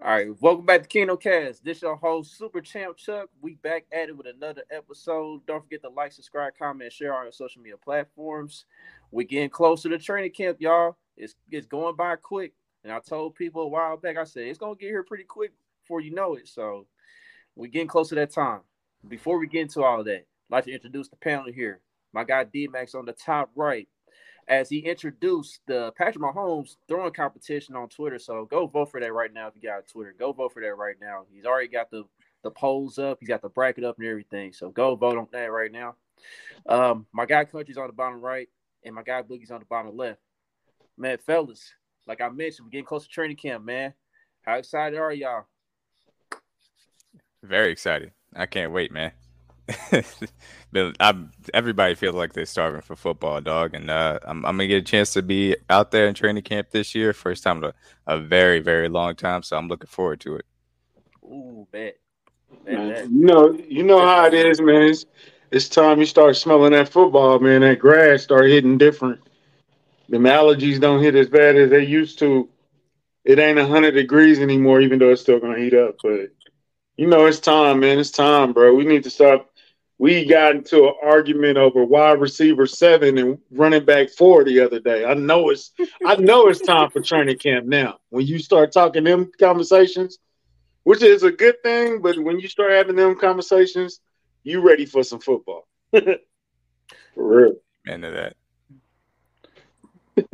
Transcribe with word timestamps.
All 0.00 0.12
right, 0.12 0.28
welcome 0.40 0.64
back 0.64 0.82
to 0.82 0.88
Kingdom 0.88 1.16
Kast. 1.16 1.64
This 1.64 1.82
your 1.82 1.96
host, 1.96 2.38
Super 2.38 2.60
Champ 2.60 2.96
Chuck. 2.96 3.30
We 3.40 3.56
back 3.56 3.84
at 3.90 4.08
it 4.08 4.16
with 4.16 4.28
another 4.28 4.62
episode. 4.70 5.44
Don't 5.44 5.60
forget 5.60 5.82
to 5.82 5.88
like, 5.88 6.12
subscribe, 6.12 6.52
comment, 6.56 6.92
share 6.92 7.16
on 7.16 7.32
social 7.32 7.60
media 7.60 7.78
platforms. 7.78 8.64
We 9.10 9.24
getting 9.24 9.50
closer 9.50 9.88
to 9.88 9.98
training 9.98 10.30
camp, 10.30 10.58
y'all. 10.60 10.96
It's 11.16 11.34
it's 11.50 11.66
going 11.66 11.96
by 11.96 12.14
quick. 12.14 12.52
And 12.84 12.92
I 12.92 13.00
told 13.00 13.34
people 13.34 13.62
a 13.62 13.66
while 13.66 13.96
back, 13.96 14.16
I 14.16 14.22
said 14.22 14.44
it's 14.44 14.56
gonna 14.58 14.76
get 14.76 14.86
here 14.86 15.02
pretty 15.02 15.24
quick 15.24 15.50
before 15.82 16.00
you 16.00 16.14
know 16.14 16.36
it. 16.36 16.46
So 16.46 16.86
we're 17.56 17.66
getting 17.66 17.88
close 17.88 18.10
to 18.10 18.14
that 18.14 18.32
time. 18.32 18.60
Before 19.08 19.40
we 19.40 19.48
get 19.48 19.62
into 19.62 19.82
all 19.82 20.04
that, 20.04 20.14
I'd 20.14 20.26
like 20.48 20.64
to 20.66 20.72
introduce 20.72 21.08
the 21.08 21.16
panel 21.16 21.50
here. 21.52 21.80
My 22.12 22.22
guy 22.22 22.44
D 22.44 22.68
Max 22.68 22.94
on 22.94 23.04
the 23.04 23.14
top 23.14 23.50
right 23.56 23.88
as 24.48 24.70
he 24.70 24.78
introduced 24.78 25.60
the 25.66 25.92
Patrick 25.96 26.24
Mahomes 26.24 26.76
throwing 26.88 27.12
competition 27.12 27.76
on 27.76 27.88
Twitter. 27.88 28.18
So 28.18 28.46
go 28.46 28.66
vote 28.66 28.90
for 28.90 28.98
that 28.98 29.12
right 29.12 29.32
now 29.32 29.46
if 29.46 29.54
you 29.54 29.62
got 29.62 29.86
Twitter. 29.86 30.14
Go 30.18 30.32
vote 30.32 30.52
for 30.52 30.62
that 30.62 30.76
right 30.76 30.96
now. 31.00 31.24
He's 31.30 31.44
already 31.44 31.68
got 31.68 31.90
the 31.90 32.04
the 32.42 32.50
polls 32.50 32.98
up. 32.98 33.18
He's 33.20 33.28
got 33.28 33.42
the 33.42 33.48
bracket 33.48 33.84
up 33.84 33.98
and 33.98 34.06
everything. 34.06 34.52
So 34.52 34.70
go 34.70 34.94
vote 34.94 35.18
on 35.18 35.26
that 35.32 35.52
right 35.52 35.70
now. 35.70 35.96
Um, 36.66 37.06
my 37.12 37.26
guy 37.26 37.44
Country's 37.44 37.76
on 37.76 37.88
the 37.88 37.92
bottom 37.92 38.20
right, 38.20 38.48
and 38.84 38.94
my 38.94 39.02
guy 39.02 39.22
Boogie's 39.22 39.50
on 39.50 39.60
the 39.60 39.66
bottom 39.66 39.96
left. 39.96 40.20
Man, 40.96 41.18
fellas, 41.18 41.72
like 42.06 42.20
I 42.20 42.28
mentioned, 42.28 42.66
we're 42.66 42.70
getting 42.70 42.86
close 42.86 43.04
to 43.04 43.08
training 43.08 43.36
camp, 43.36 43.64
man. 43.64 43.92
How 44.42 44.54
excited 44.54 44.98
are 44.98 45.12
y'all? 45.12 45.44
Very 47.42 47.70
excited. 47.70 48.12
I 48.34 48.46
can't 48.46 48.72
wait, 48.72 48.92
man. 48.92 49.12
I'm, 51.00 51.30
everybody 51.52 51.94
feels 51.94 52.14
like 52.14 52.32
they're 52.32 52.46
starving 52.46 52.80
for 52.80 52.96
football, 52.96 53.40
dog, 53.40 53.74
and 53.74 53.90
uh, 53.90 54.18
I'm, 54.24 54.44
I'm, 54.46 54.56
gonna 54.56 54.66
get 54.66 54.78
a 54.78 54.82
chance 54.82 55.12
to 55.14 55.22
be 55.22 55.56
out 55.68 55.90
there 55.90 56.08
in 56.08 56.14
training 56.14 56.42
camp 56.42 56.70
this 56.70 56.94
year, 56.94 57.12
first 57.12 57.42
time 57.42 57.58
in 57.58 57.64
a, 57.64 57.74
a 58.06 58.18
very, 58.18 58.60
very 58.60 58.88
long 58.88 59.14
time. 59.14 59.42
So 59.42 59.56
I'm 59.56 59.68
looking 59.68 59.88
forward 59.88 60.20
to 60.20 60.36
it. 60.36 60.46
Ooh, 61.24 61.66
bet. 61.70 61.98
bet, 62.64 63.10
You 63.10 63.26
know, 63.26 63.52
you 63.52 63.82
know 63.82 64.00
how 64.00 64.26
it 64.26 64.34
is, 64.34 64.60
man. 64.60 64.82
It's, 64.82 65.04
it's 65.50 65.68
time 65.68 65.98
you 66.00 66.06
start 66.06 66.36
smelling 66.36 66.72
that 66.72 66.88
football, 66.88 67.38
man. 67.38 67.62
That 67.62 67.78
grass 67.78 68.22
start 68.22 68.46
hitting 68.46 68.78
different. 68.78 69.20
The 70.08 70.16
allergies 70.16 70.80
don't 70.80 71.02
hit 71.02 71.14
as 71.14 71.28
bad 71.28 71.56
as 71.56 71.70
they 71.70 71.84
used 71.84 72.18
to. 72.20 72.48
It 73.24 73.38
ain't 73.38 73.58
hundred 73.58 73.92
degrees 73.92 74.38
anymore, 74.38 74.80
even 74.80 74.98
though 74.98 75.10
it's 75.10 75.20
still 75.20 75.38
gonna 75.38 75.58
heat 75.58 75.74
up. 75.74 75.96
But 76.02 76.30
you 76.96 77.06
know, 77.06 77.26
it's 77.26 77.40
time, 77.40 77.80
man. 77.80 77.98
It's 77.98 78.10
time, 78.10 78.52
bro. 78.52 78.74
We 78.74 78.84
need 78.84 79.04
to 79.04 79.10
stop 79.10 79.50
we 79.98 80.24
got 80.24 80.54
into 80.54 80.84
an 80.84 80.94
argument 81.02 81.58
over 81.58 81.84
wide 81.84 82.20
receiver 82.20 82.66
seven 82.66 83.18
and 83.18 83.38
running 83.50 83.84
back 83.84 84.10
four 84.10 84.44
the 84.44 84.60
other 84.60 84.78
day. 84.78 85.04
I 85.04 85.14
know 85.14 85.50
it's 85.50 85.72
I 86.06 86.16
know 86.16 86.46
it's 86.48 86.60
time 86.60 86.90
for 86.90 87.00
training 87.00 87.38
camp 87.38 87.66
now. 87.66 87.98
When 88.10 88.26
you 88.26 88.38
start 88.38 88.72
talking 88.72 89.04
them 89.04 89.30
conversations, 89.38 90.18
which 90.84 91.02
is 91.02 91.24
a 91.24 91.32
good 91.32 91.62
thing, 91.62 92.00
but 92.00 92.18
when 92.18 92.38
you 92.38 92.48
start 92.48 92.72
having 92.72 92.96
them 92.96 93.18
conversations, 93.18 94.00
you 94.44 94.60
ready 94.60 94.86
for 94.86 95.02
some 95.02 95.20
football. 95.20 95.66
for 95.90 96.18
real. 97.16 97.54
Into 97.86 98.10
that. 98.10 98.36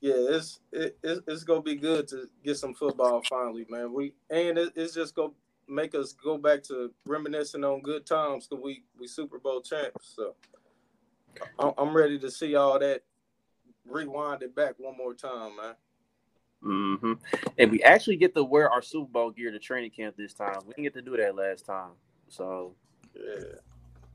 yeah, 0.00 0.14
it's 0.14 0.60
it, 0.72 0.98
it's, 1.02 1.20
it's 1.26 1.44
gonna 1.44 1.62
be 1.62 1.76
good 1.76 2.06
to 2.08 2.28
get 2.44 2.58
some 2.58 2.74
football 2.74 3.22
finally, 3.28 3.66
man. 3.70 3.94
We 3.94 4.12
and 4.28 4.58
it, 4.58 4.72
it's 4.76 4.94
just 4.94 5.14
gonna 5.14 5.32
make 5.68 5.94
us 5.94 6.12
go 6.12 6.38
back 6.38 6.62
to 6.64 6.92
reminiscing 7.06 7.64
on 7.64 7.80
good 7.80 8.06
times 8.06 8.46
because 8.46 8.62
we 8.62 8.84
we 8.98 9.06
Super 9.06 9.38
Bowl 9.38 9.60
champs. 9.60 10.14
So 10.16 10.34
I'm 11.58 11.96
ready 11.96 12.18
to 12.18 12.30
see 12.30 12.54
all 12.54 12.78
that 12.78 13.02
rewind 13.86 14.42
it 14.42 14.54
back 14.54 14.74
one 14.78 14.96
more 14.96 15.14
time, 15.14 15.56
man. 15.56 15.74
Mm-hmm. 16.64 17.12
And 17.58 17.70
we 17.70 17.82
actually 17.82 18.16
get 18.16 18.34
to 18.34 18.44
wear 18.44 18.70
our 18.70 18.82
Super 18.82 19.10
Bowl 19.10 19.30
gear 19.30 19.50
to 19.50 19.58
training 19.58 19.90
camp 19.90 20.16
this 20.16 20.34
time. 20.34 20.58
We 20.66 20.74
didn't 20.74 20.84
get 20.84 20.94
to 20.94 21.02
do 21.02 21.16
that 21.16 21.34
last 21.34 21.66
time. 21.66 21.92
So 22.28 22.74
yeah. 23.14 23.44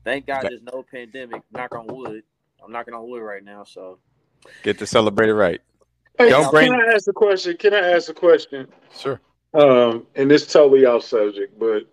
Thank 0.04 0.26
God 0.26 0.44
there's 0.44 0.62
no 0.62 0.82
pandemic. 0.90 1.42
Knock 1.52 1.74
on 1.74 1.86
wood. 1.86 2.22
I'm 2.64 2.72
knocking 2.72 2.94
on 2.94 3.08
wood 3.08 3.20
right 3.20 3.44
now. 3.44 3.64
So 3.64 3.98
get 4.62 4.78
to 4.78 4.86
celebrate 4.86 5.28
it 5.28 5.34
right. 5.34 5.60
Hey, 6.16 6.30
Don't 6.30 6.50
bring... 6.50 6.72
Can 6.72 6.80
I 6.80 6.94
ask 6.94 7.08
a 7.08 7.12
question? 7.12 7.56
Can 7.58 7.74
I 7.74 7.92
ask 7.92 8.08
a 8.08 8.14
question? 8.14 8.66
Sure. 8.96 9.20
Um, 9.54 10.06
and 10.14 10.30
it's 10.30 10.52
totally 10.52 10.84
off 10.84 11.04
subject, 11.04 11.58
but 11.58 11.84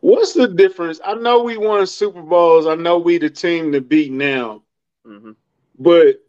what's 0.00 0.32
the 0.32 0.48
difference? 0.48 1.00
I 1.04 1.14
know 1.14 1.42
we 1.42 1.58
won 1.58 1.86
Super 1.86 2.22
Bowls. 2.22 2.66
I 2.66 2.74
know 2.74 2.98
we 2.98 3.18
the 3.18 3.28
team 3.28 3.72
to 3.72 3.80
beat 3.80 4.10
now, 4.10 4.62
mm-hmm. 5.06 5.32
but 5.78 6.22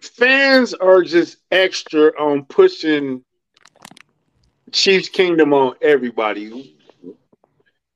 fans 0.00 0.72
are 0.74 1.02
just 1.02 1.38
extra 1.50 2.12
on 2.18 2.44
pushing 2.44 3.24
Chiefs 4.70 5.08
Kingdom 5.08 5.52
on 5.52 5.74
everybody. 5.82 6.76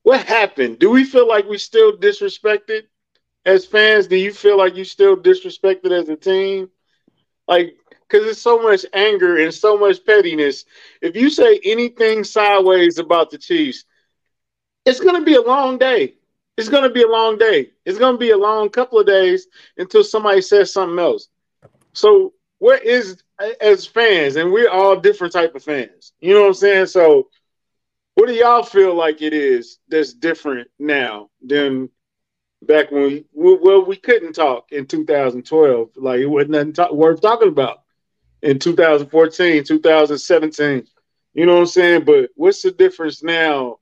What 0.03 0.25
happened? 0.25 0.79
Do 0.79 0.89
we 0.89 1.03
feel 1.03 1.27
like 1.27 1.47
we 1.47 1.57
still 1.57 1.97
disrespected 1.97 2.83
as 3.45 3.65
fans? 3.65 4.07
Do 4.07 4.15
you 4.15 4.31
feel 4.31 4.57
like 4.57 4.75
you 4.75 4.83
still 4.83 5.17
disrespected 5.17 5.91
as 5.91 6.07
a 6.09 6.15
team? 6.15 6.69
Like 7.47 7.77
because 8.07 8.25
there's 8.25 8.41
so 8.41 8.61
much 8.61 8.85
anger 8.93 9.37
and 9.37 9.53
so 9.53 9.77
much 9.77 10.05
pettiness. 10.05 10.65
If 11.01 11.15
you 11.15 11.29
say 11.29 11.59
anything 11.63 12.23
sideways 12.23 12.99
about 12.99 13.31
the 13.31 13.37
Chiefs, 13.37 13.85
it's 14.85 14.99
going 14.99 15.15
to 15.15 15.25
be 15.25 15.35
a 15.35 15.41
long 15.41 15.77
day. 15.77 16.15
It's 16.57 16.69
going 16.69 16.83
to 16.83 16.89
be 16.89 17.03
a 17.03 17.07
long 17.07 17.37
day. 17.37 17.71
It's 17.85 17.99
going 17.99 18.13
to 18.13 18.19
be 18.19 18.31
a 18.31 18.37
long 18.37 18.69
couple 18.69 18.99
of 18.99 19.05
days 19.05 19.47
until 19.77 20.03
somebody 20.03 20.41
says 20.41 20.73
something 20.73 20.97
else. 20.97 21.27
So, 21.93 22.33
what 22.59 22.83
is 22.83 23.21
as 23.61 23.85
fans, 23.85 24.35
and 24.35 24.51
we're 24.51 24.69
all 24.69 24.95
different 24.95 25.33
type 25.33 25.53
of 25.53 25.63
fans. 25.63 26.13
You 26.19 26.33
know 26.33 26.41
what 26.41 26.47
I'm 26.47 26.53
saying? 26.55 26.85
So, 26.87 27.29
what 28.15 28.27
do 28.27 28.33
y'all 28.33 28.63
feel 28.63 28.95
like 28.95 29.21
it 29.21 29.33
is 29.33 29.77
that's 29.89 30.13
different 30.13 30.69
now 30.79 31.29
than 31.45 31.89
back 32.63 32.89
when 32.89 33.03
we 33.03 33.25
well 33.33 33.85
we 33.85 33.95
couldn't 33.95 34.33
talk 34.33 34.71
in 34.71 34.87
2012? 34.87 35.89
Like 35.95 36.19
it 36.19 36.25
wasn't 36.25 36.75
nothing 36.75 36.97
worth 36.97 37.21
talking 37.21 37.49
about 37.49 37.83
in 38.47 38.59
2014, 38.59 39.65
2017. 39.65 40.87
You 41.33 41.45
know 41.45 41.55
what 41.55 41.59
I'm 41.59 41.65
saying? 41.65 42.05
But 42.05 42.29
what's 42.35 42.61
the 42.61 42.71
difference 42.71 43.21
now? 43.21 43.79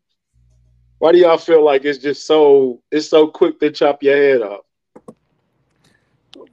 Why 0.97 1.11
do 1.11 1.19
y'all 1.19 1.37
feel 1.37 1.63
like 1.63 1.85
it's 1.85 1.99
just 1.99 2.25
so 2.25 2.81
it's 2.91 3.07
so 3.07 3.27
quick 3.27 3.59
to 3.59 3.69
chop 3.69 4.01
your 4.01 4.15
head 4.15 4.41
off? 4.41 4.65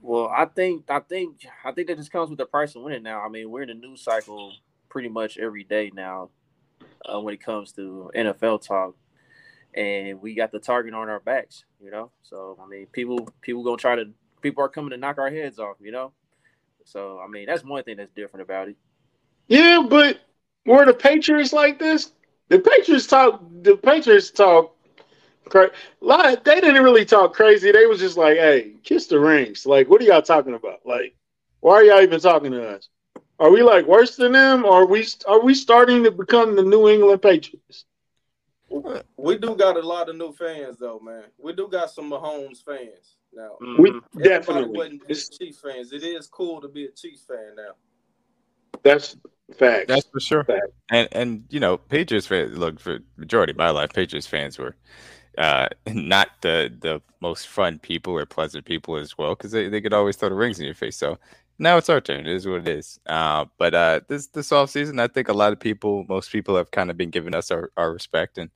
Well, 0.01 0.27
I 0.27 0.45
think 0.45 0.85
I 0.89 0.99
think 0.99 1.45
I 1.65 1.71
think 1.71 1.87
that 1.87 1.97
just 1.97 2.11
comes 2.11 2.29
with 2.29 2.37
the 2.37 2.45
price 2.45 2.75
of 2.75 2.83
winning 2.83 3.01
now. 3.03 3.21
I 3.21 3.29
mean, 3.29 3.49
we're 3.49 3.63
in 3.63 3.71
a 3.71 3.73
news 3.73 4.03
cycle 4.03 4.53
pretty 4.89 5.09
much 5.09 5.39
every 5.39 5.63
day 5.63 5.91
now 5.93 6.29
uh, 7.11 7.19
when 7.19 7.33
it 7.33 7.43
comes 7.43 7.71
to 7.73 8.11
NFL 8.15 8.67
talk, 8.67 8.95
and 9.73 10.21
we 10.21 10.35
got 10.35 10.51
the 10.51 10.59
target 10.59 10.93
on 10.93 11.09
our 11.09 11.19
backs. 11.19 11.65
You 11.81 11.89
know, 11.89 12.11
so 12.21 12.59
I 12.61 12.67
mean, 12.67 12.85
people 12.91 13.27
people 13.41 13.63
gonna 13.63 13.77
try 13.77 13.95
to 13.95 14.11
people 14.41 14.63
are 14.63 14.69
coming 14.69 14.91
to 14.91 14.97
knock 14.97 15.17
our 15.17 15.31
heads 15.31 15.57
off. 15.57 15.77
You 15.81 15.91
know, 15.91 16.11
so 16.85 17.19
I 17.19 17.27
mean, 17.27 17.45
that's 17.45 17.63
one 17.63 17.83
thing 17.83 17.97
that's 17.97 18.11
different 18.11 18.43
about 18.43 18.69
it. 18.69 18.75
Yeah, 19.47 19.85
but 19.87 20.19
were 20.65 20.85
the 20.85 20.93
Patriots 20.93 21.53
like 21.53 21.79
this? 21.79 22.11
The 22.49 22.59
Patriots 22.59 23.07
talk. 23.07 23.41
The 23.61 23.77
Patriots 23.77 24.31
talk. 24.31 24.75
Cra- 25.49 25.71
they 26.01 26.61
didn't 26.61 26.83
really 26.83 27.05
talk 27.05 27.33
crazy. 27.33 27.71
They 27.71 27.85
was 27.85 27.99
just 27.99 28.17
like, 28.17 28.37
"Hey, 28.37 28.73
kiss 28.83 29.07
the 29.07 29.19
rings." 29.19 29.65
Like, 29.65 29.89
what 29.89 30.01
are 30.01 30.05
y'all 30.05 30.21
talking 30.21 30.53
about? 30.53 30.85
Like, 30.85 31.15
why 31.59 31.73
are 31.75 31.83
y'all 31.83 32.01
even 32.01 32.19
talking 32.19 32.51
to 32.51 32.69
us? 32.75 32.89
Are 33.39 33.51
we 33.51 33.61
like 33.61 33.85
worse 33.85 34.15
than 34.15 34.31
them? 34.31 34.65
Or 34.65 34.83
are 34.83 34.85
we 34.85 35.05
are 35.27 35.41
we 35.41 35.53
starting 35.53 36.03
to 36.03 36.11
become 36.11 36.55
the 36.55 36.63
New 36.63 36.87
England 36.87 37.21
Patriots? 37.21 37.85
We 39.17 39.37
do 39.37 39.55
got 39.55 39.77
a 39.77 39.81
lot 39.81 40.09
of 40.09 40.15
new 40.15 40.31
fans, 40.31 40.77
though, 40.79 40.99
man. 40.99 41.25
We 41.37 41.53
do 41.53 41.67
got 41.67 41.91
some 41.91 42.09
Mahomes 42.09 42.63
fans. 42.63 43.17
Now 43.35 43.57
mm-hmm. 43.61 43.81
we 43.81 44.23
definitely 44.23 44.77
wasn't 44.77 45.07
Chiefs 45.07 45.59
fans. 45.59 45.91
It 45.91 46.03
is 46.03 46.27
cool 46.27 46.61
to 46.61 46.67
be 46.67 46.85
a 46.85 46.91
Chiefs 46.91 47.25
fan 47.25 47.55
now. 47.55 47.73
That's 48.83 49.17
fact. 49.55 49.87
That's 49.87 50.07
for 50.07 50.19
sure. 50.19 50.43
Fact. 50.43 50.67
And 50.91 51.07
and 51.11 51.43
you 51.49 51.59
know, 51.59 51.77
Patriots 51.77 52.27
fans 52.27 52.57
look 52.57 52.79
for 52.79 52.99
majority 53.17 53.51
of 53.51 53.57
my 53.57 53.69
life, 53.69 53.91
Patriots 53.93 54.27
fans 54.27 54.57
were 54.57 54.75
uh 55.37 55.67
not 55.87 56.29
the 56.41 56.71
the 56.79 57.01
most 57.21 57.47
fun 57.47 57.79
people 57.79 58.13
or 58.13 58.25
pleasant 58.25 58.65
people 58.65 58.97
as 58.97 59.17
well 59.17 59.35
because 59.35 59.51
they, 59.51 59.69
they 59.69 59.81
could 59.81 59.93
always 59.93 60.15
throw 60.15 60.29
the 60.29 60.35
rings 60.35 60.59
in 60.59 60.65
your 60.65 60.75
face. 60.75 60.97
So 60.97 61.17
now 61.59 61.77
it's 61.77 61.89
our 61.89 62.01
turn. 62.01 62.21
It 62.21 62.35
is 62.35 62.47
what 62.47 62.61
it 62.61 62.67
is. 62.67 62.99
Uh, 63.05 63.45
but 63.57 63.73
uh, 63.73 64.01
this 64.07 64.27
this 64.27 64.51
off 64.51 64.69
season, 64.69 64.99
I 64.99 65.07
think 65.07 65.29
a 65.29 65.33
lot 65.33 65.53
of 65.53 65.59
people, 65.59 66.05
most 66.09 66.31
people, 66.31 66.55
have 66.55 66.71
kind 66.71 66.89
of 66.89 66.97
been 66.97 67.09
giving 67.09 67.35
us 67.35 67.51
our, 67.51 67.71
our 67.77 67.91
respect 67.91 68.37
and 68.37 68.49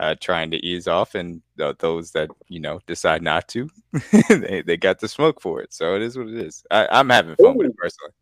uh, 0.00 0.14
trying 0.18 0.50
to 0.50 0.56
ease 0.64 0.88
off, 0.88 1.14
and 1.14 1.42
th- 1.58 1.76
those 1.78 2.10
that 2.12 2.30
you 2.48 2.58
know 2.58 2.80
decide 2.86 3.22
not 3.22 3.46
to, 3.48 3.68
they, 4.30 4.62
they 4.62 4.76
got 4.78 4.98
the 4.98 5.06
smoke 5.06 5.40
for 5.42 5.60
it. 5.60 5.74
So 5.74 5.94
it 5.94 6.02
is 6.02 6.16
what 6.16 6.28
it 6.28 6.38
is. 6.38 6.64
I, 6.70 7.00
am 7.00 7.10
having 7.10 7.36
fun 7.36 7.54
Ooh. 7.54 7.58
with 7.58 7.66
it 7.68 7.76
personally. 7.76 8.12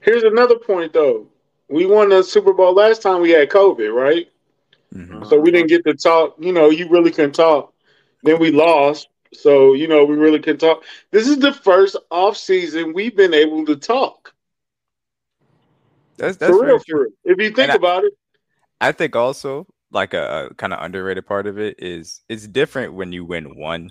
Here's 0.00 0.22
another 0.24 0.58
point, 0.58 0.94
though. 0.94 1.28
We 1.68 1.84
won 1.84 2.08
the 2.08 2.22
Super 2.22 2.54
Bowl 2.54 2.72
last 2.72 3.02
time 3.02 3.20
we 3.20 3.30
had 3.30 3.50
COVID, 3.50 3.94
right? 3.94 4.30
Mm-hmm. 4.94 5.24
So 5.24 5.38
we 5.38 5.50
didn't 5.50 5.68
get 5.68 5.84
to 5.84 5.94
talk. 5.94 6.36
You 6.40 6.52
know, 6.52 6.70
you 6.70 6.88
really 6.88 7.10
couldn't 7.10 7.34
talk. 7.34 7.74
Then 8.22 8.38
we 8.40 8.50
lost. 8.50 9.08
So, 9.34 9.74
you 9.74 9.88
know, 9.88 10.04
we 10.04 10.16
really 10.16 10.38
can 10.38 10.56
talk. 10.56 10.84
This 11.10 11.28
is 11.28 11.38
the 11.38 11.52
first 11.52 11.96
off 12.10 12.36
season 12.36 12.94
we've 12.94 13.16
been 13.16 13.34
able 13.34 13.66
to 13.66 13.76
talk. 13.76 14.34
That's 16.16 16.36
that's 16.36 16.54
for 16.54 16.64
real, 16.64 16.78
for 16.78 17.00
real. 17.00 17.12
If 17.24 17.40
you 17.40 17.50
think 17.50 17.72
about 17.72 18.04
it, 18.04 18.12
I 18.80 18.92
think 18.92 19.16
also 19.16 19.66
like 19.92 20.14
a, 20.14 20.48
a 20.50 20.54
kind 20.54 20.72
of 20.72 20.82
underrated 20.82 21.26
part 21.26 21.46
of 21.46 21.58
it 21.58 21.76
is 21.78 22.22
it's 22.28 22.46
different 22.46 22.94
when 22.94 23.12
you 23.12 23.24
win 23.24 23.56
one. 23.56 23.90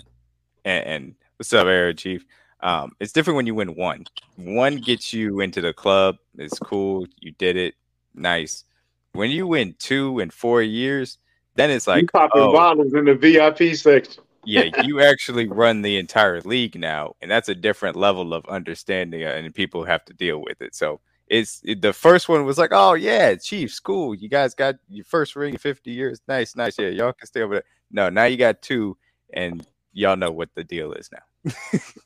And, 0.65 0.85
and 0.85 1.15
what's 1.37 1.53
up, 1.53 1.67
Air 1.67 1.93
Chief? 1.93 2.25
Um, 2.61 2.91
it's 2.99 3.11
different 3.11 3.37
when 3.37 3.47
you 3.47 3.55
win 3.55 3.75
one. 3.75 4.05
One 4.35 4.77
gets 4.77 5.13
you 5.13 5.39
into 5.39 5.61
the 5.61 5.73
club. 5.73 6.17
It's 6.37 6.59
cool. 6.59 7.07
You 7.19 7.31
did 7.31 7.55
it. 7.57 7.75
Nice. 8.13 8.65
When 9.13 9.31
you 9.31 9.47
win 9.47 9.75
two 9.79 10.19
in 10.19 10.29
four 10.29 10.61
years, 10.61 11.17
then 11.55 11.69
it's 11.69 11.87
like 11.87 12.03
you 12.03 12.07
popping 12.07 12.41
oh, 12.41 12.53
bottles 12.53 12.93
in 12.93 13.05
the 13.05 13.15
VIP 13.15 13.75
section. 13.75 14.23
yeah, 14.45 14.69
you 14.83 15.01
actually 15.01 15.47
run 15.47 15.81
the 15.81 15.97
entire 15.97 16.39
league 16.41 16.79
now, 16.79 17.15
and 17.21 17.29
that's 17.29 17.49
a 17.49 17.55
different 17.55 17.95
level 17.95 18.33
of 18.33 18.45
understanding, 18.45 19.23
uh, 19.23 19.29
and 19.29 19.53
people 19.53 19.83
have 19.83 20.05
to 20.05 20.13
deal 20.13 20.39
with 20.39 20.61
it. 20.61 20.75
So 20.75 21.01
it's 21.31 21.61
it, 21.63 21.81
the 21.81 21.93
first 21.93 22.27
one 22.27 22.43
was 22.43 22.57
like, 22.57 22.71
oh 22.73 22.93
yeah, 22.93 23.35
Chiefs, 23.35 23.79
cool. 23.79 24.13
You 24.13 24.27
guys 24.27 24.53
got 24.53 24.75
your 24.89 25.05
first 25.05 25.37
ring 25.37 25.53
in 25.53 25.59
50 25.59 25.89
years. 25.89 26.21
Nice, 26.27 26.57
nice. 26.57 26.77
Yeah, 26.77 26.89
y'all 26.89 27.13
can 27.13 27.25
stay 27.25 27.41
over 27.41 27.55
there. 27.55 27.63
No, 27.89 28.09
now 28.09 28.25
you 28.25 28.35
got 28.35 28.61
two, 28.61 28.97
and 29.31 29.65
y'all 29.93 30.17
know 30.17 30.29
what 30.29 30.49
the 30.55 30.63
deal 30.65 30.91
is 30.91 31.09
now. 31.09 31.53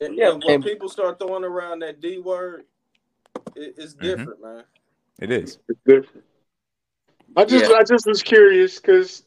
yeah, 0.00 0.30
when 0.30 0.62
people 0.62 0.88
start 0.88 1.18
throwing 1.18 1.42
around 1.42 1.80
that 1.80 2.00
D 2.00 2.18
word, 2.18 2.66
it, 3.56 3.74
it's 3.76 3.94
mm-hmm. 3.94 4.06
different, 4.06 4.40
mm-hmm. 4.40 4.56
man. 4.58 4.64
It 5.18 5.32
is. 5.32 5.58
It's 5.68 5.80
different. 5.84 6.24
I 7.36 7.44
just 7.44 7.68
yeah. 7.68 7.78
I 7.78 7.82
just 7.82 8.06
was 8.06 8.22
curious 8.22 8.78
because 8.78 9.24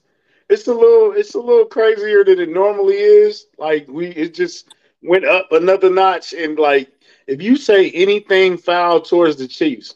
it's 0.50 0.68
a 0.68 0.74
little 0.74 1.12
it's 1.12 1.36
a 1.36 1.40
little 1.40 1.66
crazier 1.66 2.24
than 2.24 2.40
it 2.40 2.50
normally 2.50 2.96
is. 2.96 3.48
Like 3.58 3.86
we 3.90 4.08
it 4.08 4.34
just 4.34 4.74
went 5.04 5.26
up 5.26 5.52
another 5.52 5.90
notch 5.90 6.32
and 6.32 6.58
like 6.58 6.90
if 7.30 7.44
you 7.44 7.56
say 7.56 7.92
anything 7.92 8.58
foul 8.58 9.02
towards 9.02 9.38
the 9.38 9.48
Chiefs, 9.48 9.96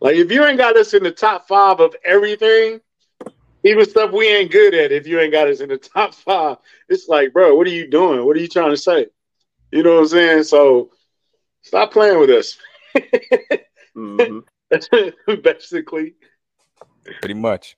like 0.00 0.16
if 0.16 0.30
you 0.30 0.44
ain't 0.44 0.58
got 0.58 0.76
us 0.76 0.92
in 0.92 1.02
the 1.02 1.10
top 1.10 1.48
five 1.48 1.80
of 1.80 1.96
everything, 2.04 2.80
even 3.64 3.88
stuff 3.88 4.12
we 4.12 4.28
ain't 4.28 4.52
good 4.52 4.74
at, 4.74 4.92
if 4.92 5.06
you 5.06 5.18
ain't 5.18 5.32
got 5.32 5.48
us 5.48 5.60
in 5.60 5.70
the 5.70 5.78
top 5.94 6.14
five, 6.14 6.58
it's 6.88 7.08
like, 7.08 7.32
bro, 7.32 7.54
what 7.54 7.66
are 7.66 7.70
you 7.70 7.88
doing? 7.88 8.24
What 8.26 8.36
are 8.36 8.40
you 8.40 8.48
trying 8.48 8.70
to 8.70 8.76
say? 8.76 9.06
You 9.72 9.82
know 9.82 9.94
what 9.94 10.00
I'm 10.00 10.08
saying? 10.08 10.42
So 10.44 10.90
stop 11.62 11.92
playing 11.92 12.20
with 12.20 12.30
us. 12.30 12.58
mm-hmm. 13.96 15.34
Basically. 15.42 16.14
Pretty 17.20 17.34
much. 17.34 17.76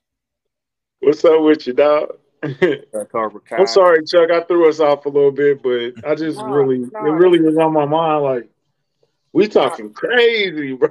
What's 0.99 1.25
up 1.25 1.41
with 1.43 1.69
you, 1.69 1.73
dog? 1.73 2.17
I'm 2.43 3.67
sorry, 3.67 4.05
Chuck. 4.05 4.31
I 4.31 4.43
threw 4.43 4.69
us 4.69 4.81
off 4.81 5.07
a 5.07 5.09
little 5.09 5.31
bit, 5.33 5.63
but 5.63 6.09
I 6.09 6.15
just 6.15 6.39
no, 6.39 6.47
really, 6.47 6.79
no, 6.79 7.07
it 7.07 7.11
really 7.11 7.41
was 7.41 7.57
on 7.59 7.73
my 7.73 7.85
mind. 7.85 8.23
Like, 8.23 8.49
we 9.33 9.47
talking 9.49 9.93
crazy, 9.93 10.73
bro. 10.73 10.91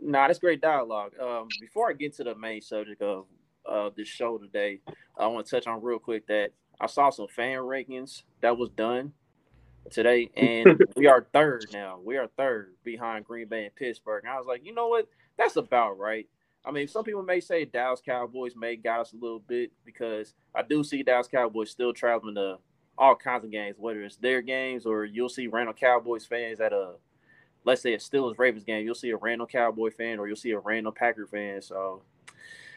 nah, 0.00 0.26
that's 0.26 0.38
great 0.38 0.60
dialogue. 0.60 1.12
Um, 1.20 1.48
before 1.60 1.88
I 1.88 1.92
get 1.92 2.14
to 2.16 2.24
the 2.24 2.34
main 2.34 2.60
subject 2.60 3.00
of 3.02 3.26
uh, 3.66 3.90
this 3.96 4.08
show 4.08 4.38
today, 4.38 4.80
I 5.16 5.26
want 5.28 5.46
to 5.46 5.50
touch 5.50 5.66
on 5.66 5.82
real 5.82 5.98
quick 5.98 6.26
that 6.26 6.50
I 6.80 6.86
saw 6.86 7.10
some 7.10 7.28
fan 7.28 7.58
rankings 7.58 8.22
that 8.40 8.58
was 8.58 8.70
done 8.70 9.12
today, 9.90 10.30
and 10.36 10.82
we 10.96 11.06
are 11.06 11.26
third 11.32 11.66
now. 11.72 12.00
We 12.02 12.16
are 12.16 12.28
third 12.36 12.74
behind 12.82 13.24
Green 13.24 13.48
Bay 13.48 13.64
and 13.66 13.74
Pittsburgh. 13.74 14.24
And 14.24 14.32
I 14.32 14.36
was 14.36 14.46
like, 14.46 14.64
you 14.64 14.74
know 14.74 14.88
what? 14.88 15.08
That's 15.38 15.56
about 15.56 15.98
right. 15.98 16.28
I 16.64 16.70
mean, 16.70 16.88
some 16.88 17.04
people 17.04 17.22
may 17.22 17.40
say 17.40 17.64
Dallas 17.64 18.00
Cowboys 18.04 18.56
may 18.56 18.76
got 18.76 19.00
us 19.00 19.12
a 19.12 19.16
little 19.16 19.40
bit 19.40 19.70
because 19.84 20.34
I 20.54 20.62
do 20.62 20.82
see 20.82 21.02
Dallas 21.02 21.28
Cowboys 21.28 21.70
still 21.70 21.92
traveling 21.92 22.36
to 22.36 22.58
all 22.96 23.14
kinds 23.16 23.44
of 23.44 23.50
games, 23.50 23.76
whether 23.78 24.02
it's 24.02 24.16
their 24.16 24.40
games 24.40 24.86
or 24.86 25.04
you'll 25.04 25.28
see 25.28 25.46
random 25.46 25.74
Cowboys 25.74 26.24
fans 26.24 26.60
at 26.60 26.72
a, 26.72 26.94
let's 27.64 27.82
say 27.82 27.92
a 27.92 27.98
Steelers 27.98 28.38
Ravens 28.38 28.64
game. 28.64 28.84
You'll 28.84 28.94
see 28.94 29.10
a 29.10 29.16
random 29.16 29.46
Cowboy 29.46 29.90
fan 29.90 30.18
or 30.18 30.26
you'll 30.26 30.36
see 30.36 30.52
a 30.52 30.58
random 30.58 30.94
Packer 30.94 31.26
fan. 31.26 31.60
So, 31.60 32.02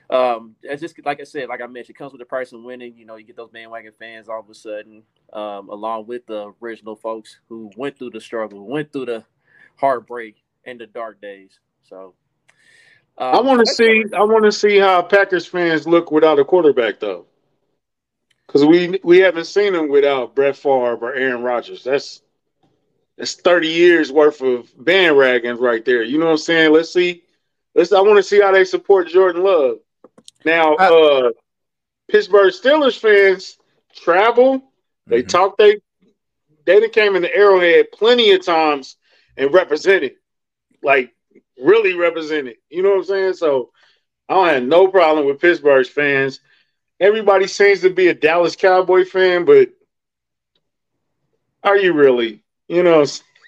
um, 0.09 0.55
it's 0.63 0.81
just 0.81 0.95
like 1.05 1.19
I 1.19 1.23
said, 1.23 1.49
like 1.49 1.61
I 1.61 1.67
mentioned, 1.67 1.95
it 1.95 1.97
comes 1.97 2.13
with 2.13 2.19
the 2.19 2.25
price 2.25 2.53
of 2.53 2.63
winning. 2.63 2.95
You 2.97 3.05
know, 3.05 3.15
you 3.17 3.25
get 3.25 3.35
those 3.35 3.49
bandwagon 3.49 3.91
fans 3.99 4.29
all 4.29 4.39
of 4.39 4.49
a 4.49 4.53
sudden, 4.53 5.03
um, 5.33 5.69
along 5.69 6.07
with 6.07 6.25
the 6.25 6.53
original 6.61 6.95
folks 6.95 7.39
who 7.49 7.71
went 7.75 7.99
through 7.99 8.11
the 8.11 8.21
struggle, 8.21 8.65
went 8.65 8.93
through 8.93 9.05
the 9.05 9.25
heartbreak 9.75 10.43
and 10.65 10.79
the 10.79 10.87
dark 10.87 11.21
days. 11.21 11.59
So, 11.83 12.15
um, 13.17 13.35
I 13.35 13.41
want 13.41 13.65
to 13.65 13.73
see. 13.73 14.03
I 14.13 14.23
want 14.23 14.45
to 14.45 14.51
see 14.51 14.77
how 14.77 15.01
Packers 15.01 15.45
fans 15.45 15.87
look 15.87 16.11
without 16.11 16.39
a 16.39 16.45
quarterback, 16.45 16.99
though, 16.99 17.25
because 18.45 18.65
we 18.65 18.99
we 19.03 19.19
haven't 19.19 19.45
seen 19.45 19.73
them 19.73 19.89
without 19.89 20.35
Brett 20.35 20.55
Favre 20.55 20.95
or 20.95 21.13
Aaron 21.13 21.41
Rodgers. 21.41 21.83
That's 21.83 22.21
that's 23.17 23.33
thirty 23.33 23.69
years 23.69 24.11
worth 24.11 24.41
of 24.41 24.69
bandwagons 24.75 25.59
right 25.59 25.83
there. 25.83 26.03
You 26.03 26.19
know 26.19 26.25
what 26.25 26.31
I'm 26.31 26.37
saying? 26.37 26.73
Let's 26.73 26.93
see. 26.93 27.23
Let's. 27.73 27.91
I 27.91 28.01
want 28.01 28.17
to 28.17 28.23
see 28.23 28.39
how 28.39 28.51
they 28.51 28.65
support 28.65 29.07
Jordan 29.07 29.43
Love. 29.43 29.77
Now, 30.45 30.75
uh, 30.75 31.31
Pittsburgh 32.09 32.53
Steelers 32.53 32.99
fans 32.99 33.57
travel. 33.95 34.61
They 35.07 35.21
mm-hmm. 35.21 35.27
talk. 35.27 35.57
They 35.57 35.77
they 36.65 36.87
came 36.89 37.15
in 37.15 37.23
the 37.23 37.35
Arrowhead 37.35 37.91
plenty 37.91 38.31
of 38.31 38.45
times 38.45 38.97
and 39.37 39.51
represented. 39.51 40.15
Like 40.83 41.15
really 41.59 41.93
represented. 41.93 42.57
You 42.69 42.83
know 42.83 42.89
what 42.89 42.99
I'm 42.99 43.03
saying? 43.05 43.33
So 43.33 43.71
I 44.29 44.33
don't 44.33 44.47
have 44.47 44.63
no 44.63 44.87
problem 44.87 45.25
with 45.25 45.39
Pittsburgh's 45.39 45.89
fans. 45.89 46.39
Everybody 46.99 47.47
seems 47.47 47.81
to 47.81 47.89
be 47.89 48.07
a 48.07 48.13
Dallas 48.13 48.55
Cowboy 48.55 49.05
fan, 49.05 49.45
but 49.45 49.69
are 51.63 51.77
you 51.77 51.93
really? 51.93 52.43
You 52.67 52.83
know, 52.83 53.05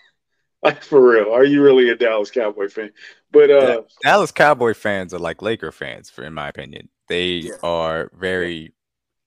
like 0.63 0.83
for 0.83 1.01
real, 1.01 1.33
are 1.33 1.43
you 1.45 1.63
really 1.63 1.89
a 1.89 1.95
Dallas 1.95 2.31
Cowboy 2.31 2.69
fan? 2.69 2.91
But 3.31 3.51
uh 3.51 3.81
Dallas 4.03 4.31
Cowboy 4.31 4.73
fans 4.73 5.13
are 5.13 5.19
like 5.19 5.41
Laker 5.41 5.71
fans, 5.71 6.09
for 6.09 6.23
in 6.23 6.33
my 6.33 6.47
opinion. 6.47 6.89
They 7.07 7.27
yeah. 7.27 7.53
are 7.63 8.11
very 8.17 8.73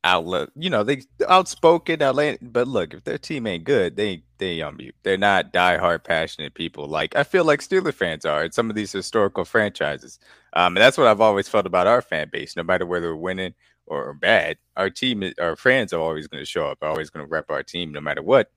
outlet. 0.04 0.50
You 0.56 0.70
know, 0.70 0.82
they 0.82 1.02
outspoken. 1.28 1.98
But 2.42 2.68
look, 2.68 2.94
if 2.94 3.04
their 3.04 3.18
team 3.18 3.46
ain't 3.46 3.64
good, 3.64 3.96
they 3.96 4.22
they 4.38 4.62
um 4.62 4.78
they're 5.02 5.16
not 5.16 5.52
diehard 5.52 6.04
passionate 6.04 6.54
people. 6.54 6.86
Like 6.86 7.16
I 7.16 7.24
feel 7.24 7.44
like 7.44 7.60
Steeler 7.60 7.94
fans 7.94 8.24
are 8.24 8.44
at 8.44 8.54
some 8.54 8.70
of 8.70 8.76
these 8.76 8.92
historical 8.92 9.44
franchises. 9.44 10.18
Um, 10.54 10.76
and 10.76 10.82
that's 10.82 10.98
what 10.98 11.06
I've 11.06 11.20
always 11.20 11.48
felt 11.48 11.66
about 11.66 11.86
our 11.86 12.02
fan 12.02 12.28
base. 12.30 12.56
No 12.56 12.62
matter 12.62 12.86
whether 12.86 13.14
we're 13.14 13.20
winning 13.20 13.54
or 13.86 14.14
bad, 14.14 14.58
our 14.76 14.90
team, 14.90 15.32
our 15.40 15.56
fans 15.56 15.92
are 15.92 16.00
always 16.00 16.26
going 16.28 16.42
to 16.42 16.46
show 16.46 16.66
up. 16.66 16.78
always 16.82 17.10
going 17.10 17.24
to 17.24 17.30
rep 17.30 17.50
our 17.50 17.62
team, 17.62 17.92
no 17.92 18.00
matter 18.00 18.22
what. 18.22 18.50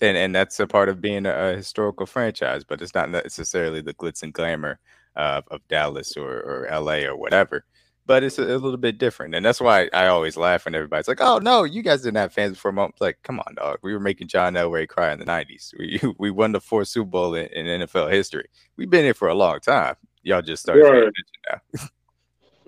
And 0.00 0.16
and 0.16 0.34
that's 0.34 0.58
a 0.60 0.66
part 0.66 0.88
of 0.88 1.00
being 1.00 1.26
a, 1.26 1.52
a 1.52 1.56
historical 1.56 2.06
franchise. 2.06 2.64
But 2.64 2.80
it's 2.82 2.94
not 2.94 3.10
necessarily 3.10 3.82
the 3.82 3.94
glitz 3.94 4.22
and 4.22 4.32
glamour 4.32 4.78
of, 5.16 5.44
of 5.50 5.66
Dallas 5.68 6.16
or, 6.16 6.30
or 6.30 6.68
LA 6.70 7.04
or 7.04 7.16
whatever 7.16 7.64
but 8.10 8.24
it's 8.24 8.40
a, 8.40 8.42
a, 8.42 8.58
little 8.58 8.76
bit 8.76 8.98
different. 8.98 9.36
And 9.36 9.46
that's 9.46 9.60
why 9.60 9.88
I 9.92 10.08
always 10.08 10.36
laugh 10.36 10.64
when 10.64 10.74
everybody's 10.74 11.06
like, 11.06 11.20
oh, 11.20 11.38
no, 11.38 11.62
you 11.62 11.80
guys 11.80 12.02
didn't 12.02 12.16
have 12.16 12.32
fans 12.32 12.54
before. 12.54 12.72
Moment. 12.72 12.96
Like, 13.00 13.20
come 13.22 13.38
on, 13.38 13.54
dog. 13.54 13.78
We 13.82 13.92
were 13.92 14.00
making 14.00 14.26
John 14.26 14.54
Elway 14.54 14.88
cry 14.88 15.12
in 15.12 15.20
the 15.20 15.24
90s. 15.24 15.72
We, 15.78 16.00
we 16.18 16.32
won 16.32 16.50
the 16.50 16.60
fourth 16.60 16.88
Super 16.88 17.08
Bowl 17.08 17.36
in, 17.36 17.46
in 17.52 17.82
NFL 17.82 18.10
history. 18.10 18.48
We've 18.76 18.90
been 18.90 19.04
here 19.04 19.14
for 19.14 19.28
a 19.28 19.34
long 19.34 19.60
time. 19.60 19.94
Y'all 20.24 20.42
just 20.42 20.60
started 20.60 20.82
right. 20.82 20.90
paying 20.90 21.12
attention 21.52 21.88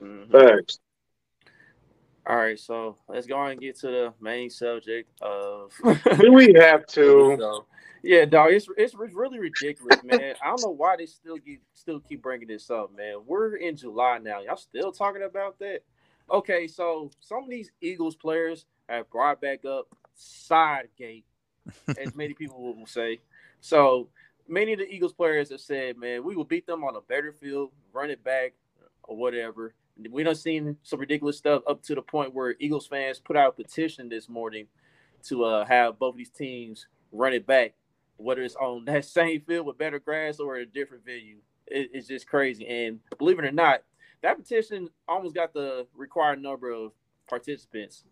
now. 0.00 0.06
mm-hmm. 0.06 0.38
Thanks. 0.38 0.78
All 2.24 2.36
right, 2.36 2.56
so 2.56 2.98
let's 3.08 3.26
go 3.26 3.36
on 3.36 3.50
and 3.50 3.60
get 3.60 3.76
to 3.80 3.88
the 3.88 4.14
main 4.20 4.48
subject 4.48 5.10
of. 5.22 5.72
Do 6.20 6.32
we 6.32 6.54
have 6.54 6.86
to? 6.86 7.64
Yeah, 8.02 8.24
dog, 8.24 8.52
it's, 8.52 8.66
it's 8.76 8.94
really 8.94 9.38
ridiculous, 9.38 10.02
man. 10.02 10.34
I 10.42 10.48
don't 10.48 10.60
know 10.60 10.70
why 10.70 10.96
they 10.96 11.06
still 11.06 11.38
keep 11.38 11.62
still 11.72 12.00
keep 12.00 12.20
bringing 12.20 12.48
this 12.48 12.68
up, 12.68 12.90
man. 12.96 13.18
We're 13.24 13.56
in 13.56 13.76
July 13.76 14.18
now. 14.18 14.40
Y'all 14.40 14.56
still 14.56 14.90
talking 14.90 15.22
about 15.22 15.58
that? 15.60 15.82
Okay, 16.30 16.66
so 16.66 17.10
some 17.20 17.44
of 17.44 17.50
these 17.50 17.70
Eagles 17.80 18.16
players 18.16 18.66
have 18.88 19.08
brought 19.10 19.40
back 19.40 19.64
up 19.64 19.86
side 20.14 20.88
gate, 20.98 21.24
as 21.96 22.14
many 22.16 22.34
people 22.34 22.74
will 22.74 22.86
say. 22.86 23.20
So 23.60 24.08
many 24.48 24.72
of 24.72 24.80
the 24.80 24.92
Eagles 24.92 25.12
players 25.12 25.50
have 25.50 25.60
said, 25.60 25.96
man, 25.96 26.24
we 26.24 26.34
will 26.34 26.44
beat 26.44 26.66
them 26.66 26.82
on 26.82 26.96
a 26.96 27.00
better 27.00 27.32
field, 27.32 27.70
run 27.92 28.10
it 28.10 28.24
back, 28.24 28.54
or 29.04 29.16
whatever. 29.16 29.74
We 30.10 30.24
done 30.24 30.34
seen 30.34 30.76
some 30.82 30.98
ridiculous 30.98 31.38
stuff 31.38 31.62
up 31.68 31.82
to 31.84 31.94
the 31.94 32.02
point 32.02 32.34
where 32.34 32.56
Eagles 32.58 32.88
fans 32.88 33.20
put 33.20 33.36
out 33.36 33.50
a 33.50 33.62
petition 33.62 34.08
this 34.08 34.28
morning 34.28 34.66
to 35.24 35.44
uh, 35.44 35.64
have 35.66 36.00
both 36.00 36.14
of 36.14 36.18
these 36.18 36.30
teams 36.30 36.88
run 37.12 37.32
it 37.32 37.46
back 37.46 37.74
whether 38.22 38.42
it's 38.42 38.56
on 38.56 38.84
that 38.86 39.04
same 39.04 39.40
field 39.42 39.66
with 39.66 39.78
better 39.78 39.98
grass 39.98 40.38
or 40.40 40.56
a 40.56 40.66
different 40.66 41.04
venue. 41.04 41.38
It, 41.66 41.90
it's 41.92 42.08
just 42.08 42.26
crazy. 42.26 42.66
And 42.66 43.00
believe 43.18 43.38
it 43.38 43.44
or 43.44 43.52
not, 43.52 43.82
that 44.22 44.36
petition 44.36 44.88
almost 45.08 45.34
got 45.34 45.52
the 45.52 45.86
required 45.94 46.42
number 46.42 46.70
of 46.70 46.92
participants 47.28 48.04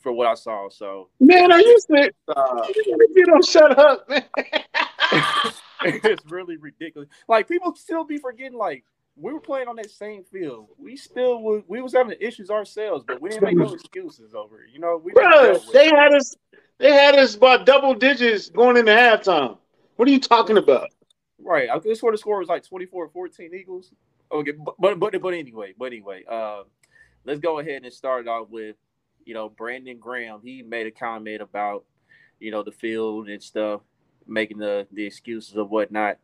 for 0.00 0.12
what 0.12 0.26
I 0.26 0.34
saw. 0.34 0.68
So 0.68 1.08
man, 1.20 1.52
are 1.52 1.60
you 1.60 1.78
sick? 1.80 2.14
Uh, 2.28 2.66
you 3.14 3.26
don't 3.26 3.44
shut 3.44 3.78
up, 3.78 4.08
man. 4.08 4.24
it's 5.82 6.24
really 6.30 6.56
ridiculous. 6.56 7.08
Like 7.28 7.48
people 7.48 7.74
still 7.74 8.04
be 8.04 8.18
forgetting. 8.18 8.56
Like 8.56 8.84
we 9.16 9.32
were 9.32 9.40
playing 9.40 9.68
on 9.68 9.76
that 9.76 9.90
same 9.90 10.24
field. 10.24 10.68
We 10.78 10.96
still 10.96 11.40
was, 11.42 11.62
we 11.68 11.80
was 11.80 11.92
having 11.92 12.16
issues 12.20 12.50
ourselves, 12.50 13.04
but 13.06 13.20
we 13.20 13.30
didn't 13.30 13.44
make 13.44 13.56
no 13.56 13.72
excuses 13.74 14.34
over 14.34 14.62
it. 14.62 14.70
You 14.72 14.80
know, 14.80 15.00
we 15.02 15.12
Bro, 15.12 15.58
they 15.72 15.88
had 15.88 16.12
us 16.12 16.34
they 16.78 16.92
had 16.92 17.16
us 17.16 17.36
by 17.36 17.58
double 17.58 17.94
digits 17.94 18.50
going 18.50 18.76
into 18.76 18.92
halftime. 18.92 19.58
What 19.96 20.08
are 20.08 20.10
you 20.10 20.20
talking 20.20 20.58
about? 20.58 20.88
Right. 21.38 21.68
I 21.70 21.78
could 21.78 21.96
swear 21.96 22.12
the 22.12 22.18
score 22.18 22.40
was 22.40 22.48
like 22.48 22.64
24-14 22.66 23.54
Eagles. 23.54 23.92
Okay, 24.32 24.52
but 24.52 24.74
but 24.78 24.98
but, 24.98 25.20
but 25.20 25.34
anyway, 25.34 25.74
but 25.78 25.86
anyway, 25.86 26.24
uh, 26.28 26.62
let's 27.24 27.40
go 27.40 27.60
ahead 27.60 27.84
and 27.84 27.92
start 27.92 28.26
off 28.26 28.48
with, 28.48 28.74
you 29.24 29.34
know, 29.34 29.48
Brandon 29.48 29.98
Graham. 29.98 30.40
He 30.42 30.62
made 30.62 30.86
a 30.86 30.90
comment 30.90 31.40
about, 31.40 31.84
you 32.40 32.50
know, 32.50 32.64
the 32.64 32.72
field 32.72 33.28
and 33.28 33.40
stuff, 33.40 33.82
making 34.26 34.58
the 34.58 34.88
the 34.90 35.04
excuses 35.04 35.54
of 35.54 35.70
whatnot. 35.70 36.18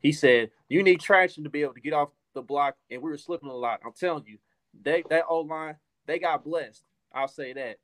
He 0.00 0.12
said 0.12 0.50
you 0.68 0.82
need 0.82 1.00
traction 1.00 1.44
to 1.44 1.50
be 1.50 1.62
able 1.62 1.74
to 1.74 1.80
get 1.80 1.94
off 1.94 2.10
the 2.34 2.42
block, 2.42 2.76
and 2.90 3.02
we 3.02 3.10
were 3.10 3.18
slipping 3.18 3.48
a 3.48 3.54
lot. 3.54 3.80
I'm 3.84 3.92
telling 3.92 4.24
you, 4.26 4.38
they 4.82 5.04
that 5.10 5.24
old 5.28 5.48
line 5.48 5.76
they 6.06 6.18
got 6.18 6.44
blessed. 6.44 6.82
I'll 7.12 7.28
say 7.28 7.54
that. 7.54 7.78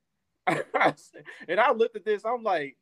and 1.48 1.60
I 1.60 1.72
looked 1.72 1.96
at 1.96 2.04
this, 2.04 2.24
I'm 2.24 2.42
like, 2.42 2.76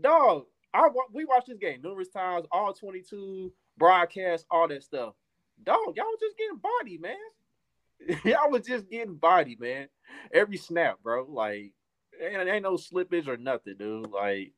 dog, 0.00 0.44
I 0.74 0.88
we 1.12 1.24
watched 1.24 1.48
this 1.48 1.58
game 1.58 1.80
numerous 1.82 2.08
times, 2.08 2.46
all 2.50 2.72
22 2.72 3.52
broadcasts, 3.78 4.46
all 4.50 4.68
that 4.68 4.82
stuff. 4.82 5.14
Dog, 5.62 5.96
y'all 5.96 6.06
just 6.20 6.36
getting 6.36 6.58
body, 6.58 6.98
man. 6.98 8.20
y'all 8.24 8.50
was 8.50 8.66
just 8.66 8.90
getting 8.90 9.14
body, 9.14 9.56
man. 9.58 9.88
Every 10.32 10.56
snap, 10.56 10.98
bro. 11.02 11.26
Like, 11.28 11.72
ain't, 12.20 12.48
ain't 12.48 12.62
no 12.62 12.74
slippage 12.74 13.28
or 13.28 13.36
nothing, 13.36 13.76
dude. 13.78 14.10
Like, 14.10 14.52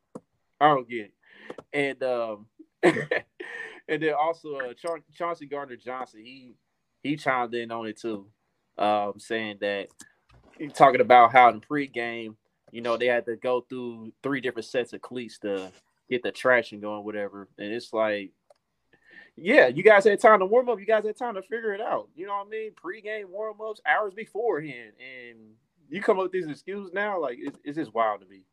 I 0.61 0.69
don't 0.69 0.89
get 0.89 1.11
it. 1.11 1.15
And 1.73 2.03
um, 2.03 2.47
and 3.89 4.03
then 4.03 4.15
also 4.15 4.57
uh, 4.57 4.75
Cha- 4.75 4.97
Chauncey 5.15 5.47
Gardner 5.47 5.77
Johnson, 5.77 6.21
he 6.25 6.55
he 7.03 7.17
chimed 7.17 7.55
in 7.55 7.71
on 7.71 7.87
it 7.87 8.01
too, 8.01 8.27
um, 8.79 9.15
saying 9.19 9.59
that 9.61 9.89
he 10.59 10.69
talking 10.69 11.01
about 11.01 11.33
how 11.33 11.51
in 11.51 11.61
pregame, 11.61 12.37
you 12.71 12.81
know, 12.81 12.97
they 12.97 13.07
had 13.07 13.27
to 13.27 13.37
go 13.37 13.61
through 13.69 14.13
three 14.23 14.41
different 14.41 14.67
sets 14.67 14.93
of 14.93 15.03
cleats 15.03 15.39
to 15.41 15.71
get 16.09 16.23
the 16.23 16.33
traction 16.33 16.81
going, 16.81 17.05
whatever. 17.05 17.49
And 17.59 17.73
it's 17.73 17.93
like, 17.93 18.33
yeah, 19.37 19.67
you 19.67 19.83
guys 19.83 20.05
had 20.05 20.21
time 20.21 20.41
to 20.41 20.47
warm 20.47 20.69
up. 20.69 20.79
You 20.81 20.87
guys 20.87 21.05
had 21.05 21.17
time 21.17 21.35
to 21.35 21.43
figure 21.43 21.75
it 21.75 21.81
out. 21.81 22.09
You 22.15 22.27
know 22.27 22.35
what 22.35 22.47
I 22.47 22.51
mean? 22.51 22.73
Pre-game 22.75 23.31
warm 23.31 23.57
ups, 23.61 23.81
hours 23.87 24.15
beforehand, 24.15 24.93
and 24.99 25.39
you 25.89 26.01
come 26.01 26.19
up 26.19 26.25
with 26.25 26.33
these 26.33 26.47
excuses 26.47 26.93
now. 26.93 27.21
Like 27.21 27.39
it's, 27.41 27.59
it's 27.65 27.77
just 27.77 27.95
wild 27.95 28.21
to 28.21 28.27
me. 28.27 28.45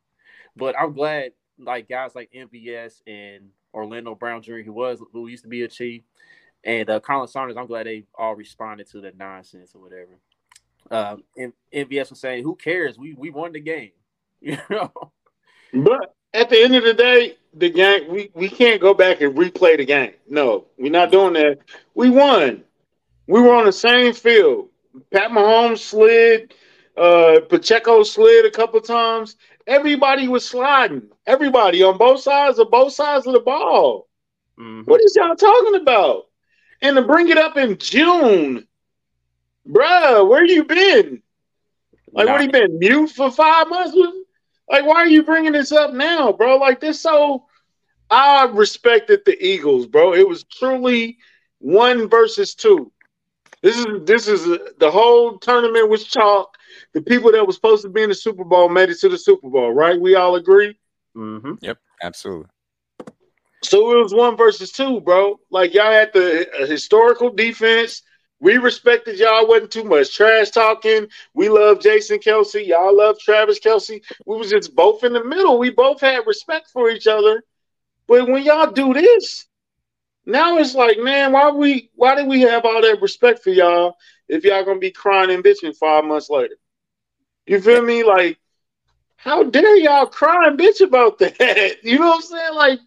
But 0.56 0.76
I'm 0.78 0.94
glad, 0.94 1.32
like 1.60 1.88
guys 1.88 2.16
like 2.16 2.32
MVS 2.36 3.02
and 3.06 3.50
Orlando 3.74 4.16
Brown 4.16 4.42
Jr., 4.42 4.60
who 4.60 4.74
was 4.74 5.02
who 5.12 5.28
used 5.28 5.44
to 5.44 5.50
be 5.50 5.64
a 5.64 5.68
chief, 5.68 6.04
and 6.64 6.90
uh, 6.90 7.00
Khalen 7.00 7.30
Saunders. 7.30 7.58
I'm 7.58 7.68
glad 7.68 7.86
they 7.86 8.06
all 8.16 8.36
responded 8.36 8.90
to 8.92 9.02
the 9.02 9.12
nonsense 9.18 9.74
or 9.76 9.82
whatever. 9.82 10.20
Um, 10.90 11.24
and 11.38 11.54
MVS 11.74 12.10
was 12.10 12.20
saying, 12.20 12.44
"Who 12.44 12.56
cares? 12.56 12.98
We 12.98 13.14
we 13.14 13.30
won 13.30 13.52
the 13.54 13.60
game." 13.60 13.92
You 14.44 14.58
know. 14.72 14.92
But 15.72 16.16
at 16.34 16.50
the 16.50 16.64
end 16.64 16.76
of 16.76 16.84
the 16.84 16.96
day, 16.96 17.38
the 17.54 17.70
game 17.70 18.12
we, 18.12 18.32
we 18.34 18.50
can't 18.50 18.82
go 18.82 18.94
back 18.94 19.22
and 19.22 19.38
replay 19.38 19.78
the 19.78 19.86
game. 19.86 20.14
No, 20.28 20.66
we're 20.78 20.92
not 20.92 21.12
doing 21.12 21.34
that. 21.34 21.60
We 21.94 22.10
won. 22.10 22.64
We 23.28 23.40
were 23.40 23.54
on 23.54 23.66
the 23.66 23.72
same 23.72 24.14
field. 24.14 24.70
Pat 25.12 25.32
Mahomes 25.32 25.80
slid, 25.80 26.54
uh, 26.98 27.40
Pacheco 27.50 28.04
slid 28.04 28.46
a 28.46 28.52
couple 28.52 28.82
times. 28.82 29.38
Everybody 29.68 30.28
was 30.28 30.46
sliding. 30.46 31.10
Everybody 31.26 31.84
on 31.84 31.98
both 31.98 32.22
sides 32.22 32.60
of 32.60 32.72
both 32.72 32.94
sides 32.94 33.28
of 33.28 33.34
the 33.34 33.40
ball. 33.40 34.08
Mm-hmm. 34.60 34.90
What 34.90 35.02
is 35.02 35.16
y'all 35.16 35.36
talking 35.36 35.76
about? 35.82 36.28
And 36.82 36.96
to 36.96 37.02
bring 37.04 37.30
it 37.30 37.38
up 37.38 37.58
in 37.58 37.78
June, 37.78 38.68
bruh, 39.68 40.28
where 40.28 40.46
you 40.46 40.64
been? 40.64 41.22
Like, 42.12 42.28
nah. 42.28 42.34
what 42.34 42.44
you 42.44 42.52
been 42.52 42.80
mute 42.80 43.12
for 43.12 43.32
five 43.32 43.70
months? 43.70 43.96
Like, 44.70 44.86
why 44.86 44.96
are 44.96 45.08
you 45.08 45.24
bringing 45.24 45.54
this 45.54 45.72
up 45.72 45.94
now, 45.94 46.32
bro? 46.32 46.58
Like, 46.58 46.80
this 46.80 47.02
so. 47.02 47.46
I 48.10 48.44
respected 48.52 49.22
the 49.26 49.42
Eagles, 49.42 49.86
bro. 49.88 50.14
It 50.14 50.28
was 50.28 50.44
truly 50.44 51.18
one 51.60 52.10
versus 52.10 52.54
two. 52.56 52.92
This 53.62 53.78
is 53.78 53.86
this 54.04 54.28
is 54.28 54.44
the 54.80 54.92
whole 54.92 55.38
tournament 55.38 55.90
was 55.90 56.04
chalk. 56.04 56.58
The 56.94 57.02
people 57.02 57.32
that 57.32 57.46
were 57.46 57.54
supposed 57.54 57.84
to 57.84 57.90
be 57.90 58.04
in 58.04 58.10
the 58.10 58.16
Super 58.16 58.44
Bowl 58.44 58.70
made 58.70 58.90
it 58.90 59.00
to 59.00 59.10
the 59.10 59.18
Super 59.18 59.50
Bowl, 59.50 59.72
right? 59.72 60.00
We 60.00 60.16
all 60.16 60.36
agree. 60.36 60.78
Mm-hmm. 61.16 61.54
Yep, 61.62 61.78
absolutely. 62.02 62.48
So 63.64 63.92
it 63.98 64.04
was 64.04 64.14
one 64.14 64.36
versus 64.36 64.72
two, 64.72 65.02
bro. 65.02 65.40
Like 65.50 65.74
y'all 65.74 65.92
had 65.92 66.12
the 66.14 66.48
historical 66.68 67.30
defense. 67.30 68.02
We 68.40 68.58
respected 68.58 69.20
y'all. 69.20 69.48
wasn't 69.48 69.72
too 69.72 69.84
much 69.84 70.16
trash 70.16 70.50
talking. 70.50 71.08
We 71.36 71.48
love 71.48 71.80
Jason 71.80 72.18
Kelce. 72.18 72.66
Y'all 72.66 72.96
love 72.98 73.20
Travis 73.20 73.60
Kelce. 73.60 74.02
We 74.26 74.36
was 74.36 74.50
just 74.50 74.76
both 74.76 75.04
in 75.04 75.14
the 75.14 75.24
middle. 75.24 75.60
We 75.60 75.70
both 75.70 76.02
had 76.02 76.26
respect 76.26 76.72
for 76.72 76.90
each 76.90 77.06
other. 77.06 77.44
But 78.08 78.28
when 78.28 78.44
y'all 78.44 78.72
do 78.72 78.94
this, 78.94 79.46
now 80.26 80.58
it's 80.58 80.74
like, 80.74 80.98
man, 80.98 81.32
why 81.32 81.52
we 81.52 81.92
why 81.96 82.16
did 82.16 82.28
we 82.28 82.42
have 82.42 82.66
all 82.66 82.82
that 82.82 83.02
respect 83.02 83.44
for 83.44 83.52
y'all 83.52 83.96
if 84.28 84.44
y'all 84.44 84.66
gonna 84.66 84.80
be 84.80 84.92
crying 84.92 85.30
and 85.30 85.44
bitching 85.44 85.76
five 85.76 86.04
months 86.04 86.30
later? 86.30 86.56
You 87.46 87.62
feel 87.62 87.82
me? 87.82 88.04
Like, 88.04 88.38
how 89.18 89.44
dare 89.44 89.78
y'all 89.78 90.06
cry 90.06 90.48
and 90.48 90.60
bitch 90.60 90.82
about 90.82 91.20
that? 91.20 91.78
You 91.84 92.00
know 92.00 92.08
what 92.08 92.16
I'm 92.16 92.22
saying? 92.22 92.56
Like, 92.56 92.80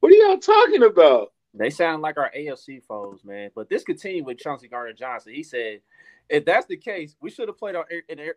what 0.00 0.12
are 0.12 0.14
y'all 0.14 0.38
talking 0.38 0.82
about? 0.82 1.32
They 1.54 1.70
sound 1.70 2.02
like 2.02 2.16
our 2.16 2.30
AFC 2.36 2.82
foes, 2.84 3.24
man. 3.24 3.50
But 3.54 3.68
this 3.68 3.82
continued 3.82 4.26
with 4.26 4.38
Chauncey 4.38 4.68
Gardner 4.68 4.94
Johnson. 4.94 5.34
He 5.34 5.42
said, 5.42 5.80
if 6.28 6.44
that's 6.44 6.66
the 6.66 6.76
case, 6.76 7.16
we 7.20 7.30
should 7.30 7.48
have 7.48 7.58
played 7.58 7.74
on, 7.74 7.84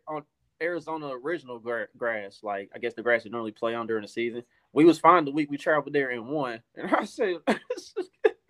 on 0.08 0.24
Arizona 0.62 1.08
original 1.08 1.60
grass. 1.98 2.40
Like 2.42 2.72
I 2.74 2.80
guess 2.80 2.94
the 2.94 3.04
grass 3.04 3.26
you 3.26 3.32
normally 3.32 3.52
play 3.52 3.76
on 3.76 3.88
during 3.88 4.02
the 4.02 4.08
season. 4.08 4.44
We 4.72 4.86
was 4.86 5.00
fine 5.00 5.26
the 5.26 5.32
week 5.32 5.52
we 5.52 5.58
traveled 5.58 5.94
there 5.94 6.10
and 6.10 6.28
won. 6.28 6.62
And 6.76 6.94
I 6.94 7.06
said, 7.06 7.38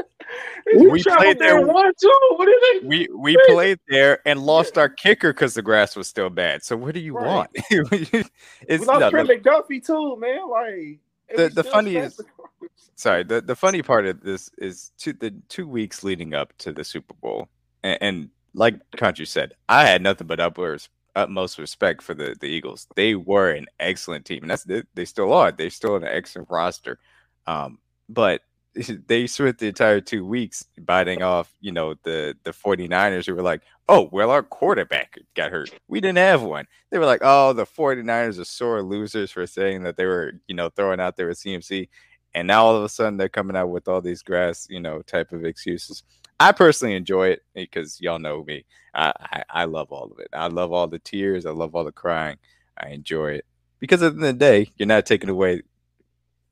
we, 0.75 0.87
we 0.87 1.03
played 1.03 1.39
there 1.39 1.65
one 1.65 1.91
too. 1.99 2.19
What 2.35 2.45
did 2.45 2.81
they? 2.81 2.87
We 2.87 3.09
we 3.15 3.37
played 3.47 3.79
there 3.87 4.19
and 4.25 4.41
lost 4.41 4.77
our 4.77 4.89
kicker 4.89 5.33
because 5.33 5.53
the 5.53 5.61
grass 5.61 5.95
was 5.95 6.07
still 6.07 6.29
bad. 6.29 6.63
So 6.63 6.75
what 6.77 6.93
do 6.93 6.99
you 6.99 7.15
right. 7.15 7.25
want? 7.25 7.49
it's 7.69 8.29
we 8.69 8.85
lost 8.85 9.11
Trent 9.11 9.29
McDuffie 9.29 9.85
too, 9.85 10.17
man. 10.17 10.49
Like 10.49 10.99
the 11.35 11.49
the 11.49 11.63
funny 11.63 11.95
is 11.95 12.19
sorry 12.95 13.23
the, 13.23 13.41
the 13.41 13.55
funny 13.55 13.81
part 13.81 14.05
of 14.05 14.21
this 14.21 14.49
is 14.57 14.91
two, 14.97 15.13
the 15.13 15.31
two 15.49 15.67
weeks 15.67 16.03
leading 16.03 16.33
up 16.33 16.53
to 16.57 16.71
the 16.71 16.83
super 16.83 17.13
bowl 17.15 17.47
and, 17.83 17.97
and 18.01 18.29
like 18.53 18.75
country 18.97 19.25
said 19.25 19.53
i 19.69 19.85
had 19.85 20.01
nothing 20.01 20.27
but 20.27 20.39
upwards 20.39 20.89
utmost 21.15 21.59
respect 21.59 22.01
for 22.01 22.13
the, 22.13 22.35
the 22.39 22.47
eagles 22.47 22.87
they 22.95 23.15
were 23.15 23.51
an 23.51 23.67
excellent 23.79 24.25
team 24.25 24.43
and 24.43 24.51
that's 24.51 24.63
they, 24.63 24.83
they 24.95 25.05
still 25.05 25.31
are 25.33 25.51
they're 25.51 25.69
still 25.69 25.95
an 25.95 26.03
excellent 26.03 26.49
roster 26.49 26.99
um, 27.45 27.77
but 28.09 28.41
they 29.07 29.27
spent 29.27 29.59
the 29.59 29.67
entire 29.67 30.01
two 30.01 30.25
weeks 30.25 30.65
biting 30.79 31.21
off, 31.21 31.53
you 31.61 31.71
know, 31.71 31.95
the 32.03 32.35
the 32.43 32.51
49ers 32.51 33.25
who 33.25 33.35
were 33.35 33.41
like, 33.41 33.61
oh, 33.87 34.09
well, 34.11 34.31
our 34.31 34.43
quarterback 34.43 35.19
got 35.35 35.51
hurt. 35.51 35.71
We 35.87 36.01
didn't 36.01 36.17
have 36.17 36.41
one. 36.41 36.65
They 36.89 36.97
were 36.97 37.05
like, 37.05 37.21
oh, 37.23 37.53
the 37.53 37.65
49ers 37.65 38.39
are 38.39 38.45
sore 38.45 38.81
losers 38.81 39.31
for 39.31 39.45
saying 39.45 39.83
that 39.83 39.97
they 39.97 40.05
were, 40.05 40.33
you 40.47 40.55
know, 40.55 40.69
throwing 40.69 40.99
out 40.99 41.17
there 41.17 41.27
with 41.27 41.39
CMC. 41.39 41.89
And 42.33 42.47
now 42.47 42.65
all 42.65 42.75
of 42.75 42.83
a 42.83 42.89
sudden 42.89 43.17
they're 43.17 43.29
coming 43.29 43.55
out 43.55 43.69
with 43.69 43.87
all 43.87 44.01
these 44.01 44.23
grass, 44.23 44.67
you 44.69 44.79
know, 44.79 45.01
type 45.03 45.31
of 45.33 45.45
excuses. 45.45 46.03
I 46.39 46.51
personally 46.51 46.95
enjoy 46.95 47.29
it 47.29 47.43
because 47.53 48.01
y'all 48.01 48.17
know 48.17 48.43
me. 48.43 48.65
I, 48.95 49.13
I, 49.19 49.43
I 49.49 49.65
love 49.65 49.91
all 49.91 50.11
of 50.11 50.19
it. 50.19 50.29
I 50.33 50.47
love 50.47 50.71
all 50.71 50.87
the 50.87 50.99
tears. 50.99 51.45
I 51.45 51.51
love 51.51 51.75
all 51.75 51.83
the 51.83 51.91
crying. 51.91 52.37
I 52.77 52.89
enjoy 52.89 53.33
it 53.33 53.45
because 53.79 54.01
at 54.01 54.13
the 54.13 54.25
end 54.25 54.25
of 54.25 54.39
the 54.39 54.45
day, 54.45 54.71
you're 54.77 54.87
not 54.87 55.05
taking 55.05 55.29
away 55.29 55.61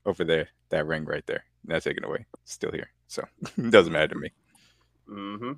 over 0.06 0.24
there 0.24 0.50
that 0.70 0.86
ring 0.86 1.06
right 1.06 1.26
there 1.26 1.44
not 1.66 1.84
taken 1.84 2.04
away. 2.04 2.26
Still 2.46 2.72
here, 2.72 2.90
so 3.08 3.24
it 3.58 3.72
doesn't 3.72 3.94
matter 3.94 4.14
to 4.14 4.20
me. 4.20 4.32
Mm-hmm. 5.10 5.52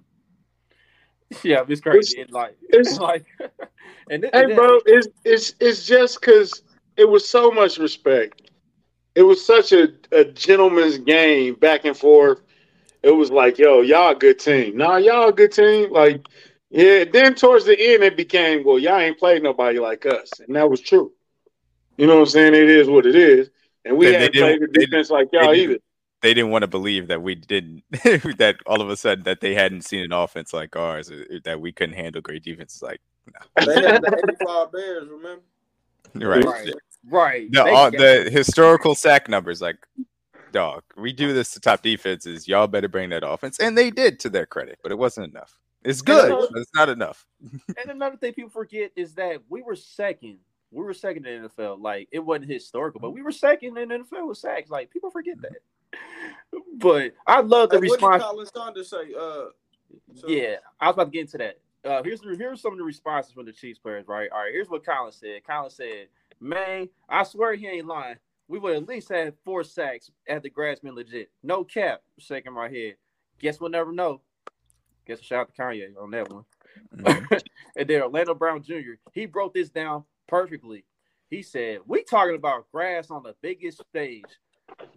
Yeah, 1.44 1.64
it's 1.68 1.82
crazy. 1.82 2.20
It's, 2.20 2.32
like, 2.32 2.56
it's 2.70 2.98
like, 3.00 3.26
and, 4.10 4.24
hey, 4.24 4.30
and 4.34 4.56
bro, 4.56 4.80
it's 4.86 5.08
it's 5.24 5.56
it's 5.60 5.86
just 5.86 6.20
because 6.20 6.64
it 6.98 7.06
was 7.06 7.28
so 7.28 7.52
much 7.52 7.78
respect. 7.78 8.52
It 9.16 9.24
was 9.24 9.44
such 9.46 9.72
a, 9.74 9.90
a 10.12 10.26
gentleman's 10.26 10.98
game, 10.98 11.56
back 11.56 11.86
and 11.86 11.96
forth. 11.96 12.42
It 13.04 13.12
was 13.12 13.30
like, 13.30 13.60
yo, 13.60 13.82
y'all 13.82 14.12
a 14.12 14.16
good 14.16 14.40
team. 14.40 14.78
Nah, 14.78 14.98
y'all 14.98 15.30
a 15.30 15.34
good 15.34 15.52
team. 15.52 15.92
Like, 15.92 16.26
yeah. 16.70 17.04
Then 17.04 17.36
towards 17.36 17.66
the 17.66 17.80
end, 17.80 18.04
it 18.04 18.18
became, 18.18 18.64
well, 18.64 18.80
y'all 18.80 18.98
ain't 18.98 19.20
played 19.20 19.44
nobody 19.44 19.80
like 19.80 20.06
us, 20.06 20.32
and 20.40 20.56
that 20.56 20.70
was 20.70 20.82
true. 20.82 21.12
You 21.98 22.08
know 22.08 22.16
what 22.16 22.22
I'm 22.22 22.28
saying? 22.28 22.56
It 22.56 22.70
is 22.70 22.88
what 22.88 23.06
it 23.06 23.16
is, 23.16 23.52
and 23.86 23.98
we 23.98 24.08
hadn't 24.08 24.34
played 24.34 24.62
the 24.62 24.68
defense 24.68 25.12
like 25.12 25.30
y'all 25.32 25.54
either 25.54 25.78
they 26.24 26.34
didn't 26.34 26.50
want 26.50 26.64
to 26.64 26.68
believe 26.68 27.08
that 27.10 27.22
we 27.22 27.36
didn't 27.36 27.84
that 27.92 28.56
all 28.66 28.82
of 28.82 28.90
a 28.90 28.98
sudden 28.98 29.24
that 29.26 29.42
they 29.42 29.54
hadn't 29.54 29.82
seen 29.82 30.04
an 30.04 30.12
offense 30.14 30.54
like 30.54 30.76
ours 30.76 31.12
uh, 31.12 31.24
uh, 31.32 31.40
that 31.44 31.62
we 31.62 31.72
couldn't 31.72 31.96
handle 31.96 32.22
great 32.22 32.44
defenses 32.44 32.82
like 32.82 33.02
no. 33.28 33.66
they 33.66 33.82
had 33.82 34.02
the 34.02 34.36
85 34.42 34.72
bears 34.72 35.08
remember 35.10 35.44
right 36.16 36.44
right, 36.44 36.74
right. 37.06 37.52
The, 37.52 37.72
all, 37.72 37.92
the 37.92 38.30
historical 38.32 38.96
sack 38.96 39.30
numbers 39.30 39.62
like 39.62 39.78
dog 40.52 40.84
we 40.98 41.12
do 41.12 41.34
this 41.34 41.52
to 41.52 41.60
top 41.60 41.82
defenses 41.84 42.48
y'all 42.48 42.68
better 42.68 42.88
bring 42.88 43.10
that 43.10 43.28
offense 43.28 43.60
and 43.60 43.78
they 43.78 43.92
did 43.92 44.20
to 44.22 44.30
their 44.30 44.46
credit 44.46 44.80
but 44.82 44.92
it 44.92 44.98
wasn't 44.98 45.30
enough. 45.30 45.60
It's 45.86 46.02
good, 46.02 46.32
another, 46.32 46.48
but 46.50 46.62
it's 46.62 46.72
not 46.74 46.88
enough. 46.88 47.26
and 47.52 47.90
another 47.90 48.16
thing 48.16 48.32
people 48.32 48.50
forget 48.50 48.92
is 48.96 49.16
that 49.16 49.42
we 49.50 49.62
were 49.62 49.76
second 49.76 50.38
We 50.74 50.84
were 50.84 50.94
second 50.94 51.26
in 51.28 51.44
the 51.44 51.50
NFL. 51.50 51.80
Like 51.82 52.08
it 52.12 52.20
wasn't 52.20 52.50
historical, 52.52 53.00
but 53.00 53.12
we 53.12 53.22
were 53.22 53.32
second 53.32 53.78
in 53.78 53.90
the 53.90 53.96
NFL 54.00 54.28
with 54.28 54.38
sacks. 54.38 54.70
Like 54.70 54.90
people 54.90 55.12
forget 55.12 55.42
that. 55.42 55.58
But 56.78 57.14
I 57.28 57.42
love 57.42 57.70
the 57.70 57.78
Hey, 57.78 57.82
response. 57.82 58.24
What 58.24 58.38
did 58.46 58.48
Khalen 58.48 58.54
Saunders 58.54 58.90
say? 58.90 59.14
Uh, 59.18 59.46
so- 60.16 60.28
Yeah, 60.28 60.56
I 60.80 60.88
was 60.88 60.96
about 60.96 61.06
to 61.06 61.10
get 61.12 61.22
into 61.22 61.38
that. 61.38 61.60
Uh, 61.86 62.02
here's 62.04 62.22
the, 62.22 62.36
here's 62.38 62.62
some 62.62 62.72
of 62.72 62.78
the 62.78 62.84
responses 62.84 63.34
from 63.34 63.46
the 63.46 63.52
Chiefs 63.52 63.78
players. 63.80 64.08
Right, 64.08 64.30
all 64.32 64.40
right. 64.40 64.52
Here's 64.54 64.70
what 64.70 64.84
Khalen 64.86 65.14
said. 65.14 65.42
Khalen 65.48 65.72
said, 65.72 66.08
"Man, 66.40 66.90
I 67.10 67.24
swear 67.24 67.54
he 67.56 67.68
ain't 67.68 67.86
lying. 67.88 68.16
We 68.48 68.58
would 68.60 68.76
at 68.76 68.88
least 68.88 69.10
have 69.10 69.34
four 69.44 69.64
sacks 69.64 70.10
at 70.28 70.42
the 70.44 70.50
grass 70.50 70.80
been 70.80 70.96
legit. 70.96 71.30
No 71.44 71.64
cap." 71.64 72.02
Shaking 72.20 72.54
my 72.54 72.70
head. 72.70 72.96
Guess 73.40 73.60
we'll 73.60 73.70
never 73.70 73.92
know. 73.92 74.22
Guess 75.06 75.20
a 75.20 75.24
shout 75.24 75.42
out 75.42 75.54
to 75.56 75.62
Kanye 75.62 75.90
on 76.02 76.12
that 76.12 76.30
one. 76.32 76.46
Mhm. 76.96 77.42
and 77.76 77.90
then 77.90 78.02
Orlando 78.02 78.34
Brown 78.34 78.64
Jr. 78.64 78.94
He 79.12 79.26
broke 79.26 79.54
this 79.54 79.70
down 79.70 80.06
perfectly. 80.34 80.84
He 81.30 81.44
said, 81.44 81.82
"We 81.86 82.04
talking 82.04 82.34
about 82.34 82.66
grass 82.72 83.12
on 83.12 83.22
the 83.22 83.36
biggest 83.44 83.84
stage. 83.92 84.26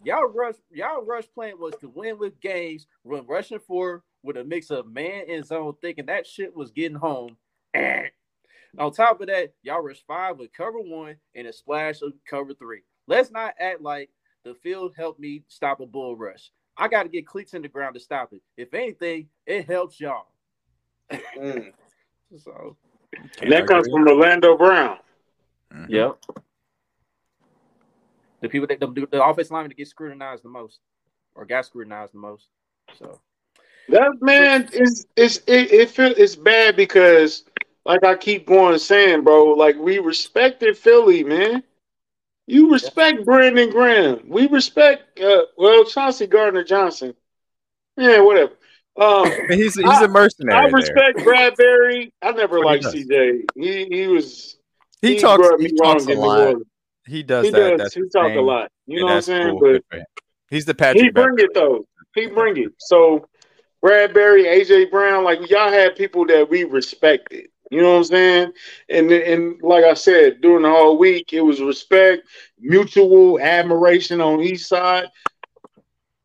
Y'all 0.02 0.28
rush, 0.28 0.54
y'all 0.70 1.04
rush 1.04 1.26
plan 1.34 1.58
was 1.58 1.74
to 1.82 1.90
win 1.90 2.18
with 2.18 2.40
games 2.40 2.86
when 3.02 3.26
rushing 3.26 3.58
for 3.58 4.02
with 4.22 4.38
a 4.38 4.44
mix 4.44 4.70
of 4.70 4.90
man 4.90 5.24
and 5.28 5.44
zone, 5.44 5.74
thinking 5.82 6.06
that 6.06 6.26
shit 6.26 6.56
was 6.56 6.70
getting 6.70 6.96
home. 6.96 7.36
On 8.78 8.90
top 8.90 9.20
of 9.20 9.26
that, 9.26 9.52
y'all 9.62 9.82
rush 9.82 10.02
five 10.06 10.38
with 10.38 10.54
cover 10.54 10.80
one 10.80 11.16
and 11.34 11.46
a 11.46 11.52
splash 11.52 12.00
of 12.00 12.14
cover 12.26 12.54
three. 12.54 12.84
Let's 13.06 13.30
not 13.30 13.54
act 13.60 13.82
like 13.82 14.08
the 14.42 14.54
field 14.54 14.94
helped 14.96 15.20
me 15.20 15.42
stop 15.48 15.80
a 15.80 15.86
bull 15.86 16.16
rush. 16.16 16.50
I 16.78 16.88
got 16.88 17.02
to 17.02 17.10
get 17.10 17.26
cleats 17.26 17.52
in 17.52 17.60
the 17.60 17.68
ground 17.68 17.92
to 17.92 18.00
stop 18.00 18.32
it. 18.32 18.40
If 18.56 18.72
anything, 18.72 19.28
it 19.44 19.66
helps 19.66 20.00
y'all. 20.00 20.28
Mm. 21.12 21.72
So, 22.38 22.76
And 23.40 23.52
that 23.52 23.68
comes 23.68 23.86
from 23.88 24.08
Orlando 24.08 24.56
Brown. 24.56 24.98
Mhm. 25.76 25.88
yep. 25.90 26.16
The 28.40 28.48
people 28.48 28.66
that 28.68 28.80
the, 28.80 29.06
the 29.10 29.24
offensive 29.24 29.50
linemen 29.52 29.70
that 29.70 29.76
get 29.76 29.88
scrutinized 29.88 30.44
the 30.44 30.48
most, 30.48 30.80
or 31.34 31.44
got 31.44 31.66
scrutinized 31.66 32.12
the 32.14 32.18
most. 32.18 32.48
So, 32.98 33.20
That 33.88 34.12
man 34.20 34.68
is 34.72 35.06
is 35.16 35.42
it, 35.46 35.72
it 35.72 35.90
feel 35.90 36.12
it's 36.16 36.36
bad 36.36 36.76
because 36.76 37.44
like 37.84 38.04
I 38.04 38.14
keep 38.14 38.46
going 38.46 38.78
saying, 38.78 39.22
bro, 39.24 39.44
like 39.54 39.76
we 39.76 39.98
respected 39.98 40.76
Philly, 40.76 41.24
man. 41.24 41.62
You 42.46 42.72
respect 42.72 43.24
Brandon 43.24 43.70
Graham. 43.70 44.20
We 44.28 44.46
respect 44.48 45.18
uh 45.20 45.42
well 45.56 45.84
Chauncey 45.84 46.26
Gardner 46.26 46.62
Johnson. 46.64 47.14
Yeah, 47.96 48.20
whatever. 48.20 48.52
Um 48.96 49.32
he's 49.48 49.74
he's 49.74 49.84
I- 49.84 50.04
a 50.04 50.08
mercenary. 50.08 50.56
I 50.56 50.60
there. 50.62 50.70
respect 50.72 51.24
Bradbury. 51.24 52.12
I 52.22 52.30
never 52.32 52.58
What 52.58 52.82
liked. 52.82 52.84
CJ. 52.84 53.50
He 53.56 53.84
he 53.86 54.06
was 54.06 54.58
He 55.02 55.16
talks. 55.16 55.48
He 55.58 55.72
talks 55.72 56.06
a 56.06 56.12
lot. 56.12 56.56
He 57.06 57.22
does 57.22 57.46
He 57.46 57.50
that. 57.52 57.78
does. 57.78 57.80
That's 57.80 57.94
He 57.94 58.08
talks 58.08 58.36
a 58.36 58.40
lot. 58.40 58.70
You 58.86 59.00
know 59.00 59.06
what 59.06 59.12
I'm 59.14 59.22
saying? 59.22 59.48
cool. 59.50 59.60
But 59.60 59.72
Good 59.72 59.84
for 59.90 59.96
him. 59.98 60.06
He's 60.50 60.64
the 60.64 60.74
Patrick. 60.74 61.02
he 61.04 61.10
bring 61.10 61.38
it 61.38 61.54
though. 61.54 61.86
He 62.14 62.26
bring 62.26 62.56
it. 62.56 62.72
So 62.78 63.28
Bradbury, 63.82 64.44
AJ 64.44 64.90
Brown, 64.90 65.24
like 65.24 65.48
y'all 65.50 65.70
had 65.70 65.96
people 65.96 66.26
that 66.26 66.48
we 66.48 66.64
respected. 66.64 67.48
You 67.70 67.82
know 67.82 67.92
what 67.92 67.98
I'm 67.98 68.04
saying? 68.04 68.52
And 68.88 69.10
and 69.10 69.60
like 69.62 69.84
I 69.84 69.94
said, 69.94 70.40
during 70.40 70.62
the 70.62 70.70
whole 70.70 70.98
week, 70.98 71.32
it 71.32 71.40
was 71.40 71.60
respect, 71.60 72.26
mutual 72.58 73.40
admiration 73.40 74.20
on 74.20 74.40
each 74.40 74.64
side. 74.64 75.06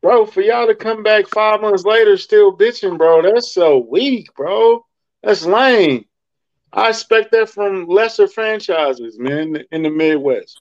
Bro, 0.02 0.26
for 0.26 0.40
y'all 0.40 0.66
to 0.66 0.74
come 0.74 1.02
back 1.02 1.28
five 1.28 1.60
months 1.60 1.84
later 1.84 2.16
still 2.16 2.56
bitching, 2.56 2.98
bro, 2.98 3.22
that's 3.22 3.54
so 3.54 3.78
weak, 3.78 4.34
bro. 4.34 4.84
That's 5.22 5.44
lame. 5.44 6.04
I 6.72 6.88
expect 6.88 7.32
that 7.32 7.48
from 7.50 7.86
lesser 7.86 8.26
franchises, 8.28 9.18
man, 9.18 9.62
in 9.70 9.82
the 9.82 9.90
Midwest. 9.90 10.60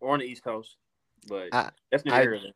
or 0.00 0.12
on 0.14 0.18
the 0.20 0.26
East 0.26 0.42
Coast, 0.44 0.76
but 1.28 1.48
I- 1.52 1.70
that's 1.90 2.04
neither 2.04 2.34
I- 2.34 2.38
here. 2.38 2.52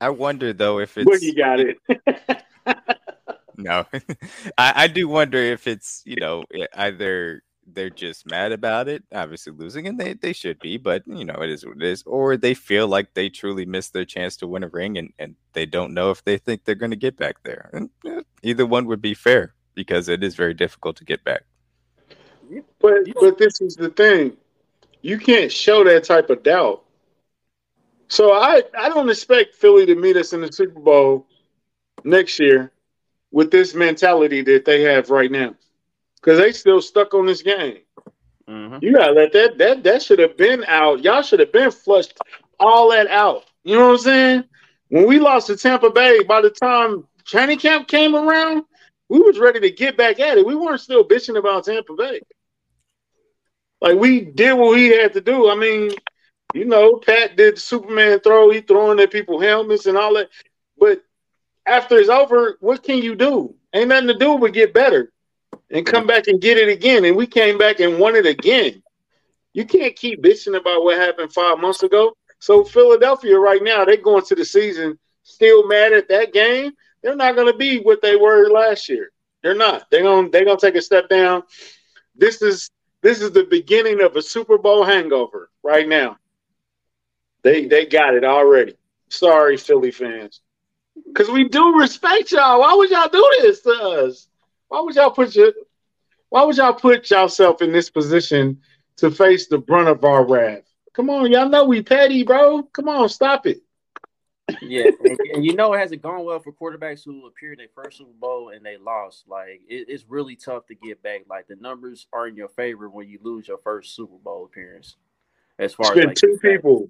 I 0.00 0.10
wonder 0.10 0.52
though 0.52 0.78
if 0.78 0.94
But 0.94 1.06
it's 1.08 1.22
you 1.22 1.34
got 1.34 1.58
it. 1.58 1.78
no. 3.56 3.84
I, 4.58 4.72
I 4.84 4.86
do 4.88 5.08
wonder 5.08 5.38
if 5.38 5.66
it's 5.66 6.02
you 6.04 6.16
know 6.16 6.44
either 6.74 7.42
they're 7.66 7.90
just 7.90 8.26
mad 8.30 8.52
about 8.52 8.88
it, 8.88 9.02
obviously 9.12 9.52
losing, 9.52 9.86
and 9.88 9.98
they 9.98 10.12
they 10.12 10.32
should 10.32 10.58
be, 10.60 10.76
but 10.76 11.02
you 11.06 11.24
know 11.24 11.34
it 11.42 11.50
is 11.50 11.64
what 11.66 11.76
it 11.76 11.82
is, 11.82 12.02
or 12.06 12.36
they 12.36 12.54
feel 12.54 12.86
like 12.88 13.14
they 13.14 13.28
truly 13.28 13.64
missed 13.64 13.92
their 13.94 14.04
chance 14.04 14.36
to 14.36 14.46
win 14.46 14.62
a 14.62 14.68
ring, 14.68 14.96
and 14.98 15.12
and 15.18 15.34
they 15.54 15.66
don't 15.66 15.94
know 15.94 16.10
if 16.10 16.22
they 16.24 16.36
think 16.38 16.64
they're 16.64 16.74
going 16.74 16.90
to 16.90 16.96
get 16.96 17.16
back 17.16 17.42
there. 17.42 17.70
And 17.72 17.90
eh, 18.06 18.20
either 18.42 18.66
one 18.66 18.86
would 18.86 19.00
be 19.02 19.14
fair 19.14 19.54
because 19.74 20.08
it 20.08 20.22
is 20.22 20.34
very 20.36 20.54
difficult 20.54 20.96
to 20.96 21.04
get 21.04 21.24
back. 21.24 21.42
But 22.80 23.08
but 23.20 23.38
this 23.38 23.60
is 23.60 23.76
the 23.76 23.90
thing. 23.90 24.36
You 25.02 25.18
can't 25.18 25.50
show 25.52 25.84
that 25.84 26.04
type 26.04 26.30
of 26.30 26.42
doubt. 26.42 26.82
So 28.08 28.32
I 28.32 28.62
I 28.78 28.88
don't 28.88 29.08
expect 29.10 29.54
Philly 29.56 29.86
to 29.86 29.94
meet 29.94 30.16
us 30.16 30.32
in 30.32 30.40
the 30.40 30.52
Super 30.52 30.80
Bowl 30.80 31.26
next 32.04 32.38
year 32.38 32.72
with 33.32 33.50
this 33.50 33.74
mentality 33.74 34.42
that 34.42 34.64
they 34.64 34.82
have 34.82 35.10
right 35.10 35.30
now. 35.30 35.54
Because 36.16 36.38
they 36.38 36.52
still 36.52 36.80
stuck 36.80 37.14
on 37.14 37.26
this 37.26 37.42
game. 37.42 37.78
Mhm. 38.48 38.82
You 38.82 38.94
gotta 38.94 39.12
let 39.12 39.32
that 39.32 39.58
that 39.58 39.82
that 39.84 40.02
should 40.02 40.18
have 40.18 40.36
been 40.36 40.64
out. 40.66 41.02
Y'all 41.02 41.22
should 41.22 41.40
have 41.40 41.52
been 41.52 41.70
flushed 41.70 42.18
all 42.60 42.90
that 42.90 43.08
out. 43.08 43.44
You 43.64 43.76
know 43.76 43.86
what 43.86 43.92
I'm 43.92 43.98
saying? 43.98 44.44
When 44.88 45.06
we 45.06 45.18
lost 45.18 45.48
to 45.48 45.56
Tampa 45.56 45.90
Bay, 45.90 46.22
by 46.22 46.40
the 46.40 46.50
time 46.50 47.06
training 47.24 47.58
camp 47.58 47.88
came 47.88 48.14
around, 48.14 48.64
we 49.08 49.18
was 49.18 49.38
ready 49.38 49.60
to 49.60 49.70
get 49.70 49.96
back 49.96 50.20
at 50.20 50.38
it. 50.38 50.46
We 50.46 50.54
weren't 50.54 50.80
still 50.80 51.04
bitching 51.04 51.36
about 51.36 51.64
Tampa 51.64 51.94
Bay. 51.94 52.20
Like 53.80 53.98
we 53.98 54.20
did 54.20 54.54
what 54.54 54.74
we 54.74 54.88
had 54.88 55.12
to 55.14 55.20
do. 55.20 55.50
I 55.50 55.54
mean, 55.54 55.90
you 56.54 56.64
know, 56.64 56.96
Pat 56.96 57.36
did 57.36 57.56
the 57.56 57.60
Superman 57.60 58.20
throw. 58.20 58.50
He 58.50 58.60
throwing 58.60 59.00
at 59.00 59.12
people 59.12 59.40
helmets 59.40 59.86
and 59.86 59.98
all 59.98 60.14
that. 60.14 60.28
But 60.78 61.02
after 61.66 61.98
it's 61.98 62.08
over, 62.08 62.56
what 62.60 62.82
can 62.82 62.98
you 62.98 63.14
do? 63.14 63.54
Ain't 63.74 63.88
nothing 63.88 64.08
to 64.08 64.18
do 64.18 64.38
but 64.38 64.52
get 64.52 64.72
better 64.72 65.12
and 65.70 65.84
come 65.84 66.06
back 66.06 66.28
and 66.28 66.40
get 66.40 66.56
it 66.56 66.68
again. 66.68 67.04
And 67.04 67.16
we 67.16 67.26
came 67.26 67.58
back 67.58 67.80
and 67.80 67.98
won 67.98 68.16
it 68.16 68.26
again. 68.26 68.82
You 69.52 69.64
can't 69.64 69.96
keep 69.96 70.22
bitching 70.22 70.56
about 70.56 70.84
what 70.84 70.98
happened 70.98 71.32
five 71.32 71.58
months 71.58 71.82
ago. 71.82 72.14
So 72.38 72.64
Philadelphia 72.64 73.38
right 73.38 73.62
now, 73.62 73.84
they're 73.84 73.96
going 73.96 74.24
to 74.26 74.34
the 74.34 74.44
season 74.44 74.98
still 75.22 75.66
mad 75.66 75.92
at 75.92 76.08
that 76.08 76.32
game. 76.32 76.72
They're 77.02 77.16
not 77.16 77.34
going 77.34 77.50
to 77.50 77.56
be 77.56 77.80
what 77.80 78.02
they 78.02 78.16
were 78.16 78.48
last 78.48 78.88
year. 78.88 79.10
They're 79.42 79.54
not. 79.54 79.86
They're 79.90 80.02
going. 80.02 80.30
They're 80.30 80.44
going 80.44 80.58
to 80.58 80.66
take 80.66 80.76
a 80.76 80.82
step 80.82 81.08
down. 81.08 81.42
This 82.14 82.42
is 82.42 82.70
this 83.06 83.22
is 83.22 83.30
the 83.30 83.44
beginning 83.44 84.02
of 84.02 84.16
a 84.16 84.22
Super 84.22 84.58
Bowl 84.58 84.82
hangover 84.82 85.48
right 85.62 85.86
now. 85.86 86.16
They 87.42 87.66
they 87.66 87.86
got 87.86 88.14
it 88.14 88.24
already. 88.24 88.74
Sorry, 89.10 89.56
Philly 89.56 89.92
fans, 89.92 90.40
because 91.06 91.30
we 91.30 91.48
do 91.48 91.78
respect 91.78 92.32
y'all. 92.32 92.58
Why 92.58 92.74
would 92.74 92.90
y'all 92.90 93.08
do 93.08 93.24
this 93.42 93.60
to 93.60 93.70
us? 93.70 94.26
Why 94.66 94.80
would 94.80 94.96
y'all 94.96 95.12
put 95.12 95.36
your 95.36 95.52
Why 96.30 96.42
would 96.42 96.56
y'all 96.56 96.74
put 96.74 97.08
yourself 97.08 97.62
in 97.62 97.70
this 97.70 97.90
position 97.90 98.60
to 98.96 99.12
face 99.12 99.46
the 99.46 99.58
brunt 99.58 99.86
of 99.86 100.04
our 100.04 100.26
wrath? 100.26 100.64
Come 100.92 101.08
on, 101.08 101.30
y'all 101.30 101.48
know 101.48 101.64
we 101.64 101.82
petty, 101.82 102.24
bro. 102.24 102.64
Come 102.64 102.88
on, 102.88 103.08
stop 103.08 103.46
it. 103.46 103.62
Yeah, 104.62 104.84
and, 105.04 105.18
and 105.34 105.44
you 105.44 105.54
know 105.54 105.72
it 105.74 105.78
hasn't 105.78 106.02
gone 106.02 106.24
well 106.24 106.38
for 106.38 106.52
quarterbacks 106.52 107.04
who 107.04 107.26
appeared 107.26 107.58
in 107.58 107.66
their 107.66 107.84
first 107.84 107.98
Super 107.98 108.12
Bowl 108.18 108.50
and 108.50 108.64
they 108.64 108.76
lost. 108.76 109.24
Like 109.26 109.60
it, 109.68 109.86
it's 109.88 110.04
really 110.08 110.36
tough 110.36 110.66
to 110.66 110.74
get 110.74 111.02
back. 111.02 111.22
Like 111.28 111.48
the 111.48 111.56
numbers 111.56 112.06
are 112.12 112.28
in 112.28 112.36
your 112.36 112.48
favor 112.48 112.88
when 112.88 113.08
you 113.08 113.18
lose 113.22 113.48
your 113.48 113.58
first 113.58 113.96
Super 113.96 114.16
Bowl 114.22 114.44
appearance. 114.44 114.96
As 115.58 115.74
far 115.74 115.86
It's 115.86 115.90
as 115.90 116.00
been 116.00 116.08
like, 116.08 116.16
two 116.16 116.38
people, 116.40 116.88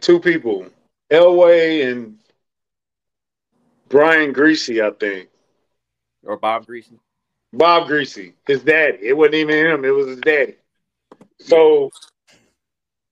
two 0.00 0.18
people, 0.18 0.66
Elway 1.10 1.90
and 1.90 2.18
Brian 3.88 4.32
Griese, 4.32 4.82
I 4.82 4.90
think. 4.96 5.28
or 6.24 6.36
Bob 6.38 6.66
Griese. 6.66 6.90
Bob 7.52 7.88
Griese, 7.88 8.32
his 8.46 8.62
daddy. 8.62 8.98
It 9.02 9.16
wasn't 9.16 9.34
even 9.34 9.54
him; 9.66 9.84
it 9.84 9.90
was 9.94 10.06
his 10.08 10.20
daddy. 10.20 10.56
So, 11.38 11.90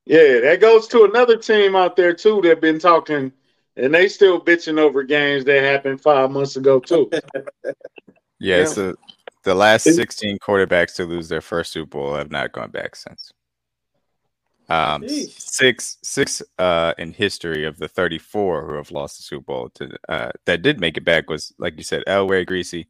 yeah, 0.07 0.41
that 0.41 0.61
goes 0.61 0.87
to 0.89 1.05
another 1.05 1.37
team 1.37 1.75
out 1.77 1.97
there 1.97 2.13
too 2.15 2.41
that 2.43 2.61
been 2.61 2.79
talking, 2.79 3.33
and 3.77 3.95
they 3.95 4.09
still 4.09 4.41
bitching 4.41 4.79
over 4.79 5.03
games 5.03 5.45
that 5.45 5.63
happened 5.63 6.01
five 6.01 6.31
months 6.31 6.57
ago 6.57 6.81
too. 6.81 7.11
Yeah, 8.41 8.59
Yeah. 8.59 8.65
so 8.67 8.95
the 9.45 9.55
last 9.55 9.85
16 9.85 10.39
quarterbacks 10.39 10.97
to 10.97 11.05
lose 11.05 11.29
their 11.29 11.41
first 11.41 11.73
Super 11.73 11.87
Bowl 11.99 12.15
have 12.15 12.31
not 12.31 12.53
gone 12.53 12.71
back 12.71 12.97
since. 12.97 13.31
Um, 14.69 15.03
Jeez. 15.03 15.39
six, 15.41 15.99
six 16.03 16.43
uh, 16.59 16.95
in 16.99 17.13
history 17.13 17.65
of 17.65 17.79
the 17.79 17.87
34 17.89 18.67
who 18.67 18.75
have 18.75 18.91
lost 18.91 19.19
the 19.19 19.23
Super 19.23 19.45
Bowl 19.45 19.71
to 19.75 19.91
uh, 20.09 20.31
that 20.47 20.63
did 20.63 20.81
make 20.81 20.97
it 20.97 21.05
back 21.05 21.31
was 21.31 21.55
like 21.59 21.75
you 21.77 21.85
said, 21.85 22.03
Elway 22.07 22.45
Griese, 22.47 22.87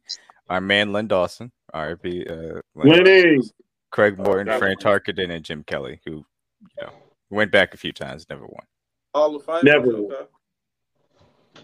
our 0.49 0.59
man 0.61 0.91
Len 0.91 1.07
Dawson, 1.07 1.51
RP, 1.73 2.29
uh, 2.29 2.61
Len- 2.73 3.03
Lenny, 3.03 3.39
Craig 3.91 4.15
Oh, 4.19 4.23
Morton, 4.23 4.47
that 4.47 4.59
Fran 4.59 4.77
Tarkenton, 4.77 5.31
and 5.31 5.43
Jim 5.45 5.63
Kelly, 5.63 6.01
who 6.05 6.11
you 6.61 6.81
know 6.81 6.89
went 7.29 7.51
back 7.51 7.73
a 7.73 7.77
few 7.77 7.91
times, 7.91 8.25
never 8.29 8.45
won. 8.45 8.65
All 9.13 9.35
of 9.35 9.43
five. 9.43 9.63
Never. 9.63 9.91
Okay. 9.93 10.25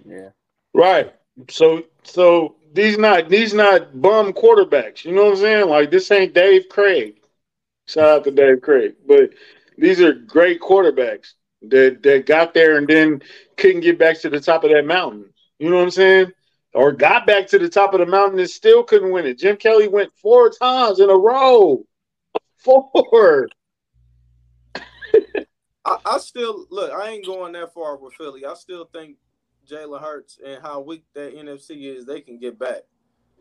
Yeah. 0.05 0.29
right? 0.73 1.13
So, 1.49 1.83
so 2.03 2.55
these 2.73 2.97
not 2.97 3.29
these 3.29 3.53
not 3.53 4.01
bum 4.01 4.33
quarterbacks. 4.33 5.05
You 5.05 5.13
know 5.13 5.25
what 5.25 5.31
I'm 5.33 5.37
saying? 5.37 5.69
Like 5.69 5.91
this 5.91 6.11
ain't 6.11 6.33
Dave 6.33 6.69
Krieg. 6.69 7.15
Shout 7.87 8.07
out 8.07 8.23
to 8.23 8.31
Dave 8.31 8.61
Krieg, 8.61 8.93
But 9.05 9.31
these 9.77 9.99
are 10.01 10.13
great 10.13 10.61
quarterbacks 10.61 11.33
that 11.63 12.01
that 12.03 12.25
got 12.25 12.53
there 12.53 12.77
and 12.77 12.87
then 12.87 13.21
couldn't 13.57 13.81
get 13.81 13.99
back 13.99 14.19
to 14.21 14.29
the 14.29 14.39
top 14.39 14.63
of 14.63 14.71
that 14.71 14.85
mountain. 14.85 15.33
You 15.59 15.69
know 15.69 15.77
what 15.77 15.83
I'm 15.83 15.91
saying? 15.91 16.31
Or 16.73 16.93
got 16.93 17.27
back 17.27 17.47
to 17.47 17.59
the 17.59 17.67
top 17.67 17.93
of 17.93 17.99
the 17.99 18.05
mountain 18.05 18.39
and 18.39 18.49
still 18.49 18.83
couldn't 18.83 19.11
win 19.11 19.25
it. 19.25 19.39
Jim 19.39 19.57
Kelly 19.57 19.89
went 19.89 20.13
four 20.13 20.49
times 20.49 21.01
in 21.01 21.09
a 21.09 21.17
row. 21.17 21.83
Four. 22.57 23.49
I, 25.85 25.97
I, 26.05 26.17
still 26.19 26.65
look. 26.69 26.91
I 26.91 27.09
ain't 27.09 27.25
going 27.25 27.53
that 27.53 27.73
far 27.73 27.97
with 27.97 28.13
Philly. 28.13 28.45
I 28.45 28.53
still 28.53 28.85
think 28.85 29.17
Jalen 29.69 30.01
Hurts 30.01 30.39
and 30.45 30.61
how 30.61 30.81
weak 30.81 31.03
that 31.13 31.35
NFC 31.35 31.95
is, 31.95 32.05
they 32.05 32.21
can 32.21 32.37
get 32.37 32.59
back. 32.59 32.81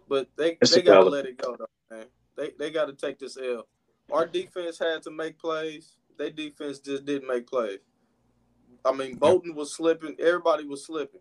But 0.09 0.29
they 0.37 0.57
That's 0.61 0.75
they 0.75 0.83
gotta 0.83 1.09
let 1.09 1.27
it 1.27 1.39
go 1.39 1.57
though, 1.57 1.97
man. 1.97 2.07
They 2.37 2.51
they 2.59 2.71
gotta 2.71 2.95
take 2.95 3.19
this 3.19 3.37
L. 3.37 3.67
Our 4.11 4.27
defense 4.27 4.79
had 4.79 5.03
to 5.03 5.11
make 5.11 5.39
plays. 5.39 5.97
Their 6.19 6.31
defense 6.31 6.81
just 6.81 7.05
didn't 7.05 7.29
make 7.29 7.47
plays. 7.47 7.79
I 8.85 8.93
mean, 8.93 9.17
Bolton 9.17 9.55
was 9.55 9.73
slipping. 9.75 10.17
Everybody 10.19 10.65
was 10.65 10.85
slipping. 10.85 11.21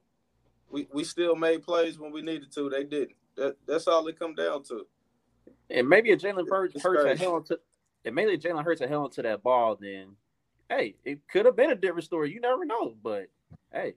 We 0.72 0.88
we 0.92 1.04
still 1.04 1.36
made 1.36 1.64
plays 1.64 2.00
when 2.00 2.12
we 2.12 2.22
needed 2.22 2.52
to. 2.54 2.70
They 2.70 2.84
didn't. 2.84 3.16
That 3.36 3.58
that's 3.68 3.88
all 3.88 4.08
it 4.08 4.18
come 4.18 4.34
down 4.34 4.64
to. 4.64 4.88
And 5.70 5.88
maybe 5.88 6.10
if 6.10 6.20
Jalen 6.20 6.48
Hurts 6.50 6.84
had 7.06 7.20
held 7.20 7.46
to, 7.48 7.60
and 8.06 8.16
maybe 8.16 8.38
Jalen 8.38 8.64
Hurts 8.64 8.82
had 8.82 8.90
held 8.90 9.12
to 9.14 9.22
that 9.22 9.44
ball, 9.44 9.78
then 9.80 10.16
hey, 10.70 10.96
it 11.04 11.20
could 11.28 11.46
have 11.46 11.56
been 11.56 11.72
a 11.72 11.76
different 11.76 12.06
story. 12.06 12.32
You 12.34 12.40
never 12.40 12.66
know. 12.66 12.94
But 13.04 13.28
hey, 13.74 13.94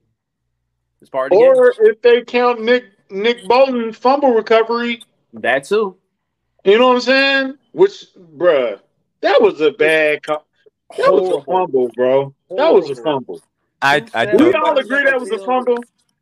it's 1.01 1.09
part 1.09 1.31
of 1.31 1.37
the 1.37 1.45
Or 1.45 1.71
game. 1.71 1.91
if 1.91 2.01
they 2.01 2.21
count 2.23 2.61
Nick 2.61 2.85
Nick 3.09 3.47
Bolton 3.47 3.93
fumble 3.93 4.33
recovery, 4.33 5.01
that 5.33 5.65
too. 5.65 5.97
You 6.65 6.79
know 6.79 6.87
what 6.89 6.95
I'm 6.95 7.01
saying? 7.01 7.57
Which, 7.73 8.05
bruh, 8.37 8.79
that 9.21 9.41
was 9.41 9.59
a 9.61 9.71
bad. 9.71 10.21
that 10.25 10.41
was 10.97 11.29
a 11.29 11.41
fumble, 11.43 11.89
bro. 11.95 12.33
That 12.51 12.73
was 12.73 12.89
a 12.89 12.95
fumble. 12.95 13.41
I, 13.81 14.05
I 14.13 14.33
we 14.35 14.53
all 14.53 14.77
agree 14.77 15.03
that 15.03 15.19
was 15.19 15.29
a 15.31 15.39
fumble. 15.39 15.77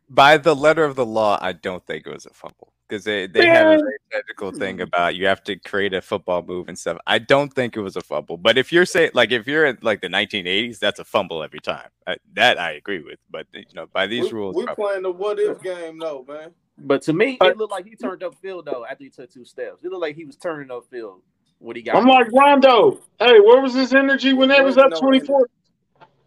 By 0.09 0.37
the 0.37 0.55
letter 0.55 0.83
of 0.83 0.95
the 0.95 1.05
law, 1.05 1.37
I 1.41 1.53
don't 1.53 1.85
think 1.85 2.07
it 2.07 2.11
was 2.11 2.25
a 2.25 2.31
fumble 2.33 2.73
because 2.91 3.05
they, 3.05 3.25
they 3.25 3.47
have 3.47 3.67
a 3.67 3.77
very 3.77 3.97
technical 4.11 4.51
thing 4.51 4.75
mm-hmm. 4.75 4.83
about 4.83 5.15
you 5.15 5.25
have 5.25 5.41
to 5.45 5.55
create 5.55 5.93
a 5.93 6.01
football 6.01 6.43
move 6.43 6.67
and 6.67 6.77
stuff. 6.77 6.97
I 7.07 7.19
don't 7.19 7.51
think 7.53 7.77
it 7.77 7.79
was 7.79 7.95
a 7.95 8.01
fumble, 8.01 8.35
but 8.35 8.57
if 8.57 8.73
you're 8.73 8.85
saying 8.85 9.11
like 9.13 9.31
if 9.31 9.47
you're 9.47 9.65
in 9.65 9.77
like 9.81 10.01
the 10.01 10.09
1980s, 10.09 10.77
that's 10.79 10.99
a 10.99 11.05
fumble 11.05 11.41
every 11.41 11.61
time. 11.61 11.87
I, 12.05 12.17
that 12.33 12.59
I 12.59 12.71
agree 12.71 13.01
with, 13.01 13.19
but 13.29 13.47
you 13.53 13.63
know 13.73 13.87
by 13.93 14.07
these 14.07 14.25
we, 14.25 14.31
rules, 14.31 14.55
we're 14.57 14.65
probably. 14.65 14.83
playing 14.83 15.03
the 15.03 15.11
what 15.11 15.39
if 15.39 15.61
game, 15.61 15.99
though, 15.99 16.25
man. 16.27 16.51
But 16.77 17.01
to 17.03 17.13
me, 17.13 17.37
it 17.39 17.57
looked 17.57 17.71
like 17.71 17.85
he 17.85 17.95
turned 17.95 18.23
up 18.23 18.35
field 18.35 18.65
though 18.65 18.85
after 18.85 19.05
he 19.05 19.09
took 19.09 19.31
two 19.31 19.45
steps. 19.45 19.83
It 19.83 19.89
looked 19.89 20.01
like 20.01 20.17
he 20.17 20.25
was 20.25 20.35
turning 20.35 20.69
up 20.69 20.85
field 20.89 21.21
what 21.59 21.77
he 21.77 21.81
got. 21.81 21.95
I'm 21.95 22.07
like 22.07 22.27
Rondo. 22.33 22.99
Hey, 23.19 23.39
where 23.39 23.61
was 23.61 23.73
his 23.73 23.93
energy 23.93 24.33
when 24.33 24.49
they 24.49 24.61
was 24.61 24.77
up 24.77 24.91
24? 24.99 25.47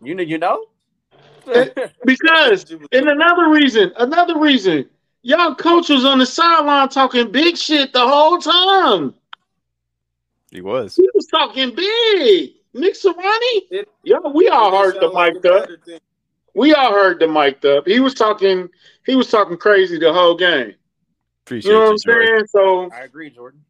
You 0.02 0.14
know, 0.14 0.22
you 0.22 0.38
know. 0.38 0.64
because 2.06 2.70
and 2.92 3.08
another 3.08 3.50
reason, 3.50 3.92
another 3.98 4.38
reason, 4.38 4.88
y'all 5.24 5.54
coach 5.54 5.88
was 5.88 6.04
on 6.04 6.18
the 6.18 6.26
sideline 6.26 6.88
talking 6.88 7.32
big 7.32 7.56
shit 7.56 7.92
the 7.92 8.06
whole 8.06 8.38
time. 8.38 9.14
He 10.50 10.60
was. 10.60 10.94
He 10.94 11.08
was 11.14 11.26
talking 11.26 11.74
big. 11.74 12.52
Nick 12.74 12.94
Sirianni. 12.94 13.84
Yo, 14.04 14.20
we 14.32 14.48
all 14.48 14.70
heard 14.76 15.00
the 15.00 15.12
mic 15.12 15.44
up. 15.44 15.68
We 16.54 16.72
all 16.74 16.92
heard 16.92 17.18
the 17.18 17.26
mic 17.26 17.64
up. 17.64 17.86
He 17.86 17.98
was 17.98 18.14
talking. 18.14 18.68
He 19.04 19.16
was 19.16 19.28
talking 19.28 19.56
crazy 19.56 19.98
the 19.98 20.12
whole 20.12 20.36
game. 20.36 20.74
Appreciate 21.44 21.70
you 21.70 21.76
know 21.76 21.84
what 21.84 21.90
I'm 21.90 21.98
saying. 21.98 22.46
So 22.48 22.90
I 22.92 23.00
agree, 23.00 23.30
Jordan. 23.30 23.64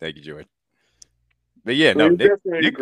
Thank 0.00 0.16
you, 0.16 0.22
Jordan. 0.22 0.46
But 1.64 1.76
yeah, 1.76 1.94
no, 1.94 2.10
Nick, 2.10 2.32
Nick 2.44 2.76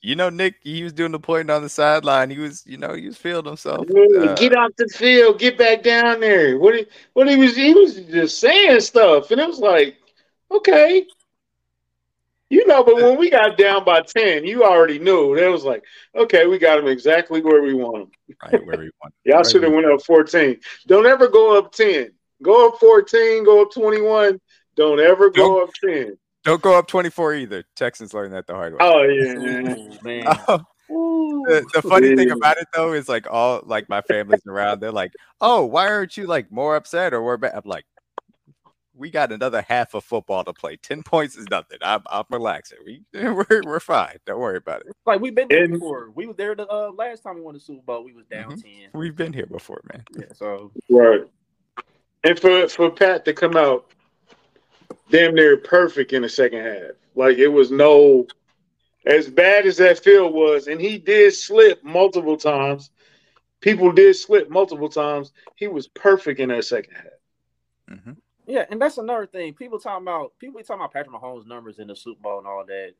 you 0.00 0.16
know, 0.16 0.30
Nick, 0.30 0.56
he 0.62 0.82
was 0.82 0.94
doing 0.94 1.12
the 1.12 1.18
point 1.18 1.50
on 1.50 1.62
the 1.62 1.68
sideline. 1.68 2.30
He 2.30 2.38
was, 2.38 2.64
you 2.66 2.78
know, 2.78 2.94
he 2.94 3.06
was 3.06 3.18
feeling 3.18 3.44
himself. 3.44 3.86
Uh, 3.90 4.34
get 4.34 4.56
off 4.56 4.70
the 4.78 4.88
field, 4.88 5.38
get 5.38 5.58
back 5.58 5.82
down 5.82 6.20
there. 6.20 6.58
What 6.58 6.74
he, 6.74 6.86
what 7.12 7.28
he 7.28 7.36
was, 7.36 7.54
he 7.54 7.74
was 7.74 7.96
just 7.96 8.38
saying 8.38 8.80
stuff, 8.80 9.30
and 9.30 9.40
it 9.40 9.46
was 9.46 9.58
like, 9.58 9.96
okay, 10.50 11.06
you 12.48 12.66
know. 12.66 12.82
But 12.82 12.96
when 12.96 13.18
we 13.18 13.28
got 13.28 13.58
down 13.58 13.84
by 13.84 14.00
ten, 14.00 14.44
you 14.44 14.64
already 14.64 14.98
knew. 14.98 15.34
It 15.34 15.48
was 15.48 15.64
like, 15.64 15.84
okay, 16.16 16.46
we 16.46 16.58
got 16.58 16.78
him 16.78 16.86
exactly 16.86 17.42
where 17.42 17.62
we 17.62 17.74
want 17.74 18.04
him. 18.04 18.10
Right 18.42 18.66
where 18.66 18.78
we 18.78 18.90
want. 19.02 19.14
Y'all 19.24 19.38
right 19.38 19.46
should 19.46 19.64
have 19.64 19.72
went 19.72 19.86
up 19.86 20.02
fourteen. 20.02 20.60
Don't 20.86 21.06
ever 21.06 21.28
go 21.28 21.58
up 21.58 21.72
ten. 21.72 22.12
Go 22.42 22.68
up 22.68 22.80
fourteen. 22.80 23.44
Go 23.44 23.60
up 23.60 23.70
twenty-one. 23.70 24.40
Don't 24.76 24.98
ever 24.98 25.28
go 25.28 25.62
up 25.62 25.70
ten. 25.74 26.16
Don't 26.44 26.60
go 26.60 26.78
up 26.78 26.86
24 26.86 27.34
either. 27.34 27.64
Texans 27.74 28.12
learned 28.12 28.34
that 28.34 28.46
the 28.46 28.54
hard 28.54 28.74
way. 28.74 28.78
Oh 28.80 29.02
yeah, 29.02 29.34
man. 30.02 30.66
the, 30.88 31.66
the, 31.74 31.82
funny 31.82 32.10
yeah. 32.10 32.16
thing 32.16 32.30
about 32.30 32.58
it 32.58 32.68
though 32.74 32.92
is 32.92 33.08
like 33.08 33.26
all 33.30 33.62
like 33.64 33.88
my 33.88 34.02
family's 34.02 34.46
around. 34.46 34.80
They're 34.80 34.92
like, 34.92 35.12
"Oh, 35.40 35.64
why 35.64 35.88
aren't 35.88 36.16
you 36.16 36.26
like 36.26 36.52
more 36.52 36.76
upset 36.76 37.14
or 37.14 37.20
more 37.20 37.38
bad?" 37.38 37.52
I'm 37.54 37.62
like, 37.64 37.86
"We 38.94 39.10
got 39.10 39.32
another 39.32 39.62
half 39.62 39.94
of 39.94 40.04
football 40.04 40.44
to 40.44 40.52
play. 40.52 40.76
Ten 40.76 41.02
points 41.02 41.36
is 41.36 41.46
nothing. 41.50 41.78
I'm, 41.80 42.02
I'm 42.10 42.24
relaxing. 42.30 42.78
We 42.84 43.02
we're, 43.14 43.62
we're 43.64 43.80
fine. 43.80 44.18
Don't 44.26 44.40
worry 44.40 44.58
about 44.58 44.82
it. 44.82 44.94
Like 45.06 45.20
we've 45.20 45.34
been 45.34 45.48
there 45.48 45.66
before. 45.66 46.10
We 46.10 46.26
were 46.26 46.34
there 46.34 46.54
the 46.54 46.68
uh, 46.68 46.90
last 46.90 47.22
time 47.22 47.36
we 47.36 47.40
won 47.40 47.54
the 47.54 47.60
Super 47.60 47.82
Bowl. 47.82 48.04
We 48.04 48.12
was 48.12 48.26
down 48.26 48.52
mm-hmm. 48.52 48.60
ten. 48.60 48.90
We've 48.92 49.16
been 49.16 49.32
here 49.32 49.46
before, 49.46 49.80
man. 49.90 50.04
Yeah. 50.18 50.26
So 50.34 50.70
right. 50.90 51.22
And 52.24 52.38
for 52.38 52.68
for 52.68 52.90
Pat 52.90 53.24
to 53.24 53.32
come 53.32 53.56
out 53.56 53.90
damn 55.10 55.34
near 55.34 55.56
perfect 55.56 56.12
in 56.12 56.22
the 56.22 56.28
second 56.28 56.64
half. 56.64 56.92
Like 57.14 57.38
it 57.38 57.48
was 57.48 57.70
no 57.70 58.26
as 59.06 59.28
bad 59.28 59.66
as 59.66 59.76
that 59.76 60.02
field 60.02 60.32
was, 60.34 60.66
and 60.66 60.80
he 60.80 60.98
did 60.98 61.32
slip 61.34 61.82
multiple 61.84 62.36
times. 62.36 62.90
People 63.60 63.92
did 63.92 64.14
slip 64.14 64.50
multiple 64.50 64.88
times. 64.88 65.32
He 65.56 65.68
was 65.68 65.88
perfect 65.88 66.40
in 66.40 66.48
that 66.50 66.64
second 66.64 66.94
half. 66.94 67.04
Mm-hmm. 67.90 68.12
Yeah, 68.46 68.64
and 68.70 68.80
that's 68.80 68.98
another 68.98 69.26
thing. 69.26 69.54
People 69.54 69.78
talking 69.78 70.04
about 70.04 70.32
people 70.38 70.60
talking 70.60 70.76
about 70.76 70.92
Patrick 70.92 71.14
Mahomes' 71.14 71.46
numbers 71.46 71.78
in 71.78 71.88
the 71.88 71.96
Super 71.96 72.20
Bowl 72.20 72.38
and 72.38 72.46
all 72.46 72.64
that, 72.66 72.92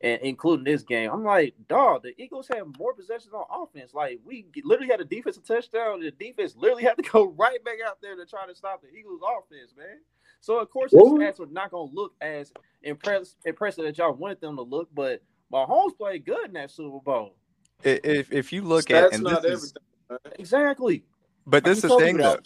and 0.00 0.20
including 0.22 0.64
this 0.64 0.82
game. 0.82 1.10
I'm 1.10 1.24
like, 1.24 1.54
dog, 1.68 2.02
the 2.02 2.20
Eagles 2.22 2.48
have 2.48 2.66
more 2.78 2.94
possessions 2.94 3.34
on 3.34 3.44
offense. 3.50 3.94
Like 3.94 4.20
we 4.24 4.46
literally 4.64 4.90
had 4.90 5.00
a 5.00 5.04
defensive 5.04 5.44
touchdown. 5.44 6.00
The 6.00 6.12
defense 6.12 6.54
literally 6.56 6.84
had 6.84 6.96
to 6.96 7.02
go 7.02 7.24
right 7.36 7.62
back 7.64 7.78
out 7.86 7.98
there 8.00 8.16
to 8.16 8.26
try 8.26 8.46
to 8.46 8.54
stop 8.54 8.82
the 8.82 8.96
Eagles' 8.96 9.22
offense, 9.22 9.74
man. 9.76 9.98
So 10.42 10.58
of 10.58 10.68
course 10.70 10.90
the 10.90 10.98
stats 10.98 11.40
are 11.40 11.46
not 11.50 11.70
gonna 11.70 11.90
look 11.92 12.12
as 12.20 12.52
impress, 12.82 13.36
impressive 13.44 13.86
as 13.86 13.96
y'all 13.96 14.12
wanted 14.12 14.40
them 14.40 14.56
to 14.56 14.62
look, 14.62 14.88
but 14.92 15.22
Mahomes 15.52 15.96
played 15.96 16.26
good 16.26 16.46
in 16.46 16.52
that 16.54 16.70
Super 16.70 16.98
Bowl. 16.98 17.36
If 17.84 18.32
if 18.32 18.52
you 18.52 18.62
look 18.62 18.86
stats 18.86 19.06
at 19.06 19.12
and 19.14 19.22
not 19.22 19.44
everything. 19.44 19.82
Is, 20.10 20.32
exactly. 20.38 21.04
But 21.46 21.64
this 21.64 21.78
is 21.78 21.90
the 21.90 21.96
thing 21.96 22.16
though. 22.16 22.38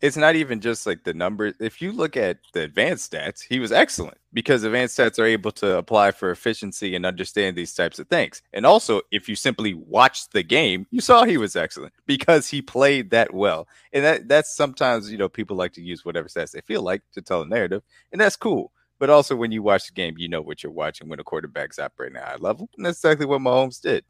It's 0.00 0.16
not 0.16 0.36
even 0.36 0.60
just 0.60 0.86
like 0.86 1.02
the 1.02 1.12
numbers. 1.12 1.54
If 1.58 1.82
you 1.82 1.90
look 1.90 2.16
at 2.16 2.38
the 2.52 2.62
advanced 2.62 3.12
stats, 3.12 3.42
he 3.42 3.58
was 3.58 3.72
excellent 3.72 4.16
because 4.32 4.62
advanced 4.62 4.96
stats 4.96 5.18
are 5.18 5.26
able 5.26 5.50
to 5.52 5.76
apply 5.76 6.12
for 6.12 6.30
efficiency 6.30 6.94
and 6.94 7.04
understand 7.04 7.56
these 7.56 7.74
types 7.74 7.98
of 7.98 8.06
things. 8.06 8.40
And 8.52 8.64
also, 8.64 9.00
if 9.10 9.28
you 9.28 9.34
simply 9.34 9.74
watched 9.74 10.32
the 10.32 10.44
game, 10.44 10.86
you 10.92 11.00
saw 11.00 11.24
he 11.24 11.36
was 11.36 11.56
excellent 11.56 11.92
because 12.06 12.48
he 12.48 12.62
played 12.62 13.10
that 13.10 13.34
well. 13.34 13.66
And 13.92 14.04
that 14.04 14.28
that's 14.28 14.54
sometimes, 14.54 15.10
you 15.10 15.18
know, 15.18 15.28
people 15.28 15.56
like 15.56 15.72
to 15.72 15.82
use 15.82 16.04
whatever 16.04 16.28
stats 16.28 16.52
they 16.52 16.60
feel 16.60 16.82
like 16.82 17.02
to 17.14 17.22
tell 17.22 17.42
a 17.42 17.46
narrative, 17.46 17.82
and 18.12 18.20
that's 18.20 18.36
cool. 18.36 18.72
But 19.00 19.10
also, 19.10 19.34
when 19.34 19.52
you 19.52 19.62
watch 19.62 19.86
the 19.86 19.92
game, 19.92 20.14
you 20.16 20.28
know 20.28 20.42
what 20.42 20.62
you're 20.62 20.72
watching 20.72 21.08
when 21.08 21.20
a 21.20 21.24
quarterback's 21.24 21.78
operating 21.78 22.16
at 22.16 22.22
a 22.22 22.26
high 22.26 22.36
level, 22.36 22.68
and 22.76 22.86
that's 22.86 22.98
exactly 22.98 23.26
what 23.26 23.40
Mahomes 23.40 23.80
did. 23.80 24.04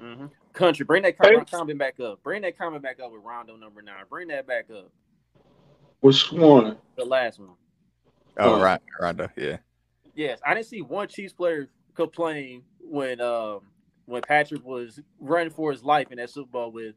Mm-hmm. 0.00 0.26
Country, 0.52 0.84
bring 0.84 1.02
that 1.02 1.18
comment, 1.18 1.50
comment 1.50 1.78
back 1.78 2.00
up. 2.00 2.22
Bring 2.22 2.42
that 2.42 2.58
comment 2.58 2.82
back 2.82 3.00
up 3.00 3.12
with 3.12 3.22
Rondo 3.22 3.56
number 3.56 3.82
nine. 3.82 4.04
Bring 4.08 4.28
that 4.28 4.46
back 4.46 4.66
up. 4.70 4.90
Which 6.00 6.30
one? 6.32 6.76
The 6.96 7.04
last 7.04 7.38
one. 7.38 7.50
Oh, 8.38 8.60
right, 8.60 8.80
Rondo. 9.00 9.28
Yeah. 9.36 9.58
Yes, 10.14 10.40
I 10.44 10.54
didn't 10.54 10.66
see 10.66 10.82
one 10.82 11.08
Chiefs 11.08 11.32
player 11.32 11.68
complain 11.94 12.62
when 12.80 13.20
um 13.20 13.60
when 14.06 14.22
Patrick 14.22 14.64
was 14.64 15.00
running 15.20 15.50
for 15.50 15.70
his 15.70 15.84
life 15.84 16.10
in 16.10 16.18
that 16.18 16.30
Super 16.30 16.50
Bowl 16.50 16.72
with 16.72 16.94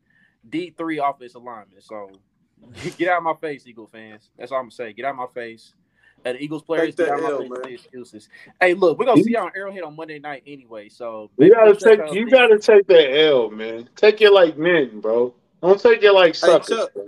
D 0.50 0.74
three 0.78 1.00
offensive 1.00 1.44
linemen. 1.44 1.82
So 1.82 2.10
get 2.98 3.10
out 3.10 3.18
of 3.18 3.24
my 3.24 3.34
face, 3.36 3.68
Eagle 3.68 3.88
fans. 3.88 4.30
That's 4.38 4.52
all 4.52 4.60
I'm 4.60 4.66
gonna 4.66 4.72
say. 4.72 4.94
Get 4.94 5.06
out 5.06 5.12
of 5.12 5.18
my 5.18 5.28
face. 5.28 5.74
The 6.24 6.42
Eagles 6.42 6.64
players 6.64 6.96
get 6.96 7.10
out 7.10 7.22
of 7.24 7.50
my. 7.50 7.62
Excuses. 7.68 8.30
Hey, 8.60 8.74
look, 8.74 8.98
we're 8.98 9.06
gonna 9.06 9.24
see 9.24 9.32
y'all 9.32 9.46
on 9.46 9.52
Arrowhead 9.56 9.84
on 9.84 9.96
Monday 9.96 10.20
night 10.20 10.44
anyway. 10.46 10.90
So 10.90 11.30
you 11.38 11.54
gotta 11.54 11.76
take 11.76 12.14
you 12.14 12.30
gotta 12.30 12.60
take 12.60 12.88
that 12.88 13.18
L, 13.18 13.50
man. 13.50 13.90
Take 13.96 14.22
it 14.22 14.32
like 14.32 14.58
men, 14.58 15.00
bro. 15.00 15.34
Don't 15.62 15.80
take 15.80 16.04
it 16.04 16.12
like 16.12 16.36
suckers. 16.36 16.90
Hey, 16.96 17.02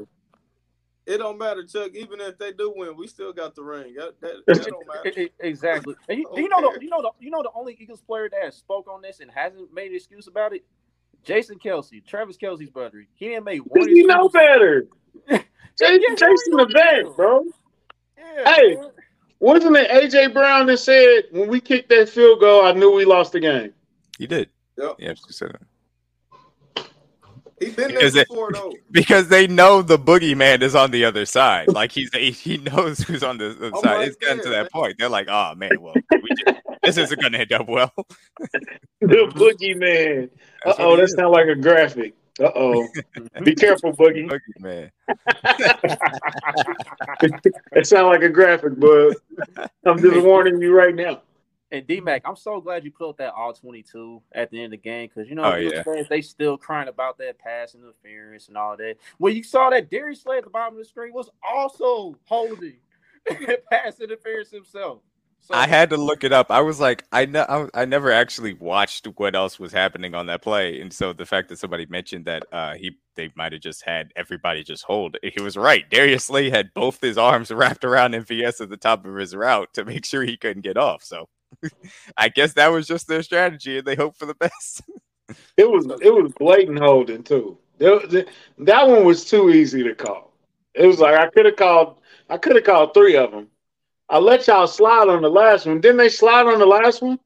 it 1.05 1.17
don't 1.17 1.37
matter, 1.37 1.63
Chuck. 1.65 1.91
Even 1.93 2.21
if 2.21 2.37
they 2.37 2.53
do 2.53 2.73
win, 2.75 2.95
we 2.95 3.07
still 3.07 3.33
got 3.33 3.55
the 3.55 3.63
ring. 3.63 3.95
That, 3.95 4.13
that, 4.21 4.35
that 4.47 4.65
don't 4.65 4.87
matter. 4.87 5.29
exactly. 5.39 5.95
And 6.09 6.19
you, 6.19 6.27
okay. 6.27 6.41
you 6.41 6.49
know 6.49 6.61
the 6.61 6.79
you 6.81 6.89
know 6.89 7.01
the 7.01 7.11
you 7.19 7.29
know 7.29 7.43
the 7.43 7.51
only 7.55 7.77
Eagles 7.79 8.01
player 8.01 8.29
that 8.29 8.41
has 8.43 8.55
spoke 8.55 8.87
on 8.89 9.01
this 9.01 9.19
and 9.19 9.29
hasn't 9.31 9.73
made 9.73 9.91
an 9.91 9.95
excuse 9.95 10.27
about 10.27 10.53
it. 10.53 10.63
Jason 11.23 11.57
Kelce, 11.57 12.05
Travis 12.05 12.37
Kelce's 12.37 12.69
brother. 12.69 13.05
He 13.15 13.29
didn't 13.29 13.45
make 13.45 13.61
one. 13.65 13.89
You 13.89 14.07
know 14.07 14.29
better. 14.29 14.87
Jason, 15.29 16.01
yeah, 16.01 16.15
Jason 16.15 16.51
the 16.51 16.69
vet, 16.71 17.15
bro. 17.15 17.43
Yeah, 18.17 18.53
hey, 18.53 18.75
man. 18.75 18.89
Wasn't 19.43 19.75
it 19.75 19.89
AJ 19.89 20.31
Brown 20.31 20.67
that 20.67 20.77
said 20.77 21.23
when 21.31 21.49
we 21.49 21.59
kicked 21.59 21.89
that 21.89 22.07
field 22.07 22.39
goal, 22.39 22.63
I 22.63 22.71
knew 22.71 22.93
we 22.93 23.03
lost 23.03 23.33
the 23.33 23.41
game? 23.41 23.73
He 24.17 24.25
did. 24.25 24.47
Yep. 24.77 24.95
Yeah, 24.99 25.13
he 25.15 25.33
said 25.33 25.57
that. 26.75 26.87
He's 27.59 27.75
been 27.75 27.89
there 27.89 27.97
because 27.99 28.13
before 28.13 28.53
they, 28.53 28.59
though. 28.59 28.73
Because 28.91 29.27
they 29.27 29.47
know 29.47 29.81
the 29.81 29.99
boogeyman 29.99 30.61
is 30.61 30.75
on 30.75 30.91
the 30.91 31.03
other 31.03 31.25
side. 31.25 31.67
Like 31.67 31.91
he's 31.91 32.09
he 32.13 32.55
knows 32.59 32.99
who's 32.99 33.21
on 33.21 33.37
the 33.37 33.49
other 33.49 33.71
side. 33.81 34.07
It's 34.07 34.15
gotten 34.15 34.41
to 34.43 34.49
that 34.49 34.61
man. 34.61 34.69
point. 34.71 34.95
They're 34.97 35.09
like, 35.09 35.27
oh 35.29 35.55
man, 35.55 35.71
well, 35.77 35.93
just, 36.47 36.61
this 36.81 36.97
isn't 36.97 37.21
gonna 37.21 37.39
end 37.39 37.51
up 37.51 37.67
well. 37.67 37.91
the 39.01 39.29
boogeyman. 39.35 40.29
Uh 40.65 40.73
oh, 40.79 40.95
that 40.95 41.09
sounds 41.09 41.33
like 41.33 41.47
a 41.47 41.55
graphic. 41.55 42.13
Uh 42.39 42.49
oh. 42.55 42.87
Be 43.43 43.53
careful, 43.53 43.93
Boogie. 43.93 44.27
Boogie 44.29 44.59
man. 44.59 44.91
it 47.73 47.85
sounds 47.85 48.07
like 48.07 48.23
a 48.23 48.29
graphic, 48.29 48.79
but 48.79 49.17
I'm 49.85 50.01
just 50.01 50.17
warning 50.25 50.59
you 50.61 50.75
right 50.75 50.95
now. 50.95 51.21
And 51.71 51.85
D 51.87 52.01
Mac, 52.01 52.23
I'm 52.25 52.35
so 52.35 52.59
glad 52.61 52.83
you 52.83 52.91
put 52.91 53.09
up 53.09 53.17
that 53.17 53.33
all 53.33 53.53
22 53.53 54.21
at 54.33 54.51
the 54.51 54.57
end 54.57 54.65
of 54.65 54.71
the 54.71 54.77
game 54.77 55.09
because 55.13 55.29
you 55.29 55.35
know 55.35 55.43
oh, 55.43 55.55
yeah. 55.55 55.83
fans, 55.83 56.07
they 56.07 56.21
still 56.21 56.57
crying 56.57 56.87
about 56.87 57.17
that 57.17 57.39
pass 57.39 57.75
interference 57.75 58.47
and 58.47 58.57
all 58.57 58.77
that. 58.77 58.95
When 59.17 59.35
you 59.35 59.43
saw 59.43 59.71
that 59.71 59.89
Darius 59.89 60.21
Slay 60.21 60.37
at 60.37 60.43
the 60.43 60.51
bottom 60.51 60.75
of 60.75 60.79
the 60.79 60.85
screen 60.85 61.13
was 61.13 61.29
also 61.47 62.15
holding 62.25 62.77
the 63.25 63.59
pass 63.71 63.99
interference 63.99 64.51
himself. 64.51 64.99
So, 65.45 65.55
I 65.55 65.67
had 65.67 65.89
to 65.89 65.97
look 65.97 66.23
it 66.23 66.31
up. 66.31 66.51
I 66.51 66.61
was 66.61 66.79
like, 66.79 67.03
I 67.11 67.25
know, 67.25 67.69
I, 67.73 67.83
never 67.83 68.13
actually 68.13 68.53
watched 68.53 69.07
what 69.17 69.35
else 69.35 69.59
was 69.59 69.73
happening 69.73 70.15
on 70.15 70.27
that 70.27 70.41
play, 70.41 70.79
and 70.79 70.93
so 70.93 71.11
the 71.11 71.25
fact 71.25 71.49
that 71.49 71.59
somebody 71.59 71.85
mentioned 71.85 72.23
that 72.25 72.45
uh, 72.53 72.75
he 72.75 72.97
they 73.15 73.29
might 73.35 73.51
have 73.51 73.59
just 73.59 73.83
had 73.83 74.13
everybody 74.15 74.63
just 74.63 74.85
hold, 74.85 75.17
he 75.21 75.41
was 75.41 75.57
right. 75.57 75.89
Darius 75.89 76.25
Slay 76.25 76.49
had 76.49 76.73
both 76.73 77.01
his 77.01 77.17
arms 77.17 77.51
wrapped 77.51 77.83
around 77.83 78.13
MVS 78.13 78.61
at 78.61 78.69
the 78.69 78.77
top 78.77 79.05
of 79.05 79.15
his 79.15 79.35
route 79.35 79.67
to 79.73 79.83
make 79.83 80.05
sure 80.05 80.23
he 80.23 80.37
couldn't 80.37 80.63
get 80.63 80.77
off. 80.77 81.03
So 81.03 81.27
I 82.17 82.29
guess 82.29 82.53
that 82.53 82.71
was 82.71 82.87
just 82.87 83.09
their 83.09 83.21
strategy, 83.21 83.79
and 83.79 83.85
they 83.85 83.95
hope 83.95 84.15
for 84.17 84.25
the 84.25 84.35
best. 84.39 84.81
it 85.57 85.69
was 85.69 85.85
it 86.01 86.13
was 86.13 86.31
blatant 86.39 86.79
holding 86.79 87.21
too. 87.21 87.57
That 87.79 88.87
one 88.87 89.03
was 89.03 89.25
too 89.25 89.49
easy 89.49 89.83
to 89.83 89.93
call. 89.93 90.31
It 90.73 90.87
was 90.87 90.99
like 90.99 91.19
I 91.19 91.29
could 91.31 91.45
have 91.45 91.57
called 91.57 91.97
I 92.29 92.37
could 92.37 92.55
have 92.55 92.63
called 92.63 92.93
three 92.93 93.17
of 93.17 93.31
them 93.31 93.49
I 94.13 94.19
let 94.19 94.45
y'all 94.45 94.67
slide 94.67 95.09
on 95.09 95.23
the 95.23 95.29
last 95.29 95.65
one. 95.65 95.81
Didn't 95.81 95.97
they 95.97 96.07
slide 96.07 96.45
on 96.45 96.59
the 96.59 96.67
last 96.67 97.01
one? 97.01 97.17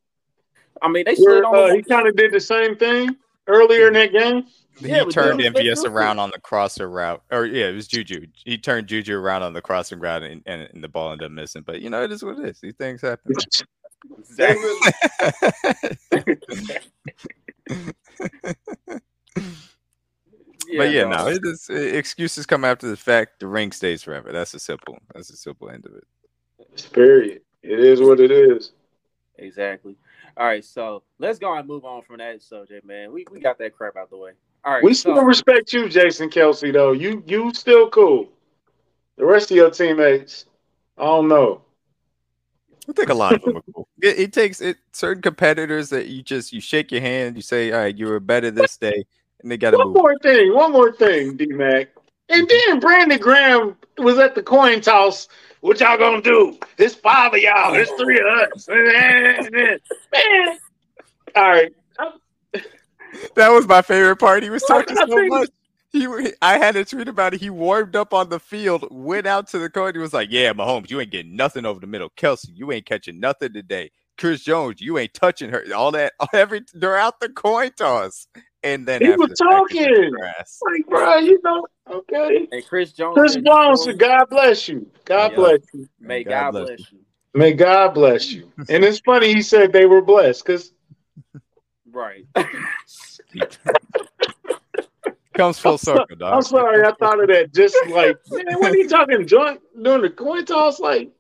I 0.82 0.88
mean, 0.88 1.04
they 1.06 1.16
slid 1.16 1.44
on. 1.44 1.54
Uh, 1.54 1.76
he 1.76 1.84
kind 1.84 2.08
of 2.08 2.16
did 2.16 2.32
the 2.32 2.40
same 2.40 2.78
thing 2.78 3.18
earlier 3.46 3.88
in 3.88 3.94
that 3.96 4.14
game. 4.14 4.46
He 4.78 4.88
yeah, 4.88 5.04
turned 5.04 5.42
MVS 5.42 5.84
around 5.84 6.20
on 6.20 6.32
the 6.34 6.40
crosser 6.40 6.90
route, 6.90 7.22
or 7.30 7.46
yeah, 7.46 7.66
it 7.66 7.74
was 7.74 7.90
Juju. 7.90 8.28
He 8.32 8.58
turned 8.58 8.88
Juju 8.88 9.18
around 9.18 9.44
on 9.44 9.52
the 9.52 9.62
crossing 9.62 10.00
route, 10.00 10.24
and, 10.24 10.42
and, 10.46 10.62
and 10.74 10.82
the 10.82 10.88
ball 10.88 11.12
ended 11.12 11.26
up 11.26 11.34
missing. 11.34 11.64
But 11.66 11.82
you 11.82 11.90
know, 11.90 12.04
it 12.04 12.12
is 12.14 12.24
what 12.24 12.40
it 12.40 12.46
is. 12.46 12.62
These 12.62 12.76
things 12.76 13.02
happen. 13.02 13.36
Exactly. 14.20 14.64
yeah, 16.12 16.22
but 20.78 20.92
yeah, 20.92 21.04
no, 21.04 21.28
it 21.28 21.42
is 21.44 21.68
excuses 21.68 22.46
come 22.46 22.64
after 22.64 22.88
the 22.88 22.96
fact. 22.96 23.40
The 23.40 23.48
ring 23.48 23.72
stays 23.72 24.04
forever. 24.04 24.32
That's 24.32 24.54
a 24.54 24.60
simple. 24.60 25.00
That's 25.14 25.32
a 25.32 25.36
simple 25.36 25.72
end 25.72 25.88
of 25.88 25.96
it. 25.96 26.04
Period. 26.94 27.42
It 27.64 27.80
is 27.80 28.02
what 28.02 28.20
it 28.20 28.32
is. 28.32 28.72
Exactly. 29.38 29.96
All 30.36 30.46
right, 30.46 30.64
so 30.64 31.04
let's 31.20 31.40
go 31.40 31.56
and 31.56 31.68
move 31.68 31.84
on 31.84 32.04
from 32.04 32.18
that 32.18 32.42
subject, 32.42 32.86
man. 32.86 33.12
We 33.12 33.26
we 33.32 33.40
got 33.40 33.58
that 33.60 33.76
crap 33.76 33.96
out 33.96 34.10
the 34.10 34.18
way. 34.18 34.32
All 34.64 34.74
right. 34.74 34.84
We 34.84 34.94
still 34.94 35.24
respect 35.24 35.74
you, 35.74 35.90
Jason 35.90 36.30
Kelce, 36.30 36.72
though. 36.72 36.92
You 36.92 37.24
you 37.26 37.54
still 37.54 37.90
cool. 37.90 38.30
The 39.16 39.26
rest 39.26 39.50
of 39.50 39.58
your 39.58 39.72
teammates, 39.72 40.46
I 40.98 41.06
don't 41.06 41.28
know. 41.28 41.62
I 42.88 42.94
think 42.94 43.10
a 43.10 43.14
lot 43.14 43.34
of 43.34 43.42
them 43.42 43.58
are 43.58 43.64
cool. 43.74 43.88
It, 44.00 44.20
it, 44.20 44.34
takes 44.34 44.62
it 44.62 44.78
certain 44.92 45.24
competitors 45.24 45.90
that 45.90 46.06
you 46.06 46.22
just 46.22 46.54
you 46.54 46.62
shake 46.62 46.92
your 46.92 47.02
hand, 47.02 47.36
you 47.36 47.42
say, 47.42 47.72
"All 47.72 47.80
right, 47.80 47.98
you 47.98 48.06
were 48.06 48.20
better 48.20 48.52
this 48.52 48.78
day," 48.78 49.04
and 49.42 49.52
they 49.52 49.58
got 49.58 49.72
to. 49.72 49.78
One 49.78 49.88
move. 49.88 49.96
more 49.96 50.20
thing, 50.20 50.54
one 50.54 50.72
more 50.72 50.92
thing, 50.92 51.36
D 51.36 51.48
Mac. 51.48 51.90
And 52.30 52.48
then 52.48 52.80
Brandon 52.80 53.20
Graham 53.20 53.76
was 53.98 54.18
at 54.20 54.36
the 54.36 54.44
coin 54.44 54.82
toss 54.82 55.28
what 55.62 55.80
y'all 55.80 55.98
gonna 55.98 56.22
do? 56.22 56.58
It's 56.78 56.96
five 56.96 57.34
of 57.34 57.40
y'all. 57.40 57.74
It's 57.74 57.92
three 57.92 58.20
of 58.20 58.26
us. 58.26 58.68
Man. 58.70 60.60
All 61.36 61.50
right. 61.50 61.74
That 63.36 63.50
was 63.50 63.68
my 63.68 63.82
favorite 63.82 64.18
part. 64.18 64.44
He 64.44 64.50
was 64.50 64.64
talking 64.64 64.96
so 64.96 65.08
much. 65.08 65.50
He, 65.92 66.06
I 66.42 66.58
had 66.58 66.76
a 66.76 66.86
tweet 66.86 67.08
about 67.08 67.34
it. 67.34 67.42
He 67.42 67.50
warmed 67.50 67.96
up 67.96 68.14
on 68.14 68.30
the 68.30 68.40
field, 68.40 68.88
went 68.92 69.26
out 69.26 69.48
to 69.50 69.60
the 69.60 69.70
court. 69.70 69.96
He 69.96 70.02
was 70.02 70.14
like, 70.14 70.28
"Yeah, 70.30 70.54
Mahomes, 70.54 70.92
you 70.92 71.00
ain't 71.00 71.12
getting 71.12 71.36
nothing 71.36 71.66
over 71.66 71.80
the 71.80 71.88
middle. 71.88 72.12
Kelce, 72.12 72.48
you 72.54 72.72
ain't 72.72 72.86
catching 72.86 73.20
nothing 73.20 73.54
today. 73.54 73.92
Chris 74.18 74.44
Jones, 74.44 74.82
you 74.82 74.98
ain't 74.98 75.14
touching 75.14 75.50
her. 75.50 75.64
All 75.76 75.92
that, 75.92 76.14
every 76.34 76.62
they're 76.74 76.98
out 76.98 77.20
the 77.20 77.30
coin 77.30 77.72
toss." 77.76 78.28
And 78.64 78.88
then 78.88 79.02
he 79.02 79.12
was 79.12 79.34
talking, 79.38 80.12
like, 80.20 80.86
bro, 80.88 81.18
you 81.18 81.40
know, 81.44 81.66
okay. 81.92 82.48
And 82.52 82.66
Chris 82.66 82.92
Jones, 82.92 83.16
Chris 83.16 83.36
Jones, 83.36 83.88
God 83.98 84.26
bless 84.30 84.68
you. 84.68 84.90
God 85.06 85.32
yeah. 85.32 85.36
bless 85.38 85.60
you. 85.74 85.88
May 86.00 86.24
God, 86.24 86.32
God 86.32 86.52
bless, 86.52 86.68
bless 86.68 86.92
you. 86.92 87.00
May 87.34 87.54
God 87.54 87.94
bless 87.94 88.32
you. 88.32 88.52
and 88.70 88.84
it's 88.84 89.00
funny 89.00 89.34
he 89.34 89.42
said 89.42 89.72
they 89.72 89.86
were 89.86 90.02
blessed 90.02 90.44
because, 90.46 90.74
right. 91.92 92.26
Comes 95.36 95.60
full 95.60 95.78
circle, 95.78 96.16
dog. 96.16 96.34
I'm 96.34 96.42
sorry, 96.42 96.84
I 96.84 96.92
thought 97.00 97.22
of 97.22 97.28
that. 97.28 97.54
Just 97.54 97.78
like, 97.90 98.18
man, 98.32 98.60
what 98.60 98.72
are 98.72 98.78
you 98.78 98.90
talking? 98.90 99.28
Joint 99.28 99.62
doing 99.80 100.02
the 100.02 100.10
coin 100.10 100.46
toss, 100.46 100.80
like. 100.80 101.12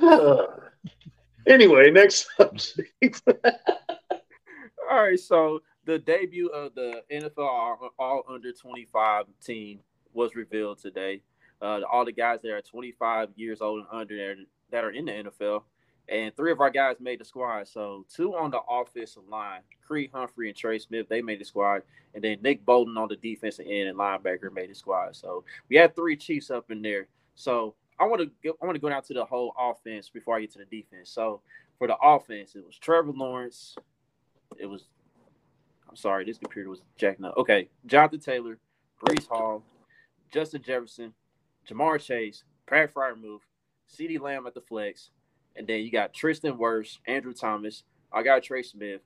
anyway, 1.46 1.90
next 1.92 2.26
subject. 2.36 3.22
All 4.90 5.02
right, 5.02 5.18
so 5.20 5.60
the 5.86 5.98
debut 5.98 6.48
of 6.48 6.74
the 6.74 7.02
NFL 7.10 7.90
all, 7.98 8.24
under 8.28 8.52
25 8.52 9.26
team 9.42 9.80
was 10.12 10.34
revealed 10.34 10.78
today. 10.78 11.22
Uh, 11.62 11.80
all 11.90 12.04
the 12.04 12.12
guys 12.12 12.40
that 12.42 12.50
are 12.50 12.60
25 12.60 13.30
years 13.36 13.62
old 13.62 13.80
and 13.80 13.88
under 13.90 14.34
that 14.70 14.84
are 14.84 14.90
in 14.90 15.06
the 15.06 15.12
NFL, 15.12 15.62
and 16.08 16.36
three 16.36 16.52
of 16.52 16.60
our 16.60 16.70
guys 16.70 16.96
made 17.00 17.20
the 17.20 17.24
squad. 17.24 17.66
So 17.68 18.04
two 18.14 18.34
on 18.34 18.50
the 18.50 18.60
offensive 18.68 19.22
line, 19.28 19.60
Creed 19.86 20.10
Humphrey 20.12 20.48
and 20.48 20.56
Trey 20.56 20.78
Smith, 20.78 21.08
they 21.08 21.22
made 21.22 21.40
the 21.40 21.44
squad, 21.44 21.82
and 22.14 22.22
then 22.22 22.38
Nick 22.42 22.66
Bolton 22.66 22.98
on 22.98 23.08
the 23.08 23.16
defensive 23.16 23.66
end 23.66 23.88
and 23.88 23.98
linebacker 23.98 24.52
made 24.52 24.70
the 24.70 24.74
squad. 24.74 25.16
So 25.16 25.44
we 25.70 25.76
had 25.76 25.96
three 25.96 26.16
Chiefs 26.16 26.50
up 26.50 26.70
in 26.70 26.82
there. 26.82 27.08
So 27.36 27.74
I 27.98 28.04
want 28.04 28.20
to 28.22 28.56
I 28.60 28.66
want 28.66 28.74
to 28.74 28.80
go 28.80 28.88
down 28.88 29.02
to 29.04 29.14
the 29.14 29.24
whole 29.24 29.54
offense 29.58 30.10
before 30.10 30.36
I 30.36 30.40
get 30.40 30.52
to 30.52 30.58
the 30.58 30.64
defense. 30.64 31.10
So 31.10 31.40
for 31.78 31.86
the 31.86 31.96
offense, 31.96 32.54
it 32.54 32.66
was 32.66 32.76
Trevor 32.76 33.12
Lawrence, 33.12 33.76
it 34.58 34.66
was 34.66 34.84
I'm 35.88 35.96
sorry, 35.96 36.24
this 36.24 36.38
computer 36.38 36.68
was 36.68 36.82
jacking 36.96 37.24
up. 37.24 37.36
Okay, 37.36 37.68
Jonathan 37.86 38.20
Taylor, 38.20 38.58
Breece 39.02 39.28
Hall, 39.28 39.62
Justin 40.32 40.62
Jefferson, 40.62 41.12
Ja'Marr 41.68 42.00
Chase, 42.00 42.44
Pat 42.66 42.90
move, 43.20 43.42
CeeDee 43.88 44.20
Lamb 44.20 44.46
at 44.46 44.54
the 44.54 44.60
flex, 44.60 45.10
and 45.54 45.66
then 45.66 45.80
you 45.80 45.90
got 45.90 46.12
Tristan 46.12 46.54
Wirfs, 46.54 46.98
Andrew 47.06 47.32
Thomas, 47.32 47.84
our 48.12 48.22
guy 48.22 48.40
Trey 48.40 48.62
Smith, 48.62 49.00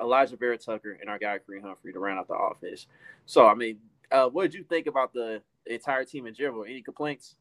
Alijah 0.00 0.38
Vera-Tucker, 0.38 0.98
and 1.00 1.08
our 1.08 1.18
guy 1.18 1.38
Creed 1.38 1.62
Humphrey 1.62 1.92
to 1.92 1.98
round 1.98 2.18
out 2.18 2.28
the 2.28 2.34
offense. 2.34 2.86
So, 3.26 3.46
I 3.46 3.54
mean, 3.54 3.78
uh, 4.10 4.28
what 4.28 4.42
did 4.42 4.54
you 4.54 4.64
think 4.64 4.86
about 4.86 5.12
the 5.12 5.42
entire 5.66 6.04
team 6.04 6.26
in 6.26 6.34
general? 6.34 6.64
Any 6.64 6.82
complaints? 6.82 7.36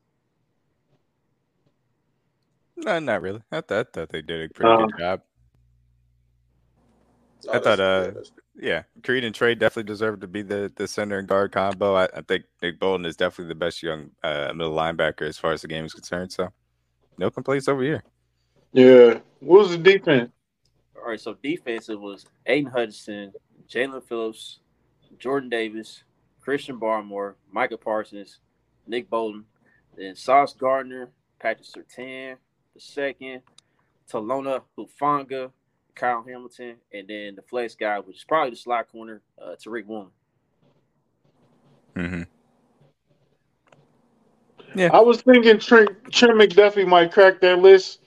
No, 2.76 3.00
not 3.00 3.22
really. 3.22 3.41
I 3.52 3.62
thought, 3.62 3.88
I 3.88 4.00
thought 4.00 4.10
they 4.10 4.22
did 4.22 4.50
a 4.50 4.54
pretty 4.54 4.84
good 4.84 5.00
job. 5.00 5.22
I 7.52 7.60
thought, 7.60 7.80
uh, 7.80 8.12
yeah, 8.55 8.83
Creed 9.03 9.23
and 9.23 9.33
Trey 9.33 9.55
definitely 9.55 9.91
deserve 9.91 10.19
to 10.21 10.27
be 10.27 10.41
the, 10.41 10.71
the 10.75 10.87
center 10.87 11.17
and 11.17 11.27
guard 11.27 11.51
combo. 11.51 11.95
I, 11.95 12.03
I 12.15 12.21
think 12.21 12.43
Nick 12.61 12.79
Bolton 12.79 13.05
is 13.05 13.15
definitely 13.15 13.49
the 13.49 13.55
best 13.55 13.81
young 13.81 14.11
uh, 14.23 14.51
middle 14.53 14.75
linebacker 14.75 15.23
as 15.23 15.37
far 15.37 15.53
as 15.53 15.61
the 15.61 15.67
game 15.67 15.85
is 15.85 15.93
concerned. 15.93 16.31
So, 16.31 16.49
no 17.17 17.29
complaints 17.31 17.67
over 17.67 17.81
here. 17.81 18.03
Yeah. 18.71 19.19
What 19.39 19.59
was 19.59 19.71
the 19.71 19.77
defense? 19.77 20.31
All 20.95 21.09
right, 21.09 21.19
so 21.19 21.35
defense 21.41 21.89
it 21.89 21.99
was 21.99 22.25
Aidan 22.45 22.71
Hutchinson, 22.71 23.33
Jaelan 23.67 24.03
Phillips, 24.03 24.59
Jordan 25.19 25.49
Davis, 25.49 26.03
Christian 26.39 26.79
Barmore, 26.79 27.35
Micah 27.51 27.77
Parsons, 27.77 28.39
Nick 28.87 29.09
Bolton, 29.09 29.45
then 29.97 30.15
Sauce 30.15 30.53
Gardner, 30.53 31.09
Patrick 31.39 31.67
Surtain, 31.67 32.37
the 32.73 32.79
second, 32.79 33.41
Talanoa 34.09 34.61
Hufanga, 34.77 35.51
Kyle 35.95 36.23
Hamilton, 36.27 36.75
and 36.91 37.08
then 37.08 37.36
the 37.36 37.41
flex 37.41 37.75
guy, 37.75 37.99
which 37.99 38.17
is 38.17 38.23
probably 38.23 38.51
the 38.51 38.56
slot 38.56 38.91
corner, 38.91 39.21
uh, 39.41 39.56
Tariq 39.56 39.86
Woolen. 39.86 40.10
Mm-hmm. 41.95 42.23
Yeah, 44.75 44.89
I 44.91 45.01
was 45.01 45.21
thinking 45.21 45.60
Trent, 45.60 45.89
Trent 46.12 46.34
McDuffie 46.34 46.88
might 46.88 47.12
crack 47.12 47.39
that 47.41 47.60
list. 47.60 47.99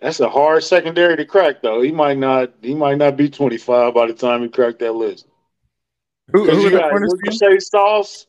That's 0.00 0.20
a 0.20 0.28
hard 0.28 0.64
secondary 0.64 1.16
to 1.16 1.24
crack, 1.24 1.62
though. 1.62 1.80
He 1.80 1.92
might 1.92 2.18
not. 2.18 2.52
He 2.62 2.74
might 2.74 2.98
not 2.98 3.16
be 3.16 3.28
twenty 3.28 3.58
five 3.58 3.94
by 3.94 4.06
the 4.06 4.12
time 4.12 4.42
he 4.42 4.48
cracked 4.48 4.78
that 4.80 4.94
list. 4.94 5.26
Who, 6.32 6.48
who 6.48 6.60
you 6.62 6.70
got? 6.70 6.92
What 6.92 7.02
you 7.24 7.32
say? 7.32 7.58
Sauce, 7.58 8.26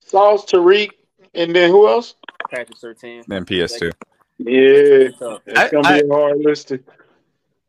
Sauce, 0.00 0.44
Tariq, 0.44 0.90
and 1.34 1.54
then 1.54 1.70
who 1.70 1.88
else? 1.88 2.14
Patrick 2.50 2.78
Surtain. 2.78 3.24
And 3.30 3.46
PS2. 3.46 3.92
Yeah, 4.38 5.10
it's 5.10 5.18
gonna 5.18 5.88
I, 5.88 6.02
be 6.02 6.08
a 6.08 6.12
hard 6.12 6.38
list 6.38 6.68
to. 6.68 6.80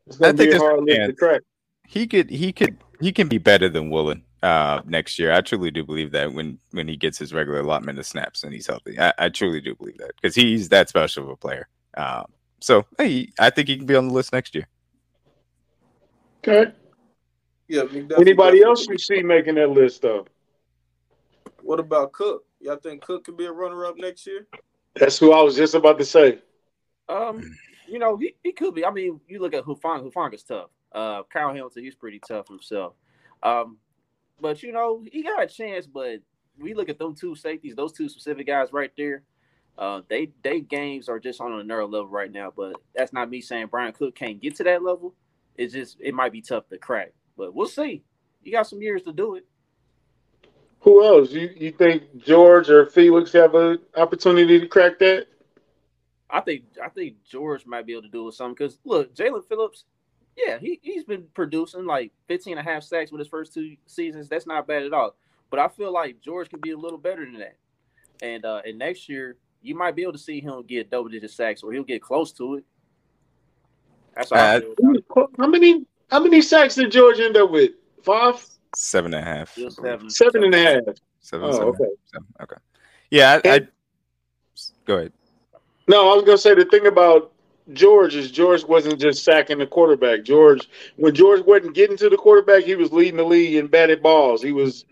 It's 0.09 0.17
gonna 0.17 0.33
I 0.33 0.45
be 0.45 0.51
a 0.51 0.57
hard 0.57 0.87
to 0.87 1.13
crack. 1.13 1.41
He 1.87 2.07
could, 2.07 2.29
he 2.29 2.51
could, 2.51 2.77
he 2.99 3.11
can 3.11 3.27
be 3.27 3.37
better 3.37 3.69
than 3.69 3.91
Woolen 3.91 4.23
uh, 4.41 4.81
next 4.85 5.19
year. 5.19 5.31
I 5.31 5.41
truly 5.41 5.69
do 5.69 5.83
believe 5.83 6.11
that 6.11 6.33
when 6.33 6.59
when 6.71 6.87
he 6.87 6.97
gets 6.97 7.17
his 7.17 7.31
regular 7.31 7.59
allotment 7.59 7.99
of 7.99 8.05
snaps 8.05 8.43
and 8.43 8.51
he's 8.51 8.65
healthy, 8.65 8.99
I, 8.99 9.13
I 9.19 9.29
truly 9.29 9.61
do 9.61 9.75
believe 9.75 9.97
that 9.99 10.11
because 10.15 10.35
he's 10.35 10.69
that 10.69 10.89
special 10.89 11.23
of 11.23 11.29
a 11.29 11.35
player. 11.35 11.67
Um, 11.95 12.25
so 12.59 12.85
hey, 12.97 13.31
I 13.39 13.51
think 13.51 13.67
he 13.67 13.77
can 13.77 13.85
be 13.85 13.95
on 13.95 14.07
the 14.07 14.13
list 14.13 14.33
next 14.33 14.55
year. 14.55 14.67
Okay. 16.39 16.71
Yeah. 17.67 17.83
Anybody 18.17 18.63
else 18.63 18.87
you 18.87 18.97
see 18.97 19.21
making 19.21 19.55
that 19.55 19.69
list 19.69 20.01
though? 20.01 20.25
What 21.61 21.79
about 21.79 22.13
Cook? 22.13 22.45
Y'all 22.59 22.77
think 22.77 23.03
Cook 23.03 23.25
could 23.25 23.37
be 23.37 23.45
a 23.45 23.51
runner 23.51 23.85
up 23.85 23.95
next 23.97 24.25
year? 24.25 24.47
That's 24.95 25.19
who 25.19 25.33
I 25.33 25.41
was 25.43 25.55
just 25.55 25.75
about 25.75 25.99
to 25.99 26.05
say. 26.05 26.39
Um, 27.07 27.55
you 27.89 27.99
know, 27.99 28.17
he, 28.17 28.35
he 28.43 28.51
could 28.51 28.75
be. 28.75 28.85
I 28.85 28.91
mean, 28.91 29.19
you 29.27 29.39
look 29.39 29.53
at 29.53 29.63
Hufanga, 29.63 30.11
Hufanga's 30.11 30.43
tough. 30.43 30.69
Uh 30.91 31.23
Kyle 31.31 31.53
Hamilton, 31.53 31.83
he's 31.83 31.95
pretty 31.95 32.19
tough 32.27 32.47
himself. 32.47 32.93
Um, 33.43 33.77
but 34.41 34.63
you 34.63 34.71
know, 34.71 35.03
he 35.11 35.23
got 35.23 35.43
a 35.43 35.47
chance, 35.47 35.85
but 35.85 36.19
we 36.57 36.73
look 36.73 36.89
at 36.89 36.99
them 36.99 37.15
two 37.15 37.35
safeties, 37.35 37.75
those 37.75 37.93
two 37.93 38.09
specific 38.09 38.47
guys 38.47 38.73
right 38.73 38.91
there. 38.97 39.23
Uh, 39.77 40.01
they 40.09 40.29
they 40.43 40.59
games 40.59 41.07
are 41.07 41.19
just 41.19 41.39
on 41.39 41.53
another 41.53 41.85
level 41.85 42.07
right 42.07 42.31
now, 42.31 42.51
but 42.55 42.75
that's 42.93 43.13
not 43.13 43.29
me 43.29 43.39
saying 43.39 43.67
Bryan 43.67 43.93
Cook 43.93 44.13
can't 44.13 44.41
get 44.41 44.55
to 44.57 44.63
that 44.65 44.83
level. 44.83 45.15
It's 45.55 45.73
just 45.73 45.97
it 46.01 46.13
might 46.13 46.33
be 46.33 46.41
tough 46.41 46.67
to 46.69 46.77
crack, 46.77 47.13
but 47.37 47.53
we'll 47.53 47.67
see. 47.67 48.03
You 48.43 48.51
got 48.51 48.67
some 48.67 48.81
years 48.81 49.03
to 49.03 49.13
do 49.13 49.35
it. 49.35 49.45
Who 50.81 51.03
else? 51.03 51.31
You 51.31 51.49
you 51.55 51.71
think 51.71 52.17
George 52.17 52.69
or 52.69 52.87
Felix 52.87 53.31
have 53.33 53.55
an 53.55 53.79
opportunity 53.95 54.59
to 54.59 54.67
crack 54.67 54.99
that? 54.99 55.27
I 56.29 56.41
think 56.41 56.63
I 56.83 56.89
think 56.89 57.15
George 57.23 57.65
might 57.65 57.85
be 57.85 57.93
able 57.93 58.03
to 58.03 58.09
do 58.09 58.27
it 58.27 58.33
something 58.33 58.55
because 58.55 58.77
look, 58.85 59.15
Jaelan 59.15 59.45
Phillips, 59.45 59.85
yeah, 60.37 60.59
he, 60.59 60.79
he's 60.81 61.03
been 61.03 61.25
producing 61.33 61.85
like 61.85 62.11
15 62.27 62.57
and 62.57 62.67
a 62.67 62.71
half 62.71 62.83
sacks 62.83 63.11
with 63.11 63.19
his 63.19 63.27
first 63.27 63.53
two 63.53 63.75
seasons. 63.87 64.29
That's 64.29 64.47
not 64.47 64.67
bad 64.67 64.83
at 64.83 64.93
all. 64.93 65.15
But 65.49 65.59
I 65.59 65.67
feel 65.67 65.91
like 65.91 66.21
George 66.21 66.49
can 66.49 66.59
be 66.59 66.71
a 66.71 66.77
little 66.77 66.99
better 66.99 67.25
than 67.25 67.39
that. 67.39 67.57
And 68.21 68.45
uh 68.45 68.61
and 68.65 68.77
next 68.77 69.09
year 69.09 69.37
you 69.61 69.75
might 69.75 69.95
be 69.95 70.03
able 70.03 70.13
to 70.13 70.19
see 70.19 70.39
him 70.39 70.63
get 70.67 70.89
double 70.89 71.09
digit 71.09 71.31
sacks 71.31 71.63
or 71.63 71.73
he'll 71.73 71.83
get 71.83 72.01
close 72.01 72.31
to 72.33 72.55
it. 72.55 72.63
That's 74.15 74.31
uh, 74.31 74.61
how 75.37 75.47
many 75.47 75.85
how 76.11 76.19
many 76.19 76.41
sacks 76.41 76.75
did 76.75 76.91
George 76.91 77.19
end 77.19 77.37
up 77.37 77.51
with? 77.51 77.71
Five? 78.03 78.45
Seven 78.75 79.13
and 79.13 79.23
a 79.23 79.29
half. 79.29 79.57
Seven. 79.69 80.09
Seven 80.09 80.43
and 80.43 80.53
a 80.53 80.63
half. 80.63 80.95
Seven, 81.21 81.49
oh, 81.49 81.51
seven, 81.51 81.67
okay. 81.67 81.85
Seven. 82.11 82.27
Okay. 82.41 82.55
Yeah, 83.11 83.41
I, 83.43 83.49
I, 83.49 83.67
go 84.85 84.97
ahead. 84.97 85.13
No, 85.89 86.11
I 86.11 86.15
was 86.15 86.23
gonna 86.23 86.37
say 86.37 86.55
the 86.55 86.63
thing 86.63 86.87
about 86.87 87.33
George 87.73 88.15
is 88.15 88.31
George 88.31 88.63
wasn't 88.63 88.99
just 88.99 89.25
sacking 89.25 89.59
the 89.59 89.67
quarterback. 89.67 90.23
George, 90.23 90.69
when 90.95 91.13
George 91.13 91.45
wasn't 91.45 91.75
getting 91.75 91.97
to 91.97 92.09
the 92.09 92.17
quarterback, 92.17 92.63
he 92.63 92.75
was 92.75 92.93
leading 92.93 93.17
the 93.17 93.23
league 93.23 93.55
in 93.55 93.67
batted 93.67 94.01
balls. 94.01 94.41
He 94.41 94.53
was 94.53 94.85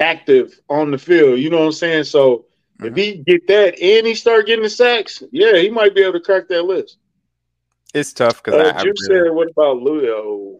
active 0.00 0.58
on 0.68 0.90
the 0.90 0.98
field. 0.98 1.38
You 1.38 1.50
know 1.50 1.60
what 1.60 1.66
I'm 1.66 1.72
saying? 1.72 2.04
So 2.04 2.46
Mm-hmm. 2.80 2.86
If 2.86 2.96
he 2.96 3.16
get 3.18 3.46
that 3.46 3.80
and 3.80 4.06
he 4.06 4.14
start 4.14 4.46
getting 4.46 4.64
the 4.64 4.70
sacks, 4.70 5.22
yeah, 5.30 5.56
he 5.56 5.70
might 5.70 5.94
be 5.94 6.02
able 6.02 6.14
to 6.14 6.20
crack 6.20 6.48
that 6.48 6.64
list. 6.64 6.98
It's 7.92 8.12
tough 8.12 8.42
because 8.42 8.54
uh, 8.54 8.72
I, 8.76 8.82
Jim 8.82 8.94
I 9.08 9.08
really... 9.08 9.26
said, 9.26 9.34
"What 9.34 9.50
about 9.50 9.82
Leo?" 9.82 10.58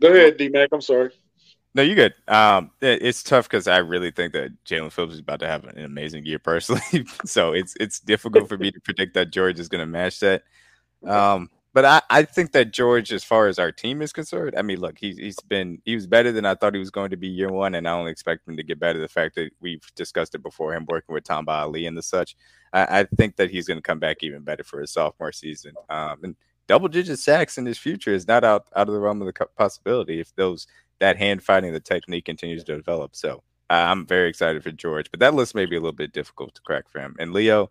Go 0.00 0.08
ahead, 0.08 0.36
D 0.36 0.48
Mac. 0.48 0.68
I'm 0.72 0.80
sorry. 0.80 1.10
No, 1.74 1.82
you 1.82 1.96
good. 1.96 2.14
Um, 2.28 2.70
it, 2.80 3.02
it's 3.02 3.22
tough 3.22 3.48
because 3.48 3.66
I 3.66 3.78
really 3.78 4.12
think 4.12 4.32
that 4.32 4.52
Jaelan 4.64 4.92
Phillips 4.92 5.14
is 5.14 5.18
about 5.18 5.40
to 5.40 5.48
have 5.48 5.64
an 5.64 5.84
amazing 5.84 6.24
year 6.24 6.38
personally. 6.38 6.82
so 7.24 7.52
it's 7.52 7.74
it's 7.80 7.98
difficult 7.98 8.48
for 8.48 8.56
me 8.56 8.70
to 8.70 8.80
predict 8.80 9.14
that 9.14 9.32
George 9.32 9.58
is 9.58 9.68
going 9.68 9.80
to 9.80 9.86
match 9.86 10.20
that. 10.20 10.44
Um, 11.04 11.50
but 11.72 11.84
I, 11.84 12.02
I 12.08 12.22
think 12.22 12.52
that 12.52 12.72
George, 12.72 13.12
as 13.12 13.24
far 13.24 13.48
as 13.48 13.58
our 13.58 13.72
team 13.72 14.00
is 14.00 14.12
concerned, 14.12 14.54
I 14.56 14.62
mean, 14.62 14.78
look, 14.78 14.96
he's 14.96 15.18
he's 15.18 15.40
been 15.40 15.82
he 15.84 15.96
was 15.96 16.06
better 16.06 16.30
than 16.30 16.46
I 16.46 16.54
thought 16.54 16.74
he 16.74 16.78
was 16.78 16.92
going 16.92 17.10
to 17.10 17.16
be 17.16 17.26
year 17.26 17.50
one, 17.50 17.74
and 17.74 17.88
I 17.88 17.92
only 17.92 18.12
expect 18.12 18.46
him 18.46 18.56
to 18.56 18.62
get 18.62 18.78
better. 18.78 19.00
The 19.00 19.08
fact 19.08 19.34
that 19.34 19.50
we've 19.60 19.82
discussed 19.96 20.36
it 20.36 20.42
before 20.44 20.72
him 20.72 20.86
working 20.88 21.12
with 21.12 21.24
Tamba 21.24 21.52
Hali 21.52 21.86
and 21.86 21.98
the 21.98 22.02
such, 22.02 22.36
I, 22.72 23.00
I 23.00 23.04
think 23.16 23.34
that 23.36 23.50
he's 23.50 23.66
going 23.66 23.78
to 23.78 23.82
come 23.82 23.98
back 23.98 24.22
even 24.22 24.42
better 24.42 24.62
for 24.62 24.80
his 24.80 24.92
sophomore 24.92 25.32
season. 25.32 25.72
Um, 25.90 26.18
and 26.22 26.36
double 26.68 26.88
digit 26.88 27.18
sacks 27.18 27.58
in 27.58 27.66
his 27.66 27.78
future 27.78 28.14
is 28.14 28.28
not 28.28 28.44
out 28.44 28.68
out 28.76 28.88
of 28.88 28.94
the 28.94 29.00
realm 29.00 29.20
of 29.20 29.26
the 29.26 29.46
possibility 29.56 30.20
if 30.20 30.34
those 30.36 30.68
that 31.00 31.16
hand 31.16 31.42
fighting 31.42 31.72
the 31.72 31.80
technique 31.80 32.24
continues 32.24 32.64
to 32.64 32.76
develop. 32.76 33.16
So 33.16 33.42
I'm 33.70 34.06
very 34.06 34.28
excited 34.28 34.62
for 34.62 34.70
George, 34.70 35.10
but 35.10 35.20
that 35.20 35.34
list 35.34 35.54
may 35.54 35.66
be 35.66 35.76
a 35.76 35.80
little 35.80 35.92
bit 35.92 36.12
difficult 36.12 36.54
to 36.54 36.62
crack 36.62 36.88
for 36.88 37.00
him. 37.00 37.16
And 37.18 37.32
Leo, 37.32 37.70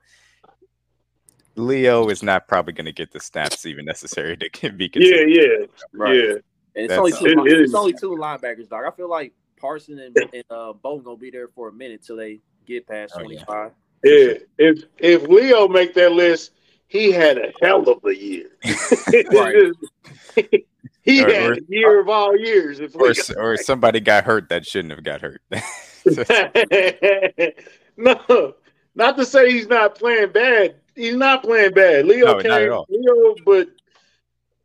Leo 1.56 2.10
is 2.10 2.24
not 2.24 2.48
probably 2.48 2.74
going 2.74 2.86
to 2.86 2.92
get 2.92 3.12
the 3.12 3.20
snaps 3.20 3.66
even 3.66 3.86
necessary 3.86 4.38
to 4.38 4.72
be 4.72 4.90
considered. 4.90 5.30
Yeah, 5.30 5.42
yeah, 5.42 5.66
right. 5.94 6.16
yeah. 6.16 6.34
And 6.76 6.86
it's 6.86 6.94
only 6.94 7.12
two. 7.12 7.46
It, 7.46 7.62
it's 7.62 7.76
only 7.76 7.94
two 7.94 8.12
linebackers, 8.12 8.70
dog. 8.70 8.86
I 8.86 8.92
feel 8.92 9.10
like 9.10 9.34
Parson 9.58 10.00
and, 10.00 10.18
and 10.34 10.44
uh, 10.50 10.74
Bolton 10.74 11.06
gonna 11.06 11.18
be 11.18 11.30
there 11.30 11.48
for 11.48 11.70
a 11.70 11.72
minute 11.72 12.04
till 12.04 12.16
they 12.16 12.40
get 12.66 12.88
past 12.88 13.14
twenty 13.14 13.38
five. 13.38 13.72
Oh, 13.72 13.74
yeah. 14.04 14.26
yeah. 14.26 14.34
If 14.58 14.84
if 14.98 15.28
Leo 15.28 15.68
make 15.68 15.94
that 15.94 16.14
list, 16.14 16.52
he 16.88 17.12
had 17.12 17.38
a 17.38 17.54
hell 17.62 17.88
of 17.88 18.04
a 18.06 18.16
year. 18.16 18.58
he 21.04 21.24
or, 21.24 21.30
had 21.30 21.52
or, 21.52 21.54
a 21.54 21.60
year 21.68 22.00
of 22.00 22.10
all 22.10 22.36
years. 22.38 22.80
or, 22.80 23.14
or 23.38 23.58
somebody 23.58 24.00
got 24.00 24.24
hurt 24.24 24.50
that 24.50 24.66
shouldn't 24.66 24.94
have 24.94 25.04
got 25.04 25.22
hurt. 25.22 25.42
no, 27.98 28.56
not 28.96 29.18
to 29.18 29.26
say 29.26 29.52
he's 29.52 29.68
not 29.68 29.96
playing 29.96 30.32
bad 30.32 30.76
he's 30.96 31.16
not 31.16 31.44
playing 31.44 31.74
bad. 31.74 32.06
Leo 32.06 32.38
no, 32.38 32.42
came, 32.42 32.84
Leo, 32.90 33.36
but 33.46 33.70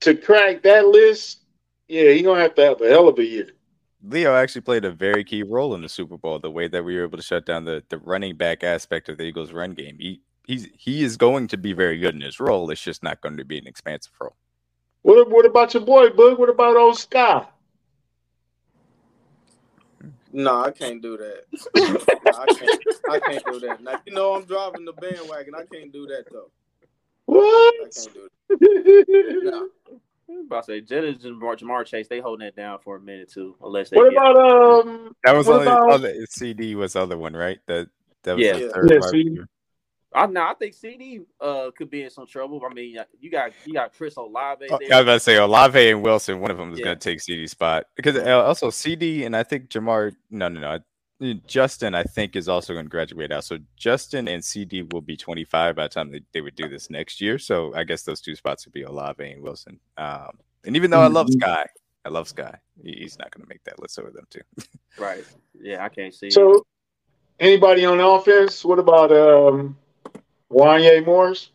to 0.00 0.14
crack 0.14 0.62
that 0.62 0.86
list, 0.86 1.42
yeah, 1.88 2.10
he's 2.10 2.22
gonna 2.22 2.40
have 2.40 2.54
to 2.56 2.62
have 2.62 2.80
a 2.80 2.88
hell 2.88 3.08
of 3.08 3.18
a 3.18 3.24
year. 3.24 3.48
Leo 4.02 4.34
actually 4.34 4.60
played 4.60 4.84
a 4.84 4.92
very 4.92 5.24
key 5.24 5.42
role 5.42 5.74
in 5.74 5.82
the 5.82 5.88
Super 5.88 6.16
Bowl. 6.16 6.38
The 6.38 6.50
way 6.50 6.68
that 6.68 6.84
we 6.84 6.96
were 6.96 7.04
able 7.04 7.18
to 7.18 7.24
shut 7.24 7.44
down 7.44 7.64
the, 7.64 7.82
the 7.88 7.98
running 7.98 8.36
back 8.36 8.62
aspect 8.62 9.08
of 9.08 9.18
the 9.18 9.24
Eagles' 9.24 9.52
run 9.52 9.72
game. 9.72 9.96
He 9.98 10.20
he's 10.46 10.68
he 10.74 11.02
is 11.02 11.16
going 11.16 11.48
to 11.48 11.56
be 11.56 11.72
very 11.72 11.98
good 11.98 12.14
in 12.14 12.20
his 12.20 12.38
role. 12.38 12.70
It's 12.70 12.82
just 12.82 13.02
not 13.02 13.20
going 13.20 13.38
to 13.38 13.44
be 13.44 13.58
an 13.58 13.66
expansive 13.66 14.12
role. 14.20 14.36
What 15.08 15.30
what 15.30 15.46
about 15.46 15.72
your 15.72 15.84
boy, 15.84 16.10
Bug? 16.10 16.38
What 16.38 16.50
about 16.50 16.76
old 16.76 16.98
Scott? 16.98 17.50
No, 20.34 20.64
I 20.64 20.70
can't 20.70 21.00
do 21.00 21.16
that. 21.16 21.44
no, 21.74 22.32
I, 22.38 22.46
can't, 22.52 22.84
I 23.10 23.18
can't 23.18 23.44
do 23.46 23.60
that. 23.60 23.82
Now 23.82 24.02
you 24.04 24.12
know 24.12 24.34
I'm 24.34 24.44
driving 24.44 24.84
the 24.84 24.92
bandwagon. 24.92 25.54
I 25.54 25.64
can't 25.64 25.90
do 25.90 26.06
that 26.08 26.26
though. 26.30 26.50
What? 27.24 27.74
I 27.74 27.88
can't 27.88 28.14
do 28.14 28.28
that. 28.50 29.40
no. 29.44 29.68
I'm 30.28 30.44
about 30.44 30.66
to 30.66 30.72
say 30.72 30.80
Jennings 30.82 31.24
and 31.24 31.40
Ja'Marr 31.40 31.86
Chase, 31.86 32.06
they 32.08 32.20
holding 32.20 32.46
it 32.46 32.54
down 32.54 32.78
for 32.78 32.96
a 32.96 33.00
minute 33.00 33.32
too, 33.32 33.56
unless 33.64 33.88
they. 33.88 33.96
What 33.96 34.12
about 34.12 34.36
um? 34.36 35.16
That 35.24 35.34
was 35.34 35.48
only 35.48 35.62
about... 35.62 35.90
other 35.90 36.14
CD 36.28 36.74
was 36.74 36.92
the 36.92 37.00
other 37.00 37.16
one, 37.16 37.32
right? 37.32 37.60
That 37.66 37.88
that 38.24 38.36
was 38.36 38.44
yeah, 38.44 38.58
the 38.58 38.68
third 38.68 38.90
yeah, 38.90 39.42
I 40.14 40.26
know. 40.26 40.42
I 40.42 40.54
think 40.54 40.74
CD 40.74 41.20
uh 41.40 41.70
could 41.76 41.90
be 41.90 42.02
in 42.02 42.10
some 42.10 42.26
trouble. 42.26 42.60
I 42.68 42.72
mean, 42.72 42.98
you 43.20 43.30
got 43.30 43.52
you 43.64 43.74
got 43.74 43.92
Chris 43.92 44.16
Olave. 44.16 44.66
There. 44.68 44.78
I 44.92 44.96
was 44.96 45.02
about 45.02 45.12
to 45.14 45.20
say 45.20 45.36
Olave 45.36 45.90
and 45.90 46.02
Wilson. 46.02 46.40
One 46.40 46.50
of 46.50 46.56
them 46.56 46.72
is 46.72 46.78
yeah. 46.78 46.86
going 46.86 46.98
to 46.98 47.10
take 47.10 47.20
CD's 47.20 47.50
spot 47.50 47.84
because 47.94 48.16
uh, 48.16 48.44
also 48.44 48.70
CD 48.70 49.24
and 49.24 49.36
I 49.36 49.42
think 49.42 49.68
Ja'Marr. 49.68 50.14
No, 50.30 50.48
no, 50.48 50.60
no. 50.60 50.78
Justin, 51.46 51.94
I 51.96 52.04
think, 52.04 52.36
is 52.36 52.48
also 52.48 52.74
going 52.74 52.84
to 52.84 52.90
graduate 52.90 53.32
out. 53.32 53.44
So 53.44 53.58
Justin 53.76 54.28
and 54.28 54.44
CD 54.44 54.82
will 54.82 55.00
be 55.00 55.16
25 55.16 55.74
by 55.74 55.82
the 55.82 55.88
time 55.88 56.12
they, 56.12 56.20
they 56.32 56.40
would 56.40 56.54
do 56.54 56.68
this 56.68 56.90
next 56.90 57.20
year. 57.20 57.40
So 57.40 57.74
I 57.74 57.82
guess 57.82 58.04
those 58.04 58.20
two 58.20 58.36
spots 58.36 58.64
would 58.64 58.72
be 58.72 58.84
Olave 58.84 59.20
and 59.20 59.42
Wilson. 59.42 59.80
Um, 59.96 60.38
and 60.64 60.76
even 60.76 60.92
though 60.92 61.00
I 61.00 61.08
love 61.08 61.26
mm-hmm. 61.26 61.42
Skyy, 61.42 61.64
I 62.04 62.08
love 62.08 62.28
Skyy. 62.28 62.54
He's 62.84 63.18
not 63.18 63.32
going 63.32 63.42
to 63.42 63.48
make 63.48 63.64
that 63.64 63.80
list 63.80 63.98
over 63.98 64.10
them 64.10 64.26
too. 64.30 64.40
right. 64.98 65.24
Yeah, 65.60 65.84
I 65.84 65.88
can't 65.88 66.14
see. 66.14 66.30
So, 66.30 66.64
anybody 67.40 67.84
on 67.84 67.98
offense? 68.00 68.64
What 68.64 68.78
about 68.78 69.12
um? 69.12 69.76
Wanya 70.50 71.04
Morris? 71.04 71.50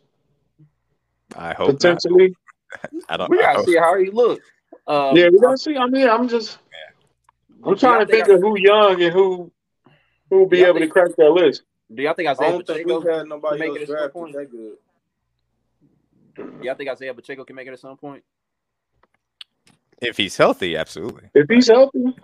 I 1.36 1.54
hope 1.54 1.72
potentially. 1.72 2.36
Not. 2.84 3.04
I 3.10 3.18
don't. 3.18 3.30
We 3.30 3.40
gotta 3.40 3.64
see 3.64 3.78
how 3.78 3.98
he 3.98 4.10
looks. 4.10 4.46
Um, 4.88 5.16
yeah, 5.16 5.30
we 5.30 5.40
gotta 5.40 5.58
see. 5.58 5.78
I 5.78 5.88
mean, 5.88 6.10
I'm 6.10 6.28
just. 6.28 6.58
Yeah. 6.72 7.70
I'm 7.70 7.78
trying 7.78 8.06
to 8.06 8.12
think 8.12 8.28
of 8.28 8.41
who 8.41 8.60
young 8.60 9.02
and 9.02 9.14
who 9.14 9.52
who 10.30 10.39
will 10.39 10.48
be 10.48 10.64
able 10.64 10.80
think, 10.80 10.94
to 10.94 11.00
crack 11.00 11.16
that 11.18 11.30
list. 11.30 11.64
Do 11.94 12.02
y'all 12.02 12.14
think 12.14 12.30
Isaiah 12.30 12.60
Pacheco 12.60 13.02
can 13.02 13.30
make 13.60 13.76
it 13.76 13.82
at 13.84 13.88
some 13.88 14.10
point? 14.12 14.34
That 14.34 14.52
good. 14.52 14.78
Y'all 16.64 16.76
think 16.76 16.89
Isaiah 16.89 17.14
Pacheco 17.14 17.44
can 17.44 17.56
make 17.56 17.68
it 17.68 17.74
at 17.74 17.80
some 17.80 17.98
point? 17.98 18.24
If 20.02 20.18
he's 20.18 20.36
healthy, 20.36 20.76
absolutely. 20.76 21.30
If 21.34 21.48
he's 21.50 21.68
healthy, 21.68 22.16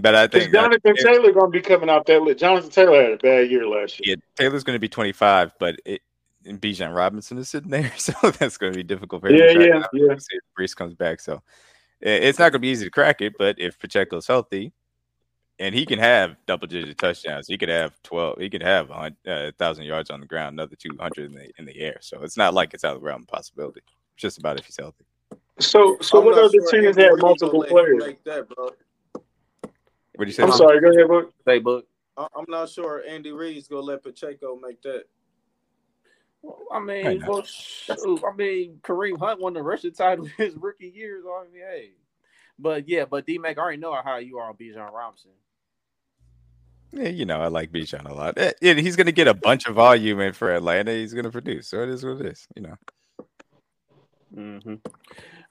but 0.00 0.14
I 0.14 0.26
think 0.26 0.52
Jonathan 0.52 0.80
that, 0.84 0.96
Taylor 0.96 1.32
going 1.32 1.52
to 1.52 1.58
be 1.58 1.60
coming 1.60 1.90
out 1.90 2.06
that 2.06 2.22
list. 2.22 2.40
Jonathan 2.40 2.70
Taylor 2.70 3.02
had 3.02 3.12
a 3.12 3.16
bad 3.16 3.50
year 3.50 3.66
last 3.66 4.00
year. 4.00 4.16
Yeah, 4.16 4.22
Taylor's 4.36 4.64
going 4.64 4.76
to 4.76 4.80
be 4.80 4.88
25, 4.88 5.52
but 5.58 5.76
it, 5.84 6.02
and 6.44 6.60
Bijan 6.60 6.94
Robinson 6.94 7.38
is 7.38 7.48
sitting 7.48 7.70
there, 7.70 7.92
so 7.98 8.12
that's 8.30 8.56
going 8.56 8.72
to 8.72 8.76
be 8.76 8.82
difficult 8.82 9.22
for 9.22 9.28
him. 9.28 9.36
Yeah, 9.36 9.50
yeah, 9.50 9.86
yeah. 9.92 10.14
See 10.16 10.36
if 10.36 10.42
Breece 10.58 10.74
comes 10.76 10.94
back, 10.94 11.20
so 11.20 11.42
it's 12.00 12.38
not 12.38 12.52
going 12.52 12.60
to 12.60 12.66
be 12.66 12.68
easy 12.68 12.84
to 12.84 12.90
crack 12.90 13.20
it. 13.20 13.34
But 13.38 13.58
if 13.58 13.78
Pacheco's 13.78 14.26
healthy, 14.26 14.72
and 15.58 15.74
he 15.74 15.86
can 15.86 15.98
have 15.98 16.36
double 16.46 16.66
digit 16.66 16.98
touchdowns. 16.98 17.48
He 17.48 17.56
could 17.56 17.68
have 17.68 18.00
twelve. 18.02 18.38
He 18.38 18.50
could 18.50 18.62
have 18.62 18.90
a 18.90 19.12
uh, 19.26 19.50
thousand 19.58 19.84
yards 19.84 20.10
on 20.10 20.20
the 20.20 20.26
ground, 20.26 20.54
another 20.54 20.76
two 20.76 20.96
hundred 21.00 21.30
in 21.30 21.32
the 21.32 21.50
in 21.58 21.64
the 21.64 21.78
air. 21.80 21.98
So 22.00 22.22
it's 22.22 22.36
not 22.36 22.54
like 22.54 22.74
it's 22.74 22.84
out 22.84 22.94
of 22.94 23.00
the 23.00 23.06
realm 23.06 23.22
of 23.22 23.28
possibility. 23.28 23.80
It's 24.14 24.22
just 24.22 24.38
about 24.38 24.58
if 24.58 24.66
he's 24.66 24.76
healthy. 24.76 25.04
So, 25.58 25.96
so 26.02 26.18
I'm 26.18 26.26
what 26.26 26.38
other 26.38 26.50
sure 26.50 26.82
teams 26.82 26.96
have 26.96 27.18
multiple 27.18 27.64
players? 27.64 28.02
Like 28.02 28.22
that, 28.24 28.48
bro. 28.48 28.70
What 30.16 30.24
do 30.24 30.30
you 30.30 30.32
say? 30.32 30.42
I'm 30.42 30.52
sorry. 30.52 30.80
Go 30.80 30.90
ahead, 30.90 31.08
book. 31.08 31.32
Say, 31.44 31.58
book. 31.58 31.86
I'm 32.16 32.46
not 32.48 32.70
sure 32.70 33.02
Andy 33.06 33.30
Reid's 33.30 33.68
gonna 33.68 33.82
let 33.82 34.02
Pacheco 34.02 34.58
make 34.60 34.80
that. 34.82 35.04
I 36.72 36.80
mean, 36.80 37.22
well, 37.26 37.42
shoot, 37.42 38.22
I 38.24 38.34
mean, 38.36 38.78
Kareem 38.82 39.18
Hunt 39.18 39.40
won 39.40 39.54
the 39.54 39.62
rushing 39.62 39.92
title 39.92 40.24
his 40.36 40.54
rookie 40.54 40.92
years. 40.94 41.24
I 41.26 41.44
mean, 41.52 41.62
hey, 41.62 41.90
but 42.58 42.88
yeah, 42.88 43.04
but 43.04 43.26
D 43.26 43.38
Mac, 43.38 43.58
I 43.58 43.60
already 43.60 43.78
know 43.78 43.98
how 44.02 44.16
you 44.16 44.38
are 44.38 44.48
on 44.48 44.56
Bijan 44.56 44.92
Robinson. 44.92 45.32
Yeah, 46.92 47.08
you 47.08 47.26
know, 47.26 47.40
I 47.40 47.48
like 47.48 47.72
Bijan 47.72 48.08
a 48.08 48.14
lot. 48.14 48.38
Eh, 48.38 48.52
yeah, 48.62 48.74
he's 48.74 48.96
going 48.96 49.06
to 49.06 49.12
get 49.12 49.28
a 49.28 49.34
bunch 49.34 49.66
of 49.66 49.74
volume 49.74 50.20
in 50.20 50.32
for 50.32 50.54
Atlanta. 50.54 50.92
He's 50.92 51.12
going 51.12 51.24
to 51.24 51.30
produce. 51.30 51.68
So 51.68 51.82
it 51.82 51.88
is 51.88 52.04
what 52.04 52.20
it 52.20 52.26
is, 52.26 52.46
you 52.54 52.62
know. 52.62 52.76
Mm-hmm. 54.36 54.74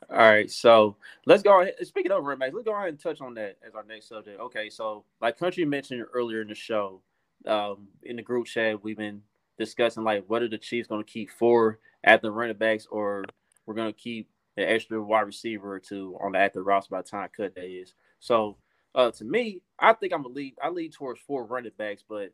All 0.09 0.17
right, 0.17 0.49
so 0.51 0.97
let's 1.25 1.41
go 1.41 1.61
ahead. 1.61 1.75
Speaking 1.83 2.11
of 2.11 2.23
running 2.23 2.39
backs, 2.39 2.53
let's 2.53 2.65
go 2.65 2.75
ahead 2.75 2.89
and 2.89 2.99
touch 2.99 3.21
on 3.21 3.33
that 3.35 3.57
as 3.65 3.73
our 3.73 3.83
next 3.83 4.09
subject. 4.09 4.39
Okay, 4.39 4.69
so 4.69 5.03
like 5.21 5.39
Country 5.39 5.65
mentioned 5.65 6.05
earlier 6.13 6.41
in 6.41 6.47
the 6.47 6.55
show, 6.55 7.01
um, 7.47 7.87
in 8.03 8.15
the 8.15 8.21
group 8.21 8.45
chat, 8.45 8.83
we've 8.83 8.97
been 8.97 9.21
discussing 9.57 10.03
like 10.03 10.25
what 10.27 10.43
are 10.43 10.47
the 10.47 10.57
Chiefs 10.57 10.87
going 10.87 11.03
to 11.03 11.11
keep 11.11 11.31
four 11.31 11.79
at 12.03 12.21
the 12.21 12.29
running 12.29 12.57
backs, 12.57 12.85
or 12.91 13.25
we're 13.65 13.73
going 13.73 13.91
to 13.91 13.99
keep 13.99 14.29
an 14.57 14.63
extra 14.63 15.01
wide 15.01 15.21
receiver 15.21 15.73
or 15.73 15.79
two 15.79 16.17
on 16.21 16.33
the 16.33 16.37
active 16.37 16.65
roster 16.65 16.91
by 16.91 17.01
the 17.01 17.07
time 17.07 17.29
cut 17.35 17.55
day 17.55 17.71
is. 17.71 17.93
So, 18.19 18.57
uh, 18.93 19.11
to 19.11 19.25
me, 19.25 19.61
I 19.79 19.93
think 19.93 20.13
I'm 20.13 20.23
gonna 20.23 20.33
lead. 20.33 20.55
I 20.63 20.69
lead 20.69 20.93
towards 20.93 21.19
four 21.19 21.45
running 21.45 21.71
backs, 21.77 22.03
but 22.07 22.31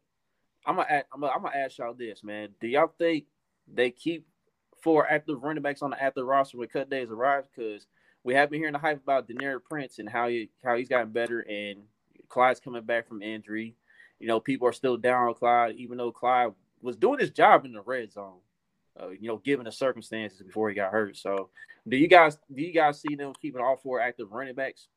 I'm 0.66 0.76
gonna, 0.76 1.04
I'm 1.14 1.22
gonna 1.22 1.52
ask 1.56 1.80
y'all 1.80 1.93
this, 1.93 2.24
man. 2.24 2.49
Do 2.60 2.68
y'all 2.68 2.93
think 2.99 3.26
they 3.74 3.89
keep 3.89 4.28
four 4.82 5.10
active 5.10 5.44
running 5.44 5.64
backs 5.64 5.82
on 5.82 5.92
the 5.92 6.02
active 6.02 6.26
roster 6.26 6.58
when 6.58 6.68
cut 6.68 6.90
days 6.90 7.10
arrive? 7.10 7.46
Because 7.56 7.88
we 8.24 8.34
have 8.34 8.50
been 8.50 8.60
hearing 8.60 8.74
the 8.74 8.80
hype 8.80 9.02
about 9.02 9.28
Deneric 9.28 9.64
Prince 9.70 10.00
and 10.00 10.10
how 10.10 10.28
he 10.28 10.50
how 10.64 10.76
he's 10.76 10.90
gotten 10.90 11.12
better, 11.12 11.42
and 11.42 11.84
Clyde's 12.30 12.60
coming 12.60 12.84
back 12.84 13.08
from 13.08 13.22
injury. 13.22 13.76
You 14.20 14.28
know, 14.28 14.40
people 14.40 14.68
are 14.68 14.74
still 14.74 14.98
down 14.98 15.28
on 15.28 15.34
Clyde, 15.34 15.76
even 15.78 15.98
though 15.98 16.12
Clyde 16.12 16.54
was 16.82 16.96
doing 16.96 17.20
his 17.20 17.32
job 17.32 17.66
in 17.66 17.74
the 17.74 17.82
red 17.82 18.12
zone. 18.12 18.40
Uh, 19.02 19.10
you 19.10 19.30
know, 19.30 19.38
given 19.38 19.66
the 19.66 19.72
circumstances 19.72 20.42
before 20.42 20.68
he 20.70 20.76
got 20.76 20.92
hurt. 20.92 21.16
So, 21.16 21.50
do 21.88 21.96
you 21.96 22.08
guys 22.08 22.38
do 22.54 22.62
you 22.62 22.74
guys 22.74 23.00
see 23.02 23.16
them 23.16 23.34
keeping 23.42 23.62
all 23.62 23.78
four 23.78 24.02
active 24.02 24.32
running 24.32 24.54
backs 24.54 24.88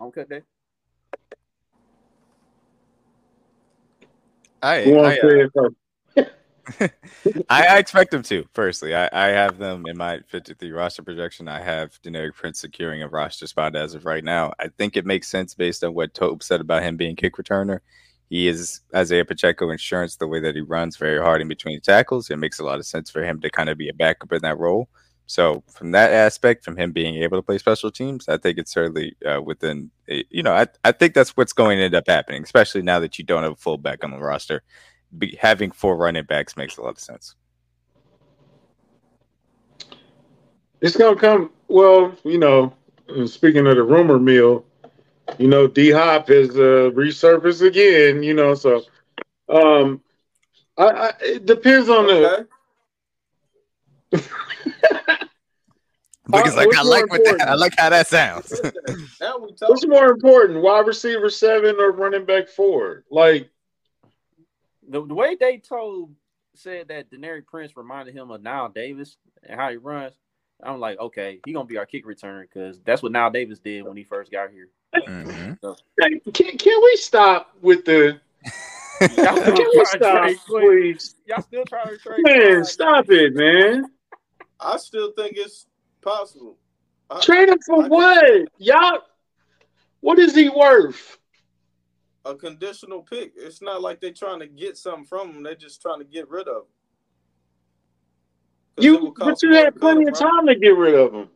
on 0.00 0.10
cut 0.10 0.28
day? 0.28 0.42
I, 4.62 4.90
I, 4.92 5.18
uh, 5.18 5.68
I, 7.48 7.66
I, 7.66 7.78
expect 7.78 8.10
them 8.10 8.22
to. 8.24 8.44
Firstly, 8.52 8.94
I, 8.94 9.08
I 9.12 9.28
have 9.28 9.58
them 9.58 9.84
in 9.86 9.96
my 9.96 10.20
53 10.28 10.70
roster 10.70 11.02
projection. 11.02 11.48
I 11.48 11.60
have 11.60 12.00
Deneric 12.02 12.34
Prince 12.34 12.60
securing 12.60 13.02
a 13.02 13.08
roster 13.08 13.46
spot 13.46 13.76
as 13.76 13.94
of 13.94 14.04
right 14.04 14.24
now. 14.24 14.52
I 14.58 14.68
think 14.68 14.96
it 14.96 15.06
makes 15.06 15.28
sense 15.28 15.54
based 15.54 15.84
on 15.84 15.94
what 15.94 16.14
Toub 16.14 16.42
said 16.42 16.60
about 16.60 16.82
him 16.82 16.96
being 16.96 17.16
kick 17.16 17.36
returner. 17.36 17.80
He 18.28 18.46
is 18.46 18.80
Isaiah 18.94 19.24
Pacheco 19.24 19.70
insurance 19.70 20.16
the 20.16 20.28
way 20.28 20.40
that 20.40 20.54
he 20.54 20.60
runs 20.60 20.96
very 20.96 21.20
hard 21.20 21.40
in 21.40 21.48
between 21.48 21.80
tackles. 21.80 22.30
It 22.30 22.36
makes 22.36 22.60
a 22.60 22.64
lot 22.64 22.78
of 22.78 22.86
sense 22.86 23.10
for 23.10 23.24
him 23.24 23.40
to 23.40 23.50
kind 23.50 23.68
of 23.68 23.76
be 23.76 23.88
a 23.88 23.94
backup 23.94 24.32
in 24.32 24.42
that 24.42 24.58
role. 24.58 24.88
So 25.30 25.62
from 25.68 25.92
that 25.92 26.10
aspect, 26.10 26.64
from 26.64 26.76
him 26.76 26.90
being 26.90 27.14
able 27.22 27.38
to 27.38 27.42
play 27.42 27.58
special 27.58 27.92
teams, 27.92 28.28
I 28.28 28.36
think 28.36 28.58
it's 28.58 28.72
certainly 28.72 29.14
uh, 29.24 29.40
within. 29.40 29.92
You 30.08 30.42
know, 30.42 30.52
I 30.52 30.66
I 30.82 30.90
think 30.90 31.14
that's 31.14 31.36
what's 31.36 31.52
going 31.52 31.78
to 31.78 31.84
end 31.84 31.94
up 31.94 32.08
happening, 32.08 32.42
especially 32.42 32.82
now 32.82 32.98
that 32.98 33.16
you 33.16 33.24
don't 33.24 33.44
have 33.44 33.52
a 33.52 33.56
fullback 33.56 34.02
on 34.02 34.10
the 34.10 34.18
roster. 34.18 34.64
Be, 35.18 35.36
having 35.40 35.70
four 35.70 35.96
running 35.96 36.24
backs 36.24 36.56
makes 36.56 36.76
a 36.76 36.82
lot 36.82 36.90
of 36.90 37.00
sense. 37.00 37.34
It's 40.80 40.96
gonna 40.96 41.18
come. 41.18 41.50
Well, 41.68 42.14
you 42.24 42.38
know, 42.38 42.72
speaking 43.26 43.66
of 43.66 43.76
the 43.76 43.82
rumor 43.82 44.18
mill, 44.18 44.64
you 45.38 45.48
know, 45.48 45.66
D 45.66 45.90
Hop 45.90 46.28
has 46.28 46.50
uh, 46.50 46.90
resurfaced 46.94 47.66
again. 47.66 48.22
You 48.22 48.34
know, 48.34 48.54
so 48.54 48.82
um, 49.48 50.00
I, 50.78 50.84
I 50.84 51.12
it 51.20 51.46
depends 51.46 51.88
on 51.88 52.10
okay. 52.10 52.44
the. 54.10 54.22
because 56.26 56.54
uh, 56.54 56.56
like 56.56 56.76
I 56.76 56.82
like 56.82 57.10
what 57.10 57.24
that, 57.24 57.48
I 57.48 57.54
like 57.54 57.74
how 57.76 57.90
that 57.90 58.06
sounds. 58.06 58.60
what's 59.60 59.86
more 59.86 60.06
important, 60.06 60.62
wide 60.62 60.86
receiver 60.86 61.30
seven 61.30 61.76
or 61.78 61.92
running 61.92 62.24
back 62.24 62.48
four? 62.48 63.04
Like 63.10 63.50
the, 64.90 65.06
the 65.06 65.14
way 65.14 65.36
they 65.38 65.58
told 65.58 66.14
said 66.54 66.88
that 66.88 67.10
Deneric 67.10 67.46
Prince 67.46 67.76
reminded 67.76 68.14
him 68.14 68.30
of 68.30 68.40
Knile 68.40 68.74
Davis 68.74 69.16
and 69.42 69.58
how 69.58 69.70
he 69.70 69.76
runs. 69.76 70.12
I'm 70.62 70.80
like, 70.80 70.98
okay, 70.98 71.40
he 71.46 71.52
gonna 71.52 71.64
be 71.64 71.78
our 71.78 71.86
kick 71.86 72.04
returner 72.04 72.42
because 72.42 72.80
that's 72.80 73.02
what 73.02 73.12
Knile 73.12 73.32
Davis 73.32 73.60
did 73.60 73.86
when 73.86 73.96
he 73.96 74.04
first 74.04 74.30
got 74.30 74.50
here. 74.50 74.68
Mm-hmm. 74.94 75.52
So. 75.62 75.76
Can, 76.34 76.58
can 76.58 76.80
we 76.82 76.96
stop 76.96 77.54
with 77.62 77.84
the? 77.84 78.20
can 79.00 79.54
we 79.54 79.84
stop, 79.86 80.22
trade, 80.22 80.38
please? 80.46 81.14
Y'all 81.26 81.42
still 81.42 81.64
trying 81.64 81.88
to 81.88 81.98
trade? 81.98 82.20
Man, 82.22 82.64
stop 82.64 83.06
it, 83.08 83.34
man. 83.34 83.86
I 84.58 84.76
still 84.76 85.12
think 85.12 85.34
it's 85.36 85.66
possible. 86.02 86.58
Trade 87.22 87.48
him 87.48 87.58
for 87.64 87.84
I 87.84 87.88
what? 87.88 88.48
Y'all, 88.58 89.00
what 90.00 90.18
is 90.18 90.34
he 90.34 90.48
worth? 90.50 91.18
A 92.24 92.34
conditional 92.34 93.02
pick. 93.02 93.32
It's 93.36 93.62
not 93.62 93.80
like 93.80 94.00
they're 94.00 94.12
trying 94.12 94.40
to 94.40 94.46
get 94.46 94.76
something 94.76 95.06
from 95.06 95.30
him. 95.30 95.42
They're 95.42 95.54
just 95.54 95.80
trying 95.80 96.00
to 96.00 96.04
get 96.04 96.28
rid 96.28 96.48
of 96.48 96.56
him. 96.56 96.62
You, 98.84 99.14
but 99.18 99.42
you 99.42 99.54
had 99.54 99.76
plenty 99.76 100.06
of 100.06 100.14
time 100.14 100.46
to 100.46 100.54
get 100.54 100.76
rid 100.76 100.94
of 100.94 101.12
him. 101.12 101.28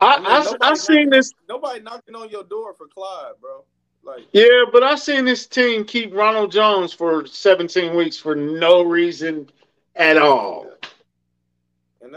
I, 0.00 0.14
I, 0.14 0.18
mean, 0.18 0.56
I, 0.60 0.70
I 0.70 0.74
seen 0.74 1.10
this. 1.10 1.32
Nobody 1.48 1.80
knocking 1.80 2.14
on 2.14 2.28
your 2.28 2.44
door 2.44 2.74
for 2.74 2.86
Clyde, 2.86 3.32
bro. 3.40 3.64
Like, 4.04 4.26
yeah, 4.32 4.64
but 4.72 4.82
I 4.82 4.94
seen 4.94 5.24
this 5.24 5.46
team 5.46 5.84
keep 5.84 6.14
Ronald 6.14 6.52
Jones 6.52 6.92
for 6.92 7.26
17 7.26 7.94
weeks 7.96 8.16
for 8.16 8.34
no 8.34 8.82
reason 8.82 9.50
at 9.96 10.16
all. 10.16 10.70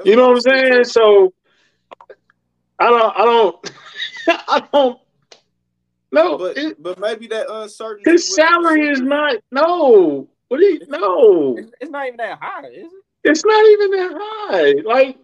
You 0.05 0.15
know 0.15 0.29
what 0.29 0.35
I'm 0.35 0.41
saying? 0.41 0.83
So 0.85 1.33
I 2.79 2.89
don't, 2.89 3.15
I 3.17 3.25
don't, 3.25 3.71
I 4.27 4.67
don't. 4.71 4.99
No, 6.11 6.37
but 6.37 6.57
it, 6.57 6.81
but 6.81 6.99
maybe 6.99 7.27
that 7.27 7.49
uh, 7.49 7.61
uncertainty. 7.61 8.11
His 8.11 8.35
salary 8.35 8.87
is 8.87 9.01
not. 9.01 9.37
No, 9.51 10.27
what 10.49 10.59
do 10.59 10.65
you? 10.65 10.81
No, 10.87 11.55
it's, 11.57 11.71
it's 11.79 11.91
not 11.91 12.07
even 12.07 12.17
that 12.17 12.39
high, 12.41 12.67
is 12.67 12.91
it? 12.91 13.03
It's 13.23 13.45
not 13.45 13.65
even 13.65 13.91
that 13.91 14.11
high. 14.19 14.73
Like 14.83 15.17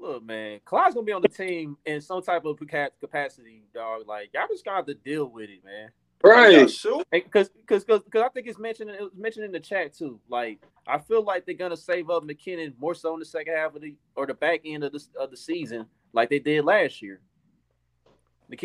look, 0.00 0.24
man, 0.24 0.60
Clyde's 0.64 0.94
gonna 0.94 1.04
be 1.04 1.12
on 1.12 1.22
the 1.22 1.28
team 1.28 1.76
in 1.86 2.00
some 2.00 2.22
type 2.22 2.44
of 2.44 2.58
capacity, 2.58 3.62
dog. 3.74 4.06
Like 4.06 4.30
y'all 4.34 4.46
just 4.50 4.64
got 4.64 4.86
to 4.86 4.94
deal 4.94 5.26
with 5.26 5.50
it, 5.50 5.64
man. 5.64 5.90
Right. 6.22 6.66
Because 7.10 7.48
because 7.48 7.84
because 7.84 8.02
I 8.22 8.28
think 8.28 8.46
it's 8.46 8.58
mentioned 8.58 8.90
it 8.90 9.00
was 9.00 9.14
mentioned 9.16 9.46
in 9.46 9.52
the 9.52 9.60
chat 9.60 9.94
too. 9.94 10.20
Like 10.28 10.60
I 10.86 10.98
feel 10.98 11.22
like 11.22 11.46
they're 11.46 11.54
gonna 11.54 11.76
save 11.76 12.10
up 12.10 12.24
McKinnon 12.24 12.74
more 12.78 12.94
so 12.94 13.14
in 13.14 13.20
the 13.20 13.26
second 13.26 13.54
half 13.54 13.74
of 13.74 13.82
the 13.82 13.94
or 14.16 14.26
the 14.26 14.34
back 14.34 14.60
end 14.64 14.84
of 14.84 14.92
the 14.92 15.02
of 15.18 15.30
the 15.30 15.36
season, 15.36 15.86
like 16.12 16.28
they 16.28 16.38
did 16.38 16.64
last 16.64 17.00
year. 17.00 17.20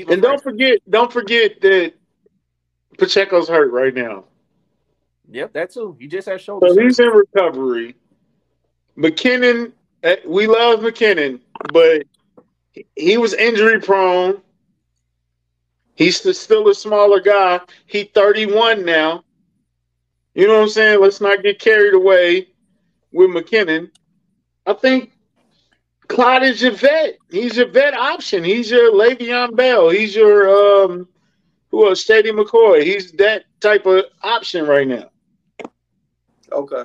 And 0.07 0.21
don't 0.21 0.41
forget, 0.41 0.79
don't 0.89 1.11
forget 1.11 1.61
that 1.61 1.93
Pacheco's 2.97 3.49
hurt 3.49 3.71
right 3.71 3.93
now. 3.93 4.25
Yep, 5.31 5.53
that 5.53 5.71
too. 5.71 5.95
He 5.99 6.07
just 6.07 6.27
had 6.27 6.41
shoulder. 6.41 6.69
So 6.69 6.79
he's 6.79 6.99
in 6.99 7.09
recovery. 7.09 7.95
McKinnon 8.97 9.73
Eh, 10.05 10.17
we 10.27 10.45
love 10.45 10.81
McKinnon, 10.81 11.39
but 11.73 12.03
he 12.95 13.17
was 13.17 13.33
injury 13.33 13.79
prone. 13.79 14.39
He's 15.95 16.17
still 16.17 16.67
a 16.67 16.75
smaller 16.75 17.19
guy. 17.19 17.61
He 17.87 18.03
31 18.03 18.85
now. 18.85 19.23
You 20.35 20.47
know 20.47 20.57
what 20.57 20.63
I'm 20.63 20.69
saying? 20.69 21.01
Let's 21.01 21.21
not 21.21 21.41
get 21.41 21.57
carried 21.57 21.95
away 21.95 22.49
with 23.11 23.31
McKinnon. 23.31 23.89
I 24.67 24.73
think 24.73 25.11
Clyde 26.07 26.43
is 26.43 26.61
your 26.61 26.71
vet. 26.71 27.17
He's 27.29 27.57
your 27.57 27.69
vet 27.69 27.93
option. 27.93 28.43
He's 28.43 28.69
your 28.69 28.91
Le'Veon 28.93 29.55
Bell. 29.55 29.89
He's 29.89 30.15
your 30.15 30.83
um 30.83 31.07
who 31.71 31.87
else? 31.87 32.03
Shady 32.03 32.31
McCoy. 32.31 32.83
He's 32.83 33.11
that 33.13 33.45
type 33.59 33.85
of 33.85 34.05
option 34.23 34.65
right 34.65 34.87
now. 34.87 35.09
Okay. 36.51 36.83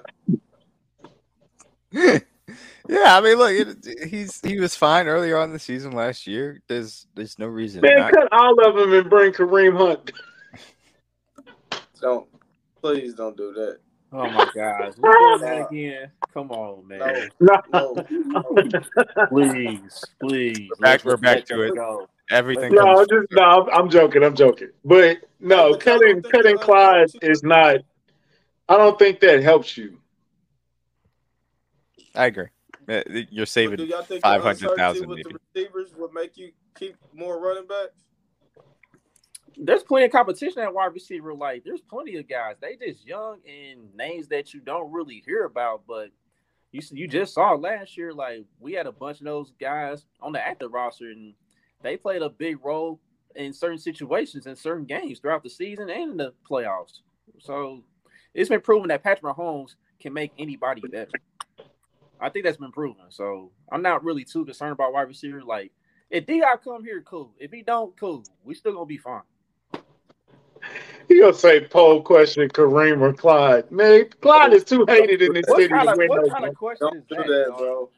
Yeah, 2.89 3.16
I 3.16 3.21
mean, 3.21 3.39
look, 3.39 3.53
it, 3.53 4.09
he's 4.09 4.41
he 4.41 4.59
was 4.59 4.75
fine 4.75 5.07
earlier 5.07 5.39
on 5.39 5.53
the 5.53 5.61
season 5.61 5.93
last 5.93 6.27
year. 6.27 6.61
There's 6.66 7.07
there's 7.14 7.39
no 7.39 7.47
reason. 7.47 7.83
Man, 7.83 7.99
not... 7.99 8.12
cut 8.12 8.29
all 8.33 8.59
of 8.66 8.75
them 8.75 8.93
and 8.93 9.09
bring 9.09 9.31
Kareem 9.31 9.77
Hunt. 9.77 10.11
Don't 12.01 12.27
please 12.81 13.14
don't 13.14 13.37
do 13.37 13.53
that. 13.53 13.79
Oh 14.12 14.28
my 14.28 14.50
gosh, 14.54 14.92
We're 14.98 15.12
doing 15.12 15.40
that 15.42 15.66
again? 15.70 16.11
Come 16.34 16.50
on, 16.50 16.86
man. 16.88 17.30
No, 17.38 17.62
no, 17.72 18.06
no. 18.11 19.26
please, 19.28 20.04
please. 20.20 20.68
We're 20.68 20.76
back, 20.80 21.04
we're 21.04 21.16
back 21.16 21.44
to 21.46 21.62
it. 21.62 21.76
Go. 21.76 22.08
everything. 22.30 22.74
No, 22.74 23.04
just 23.04 23.28
no. 23.30 23.68
I'm 23.72 23.88
joking. 23.88 24.24
I'm 24.24 24.34
joking. 24.34 24.70
But 24.84 25.18
no, 25.38 25.76
cutting 25.76 26.22
cutting 26.22 26.58
Clyde 26.58 27.11
is 27.22 27.44
not. 27.44 27.76
I 28.68 28.76
don't 28.76 28.98
think 28.98 29.20
that 29.20 29.42
helps 29.42 29.76
you. 29.76 29.98
I 32.14 32.26
agree. 32.26 32.46
Uh, 32.88 33.02
you're 33.30 33.46
saving 33.46 33.90
five 34.20 34.42
hundred 34.42 34.76
thousand. 34.76 35.08
With 35.08 35.22
the 35.22 35.38
receivers 35.54 35.94
would 35.96 36.12
make 36.12 36.36
you 36.36 36.50
keep 36.76 36.96
more 37.14 37.38
running 37.38 37.66
backs. 37.68 38.02
There's 39.62 39.82
plenty 39.82 40.06
of 40.06 40.12
competition 40.12 40.62
at 40.62 40.72
wide 40.72 40.94
receiver. 40.94 41.34
Like, 41.34 41.64
there's 41.64 41.82
plenty 41.82 42.16
of 42.16 42.28
guys. 42.28 42.56
They 42.61 42.76
just 42.76 43.06
young 43.06 43.40
and 43.46 43.94
names 43.94 44.28
that 44.28 44.54
you 44.54 44.61
don't 44.61 44.90
really 44.90 45.22
hear 45.26 45.44
about, 45.44 45.82
but 45.86 46.08
you 46.72 46.80
you 46.92 47.06
just 47.06 47.34
saw 47.34 47.52
last 47.52 47.96
year. 47.96 48.12
Like, 48.14 48.44
we 48.58 48.72
had 48.72 48.86
a 48.86 48.92
bunch 48.92 49.18
of 49.18 49.26
those 49.26 49.52
guys 49.61 50.06
on 50.20 50.32
the 50.32 50.40
active 50.40 50.72
roster, 50.72 51.11
and 51.11 51.34
they 51.82 51.96
played 51.96 52.22
a 52.22 52.30
big 52.30 52.64
role 52.64 53.00
in 53.36 53.52
certain 53.52 53.78
situations 53.78 54.46
in 54.46 54.56
certain 54.56 54.84
games 54.84 55.18
throughout 55.18 55.42
the 55.42 55.50
season 55.50 55.90
and 55.90 56.12
in 56.12 56.16
the 56.16 56.32
playoffs. 56.48 57.00
So 57.38 57.82
it's 58.34 58.48
been 58.48 58.61
proven 58.61 58.88
that 58.88 59.02
Patrick 59.02 59.34
Mahomes 59.34 59.74
can 60.00 60.12
make 60.12 60.32
anybody 60.38 60.80
better. 60.80 61.11
I 62.20 62.28
think 62.28 62.44
that's 62.44 62.58
been 62.58 62.72
proven. 62.72 63.04
So 63.11 63.50
I'm 63.70 63.82
not 63.82 64.04
really 64.04 64.24
too 64.24 64.44
concerned 64.44 64.72
about 64.72 64.92
wide 64.92 65.08
receiver. 65.08 65.42
Like 65.42 65.72
if 66.11 66.26
D 66.26 66.42
come 66.62 66.84
here, 66.84 67.02
cool. 67.02 67.32
If 67.38 67.50
he 67.52 67.62
don't, 67.62 67.96
cool. 67.98 68.24
We 68.44 68.54
still 68.54 68.72
gonna 68.72 68.86
be 68.86 68.98
fine. 68.98 69.22
He 71.09 71.21
gonna 71.21 71.35
say 71.35 71.66
poll 71.66 72.03
question 72.03 72.49
Kareem 72.49 73.01
or 73.01 73.12
Clyde. 73.12 73.71
Man, 73.71 74.09
Clyde 74.21 74.53
is 74.55 74.64
too 74.64 74.85
hated 74.87 75.23
in 75.23 75.33
this 75.33 75.47
what 75.49 75.57
city. 75.57 75.75
Kind 75.75 75.89
of, 75.89 75.99
what 75.99 76.31
kind 76.31 76.45
of 76.45 76.55
question 76.55 76.89
is 76.95 77.05
that, 77.11 77.27
that 77.27 77.55
bro? 77.57 77.91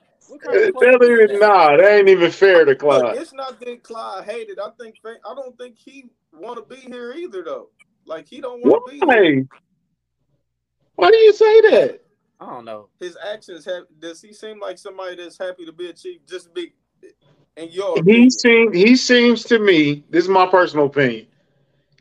That 0.44 1.26
even, 1.28 1.40
nah, 1.40 1.76
that 1.76 1.98
ain't 1.98 2.08
even 2.08 2.30
fair 2.30 2.64
to 2.64 2.74
Clyde. 2.74 3.02
Look, 3.02 3.16
it's 3.16 3.34
not 3.34 3.60
that 3.60 3.82
Clyde 3.82 4.24
hated. 4.24 4.58
I 4.58 4.70
think 4.80 4.96
I 5.04 5.34
don't 5.34 5.56
think 5.58 5.76
he 5.76 6.06
want 6.32 6.56
to 6.56 6.74
be 6.74 6.80
here 6.80 7.12
either, 7.12 7.42
though. 7.44 7.68
Like 8.06 8.26
he 8.28 8.40
don't 8.40 8.62
want 8.62 8.86
to 8.86 8.92
be 8.92 8.98
here. 8.98 9.46
Why 10.94 11.10
do 11.10 11.16
you 11.16 11.32
say 11.32 11.60
that? 11.62 12.00
I 12.40 12.46
don't 12.46 12.64
know. 12.64 12.88
His 12.98 13.16
actions 13.30 13.64
have. 13.66 13.84
Does 13.98 14.22
he 14.22 14.32
seem 14.32 14.58
like 14.58 14.78
somebody 14.78 15.16
that's 15.16 15.38
happy 15.38 15.66
to 15.66 15.72
be 15.72 15.90
a 15.90 15.92
chief? 15.92 16.26
Just 16.26 16.52
be. 16.54 16.72
In 17.56 17.68
your 17.70 18.02
he 18.04 18.30
seems. 18.30 18.74
He 18.74 18.96
seems 18.96 19.44
to 19.44 19.58
me. 19.58 20.04
This 20.08 20.24
is 20.24 20.30
my 20.30 20.46
personal 20.46 20.86
opinion. 20.86 21.26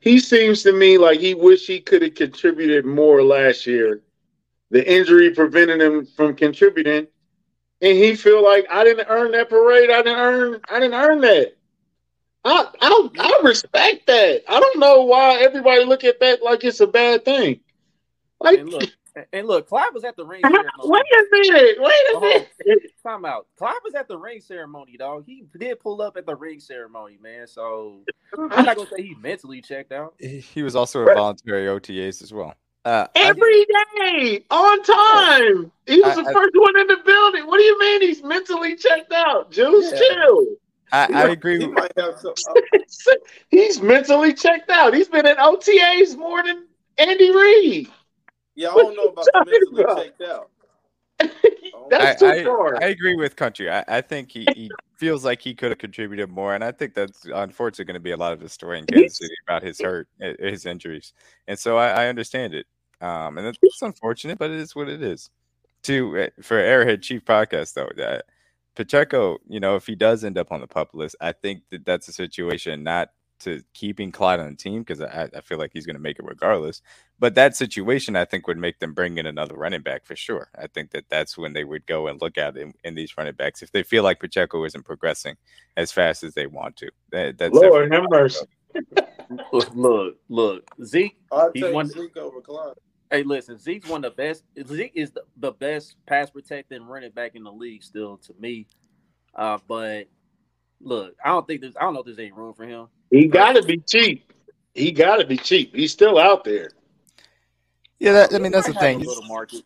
He 0.01 0.19
seems 0.19 0.63
to 0.63 0.73
me 0.73 0.97
like 0.97 1.19
he 1.19 1.35
wish 1.35 1.67
he 1.67 1.79
could 1.79 2.01
have 2.01 2.15
contributed 2.15 2.85
more 2.85 3.23
last 3.23 3.67
year. 3.67 4.01
The 4.71 4.91
injury 4.91 5.29
prevented 5.29 5.79
him 5.79 6.05
from 6.05 6.35
contributing, 6.35 7.07
and 7.81 7.97
he 7.97 8.15
feel 8.15 8.43
like 8.43 8.65
I 8.71 8.83
didn't 8.83 9.07
earn 9.09 9.31
that 9.31 9.49
parade. 9.49 9.91
I 9.91 10.01
didn't 10.01 10.17
earn. 10.17 10.61
I 10.69 10.79
didn't 10.79 10.95
earn 10.95 11.21
that. 11.21 11.55
I 12.43 12.67
I 12.81 13.09
I 13.19 13.41
respect 13.43 14.07
that. 14.07 14.43
I 14.49 14.59
don't 14.59 14.79
know 14.79 15.03
why 15.03 15.35
everybody 15.35 15.85
look 15.85 16.03
at 16.03 16.19
that 16.19 16.41
like 16.41 16.63
it's 16.63 16.79
a 16.79 16.87
bad 16.87 17.23
thing. 17.23 17.59
Like, 18.39 18.65
look, 18.65 18.89
and 19.33 19.47
look, 19.47 19.67
Clyde 19.67 19.93
was 19.93 20.03
at 20.03 20.15
the 20.15 20.25
ring 20.25 20.41
ceremony. 20.41 20.69
Wait 20.83 21.03
a 21.13 21.25
minute. 21.31 21.77
Wait 21.79 22.15
a 22.15 22.19
minute. 22.19 22.91
Time 23.03 23.25
out. 23.25 23.47
Clyde 23.57 23.75
was 23.83 23.93
at 23.95 24.07
the 24.07 24.17
ring 24.17 24.41
ceremony, 24.41 24.97
dog. 24.97 25.25
He 25.25 25.43
did 25.57 25.79
pull 25.79 26.01
up 26.01 26.17
at 26.17 26.25
the 26.25 26.35
ring 26.35 26.59
ceremony, 26.59 27.17
man. 27.21 27.47
So 27.47 28.01
I'm 28.37 28.65
not 28.65 28.75
gonna 28.75 28.89
say 28.89 29.03
he 29.03 29.15
mentally 29.15 29.61
checked 29.61 29.91
out. 29.91 30.15
He 30.19 30.63
was 30.63 30.75
also 30.75 31.01
a 31.01 31.13
voluntary 31.13 31.67
OTAs 31.67 32.21
as 32.21 32.33
well. 32.33 32.55
Uh, 32.83 33.05
Every 33.15 33.65
day 33.65 34.43
on 34.49 34.83
time. 34.83 35.71
He 35.85 36.01
was 36.01 36.17
I, 36.17 36.23
the 36.23 36.33
first 36.33 36.51
I, 36.55 36.59
one 36.59 36.79
in 36.79 36.87
the 36.87 36.97
building. 37.05 37.45
What 37.45 37.57
do 37.57 37.63
you 37.63 37.79
mean 37.79 38.01
he's 38.01 38.23
mentally 38.23 38.75
checked 38.75 39.11
out? 39.11 39.51
Juice, 39.51 39.91
yeah. 39.91 39.99
chill. 39.99 40.45
I, 40.91 41.07
I 41.13 41.29
agree. 41.29 41.59
He 41.59 41.67
might 41.67 41.91
have 41.97 42.19
some, 42.19 42.33
he's 43.49 43.81
mentally 43.81 44.33
checked 44.33 44.69
out. 44.69 44.93
He's 44.93 45.07
been 45.07 45.25
in 45.25 45.37
OTAs 45.37 46.17
more 46.17 46.43
than 46.43 46.65
Andy 46.97 47.31
Reid. 47.31 47.89
Yeah, 48.61 48.69
I 48.69 48.75
don't 48.75 48.95
know 48.95 49.05
about 49.05 49.25
the 49.25 49.45
mentally 49.45 49.83
about? 49.83 49.97
checked 49.97 50.21
out. 50.21 50.49
that's 51.89 52.19
too 52.21 52.27
I, 52.27 52.43
far. 52.43 52.75
I, 52.75 52.85
I, 52.85 52.89
agree 52.89 53.15
with 53.15 53.35
Country. 53.35 53.71
I, 53.71 53.83
I 53.87 54.01
think 54.01 54.31
he, 54.31 54.45
he 54.55 54.69
feels 54.97 55.25
like 55.25 55.41
he 55.41 55.55
could 55.55 55.71
have 55.71 55.79
contributed 55.79 56.29
more, 56.29 56.53
and 56.53 56.63
I 56.63 56.71
think 56.71 56.93
that's 56.93 57.25
unfortunately 57.25 57.85
going 57.85 57.95
to 57.95 57.99
be 57.99 58.11
a 58.11 58.17
lot 58.17 58.33
of 58.33 58.39
the 58.39 58.49
story 58.49 58.77
in 58.77 58.85
Kansas 58.85 59.17
City 59.17 59.33
about 59.47 59.63
his 59.63 59.81
hurt, 59.81 60.07
his 60.19 60.67
injuries, 60.67 61.13
and 61.47 61.57
so 61.57 61.77
I, 61.77 62.03
I 62.03 62.07
understand 62.07 62.53
it. 62.53 62.67
Um, 63.01 63.39
and 63.39 63.57
it's 63.61 63.81
unfortunate, 63.81 64.37
but 64.37 64.51
it 64.51 64.57
is 64.57 64.75
what 64.75 64.87
it 64.87 65.01
is. 65.01 65.31
To 65.83 66.17
eh, 66.19 66.29
for 66.43 66.57
Airhead 66.57 67.01
Chief 67.01 67.25
Podcast 67.25 67.73
though, 67.73 67.89
that 67.97 68.25
Pacheco, 68.75 69.39
you 69.47 69.59
know, 69.59 69.75
if 69.75 69.87
he 69.87 69.95
does 69.95 70.23
end 70.23 70.37
up 70.37 70.51
on 70.51 70.61
the 70.61 70.67
pup 70.67 70.93
list, 70.93 71.15
I 71.19 71.31
think 71.31 71.63
that 71.71 71.83
that's 71.83 72.07
a 72.07 72.13
situation 72.13 72.83
not 72.83 73.09
to 73.41 73.63
keeping 73.73 74.11
Clyde 74.11 74.39
on 74.39 74.51
the 74.51 74.55
team 74.55 74.81
because 74.81 75.01
I, 75.01 75.29
I, 75.35 75.41
feel 75.41 75.57
like 75.57 75.71
he's 75.73 75.85
going 75.85 75.95
to 75.95 76.01
make 76.01 76.19
it 76.19 76.25
regardless. 76.25 76.81
But 77.19 77.35
that 77.35 77.55
situation, 77.55 78.15
I 78.15 78.25
think, 78.25 78.47
would 78.47 78.57
make 78.57 78.79
them 78.79 78.93
bring 78.93 79.17
in 79.17 79.25
another 79.25 79.55
running 79.55 79.81
back 79.81 80.05
for 80.05 80.15
sure. 80.15 80.49
I 80.57 80.67
think 80.67 80.91
that 80.91 81.05
that's 81.09 81.37
when 81.37 81.53
they 81.53 81.63
would 81.63 81.85
go 81.85 82.07
and 82.07 82.21
look 82.21 82.37
at 82.37 82.57
in, 82.57 82.73
in 82.83 82.95
these 82.95 83.17
running 83.17 83.33
backs 83.33 83.61
if 83.61 83.71
they 83.71 83.83
feel 83.83 84.03
like 84.03 84.19
Pacheco 84.19 84.63
isn't 84.65 84.85
progressing 84.85 85.35
as 85.77 85.91
fast 85.91 86.23
as 86.23 86.33
they 86.33 86.47
want 86.47 86.77
to. 86.77 86.89
That, 87.11 87.37
that's 87.37 87.53
Lord 87.53 87.91
have 87.93 88.05
mercy. 88.09 88.45
look, 89.51 89.69
look, 89.75 90.15
look, 90.29 90.63
Zeke. 90.83 91.17
I'll 91.31 91.51
he's 91.53 91.73
one, 91.73 91.87
Zeke 91.87 92.17
over 92.17 92.41
Clyde. 92.41 92.75
Hey, 93.09 93.23
listen, 93.23 93.57
Zeke's 93.57 93.89
one 93.89 94.05
of 94.05 94.15
the 94.15 94.15
best. 94.15 94.43
Zeke 94.65 94.93
is 94.95 95.11
the, 95.11 95.23
the 95.37 95.51
best 95.51 95.97
pass 96.05 96.29
protecting 96.29 96.83
running 96.83 97.11
back 97.11 97.35
in 97.35 97.43
the 97.43 97.51
league 97.51 97.83
still 97.83 98.17
to 98.17 98.33
me. 98.39 98.67
Uh, 99.35 99.57
but 99.67 100.07
look, 100.79 101.15
I 101.23 101.29
don't 101.29 101.45
think 101.45 101.61
there's. 101.61 101.75
I 101.75 101.81
don't 101.81 101.93
know 101.93 101.99
if 101.99 102.05
there's 102.05 102.19
any 102.19 102.31
room 102.31 102.53
for 102.53 102.65
him. 102.65 102.87
He 103.11 103.27
got 103.27 103.53
to 103.53 103.61
be 103.61 103.77
cheap. 103.77 104.33
He 104.73 104.91
got 104.91 105.17
to 105.17 105.27
be 105.27 105.37
cheap. 105.37 105.75
He's 105.75 105.91
still 105.91 106.17
out 106.17 106.43
there. 106.43 106.71
Yeah, 107.99 108.13
that, 108.13 108.33
I 108.33 108.39
mean 108.39 108.51
that's 108.51 108.67
the 108.67 108.73
thing. 108.73 108.99
He's, 108.99 109.63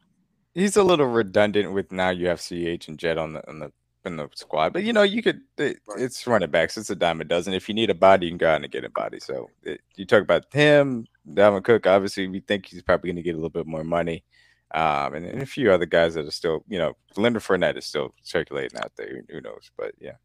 he's, 0.54 0.76
a 0.76 0.84
little 0.84 1.06
redundant 1.06 1.72
with 1.72 1.92
now 1.92 2.10
you 2.10 2.28
have 2.28 2.42
CH 2.42 2.88
and 2.90 2.98
Jet 2.98 3.18
on 3.18 3.34
the 3.34 3.48
on 3.48 3.60
the 3.60 3.72
in 4.04 4.18
the 4.18 4.30
squad, 4.36 4.74
but 4.74 4.84
you 4.84 4.92
know 4.92 5.04
you 5.04 5.22
could. 5.22 5.42
It, 5.58 5.78
it's 5.98 6.28
running 6.28 6.50
backs. 6.50 6.76
It's 6.76 6.90
a 6.90 6.96
dime 6.96 7.22
a 7.22 7.24
dozen. 7.24 7.54
If 7.54 7.70
you 7.70 7.76
need 7.76 7.92
a 7.92 7.96
body, 7.96 8.26
you 8.26 8.32
can 8.32 8.38
go 8.38 8.50
out 8.50 8.62
and 8.62 8.72
get 8.72 8.84
a 8.84 8.90
body. 8.90 9.20
So 9.20 9.50
it, 9.64 9.80
you 9.96 10.06
talk 10.06 10.22
about 10.22 10.46
him, 10.52 11.08
Dalvin 11.30 11.64
Cook. 11.64 11.88
Obviously, 11.88 12.28
we 12.28 12.42
think 12.42 12.66
he's 12.66 12.82
probably 12.82 13.10
going 13.10 13.16
to 13.18 13.24
get 13.24 13.36
a 13.36 13.38
little 13.38 13.50
bit 13.50 13.68
more 13.68 13.84
money. 13.84 14.26
Um, 14.74 15.14
and, 15.14 15.26
and, 15.26 15.42
a 15.42 15.46
few 15.46 15.72
other 15.72 15.86
guys 15.86 16.16
that 16.16 16.26
are 16.26 16.32
still, 16.32 16.66
you 16.68 16.80
know, 16.80 16.94
Leonard 17.16 17.44
Fournette 17.44 17.78
is 17.78 17.86
still 17.86 18.14
circulating 18.24 18.80
out 18.80 18.92
there. 18.98 19.22
Who 19.30 19.40
knows? 19.40 19.72
But 19.78 19.94
yeah. 20.00 20.16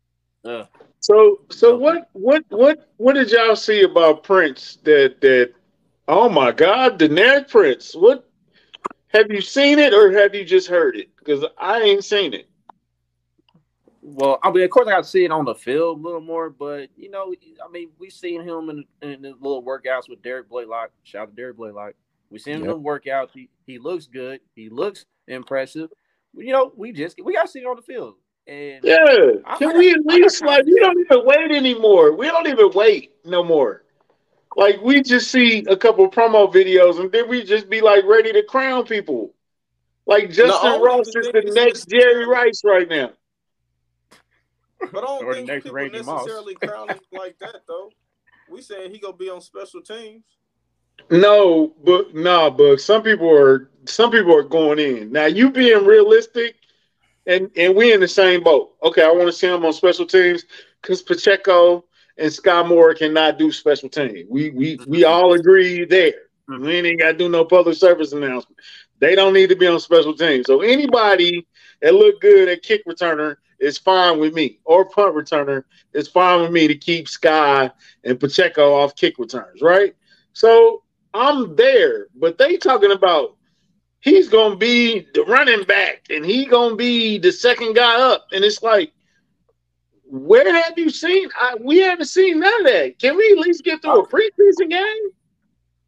Uh, 0.45 0.65
so 1.01 1.41
so 1.51 1.77
what 1.77 2.09
what 2.13 2.45
what 2.49 2.89
what 2.97 3.15
did 3.15 3.31
y'all 3.31 3.57
see 3.57 3.83
about 3.83 4.23
Prince 4.23 4.79
that 4.85 5.21
that 5.21 5.53
oh 6.09 6.29
my 6.29 6.53
god, 6.53 6.99
Deneric 6.99 7.49
Prince. 7.49 7.95
What 7.95 8.31
have 9.09 9.31
you 9.31 9.41
seen 9.41 9.79
it 9.79 9.93
or 9.93 10.13
have 10.13 10.35
you 10.35 10.45
just 10.45 10.69
heard 10.69 10.97
it? 10.97 11.09
Because 11.17 11.45
I 11.59 11.81
ain't 11.81 12.05
seen 12.05 12.33
it. 12.33 12.49
Well, 14.03 14.39
I 14.43 14.51
mean, 14.51 14.65
of 14.65 14.71
course, 14.71 14.89
I 14.89 14.93
got 14.93 15.05
to 15.05 15.09
see 15.09 15.25
it 15.25 15.31
on 15.31 15.45
the 15.45 15.55
field 15.55 15.99
a 15.99 16.03
little 16.03 16.21
more, 16.21 16.49
but 16.49 16.89
you 16.97 17.11
know, 17.11 17.35
I 17.65 17.71
mean, 17.71 17.91
we 17.99 18.09
seen 18.09 18.43
him 18.43 18.71
in, 18.71 18.85
in 19.03 19.23
the 19.23 19.35
little 19.41 19.63
workouts 19.63 20.09
with 20.09 20.23
Derrick 20.23 20.49
Blaylock. 20.49 20.91
Shout 21.05 21.23
out 21.23 21.31
to 21.31 21.37
Derrick 21.37 21.57
Blaylock. 21.57 21.95
We 22.31 22.39
seen 22.39 22.57
him 22.57 22.65
yep. 22.65 22.77
in 22.77 22.83
workouts. 22.83 23.31
He 23.35 23.51
he 23.67 23.79
looks 23.79 24.07
good. 24.07 24.41
He 24.55 24.69
looks 24.69 25.05
impressive. 25.29 25.91
You 26.35 26.53
know, 26.53 26.73
we 26.77 26.93
just 26.93 27.23
we 27.23 27.35
got 27.35 27.43
to 27.43 27.49
see 27.49 27.61
it 27.61 27.67
on 27.67 27.77
the 27.77 27.83
field. 27.83 28.15
And 28.47 28.81
yeah, 28.83 29.57
can 29.59 29.79
we 29.79 29.91
at 29.91 30.05
least 30.05 30.43
like 30.43 30.65
we 30.65 30.79
don't 30.81 30.99
even 30.99 31.25
wait 31.25 31.51
anymore? 31.53 32.17
We 32.17 32.27
don't 32.27 32.49
even 32.49 32.71
wait 32.75 33.13
no 33.25 33.45
more. 33.45 33.85
Like 34.57 34.81
we 34.83 35.03
just 35.03 35.31
see 35.31 35.65
a 35.69 35.77
couple 35.77 36.11
promo 36.11 36.53
videos 36.53 36.99
and 36.99 37.13
then 37.13 37.29
we 37.29 37.45
just 37.45 37.71
be 37.71 37.81
like 37.81 38.05
ready 38.05 38.33
to 38.33 38.43
crown 38.43 38.85
people. 38.85 39.35
Like 40.07 40.31
Justin 40.31 40.73
no, 40.73 40.83
Ross 40.83 41.07
is 41.09 41.29
the 41.33 41.53
next 41.55 41.89
Jerry 41.89 42.27
Rice 42.27 42.63
right 42.65 42.89
now. 42.89 43.11
But 44.81 45.05
I 45.05 45.07
don't 45.07 45.25
or 45.25 45.35
think 45.35 45.51
people 45.51 45.73
Randy 45.73 45.99
necessarily 45.99 46.55
crown 46.55 46.89
him 46.89 46.99
like 47.13 47.39
that 47.39 47.63
though. 47.69 47.93
We 48.49 48.63
saying 48.63 48.91
he 48.91 48.99
gonna 48.99 49.17
be 49.17 49.31
on 49.31 49.41
special 49.41 49.83
teams. 49.83 50.25
No, 51.11 51.75
but 51.85 52.15
nah, 52.15 52.51
but 52.51 52.81
some 52.81 53.03
people 53.03 53.31
are 53.31 53.71
some 53.85 54.11
people 54.11 54.35
are 54.35 54.43
going 54.43 54.79
in. 54.79 55.13
Now 55.13 55.27
you 55.27 55.51
being 55.51 55.85
realistic, 55.85 56.57
and 57.27 57.51
and 57.57 57.75
we 57.75 57.93
in 57.93 58.01
the 58.01 58.09
same 58.09 58.43
boat. 58.43 58.75
Okay, 58.83 59.05
I 59.05 59.11
want 59.11 59.27
to 59.27 59.33
see 59.33 59.47
him 59.47 59.65
on 59.65 59.73
special 59.73 60.07
teams 60.07 60.45
because 60.81 61.03
Pacheco 61.03 61.85
and 62.19 62.31
Skyy 62.31 62.69
Moore 62.69 62.95
cannot 62.95 63.39
do 63.39 63.53
special 63.53 63.89
teams. 63.89 64.29
We 64.29 64.51
we 64.51 64.79
we 64.87 65.05
all 65.05 65.35
agree 65.35 65.85
there. 65.85 66.13
Mm-hmm. 66.49 66.65
We 66.65 66.75
ain't 66.77 67.01
got 67.01 67.13
to 67.13 67.19
do 67.19 67.29
no 67.29 67.45
public 67.45 67.77
service 67.77 68.13
announcement. 68.13 68.59
They 68.99 69.15
don't 69.15 69.33
need 69.33 69.49
to 69.49 69.57
be 69.57 69.67
on 69.67 69.81
special 69.81 70.15
teams. 70.15 70.47
So 70.47 70.61
anybody 70.61 71.47
that 71.81 71.95
look 71.95 72.21
good 72.21 72.49
at 72.49 72.63
kick 72.63 72.83
returner 72.87 73.37
is 73.59 73.79
fine 73.79 74.19
with 74.19 74.35
me, 74.35 74.59
or 74.65 74.85
punt 74.89 75.15
returner 75.15 75.65
is 75.93 76.09
fine 76.09 76.43
with 76.43 76.51
me 76.51 76.67
to 76.69 76.75
keep 76.75 77.07
Skyy 77.07 77.71
and 78.05 78.19
Pacheco 78.19 78.75
off 78.75 78.97
kick 78.97 79.19
returns, 79.19 79.63
right? 79.63 79.95
So 80.33 80.83
I'm 81.15 81.57
there, 81.57 82.07
but 82.15 82.39
they 82.39 82.57
talking 82.57 82.93
about 82.93 83.37
he's 84.01 84.29
gonna 84.29 84.57
be 84.57 85.07
the 85.15 85.23
running 85.25 85.65
back 85.65 86.03
and 86.11 86.25
he 86.25 86.47
gonna 86.47 86.77
be 86.77 87.19
the 87.19 87.33
second 87.33 87.75
guy 87.75 88.01
up. 88.01 88.27
And 88.33 88.45
it's 88.45 88.63
like, 88.63 88.93
where 90.05 90.53
have 90.53 90.77
you 90.77 90.91
seen? 90.91 91.29
I, 91.39 91.55
we 91.61 91.79
haven't 91.79 92.07
seen 92.07 92.41
none 92.41 92.61
of 92.61 92.67
that. 92.73 92.99
Can 92.99 93.17
we 93.17 93.31
at 93.33 93.39
least 93.39 93.65
get 93.65 93.83
through 93.83 94.01
a 94.01 94.09
preseason 94.09 94.71
game? 94.71 95.11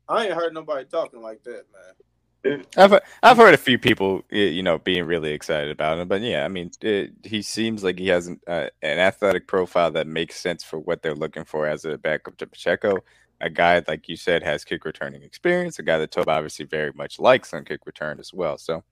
I 0.08 0.26
ain't 0.26 0.34
heard 0.34 0.54
nobody 0.54 0.84
talking 0.84 1.22
like 1.22 1.42
that, 1.44 1.64
man. 1.72 2.64
I've 2.76 3.00
I've 3.22 3.36
heard 3.36 3.54
a 3.54 3.58
few 3.58 3.78
people, 3.78 4.22
you 4.30 4.64
know, 4.64 4.78
being 4.78 5.04
really 5.04 5.30
excited 5.30 5.70
about 5.70 5.98
him, 5.98 6.08
but 6.08 6.22
yeah, 6.22 6.44
I 6.44 6.48
mean, 6.48 6.72
it, 6.80 7.12
he 7.22 7.40
seems 7.40 7.84
like 7.84 8.00
he 8.00 8.08
has 8.08 8.26
an, 8.26 8.40
uh, 8.48 8.66
an 8.82 8.98
athletic 8.98 9.46
profile 9.46 9.92
that 9.92 10.08
makes 10.08 10.40
sense 10.40 10.64
for 10.64 10.80
what 10.80 11.02
they're 11.02 11.14
looking 11.14 11.44
for 11.44 11.68
as 11.68 11.84
a 11.84 11.96
backup 11.98 12.36
to 12.38 12.46
Pacheco. 12.48 12.98
A 13.42 13.50
guy, 13.50 13.82
like 13.86 14.08
you 14.08 14.16
said, 14.16 14.42
has 14.42 14.64
kick 14.64 14.84
returning 14.84 15.22
experience. 15.22 15.78
A 15.78 15.82
guy 15.82 15.98
that 15.98 16.12
Toub 16.12 16.28
obviously 16.28 16.64
very 16.64 16.92
much 16.94 17.18
likes 17.18 17.52
on 17.52 17.64
kick 17.64 17.80
return 17.84 18.20
as 18.20 18.32
well. 18.32 18.56
So 18.56 18.84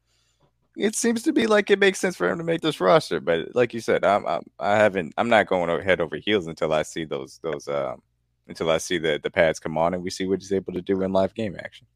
it 0.76 0.94
seems 0.94 1.22
to 1.22 1.32
be 1.32 1.46
like 1.46 1.70
it 1.70 1.78
makes 1.78 2.00
sense 2.00 2.16
for 2.16 2.28
him 2.28 2.38
to 2.38 2.44
make 2.44 2.60
this 2.60 2.80
roster. 2.80 3.20
But 3.20 3.54
like 3.54 3.74
you 3.74 3.80
said, 3.80 4.04
I'm, 4.04 4.26
I'm 4.26 4.42
I 4.58 4.76
haven't 4.76 5.14
I'm 5.16 5.28
not 5.28 5.46
going 5.46 5.70
head 5.82 6.00
over 6.00 6.16
heels 6.16 6.46
until 6.46 6.72
I 6.72 6.82
see 6.82 7.04
those 7.04 7.38
those 7.42 7.68
um 7.68 8.02
until 8.48 8.70
I 8.70 8.78
see 8.78 8.98
the 8.98 9.20
the 9.22 9.30
pads 9.30 9.58
come 9.58 9.78
on 9.78 9.94
and 9.94 10.02
we 10.02 10.10
see 10.10 10.26
what 10.26 10.40
he's 10.40 10.52
able 10.52 10.72
to 10.72 10.82
do 10.82 11.02
in 11.02 11.12
live 11.12 11.34
game 11.34 11.56
action. 11.58 11.86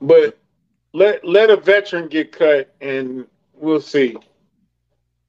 But 0.00 0.38
let 0.92 1.24
let 1.24 1.50
a 1.50 1.56
veteran 1.56 2.08
get 2.08 2.32
cut 2.32 2.74
and 2.80 3.26
we'll 3.54 3.80
see. 3.80 4.16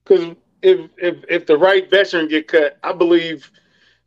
Because 0.04 0.36
if 0.62 0.90
if 0.98 1.24
if 1.30 1.46
the 1.46 1.58
right 1.58 1.90
veteran 1.90 2.28
get 2.28 2.48
cut, 2.48 2.78
I 2.84 2.94
believe 2.94 3.52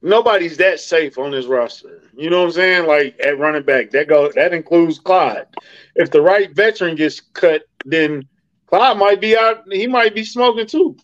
nobody's 0.02 0.56
that 0.58 0.80
safe 0.80 1.18
on 1.18 1.30
this 1.30 1.46
roster. 1.46 2.02
You 2.16 2.30
know 2.30 2.40
what 2.40 2.46
I'm 2.46 2.52
saying? 2.52 2.86
Like 2.86 3.18
at 3.24 3.38
running 3.38 3.62
back, 3.62 3.90
that 3.90 4.08
go 4.08 4.30
that 4.32 4.52
includes 4.52 4.98
Clyde. 4.98 5.46
If 5.94 6.10
the 6.10 6.22
right 6.22 6.54
veteran 6.54 6.96
gets 6.96 7.20
cut, 7.20 7.62
then 7.84 8.26
Clyde 8.66 8.98
might 8.98 9.20
be 9.20 9.36
out. 9.36 9.64
He 9.70 9.86
might 9.86 10.14
be 10.14 10.24
smoking 10.24 10.66
too. 10.66 10.96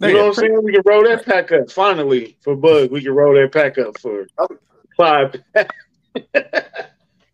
You 0.00 0.14
know 0.14 0.20
what 0.20 0.28
I'm 0.28 0.34
saying? 0.34 0.64
We 0.64 0.72
can 0.72 0.82
roll 0.84 1.04
that 1.04 1.24
pack 1.24 1.52
up 1.52 1.70
finally 1.70 2.36
for 2.40 2.56
Bug. 2.56 2.90
We 2.90 3.02
can 3.02 3.12
roll 3.12 3.34
that 3.34 3.52
pack 3.52 3.78
up 3.78 3.98
for 3.98 4.26
Clyde. 4.96 5.44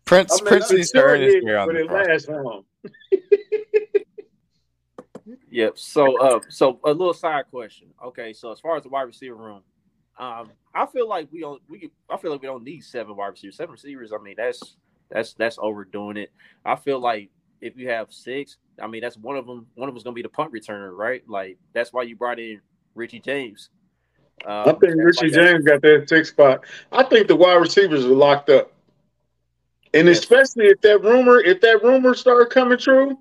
Prince 0.05 0.31
I 0.31 0.35
mean, 0.37 0.45
Prince 0.45 0.71
needs 0.71 0.91
to 0.91 1.03
earn 1.03 1.21
his 1.21 1.35
on 1.35 1.73
the 1.73 1.83
last 1.83 2.29
long. 2.29 2.63
yep. 5.51 5.77
So, 5.77 6.19
uh, 6.19 6.39
so 6.49 6.79
a 6.83 6.89
little 6.89 7.13
side 7.13 7.45
question. 7.51 7.89
Okay, 8.03 8.33
so 8.33 8.51
as 8.51 8.59
far 8.59 8.75
as 8.75 8.83
the 8.83 8.89
wide 8.89 9.03
receiver 9.03 9.35
room, 9.35 9.61
um, 10.19 10.51
I 10.75 10.85
feel 10.85 11.07
like 11.07 11.31
we 11.31 11.39
don't. 11.39 11.61
We 11.69 11.89
I 12.09 12.17
feel 12.17 12.31
like 12.31 12.41
we 12.41 12.47
don't 12.47 12.63
need 12.63 12.83
seven 12.83 13.15
wide 13.15 13.27
receivers. 13.27 13.55
Seven 13.55 13.71
receivers. 13.71 14.11
I 14.11 14.21
mean, 14.21 14.35
that's 14.37 14.75
that's 15.09 15.33
that's 15.33 15.57
overdoing 15.59 16.17
it. 16.17 16.31
I 16.65 16.75
feel 16.75 16.99
like 16.99 17.29
if 17.61 17.77
you 17.77 17.89
have 17.89 18.11
six, 18.11 18.57
I 18.81 18.87
mean, 18.87 19.01
that's 19.01 19.17
one 19.17 19.37
of 19.37 19.47
them. 19.47 19.65
One 19.75 19.87
of 19.87 19.95
them's 19.95 20.03
gonna 20.03 20.13
be 20.13 20.21
the 20.21 20.29
punt 20.29 20.51
returner, 20.51 20.95
right? 20.95 21.23
Like 21.27 21.57
that's 21.73 21.93
why 21.93 22.03
you 22.03 22.17
brought 22.17 22.37
in 22.37 22.59
Richie 22.95 23.21
James. 23.21 23.69
Um, 24.45 24.69
I 24.69 24.71
think 24.73 24.95
Richie 24.97 25.31
James 25.31 25.65
got 25.65 25.81
that 25.81 26.07
six 26.07 26.29
spot. 26.29 26.65
I 26.91 27.03
think 27.03 27.27
the 27.27 27.35
wide 27.35 27.55
receivers 27.55 28.05
are 28.05 28.09
locked 28.09 28.49
up, 28.49 28.73
and 29.93 30.07
yes. 30.07 30.19
especially 30.19 30.67
if 30.67 30.81
that 30.81 31.01
rumor, 31.01 31.39
if 31.39 31.61
that 31.61 31.81
rumor 31.81 32.13
started 32.13 32.49
coming 32.49 32.77
true, 32.77 33.17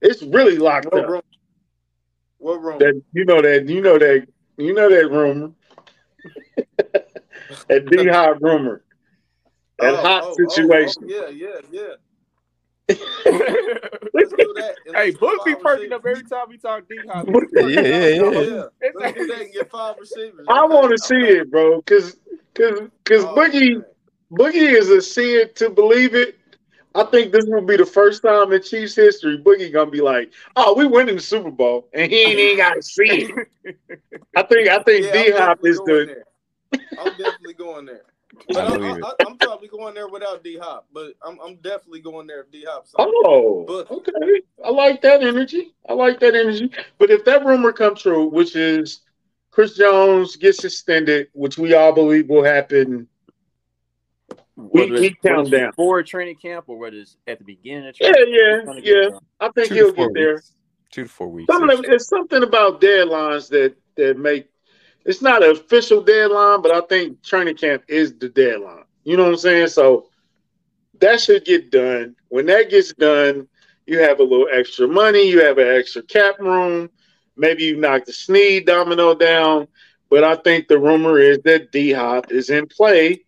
it's 0.00 0.22
really 0.22 0.58
locked 0.58 0.86
what 0.86 1.04
up. 1.04 1.08
Room? 1.08 1.22
What 2.38 2.62
rumor? 2.62 2.78
That 2.78 3.02
you 3.12 3.24
know 3.24 3.40
that 3.40 3.68
you 3.68 3.80
know 3.80 3.98
that 3.98 4.26
you 4.56 4.74
know 4.74 4.90
that 4.90 5.10
rumor. 5.10 5.52
That 7.68 7.86
D 7.86 8.08
Hop 8.08 8.38
rumor. 8.40 8.82
That 9.78 9.94
oh, 9.94 9.96
hot 9.96 10.22
oh, 10.24 10.34
situation. 10.36 11.04
Oh, 11.10 11.24
oh, 11.26 11.28
yeah, 11.30 11.48
yeah, 11.48 11.60
yeah. 11.70 11.94
Let's 14.12 14.32
hey, 14.94 15.10
Book 15.12 15.44
be 15.44 15.54
perking 15.54 15.92
up 15.92 16.04
every 16.04 16.22
time 16.24 16.46
we 16.48 16.58
talk 16.58 16.86
D 16.88 16.98
Hop. 17.08 17.26
Yeah, 17.52 17.66
yeah, 17.66 17.80
yeah. 17.80 18.30
yeah. 18.30 18.62
Let's 18.94 19.18
do 19.18 19.26
that 19.26 19.40
and 19.40 19.52
get 19.52 19.70
five 19.70 19.96
receivers. 19.98 20.46
I 20.48 20.66
want 20.66 20.90
to 20.90 20.98
see 20.98 21.16
it, 21.16 21.50
bro, 21.50 21.78
because 21.78 22.16
because 22.52 22.80
because 23.02 23.24
oh, 23.24 23.34
Boogie 23.34 23.72
man. 23.72 23.84
Boogie 24.32 24.74
is 24.74 24.90
a 24.90 25.00
see 25.00 25.34
it 25.34 25.56
to 25.56 25.70
believe 25.70 26.14
it. 26.14 26.38
I 26.94 27.04
think 27.04 27.32
this 27.32 27.44
will 27.46 27.62
be 27.62 27.76
the 27.76 27.86
first 27.86 28.22
time 28.22 28.52
in 28.52 28.62
Chiefs 28.62 28.94
history 28.94 29.38
Boogie 29.38 29.72
gonna 29.72 29.90
be 29.90 30.00
like, 30.00 30.32
"Oh, 30.54 30.74
we 30.74 30.86
winning 30.86 31.16
the 31.16 31.22
Super 31.22 31.50
Bowl," 31.50 31.88
and 31.92 32.10
he 32.12 32.22
ain't 32.22 32.38
even 32.38 32.56
got 32.58 32.74
to 32.74 32.82
see 32.82 33.02
it. 33.04 33.48
I 34.36 34.42
think 34.42 34.68
I 34.68 34.82
think 34.82 35.06
yeah, 35.06 35.12
D 35.12 35.30
Hop 35.32 35.64
is 35.64 35.78
the. 35.78 36.22
I'm 36.98 37.16
definitely 37.16 37.54
going 37.54 37.86
there. 37.86 38.02
But 38.48 38.56
I 38.56 38.98
I, 38.98 39.28
am 39.28 39.38
probably 39.38 39.68
going 39.68 39.94
there 39.94 40.08
without 40.08 40.42
D 40.42 40.58
Hop, 40.60 40.88
but 40.92 41.12
I'm, 41.24 41.38
I'm 41.40 41.54
definitely 41.56 42.00
going 42.00 42.26
there 42.26 42.40
if 42.40 42.50
D 42.50 42.64
Hop. 42.68 42.84
Oh, 42.98 43.64
but, 43.64 43.88
okay. 43.88 44.42
I 44.64 44.70
like 44.70 45.02
that 45.02 45.22
energy. 45.22 45.72
I 45.88 45.92
like 45.92 46.18
that 46.18 46.34
energy. 46.34 46.68
But 46.98 47.12
if 47.12 47.24
that 47.26 47.44
rumor 47.44 47.70
comes 47.70 48.02
true, 48.02 48.26
which 48.26 48.56
is 48.56 49.02
Chris 49.54 49.76
Jones 49.76 50.34
gets 50.34 50.58
suspended, 50.58 51.28
which 51.32 51.58
we 51.58 51.74
all 51.74 51.92
believe 51.92 52.28
will 52.28 52.42
happen. 52.42 53.06
We, 54.56 54.90
we 54.90 55.16
count 55.24 55.48
down 55.48 55.72
for 55.74 56.02
training 56.02 56.36
camp, 56.42 56.64
or 56.66 56.76
what 56.76 56.92
is 56.92 57.16
at 57.28 57.38
the 57.38 57.44
beginning 57.44 57.88
of 57.88 57.94
training 57.94 58.34
Yeah, 58.34 58.62
yeah, 58.66 58.80
yeah. 58.82 59.18
I 59.38 59.50
think 59.50 59.68
he 59.68 59.76
he'll 59.76 59.92
get 59.92 60.12
there. 60.12 60.42
Two 60.90 61.04
to 61.04 61.08
four 61.08 61.28
weeks. 61.28 61.52
Something, 61.52 61.84
it's 61.84 62.08
something 62.08 62.42
about 62.42 62.80
deadlines 62.80 63.48
that 63.50 63.76
that 63.96 64.18
make 64.18 64.48
it's 65.04 65.22
not 65.22 65.42
an 65.42 65.50
official 65.50 66.02
deadline, 66.02 66.62
but 66.62 66.72
I 66.72 66.80
think 66.82 67.22
training 67.22 67.56
camp 67.56 67.84
is 67.88 68.16
the 68.16 68.28
deadline. 68.28 68.84
You 69.04 69.16
know 69.16 69.24
what 69.24 69.32
I'm 69.32 69.36
saying? 69.36 69.68
So 69.68 70.08
that 71.00 71.20
should 71.20 71.44
get 71.44 71.70
done. 71.70 72.16
When 72.28 72.46
that 72.46 72.70
gets 72.70 72.92
done, 72.94 73.48
you 73.86 73.98
have 74.00 74.20
a 74.20 74.22
little 74.22 74.48
extra 74.50 74.88
money, 74.88 75.28
you 75.28 75.44
have 75.44 75.58
an 75.58 75.68
extra 75.68 76.02
cap 76.02 76.38
room. 76.38 76.88
Maybe 77.36 77.64
you 77.64 77.76
knock 77.76 78.04
the 78.04 78.12
Sneed 78.12 78.66
domino 78.66 79.14
down. 79.14 79.68
But 80.08 80.24
I 80.24 80.36
think 80.36 80.68
the 80.68 80.78
rumor 80.78 81.18
is 81.18 81.38
that 81.44 81.72
D 81.72 81.92
Hop 81.92 82.30
is 82.30 82.48
in 82.48 82.66
play 82.66 83.24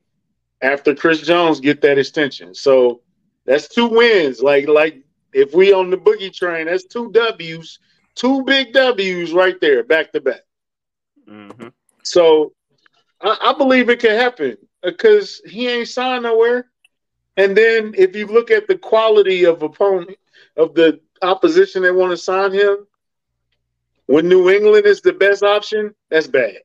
after 0.63 0.95
Chris 0.95 1.21
Jones 1.21 1.61
get 1.61 1.81
that 1.83 1.99
extension. 1.99 2.55
So 2.55 3.03
that's 3.45 3.69
two 3.69 3.89
wins. 3.89 4.41
Like 4.41 4.69
like 4.69 5.03
if 5.33 5.53
we 5.53 5.73
on 5.73 5.91
the 5.91 5.97
boogie 5.97 6.33
train, 6.33 6.67
that's 6.67 6.87
two 6.87 7.11
W's, 7.13 7.81
two 8.15 8.45
big 8.45 8.73
W's 8.73 9.33
right 9.33 9.61
there, 9.61 9.83
back 9.85 10.13
to 10.13 10.21
back. 10.21 10.46
Mm-hmm. 11.29 11.69
So 12.03 12.53
I, 13.21 13.37
I, 13.41 13.53
believe 13.55 13.89
it 13.89 14.01
can 14.01 14.13
happen 14.13 14.57
because 14.83 15.41
he 15.47 15.69
ain't 15.69 15.89
signed 15.89 16.23
nowhere. 16.23 16.71
And 17.37 17.57
then 17.57 17.95
if 17.97 18.15
you 18.15 18.27
look 18.27 18.51
at 18.51 18.69
the 18.69 18.79
quality 18.79 19.45
of 19.45 19.63
opponent 19.63 20.17
of 20.57 20.75
the 20.75 21.01
opposition 21.23 21.83
that 21.83 21.95
want 21.95 22.13
to 22.13 22.17
sign 22.17 22.53
him, 22.53 22.87
when 24.07 24.29
New 24.29 24.51
England 24.51 24.87
is 24.87 25.01
the 25.01 25.13
best 25.13 25.43
option, 25.43 25.95
that's 26.11 26.29
bad. 26.29 26.59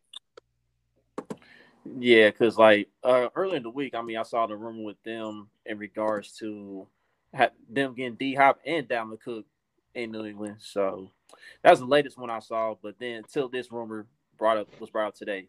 Yeah, 1.97 2.29
because 2.29 2.57
like 2.57 2.89
uh, 3.03 3.29
early 3.35 3.57
in 3.57 3.63
the 3.63 3.69
week, 3.69 3.95
I 3.95 4.01
mean, 4.01 4.17
I 4.17 4.23
saw 4.23 4.45
the 4.45 4.55
rumor 4.55 4.83
with 4.83 5.01
them 5.03 5.49
in 5.65 5.77
regards 5.77 6.33
to 6.37 6.87
them 7.69 7.95
getting 7.95 8.15
D 8.15 8.35
Hop 8.35 8.59
and 8.65 8.87
Dalvin 8.87 9.19
Cook 9.19 9.45
in 9.95 10.11
New 10.11 10.25
England. 10.25 10.57
So 10.59 11.11
that's 11.63 11.79
the 11.79 11.85
latest 11.85 12.17
one 12.17 12.29
I 12.29 12.39
saw. 12.39 12.75
But 12.81 12.99
then 12.99 13.17
until 13.17 13.49
this 13.49 13.71
rumor 13.71 14.07
brought 14.41 14.57
up 14.57 14.67
was 14.81 14.89
brought 14.89 15.09
up 15.09 15.15
today. 15.15 15.47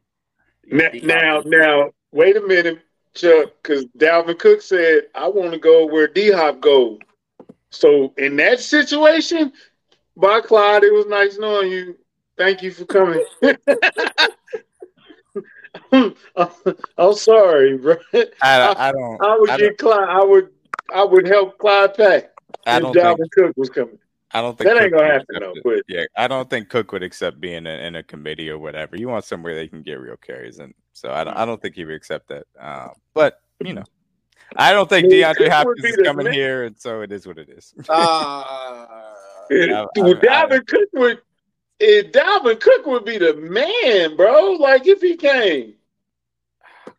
Now, 0.66 0.90
now, 1.02 1.42
now, 1.46 1.90
wait 2.12 2.36
a 2.36 2.42
minute, 2.42 2.80
Chuck, 3.14 3.54
because 3.62 3.86
Dalvin 3.98 4.38
Cook 4.38 4.60
said, 4.60 5.04
"I 5.14 5.28
want 5.28 5.52
to 5.52 5.58
go 5.58 5.86
where 5.86 6.06
D 6.06 6.30
Hop 6.30 6.60
goes." 6.60 6.98
So 7.70 8.12
in 8.18 8.36
that 8.36 8.60
situation, 8.60 9.54
by 10.14 10.42
Clyde, 10.42 10.84
it 10.84 10.92
was 10.92 11.06
nice 11.06 11.38
knowing 11.38 11.72
you. 11.72 11.96
Thank 12.36 12.62
you 12.62 12.70
for 12.70 12.84
coming. 12.84 13.24
I'm 16.98 17.14
sorry, 17.14 17.78
bro. 17.78 17.96
I, 18.42 18.74
I 18.76 18.92
don't. 18.92 19.22
I 19.22 19.38
would 19.38 19.50
I 19.50 19.56
get 19.56 19.78
Clyde. 19.78 20.08
I 20.08 20.22
would. 20.22 20.50
I 20.94 21.02
would 21.02 21.26
help 21.26 21.56
Clyde 21.56 21.94
pack. 21.94 22.30
I 22.66 22.78
don't 22.78 22.94
Dalvin 22.94 23.16
think, 23.16 23.32
Cook 23.32 23.56
was 23.56 23.70
coming. 23.70 23.98
I 24.34 24.40
don't 24.40 24.56
think 24.56 24.68
that 24.68 24.74
Cook 24.74 24.82
ain't 24.82 24.92
gonna 24.92 25.12
happen 25.12 25.36
though. 25.40 25.54
But 25.62 25.82
yeah, 25.88 26.04
I 26.16 26.26
don't 26.28 26.48
think 26.48 26.68
Cook 26.68 26.92
would 26.92 27.02
accept 27.02 27.40
being 27.40 27.66
in, 27.66 27.66
in, 27.66 27.96
a 27.96 28.02
committee 28.02 28.48
or 28.50 28.58
whatever. 28.58 28.96
You 28.96 29.08
want 29.08 29.24
somewhere 29.24 29.54
they 29.54 29.68
can 29.68 29.82
get 29.82 30.00
real 30.00 30.16
carries, 30.16 30.58
and 30.58 30.74
so 30.92 31.12
I 31.12 31.24
don't. 31.24 31.36
I 31.36 31.44
don't 31.44 31.60
think 31.60 31.74
he 31.74 31.84
would 31.84 31.94
accept 31.94 32.28
that. 32.28 32.44
Um, 32.58 32.92
but 33.14 33.40
you 33.62 33.74
know, 33.74 33.84
I 34.56 34.72
don't 34.72 34.88
think 34.88 35.12
DeAndre 35.12 35.48
Hopkins 35.48 35.84
is 35.84 35.96
coming 35.98 36.24
man. 36.24 36.34
here, 36.34 36.64
and 36.64 36.78
so 36.78 37.02
it 37.02 37.12
is 37.12 37.26
what 37.26 37.38
it 37.38 37.48
is. 37.48 37.74
Uh, 37.88 38.86
Dalvin 39.50 40.66
Cook 40.66 40.88
would. 40.94 41.20
If 41.78 42.12
Dalvin 42.12 42.60
Cook 42.60 42.86
would 42.86 43.04
be 43.04 43.18
the 43.18 43.34
man, 43.34 44.16
bro. 44.16 44.52
Like 44.52 44.86
if 44.86 45.00
he 45.02 45.16
came. 45.16 45.74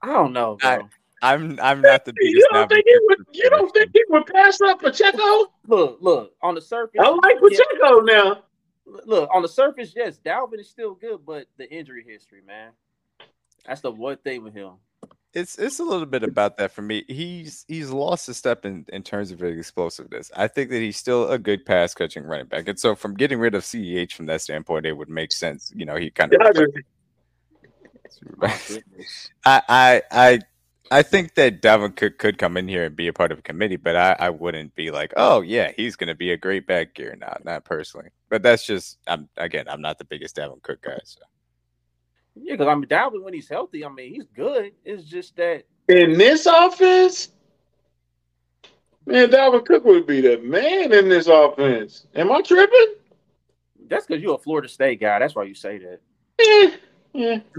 I 0.01 0.07
don't 0.07 0.33
know, 0.33 0.57
bro. 0.61 0.89
I, 1.23 1.33
I'm 1.33 1.59
I'm 1.61 1.81
not 1.81 2.05
the 2.05 2.13
biggest. 2.19 2.35
You 2.35 2.47
don't 2.51 2.69
think 2.69 2.85
he 2.85 2.99
would? 3.01 3.17
You 3.31 3.49
don't 3.49 3.73
think 3.73 3.89
he 3.93 4.03
would 4.09 4.25
pass 4.27 4.59
up 4.61 4.81
Pacheco? 4.81 5.53
Look, 5.67 5.97
look 6.01 6.33
on 6.41 6.55
the 6.55 6.61
surface. 6.61 7.01
I 7.01 7.09
like 7.09 7.39
Pacheco 7.39 8.05
yeah. 8.05 8.13
now. 8.13 8.43
Look 8.85 9.29
on 9.33 9.41
the 9.41 9.47
surface, 9.47 9.93
yes, 9.95 10.19
Dalvin 10.23 10.59
is 10.59 10.69
still 10.69 10.93
good, 10.93 11.25
but 11.25 11.47
the 11.57 11.71
injury 11.71 12.03
history, 12.05 12.41
man, 12.45 12.71
that's 13.65 13.79
the 13.79 13.91
one 13.91 14.17
thing 14.17 14.43
with 14.43 14.53
him. 14.53 14.73
It's 15.33 15.57
it's 15.57 15.79
a 15.79 15.83
little 15.83 16.05
bit 16.05 16.23
about 16.23 16.57
that 16.57 16.71
for 16.71 16.83
me. 16.83 17.05
He's 17.07 17.65
he's 17.67 17.89
lost 17.89 18.29
a 18.29 18.33
step 18.33 18.65
in, 18.65 18.85
in 18.89 19.01
terms 19.01 19.31
of 19.31 19.39
his 19.39 19.57
explosiveness. 19.57 20.31
I 20.35 20.47
think 20.47 20.69
that 20.69 20.79
he's 20.79 20.97
still 20.97 21.31
a 21.31 21.39
good 21.39 21.65
pass 21.65 21.93
catching 21.93 22.23
running 22.23 22.45
back, 22.47 22.67
and 22.67 22.77
so 22.77 22.93
from 22.93 23.15
getting 23.15 23.39
rid 23.39 23.55
of 23.55 23.63
CEH 23.63 24.11
from 24.11 24.27
that 24.27 24.41
standpoint, 24.41 24.85
it 24.85 24.93
would 24.93 25.09
make 25.09 25.31
sense. 25.31 25.71
You 25.75 25.85
know, 25.85 25.95
he 25.95 26.11
kind 26.11 26.33
of 26.33 26.67
I, 29.45 29.61
I 29.67 30.01
I 30.11 30.39
I 30.93 31.01
think 31.01 31.33
that 31.33 31.59
Dalvin 31.59 31.95
could 31.95 32.19
could 32.19 32.37
come 32.37 32.55
in 32.55 32.67
here 32.67 32.85
and 32.85 32.95
be 32.95 33.07
a 33.07 33.13
part 33.13 33.31
of 33.31 33.39
a 33.39 33.41
committee, 33.41 33.77
but 33.77 33.95
I, 33.95 34.15
I 34.19 34.29
wouldn't 34.29 34.75
be 34.75 34.91
like, 34.91 35.11
oh 35.17 35.41
yeah, 35.41 35.71
he's 35.75 35.95
gonna 35.95 36.13
be 36.13 36.31
a 36.31 36.37
great 36.37 36.67
back 36.67 36.93
gear. 36.93 37.17
Not 37.19 37.43
not 37.43 37.65
personally, 37.65 38.09
but 38.29 38.43
that's 38.43 38.63
just 38.63 38.99
I'm 39.07 39.27
again 39.35 39.67
I'm 39.67 39.81
not 39.81 39.97
the 39.97 40.05
biggest 40.05 40.35
Dalvin 40.35 40.61
Cook 40.61 40.83
guy. 40.83 40.99
So. 41.03 41.21
Yeah, 42.35 42.53
because 42.53 42.67
I 42.67 42.75
mean 42.75 42.85
Dalvin 42.85 43.23
when 43.23 43.33
he's 43.33 43.49
healthy, 43.49 43.83
I 43.83 43.89
mean 43.89 44.13
he's 44.13 44.27
good. 44.35 44.73
It's 44.85 45.03
just 45.03 45.35
that 45.37 45.63
in 45.87 46.15
this 46.15 46.45
offense, 46.45 47.29
man, 49.07 49.29
Dalvin 49.29 49.65
Cook 49.65 49.85
would 49.85 50.05
be 50.05 50.21
the 50.21 50.37
man 50.41 50.93
in 50.93 51.09
this 51.09 51.25
offense. 51.25 52.05
Am 52.13 52.31
I 52.31 52.41
tripping? 52.43 52.95
That's 53.87 54.05
because 54.05 54.21
you're 54.21 54.35
a 54.35 54.37
Florida 54.37 54.69
State 54.69 54.99
guy. 54.99 55.17
That's 55.17 55.33
why 55.33 55.45
you 55.45 55.55
say 55.55 55.79
that. 55.79 56.01
Eh. 56.39 56.77
Yeah. 57.13 57.39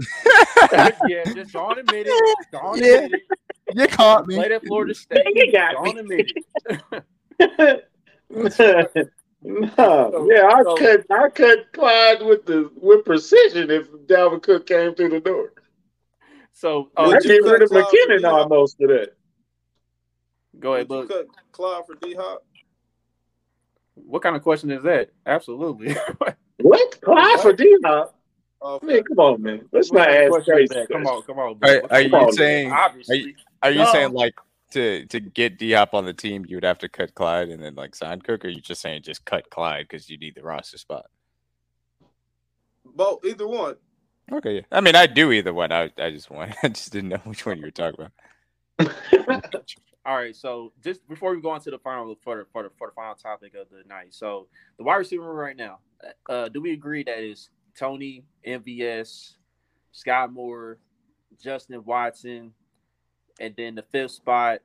Yeah. 0.71 0.91
yeah, 1.07 1.23
just 1.33 1.53
don't 1.53 1.77
admit 1.79 2.07
it. 2.09 2.37
Don't 2.51 2.77
yeah. 2.77 3.05
admit 3.05 3.21
it. 3.29 3.77
You 3.77 3.87
caught 3.87 4.27
me. 4.27 4.35
Played 4.35 4.51
at 4.51 4.65
Florida 4.65 4.93
State. 4.95 5.23
You 5.33 5.51
got 5.51 5.73
don't 5.73 5.97
admit 5.97 6.31
it. 7.39 7.89
no, 9.43 10.27
yeah, 10.29 10.47
I 10.47 10.63
so, 10.63 10.75
cut 10.75 11.05
I 11.11 11.29
cut 11.29 11.71
Clyde 11.73 12.23
with 12.23 12.45
the 12.45 12.71
with 12.75 13.05
precision 13.05 13.69
if 13.71 13.89
Dalvin 14.07 14.41
Cook 14.41 14.65
came 14.65 14.95
through 14.95 15.09
the 15.09 15.19
door. 15.19 15.53
So 16.53 16.89
uh, 16.97 17.03
I 17.03 17.19
get 17.19 17.43
rid 17.43 17.61
of 17.61 17.69
McKinnon 17.69 18.23
almost 18.29 18.77
to 18.79 18.87
that. 18.87 19.15
Go 20.59 20.75
ahead, 20.75 20.89
look. 20.89 21.09
Cut 21.09 21.27
Clyde 21.51 21.85
for 21.85 21.95
D 21.95 22.15
Hop. 22.15 22.45
What 23.95 24.21
kind 24.21 24.35
of 24.35 24.41
question 24.41 24.71
is 24.71 24.83
that? 24.83 25.11
Absolutely. 25.25 25.95
what 26.57 27.01
Clyde 27.01 27.39
for 27.41 27.53
D 27.53 27.77
Hop? 27.83 28.14
Oh, 28.67 28.79
man, 28.81 29.03
come 29.03 29.19
on, 29.19 29.41
man. 29.43 29.69
Let's 29.71 29.91
not 29.91 30.09
ask 30.09 30.43
crazy. 30.43 30.73
Come 30.91 31.05
on, 31.05 31.21
come 31.21 31.37
on. 31.37 31.59
Are, 31.61 31.83
are 31.91 32.01
you 32.01 32.15
on, 32.15 32.31
saying? 32.31 32.71
Obviously. 32.71 33.35
Are 33.61 33.69
you, 33.69 33.79
are 33.81 33.85
you 33.85 33.91
saying 33.91 34.11
like 34.13 34.33
to 34.71 35.05
to 35.05 35.19
get 35.19 35.59
D 35.59 35.73
Hop 35.73 35.93
on 35.93 36.03
the 36.03 36.13
team, 36.13 36.45
you 36.47 36.57
would 36.57 36.63
have 36.63 36.79
to 36.79 36.89
cut 36.89 37.13
Clyde 37.13 37.49
and 37.49 37.61
then 37.61 37.75
like 37.75 37.93
sign 37.93 38.21
Cook, 38.21 38.43
or 38.43 38.47
are 38.47 38.51
you 38.51 38.61
just 38.61 38.81
saying 38.81 39.03
just 39.03 39.23
cut 39.23 39.51
Clyde 39.51 39.85
because 39.87 40.09
you 40.09 40.17
need 40.17 40.33
the 40.33 40.41
roster 40.41 40.79
spot? 40.79 41.05
Both, 42.83 43.23
either 43.23 43.47
one. 43.47 43.75
Okay, 44.31 44.55
yeah. 44.55 44.61
I 44.71 44.81
mean, 44.81 44.95
I 44.95 45.05
do 45.05 45.31
either 45.31 45.53
one. 45.53 45.71
I 45.71 45.91
I 45.99 46.09
just 46.09 46.31
want. 46.31 46.55
I 46.63 46.69
just 46.69 46.91
didn't 46.91 47.09
know 47.09 47.21
which 47.23 47.45
one 47.45 47.57
you 47.57 47.65
were 47.65 47.71
talking 47.71 48.07
about. 48.79 49.53
All 50.07 50.15
right, 50.15 50.35
so 50.35 50.71
just 50.83 51.07
before 51.07 51.35
we 51.35 51.41
go 51.41 51.51
on 51.51 51.61
to 51.61 51.71
the 51.71 51.79
final 51.79 52.15
for 52.23 52.37
the, 52.37 52.45
for 52.51 52.63
the 52.63 52.69
for 52.79 52.87
the 52.87 52.93
final 52.93 53.13
topic 53.13 53.53
of 53.53 53.67
the 53.69 53.87
night, 53.87 54.07
so 54.13 54.47
the 54.77 54.83
wide 54.83 54.95
receiver 54.95 55.33
right 55.33 55.55
now, 55.55 55.79
uh, 56.29 56.49
do 56.49 56.61
we 56.61 56.73
agree 56.73 57.03
that 57.03 57.19
is 57.19 57.49
Toney, 57.77 58.23
MVS, 58.47 59.33
Skyy 59.93 60.31
Moore, 60.31 60.77
Justin 61.41 61.83
Watson, 61.85 62.53
and 63.39 63.53
then 63.57 63.75
the 63.75 63.83
fifth 63.83 64.11
spot, 64.11 64.59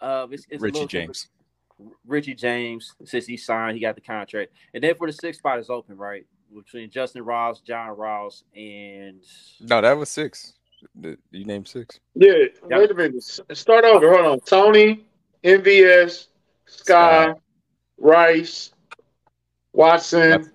uh, 0.00 0.26
it's, 0.30 0.46
it's 0.50 0.62
Richie 0.62 0.86
James. 0.86 1.28
Richie 2.06 2.34
James, 2.34 2.94
since 3.04 3.26
he 3.26 3.36
signed, 3.36 3.74
he 3.74 3.80
got 3.80 3.94
the 3.94 4.00
contract, 4.00 4.52
and 4.74 4.82
then 4.82 4.94
for 4.94 5.06
the 5.06 5.12
sixth 5.12 5.38
spot 5.38 5.58
is 5.58 5.70
open, 5.70 5.96
right? 5.96 6.26
Between 6.54 6.88
Justin 6.90 7.22
Ross, 7.22 7.60
John 7.60 7.96
Ross, 7.96 8.44
and 8.54 9.20
no, 9.60 9.80
that 9.80 9.96
was 9.96 10.08
six. 10.08 10.54
You 11.02 11.16
named 11.32 11.66
six. 11.66 11.98
Yeah, 12.14 12.34
wait 12.62 12.90
a 12.90 12.94
minute. 12.94 13.22
Start 13.22 13.84
over. 13.84 14.12
Hold 14.12 14.26
on. 14.26 14.40
Toney, 14.40 15.06
MVS, 15.42 16.28
Skyy, 16.68 17.28
Skyy. 17.28 17.34
Rice, 17.98 18.72
Watson, 19.72 20.52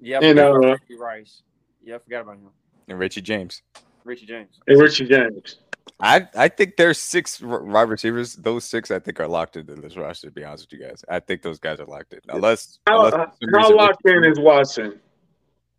yeah, 0.00 0.20
and 0.22 0.38
uh, 0.38 0.76
Rice. 0.98 1.42
Yeah, 1.82 1.96
I 1.96 1.98
forgot 1.98 2.22
about 2.22 2.36
him. 2.36 2.50
And 2.88 2.98
Richie 2.98 3.22
James. 3.22 3.62
Richie 4.04 4.26
James. 4.26 4.60
And 4.66 4.80
Richie 4.80 5.06
James. 5.06 5.56
I 6.00 6.28
I 6.34 6.48
think 6.48 6.76
there's 6.76 6.98
six 6.98 7.40
wide 7.40 7.88
receivers. 7.88 8.34
Those 8.34 8.64
six, 8.64 8.90
I 8.90 8.98
think, 8.98 9.18
are 9.20 9.28
locked 9.28 9.56
into 9.56 9.74
this 9.76 9.96
roster. 9.96 10.28
To 10.28 10.32
be 10.32 10.44
honest 10.44 10.68
with 10.70 10.80
you 10.80 10.86
guys, 10.86 11.04
I 11.08 11.20
think 11.20 11.42
those 11.42 11.58
guys 11.58 11.80
are 11.80 11.86
locked 11.86 12.12
in. 12.12 12.20
Unless 12.28 12.80
how, 12.86 13.06
unless 13.06 13.64
how 13.64 13.74
locked 13.74 14.06
in 14.06 14.24
is 14.24 14.38
Watson? 14.38 15.00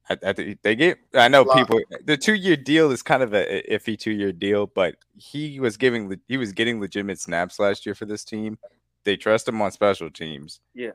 I, 0.10 0.18
I 0.26 0.34
think 0.34 0.62
they 0.64 0.76
get. 0.76 0.98
I 1.14 1.28
know 1.28 1.44
locked. 1.44 1.60
people. 1.60 1.82
The 2.06 2.18
two 2.18 2.34
year 2.34 2.56
deal 2.56 2.92
is 2.92 3.04
kind 3.04 3.22
of 3.22 3.34
a 3.34 3.64
iffy 3.70 3.98
two 3.98 4.12
year 4.12 4.32
deal, 4.32 4.68
but 4.68 4.96
he 5.18 5.60
was 5.60 5.78
giving 5.78 6.20
he 6.28 6.38
was 6.38 6.52
getting 6.52 6.80
legitimate 6.80 7.20
snaps 7.20 7.60
last 7.60 7.86
year 7.86 7.94
for 7.94 8.06
this 8.06 8.24
team. 8.24 8.58
They 9.04 9.18
trust 9.18 9.48
him 9.48 9.62
on 9.62 9.72
special 9.72 10.10
teams. 10.10 10.60
Yeah, 10.74 10.92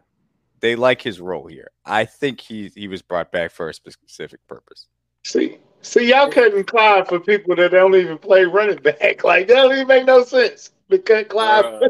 they 0.63 0.77
like 0.77 1.03
his 1.03 1.21
role 1.21 1.47
here. 1.47 1.71
I 1.85 2.07
think 2.07 2.41
he 2.41 2.71
he 2.75 2.89
was 2.89 3.03
brought 3.03 3.31
back 3.31 3.51
for 3.51 3.69
a 3.69 3.75
specific 3.75 4.47
purpose. 4.47 4.87
See, 5.25 5.59
see, 5.83 6.09
y'all 6.09 6.31
couldn't 6.31 6.65
Clyde 6.65 7.09
for 7.09 7.21
people 7.21 7.55
that 7.57 7.73
don't 7.73 7.95
even 7.95 8.17
play 8.17 8.45
running 8.45 8.79
back. 8.79 9.23
Like 9.25 9.49
that 9.49 9.55
don't 9.55 9.73
even 9.73 9.87
make 9.87 10.07
no 10.07 10.25
sense. 10.25 10.71
We 10.89 10.99
cut 10.99 11.29
Clyde. 11.29 11.65
Uh, 11.65 11.89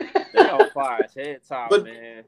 they 0.00 0.42
don't 0.44 0.72
fire 0.72 1.02
his 1.02 1.14
head 1.14 1.40
top, 1.46 1.70
but, 1.70 1.84
man. 1.84 2.24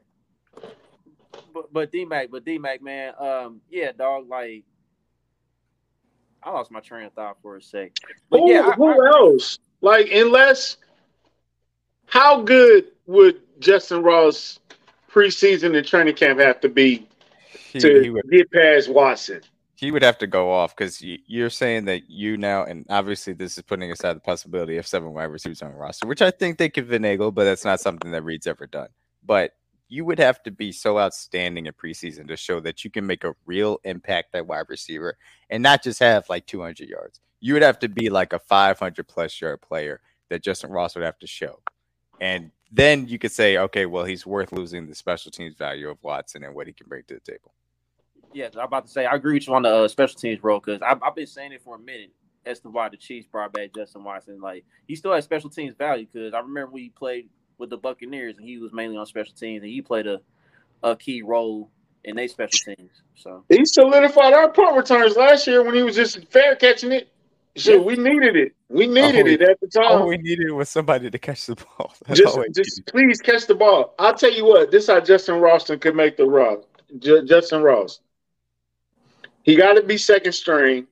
But 1.53 1.73
but 1.73 1.91
D 1.91 2.05
Mac, 2.05 2.29
but 2.29 2.45
D 2.45 2.57
Mac, 2.57 2.81
man, 2.83 3.13
um, 3.17 3.61
yeah, 3.69 3.91
dog, 3.93 4.27
like 4.29 4.63
I 6.43 6.51
lost 6.51 6.69
my 6.69 6.81
train 6.81 7.05
of 7.05 7.13
thought 7.13 7.37
for 7.41 7.55
a 7.55 7.61
sec. 7.61 7.93
But 8.29 8.41
who, 8.41 8.51
yeah, 8.51 8.73
who 8.73 8.89
I, 8.89 9.07
else? 9.07 9.57
Like, 9.81 10.11
unless 10.11 10.77
how 12.05 12.41
good 12.41 12.91
would 13.07 13.41
Justin 13.59 14.03
Ross 14.03 14.59
preseason 15.15 15.77
and 15.77 15.87
training 15.87 16.15
camp 16.15 16.39
have 16.39 16.59
to 16.59 16.69
be 16.69 17.07
he, 17.71 17.79
to 17.79 18.03
he 18.03 18.09
would, 18.09 18.29
get 18.29 18.51
past 18.51 18.89
Watson? 18.89 19.41
He 19.75 19.91
would 19.91 20.03
have 20.03 20.17
to 20.19 20.27
go 20.27 20.51
off 20.51 20.75
because 20.75 21.01
you're 21.01 21.49
saying 21.49 21.85
that 21.85 22.09
you 22.09 22.37
now, 22.37 22.63
and 22.65 22.85
obviously 22.89 23.33
this 23.33 23.57
is 23.57 23.63
putting 23.63 23.91
aside 23.91 24.15
the 24.15 24.21
possibility 24.21 24.77
of 24.77 24.85
seven 24.85 25.13
wide 25.13 25.25
receivers 25.25 25.61
on 25.61 25.71
the 25.71 25.77
roster, 25.77 26.07
which 26.07 26.21
I 26.21 26.31
think 26.31 26.57
they 26.57 26.69
could 26.69 26.87
finagle, 26.87 27.33
but 27.33 27.45
that's 27.45 27.65
not 27.65 27.79
something 27.79 28.11
that 28.11 28.23
Reid's 28.23 28.47
ever 28.47 28.67
done. 28.67 28.89
But 29.25 29.53
you 29.87 30.03
would 30.05 30.19
have 30.19 30.41
to 30.43 30.51
be 30.51 30.71
so 30.71 30.99
outstanding 30.99 31.65
in 31.67 31.73
preseason 31.73 32.27
to 32.27 32.35
show 32.35 32.59
that 32.59 32.83
you 32.83 32.89
can 32.89 33.05
make 33.05 33.23
a 33.23 33.35
real 33.45 33.79
impact 33.83 34.33
at 34.33 34.47
wide 34.47 34.65
receiver 34.67 35.17
and 35.49 35.61
not 35.61 35.83
just 35.83 35.99
have 35.99 36.25
like 36.29 36.45
200 36.47 36.89
yards. 36.89 37.19
You 37.39 37.53
would 37.53 37.61
have 37.61 37.79
to 37.79 37.89
be 37.89 38.09
like 38.09 38.33
a 38.33 38.39
500 38.39 39.07
plus 39.07 39.39
yard 39.39 39.61
player 39.61 40.01
that 40.29 40.43
Justin 40.43 40.71
Ross 40.71 40.95
would 40.95 41.05
have 41.05 41.19
to 41.19 41.27
show. 41.27 41.59
And 42.19 42.51
then 42.75 43.07
you 43.07 43.17
could 43.17 43.31
say, 43.31 43.57
okay, 43.57 43.85
well, 43.85 44.03
he's 44.03 44.25
worth 44.25 44.51
losing 44.51 44.85
the 44.85 44.95
special 44.95 45.31
teams 45.31 45.55
value 45.55 45.89
of 45.89 45.97
Watson 46.01 46.43
and 46.43 46.53
what 46.53 46.67
he 46.67 46.73
can 46.73 46.87
bring 46.87 47.03
to 47.07 47.13
the 47.13 47.19
table. 47.19 47.53
Yeah, 48.33 48.49
I'm 48.53 48.65
about 48.65 48.85
to 48.85 48.91
say 48.91 49.05
I 49.05 49.15
agree 49.15 49.35
with 49.35 49.47
you 49.47 49.55
on 49.55 49.61
the 49.61 49.73
uh, 49.73 49.87
special 49.87 50.19
teams 50.19 50.43
role 50.43 50.59
because 50.59 50.81
I've, 50.81 51.01
I've, 51.01 51.15
been 51.15 51.25
saying 51.25 51.53
it 51.53 51.61
for 51.63 51.75
a 51.75 51.79
minute 51.79 52.11
as 52.45 52.59
to 52.59 52.69
why 52.69 52.89
the 52.89 52.97
Chiefs 52.97 53.27
brought 53.31 53.53
back 53.53 53.73
Justin 53.73 54.03
Watson. 54.03 54.41
Like 54.41 54.65
he 54.89 54.95
still 54.97 55.13
has 55.13 55.23
special 55.23 55.49
teams 55.49 55.73
value 55.73 56.05
because 56.11 56.33
I 56.33 56.39
remember 56.39 56.71
when 56.71 56.83
he 56.83 56.89
played 56.89 57.29
with 57.57 57.69
the 57.69 57.77
Buccaneers 57.77 58.37
and 58.37 58.45
he 58.45 58.57
was 58.57 58.73
mainly 58.73 58.97
on 58.97 59.05
special 59.05 59.33
teams 59.33 59.63
and 59.63 59.71
he 59.71 59.81
played 59.81 60.05
a, 60.05 60.19
a 60.83 60.97
key 60.97 61.21
role 61.21 61.71
in 62.03 62.17
their 62.17 62.27
special 62.27 62.75
teams. 62.75 62.91
So 63.15 63.45
he 63.47 63.63
solidified 63.63 64.33
our 64.33 64.49
punt 64.49 64.75
returns 64.75 65.15
last 65.15 65.47
year 65.47 65.63
when 65.63 65.73
he 65.73 65.83
was 65.83 65.95
just 65.95 66.29
fair 66.29 66.57
catching 66.57 66.91
it. 66.91 67.07
So 67.57 67.81
we 67.81 67.95
needed 67.95 68.35
it. 68.35 68.53
We 68.67 68.85
needed 68.85 69.27
it 69.27 69.41
at 69.41 69.59
the 69.61 69.67
time. 69.67 70.01
All 70.01 70.07
we 70.07 70.17
needed 70.17 70.51
was 70.51 70.67
somebody 70.67 71.09
to 71.09 71.17
catch 71.17 71.45
the 71.45 71.55
ball. 71.55 71.93
That's 72.05 72.19
just, 72.19 72.37
just 72.53 72.85
please 72.87 73.21
catch 73.21 73.47
the 73.47 73.55
ball. 73.55 73.95
I'll 73.97 74.13
tell 74.13 74.33
you 74.33 74.45
what. 74.45 74.71
This 74.71 74.87
how 74.87 74.99
Justin 74.99 75.39
Ralston 75.39 75.79
could 75.79 75.95
make 75.95 76.17
the 76.17 76.25
rock. 76.25 76.63
J- 76.99 77.25
Justin 77.25 77.61
Ross. 77.61 78.01
He 79.43 79.55
got 79.55 79.73
to 79.73 79.83
be 79.83 79.97
second 79.97 80.33
string. 80.33 80.87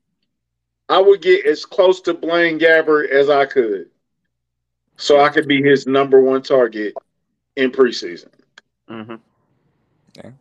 I 0.87 0.99
would 0.99 1.21
get 1.21 1.45
as 1.45 1.65
close 1.65 1.99
to 2.01 2.13
Blaine 2.13 2.59
Gabbert 2.59 3.09
as 3.09 3.29
I 3.29 3.45
could, 3.45 3.89
so 4.97 5.19
I 5.19 5.29
could 5.29 5.47
be 5.47 5.61
his 5.61 5.87
number 5.87 6.21
one 6.21 6.43
target 6.43 6.93
in 7.55 7.71
preseason. 7.71 8.29
Mm-hmm. 8.89 9.15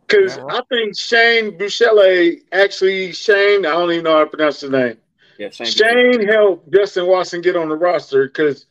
Because. 0.07 0.37
I 0.37 0.61
think 0.69 0.97
Shane 0.97 1.57
Buechele, 1.57 2.41
actually 2.51 3.11
Shane, 3.13 3.65
I 3.65 3.71
don't 3.71 3.91
even 3.91 4.03
know 4.03 4.17
how 4.17 4.23
to 4.25 4.29
pronounce 4.29 4.61
his 4.61 4.69
name. 4.69 4.97
Yeah, 5.37 5.49
Shane, 5.49 5.67
Shane 5.67 6.27
helped 6.27 6.71
Justin 6.71 7.07
Watson 7.07 7.41
get 7.41 7.55
on 7.55 7.69
the 7.69 7.75
roster 7.75 8.27
because 8.27 8.65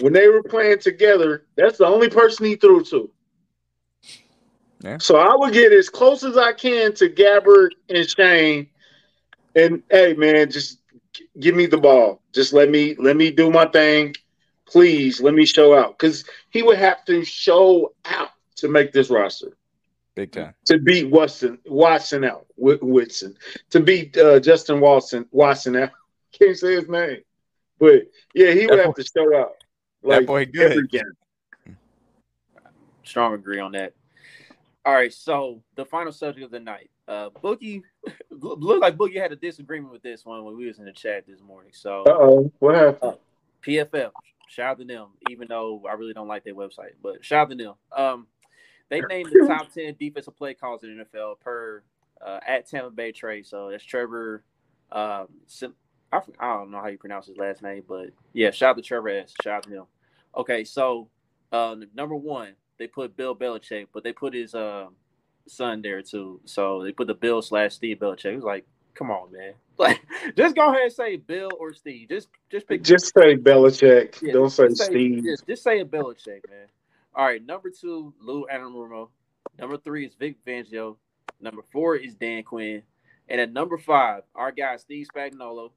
when 0.00 0.12
they 0.12 0.28
were 0.28 0.42
playing 0.42 0.78
together, 0.78 1.46
that's 1.56 1.78
the 1.78 1.86
only 1.86 2.08
person 2.08 2.46
he 2.46 2.56
threw 2.56 2.84
to. 2.84 3.10
Yeah. 4.80 4.98
So 4.98 5.16
I 5.16 5.34
would 5.34 5.52
get 5.52 5.72
as 5.72 5.88
close 5.88 6.22
as 6.22 6.36
I 6.36 6.52
can 6.52 6.94
to 6.94 7.08
Gabbert 7.08 7.70
and 7.88 8.08
Shane. 8.08 8.68
And 9.56 9.82
hey, 9.90 10.14
man, 10.14 10.50
just 10.50 10.78
give 11.40 11.54
me 11.54 11.66
the 11.66 11.78
ball. 11.78 12.22
Just 12.32 12.52
let 12.52 12.70
me 12.70 12.94
let 12.96 13.16
me 13.16 13.30
do 13.30 13.50
my 13.50 13.66
thing. 13.66 14.14
Please 14.66 15.20
let 15.20 15.34
me 15.34 15.46
show 15.46 15.76
out 15.76 15.98
because 15.98 16.24
he 16.50 16.62
would 16.62 16.78
have 16.78 17.04
to 17.06 17.24
show 17.24 17.92
out 18.04 18.30
to 18.56 18.68
make 18.68 18.92
this 18.92 19.10
roster. 19.10 19.56
Big 20.14 20.32
time 20.32 20.54
to 20.66 20.78
beat 20.78 21.10
Watson 21.10 21.58
Watson 21.66 22.24
out 22.24 22.46
Whitson 22.56 23.36
to 23.70 23.80
beat 23.80 24.16
uh, 24.16 24.40
Justin 24.40 24.80
Watson 24.80 25.26
Watson 25.30 25.76
out 25.76 25.90
can't 26.32 26.56
say 26.56 26.74
his 26.74 26.88
name. 26.88 27.18
But 27.78 28.02
yeah, 28.34 28.52
he 28.52 28.66
would 28.66 28.78
that 28.78 28.86
have 28.86 28.94
to 28.94 29.04
show 29.04 29.36
out. 29.36 29.52
Like 30.02 30.20
that 30.20 30.26
boy 30.26 30.46
good. 30.46 30.88
Strong 33.04 33.34
agree 33.34 33.58
on 33.58 33.72
that. 33.72 33.94
All 34.84 34.94
right, 34.94 35.12
so 35.12 35.62
the 35.74 35.84
final 35.84 36.12
subject 36.12 36.44
of 36.44 36.50
the 36.50 36.60
night. 36.60 36.90
Uh 37.06 37.30
Boogie 37.30 37.82
looked 38.30 38.82
like 38.82 38.96
Boogie 38.96 39.20
had 39.20 39.32
a 39.32 39.36
disagreement 39.36 39.92
with 39.92 40.02
this 40.02 40.24
one 40.24 40.44
when 40.44 40.56
we 40.56 40.66
was 40.66 40.78
in 40.78 40.84
the 40.84 40.92
chat 40.92 41.26
this 41.26 41.40
morning. 41.40 41.70
So 41.74 42.04
oh, 42.06 42.52
what 42.58 42.74
happened? 42.74 43.12
Uh, 43.12 43.16
PFF, 43.66 44.10
shout 44.48 44.72
out 44.72 44.78
to 44.78 44.84
them, 44.84 45.08
even 45.30 45.48
though 45.48 45.82
I 45.88 45.94
really 45.94 46.12
don't 46.12 46.28
like 46.28 46.44
their 46.44 46.54
website, 46.54 46.92
but 47.02 47.24
shout 47.24 47.46
out 47.46 47.50
to 47.50 47.56
them. 47.56 47.74
Um 47.96 48.26
they 48.90 49.00
named 49.00 49.30
the 49.32 49.46
top 49.46 49.72
ten 49.72 49.94
defensive 49.98 50.36
play 50.36 50.54
calls 50.54 50.82
in 50.84 50.98
the 50.98 51.04
NFL 51.04 51.40
per 51.40 51.82
uh, 52.24 52.40
at 52.46 52.66
Tampa 52.66 52.90
Bay 52.90 53.12
Trey. 53.12 53.42
So 53.42 53.70
that's 53.70 53.84
Trevor 53.84 54.42
um 54.92 55.28
Sim- 55.46 55.74
I, 56.12 56.20
I 56.38 56.54
don't 56.54 56.70
know 56.70 56.80
how 56.80 56.88
you 56.88 56.98
pronounce 56.98 57.26
his 57.26 57.36
last 57.36 57.62
name, 57.62 57.82
but 57.86 58.10
yeah, 58.32 58.50
shout 58.50 58.70
out 58.70 58.76
to 58.76 58.82
Trevor 58.82 59.10
S. 59.10 59.34
Shout 59.42 59.56
out 59.56 59.62
to 59.64 59.70
him. 59.70 59.84
Okay, 60.36 60.64
so 60.64 61.08
uh, 61.52 61.76
number 61.94 62.14
one, 62.14 62.54
they 62.78 62.86
put 62.86 63.16
Bill 63.16 63.34
Belichick, 63.34 63.88
but 63.92 64.04
they 64.04 64.12
put 64.12 64.34
his 64.34 64.54
uh, 64.54 64.86
son 65.46 65.82
there 65.82 66.02
too. 66.02 66.40
So 66.44 66.82
they 66.82 66.92
put 66.92 67.06
the 67.06 67.14
Bill 67.14 67.42
slash 67.42 67.74
Steve 67.74 67.98
Belichick. 67.98 68.32
It 68.32 68.36
was 68.36 68.44
like, 68.44 68.66
come 68.94 69.10
on, 69.10 69.32
man. 69.32 69.54
Like, 69.78 70.00
just 70.36 70.56
go 70.56 70.70
ahead 70.70 70.82
and 70.82 70.92
say 70.92 71.14
Bill 71.18 71.52
or 71.60 71.72
Steve. 71.72 72.08
Just 72.08 72.26
just 72.50 72.66
pick. 72.66 72.82
Just 72.82 73.14
say 73.14 73.36
Belichick. 73.36 74.20
Yeah, 74.20 74.32
Don't 74.32 74.50
say, 74.50 74.70
say 74.70 74.86
Steve. 74.86 75.22
Just, 75.22 75.46
just 75.46 75.62
say 75.62 75.78
a 75.78 75.84
Belichick, 75.84 76.40
man. 76.50 76.66
All 77.14 77.24
right, 77.24 77.40
number 77.46 77.70
two, 77.70 78.12
Lou 78.20 78.44
Anarumo. 78.52 79.10
Number 79.56 79.76
three 79.76 80.04
is 80.04 80.14
Vic 80.18 80.36
Fangio. 80.44 80.96
Number 81.40 81.62
four 81.70 81.94
is 81.94 82.16
Dan 82.16 82.42
Quinn. 82.42 82.82
And 83.28 83.40
at 83.40 83.52
number 83.52 83.78
five, 83.78 84.24
our 84.34 84.50
guy 84.50 84.76
Steve 84.78 85.06
Spagnuolo. 85.14 85.70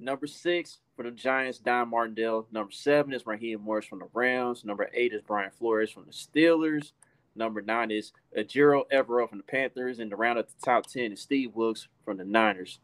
Number 0.00 0.26
six, 0.26 0.78
for 0.96 1.02
the 1.02 1.10
Giants, 1.10 1.58
Don 1.58 1.90
Martindale. 1.90 2.46
Number 2.50 2.72
seven 2.72 3.12
is 3.12 3.26
Raheem 3.26 3.60
Morris 3.60 3.86
from 3.86 3.98
the 3.98 4.08
Rams. 4.12 4.64
Number 4.64 4.90
eight 4.94 5.12
is 5.12 5.22
Brian 5.22 5.50
Flores 5.50 5.90
from 5.90 6.06
the 6.06 6.12
Steelers. 6.12 6.92
Number 7.34 7.60
nine 7.60 7.90
is 7.90 8.12
Ejiro 8.36 8.84
Evero 8.90 9.28
from 9.28 9.38
the 9.38 9.44
Panthers. 9.44 9.98
And 9.98 10.10
the 10.10 10.16
round 10.16 10.38
at 10.38 10.48
the 10.48 10.54
top 10.64 10.86
10 10.86 11.12
is 11.12 11.20
Steve 11.20 11.54
Wilks 11.54 11.88
from 12.04 12.16
the 12.16 12.24
Niners. 12.24 12.78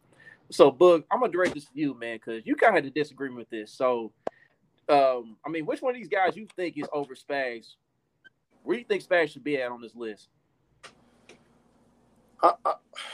So, 0.51 0.69
Bug, 0.69 1.03
I'm 1.09 1.19
going 1.19 1.31
to 1.31 1.35
direct 1.35 1.55
this 1.55 1.65
to 1.65 1.71
you, 1.73 1.95
man, 1.95 2.17
because 2.17 2.45
you 2.45 2.55
kind 2.55 2.77
of 2.77 2.83
had 2.83 2.91
a 2.91 2.93
disagreement 2.93 3.39
with 3.39 3.49
this. 3.49 3.71
So, 3.71 4.11
um, 4.89 5.37
I 5.45 5.49
mean, 5.49 5.65
which 5.65 5.81
one 5.81 5.95
of 5.95 5.99
these 5.99 6.09
guys 6.09 6.35
you 6.35 6.47
think 6.55 6.77
is 6.77 6.87
over 6.93 7.15
Spags? 7.15 7.75
Where 8.63 8.75
do 8.75 8.79
you 8.79 8.85
think 8.85 9.03
Spags 9.03 9.29
should 9.29 9.43
be 9.43 9.59
at 9.59 9.71
on 9.71 9.81
this 9.81 9.95
list? 9.95 10.29
I, 12.43 12.53
I, 12.65 12.73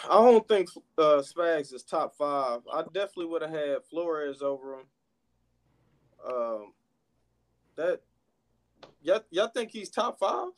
don't 0.09 0.47
think 0.47 0.69
uh, 0.97 1.21
Spags 1.21 1.71
is 1.73 1.83
top 1.83 2.15
five. 2.17 2.61
I 2.73 2.81
definitely 2.81 3.27
would 3.27 3.43
have 3.43 3.51
had 3.51 3.85
Flores 3.87 4.41
over 4.41 4.79
him. 4.79 4.85
Um, 6.27 6.73
that 7.75 8.01
y'all, 9.03 9.21
y'all 9.29 9.47
think 9.49 9.69
he's 9.71 9.89
top 9.89 10.19
five? 10.19 10.49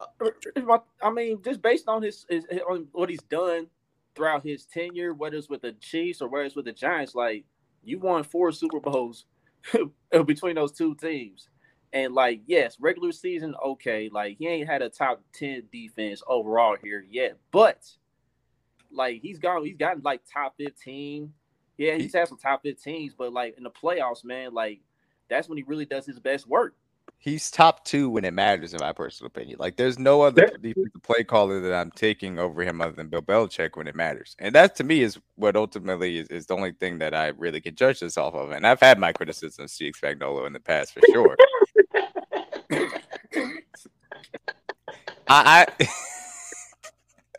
Uh, 0.00 0.78
I 1.02 1.10
mean, 1.10 1.40
just 1.42 1.62
based 1.62 1.88
on 1.88 2.02
his, 2.02 2.26
his 2.28 2.44
on 2.68 2.88
what 2.92 3.08
he's 3.08 3.22
done 3.22 3.68
throughout 4.16 4.44
his 4.44 4.64
tenure, 4.64 5.14
whether 5.14 5.36
it's 5.36 5.48
with 5.48 5.62
the 5.62 5.72
Chiefs 5.72 6.20
or 6.20 6.28
whether 6.28 6.44
it's 6.44 6.56
with 6.56 6.64
the 6.64 6.72
Giants, 6.72 7.14
like 7.14 7.44
you 7.84 8.00
won 8.00 8.24
four 8.24 8.50
Super 8.50 8.80
Bowls 8.80 9.26
between 10.26 10.56
those 10.56 10.72
two 10.72 10.96
teams. 10.96 11.48
And 11.92 12.14
like, 12.14 12.42
yes, 12.46 12.76
regular 12.78 13.12
season, 13.12 13.54
okay. 13.64 14.08
Like 14.12 14.36
he 14.38 14.46
ain't 14.46 14.68
had 14.68 14.82
a 14.82 14.88
top 14.88 15.22
10 15.34 15.64
defense 15.72 16.22
overall 16.26 16.76
here 16.82 17.04
yet, 17.10 17.36
but 17.50 17.90
like 18.92 19.20
he's 19.20 19.38
gone, 19.38 19.64
he's 19.64 19.76
gotten 19.76 20.02
like 20.04 20.22
top 20.32 20.54
15. 20.56 21.32
Yeah, 21.78 21.94
he's 21.94 22.14
had 22.14 22.28
some 22.28 22.38
top 22.38 22.62
15s, 22.62 23.12
but 23.16 23.32
like 23.32 23.56
in 23.56 23.64
the 23.64 23.70
playoffs, 23.70 24.24
man, 24.24 24.54
like 24.54 24.80
that's 25.28 25.48
when 25.48 25.58
he 25.58 25.64
really 25.64 25.86
does 25.86 26.06
his 26.06 26.20
best 26.20 26.46
work. 26.46 26.74
He's 27.18 27.50
top 27.50 27.84
two 27.84 28.08
when 28.08 28.24
it 28.24 28.32
matters, 28.32 28.72
in 28.72 28.80
my 28.80 28.92
personal 28.92 29.26
opinion. 29.26 29.58
Like, 29.58 29.76
there's 29.76 29.98
no 29.98 30.22
other 30.22 30.46
defensive 30.62 31.02
play 31.02 31.22
caller 31.22 31.60
that 31.60 31.74
I'm 31.74 31.90
taking 31.90 32.38
over 32.38 32.62
him 32.62 32.80
other 32.80 32.92
than 32.92 33.08
Bill 33.08 33.20
Belichick 33.20 33.76
when 33.76 33.86
it 33.86 33.94
matters, 33.94 34.36
and 34.38 34.54
that 34.54 34.74
to 34.76 34.84
me 34.84 35.02
is 35.02 35.18
what 35.34 35.54
ultimately 35.54 36.18
is, 36.18 36.28
is 36.28 36.46
the 36.46 36.54
only 36.54 36.72
thing 36.72 36.98
that 36.98 37.14
I 37.14 37.28
really 37.28 37.60
can 37.60 37.74
judge 37.74 38.00
this 38.00 38.16
off 38.16 38.34
of. 38.34 38.52
And 38.52 38.66
I've 38.66 38.80
had 38.80 38.98
my 38.98 39.12
criticisms 39.12 39.70
to 39.70 39.74
Steve 39.74 39.94
Spagnuolo 40.00 40.46
in 40.46 40.54
the 40.54 40.60
past 40.60 40.94
for 40.94 41.00
sure. 41.12 41.36
I, 45.30 45.66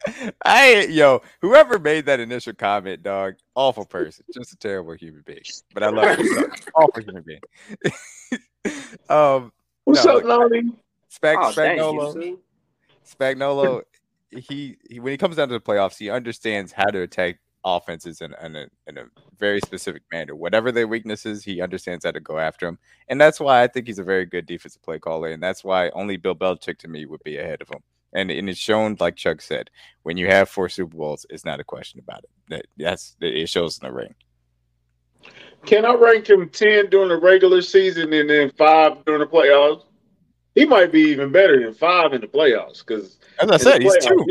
I, 0.08 0.32
I, 0.46 0.86
yo, 0.86 1.22
whoever 1.42 1.78
made 1.78 2.06
that 2.06 2.22
initial 2.22 2.54
comment, 2.54 3.04
dog, 3.04 3.36
awful 3.54 3.86
person, 3.86 4.24
just 4.34 4.54
a 4.54 4.56
terrible 4.56 4.94
human 4.94 5.24
being. 5.26 5.42
But 5.74 5.84
I 5.84 5.90
love 5.90 6.18
it. 6.20 6.70
awful 6.74 7.04
human 7.04 7.24
being. 7.24 7.42
um, 9.10 9.52
What's 9.84 10.06
no, 10.06 10.18
up, 10.18 10.24
Lonnie? 10.24 10.72
Spag- 11.14 11.36
oh, 11.38 11.52
Spagnuolo. 11.52 12.38
Spagnuolo. 13.06 13.82
He, 14.30 14.78
he 14.90 15.02
when 15.02 15.12
he 15.12 15.18
comes 15.18 15.36
down 15.36 15.50
to 15.50 15.56
the 15.56 15.60
playoffs, 15.60 15.98
he 15.98 16.10
understands 16.10 16.72
how 16.72 16.86
to 16.86 17.02
attack 17.02 17.40
offenses 17.64 18.22
in, 18.22 18.34
in, 18.44 18.56
a, 18.56 18.68
in 18.88 18.98
a 18.98 19.06
very 19.38 19.60
specific 19.62 20.04
manner. 20.12 20.36
Whatever 20.36 20.72
their 20.72 20.88
weaknesses, 20.88 21.44
he 21.44 21.62
understands 21.62 22.06
how 22.06 22.12
to 22.12 22.20
go 22.20 22.38
after 22.40 22.66
them. 22.66 22.80
And 23.08 23.20
that's 23.20 23.40
why 23.40 23.64
I 23.64 23.68
think 23.68 23.88
he's 23.88 24.00
a 24.00 24.04
very 24.04 24.26
good 24.26 24.46
defensive 24.46 24.82
play 24.82 25.00
caller. 25.00 25.30
And 25.30 25.42
that's 25.42 25.64
why 25.64 25.90
only 25.90 26.18
Bill 26.18 26.36
Belichick 26.36 26.78
to 26.80 26.88
me 26.88 27.06
would 27.06 27.24
be 27.24 27.38
ahead 27.38 27.62
of 27.62 27.70
him. 27.70 27.82
And, 28.14 28.30
and 28.30 28.50
it's 28.50 28.60
shown, 28.60 28.98
like 29.00 29.16
Chuck 29.16 29.42
said, 29.42 29.70
when 30.04 30.18
you 30.18 30.28
have 30.28 30.50
four 30.50 30.68
Super 30.68 30.98
Bowls, 30.98 31.26
it's 31.30 31.46
not 31.46 31.60
a 31.62 31.64
question 31.64 32.00
about 32.00 32.24
it. 32.24 32.30
That 32.50 32.66
that's 32.78 33.16
it 33.22 33.48
shows 33.48 33.80
in 33.80 33.88
the 33.88 33.94
ring. 33.94 34.14
Can 35.66 35.86
I 35.86 35.94
rank 35.94 36.30
him 36.30 36.50
ten 36.50 36.90
during 36.90 37.08
the 37.10 37.18
regular 37.18 37.62
season 37.62 38.12
and 38.12 38.30
then 38.30 38.52
five 38.58 39.06
during 39.06 39.22
the 39.22 39.28
playoffs? 39.28 39.86
He 40.56 40.66
might 40.66 40.92
be 40.92 41.00
even 41.02 41.32
better 41.32 41.64
than 41.64 41.74
five 41.74 42.12
in 42.12 42.20
the 42.20 42.28
playoffs 42.28 42.86
because, 42.86 43.20
as 43.40 43.50
I 43.50 43.56
said, 43.56 43.82
he's 43.82 43.96
two. 44.06 44.26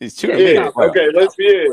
He's 0.00 0.16
two. 0.16 0.36
Yeah. 0.36 0.70
Okay. 0.76 1.10
Let's 1.14 1.36
yeah. 1.38 1.68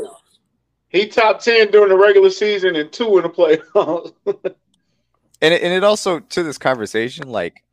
He 0.92 1.06
top 1.06 1.40
ten 1.40 1.70
during 1.70 1.88
the 1.88 1.96
regular 1.96 2.30
season 2.30 2.76
and 2.76 2.92
two 2.92 3.16
in 3.16 3.22
the 3.24 3.30
playoffs. 3.30 4.12
and 4.26 5.54
it, 5.54 5.62
and 5.62 5.72
it 5.72 5.82
also 5.82 6.20
to 6.20 6.42
this 6.42 6.58
conversation, 6.58 7.28
like 7.28 7.64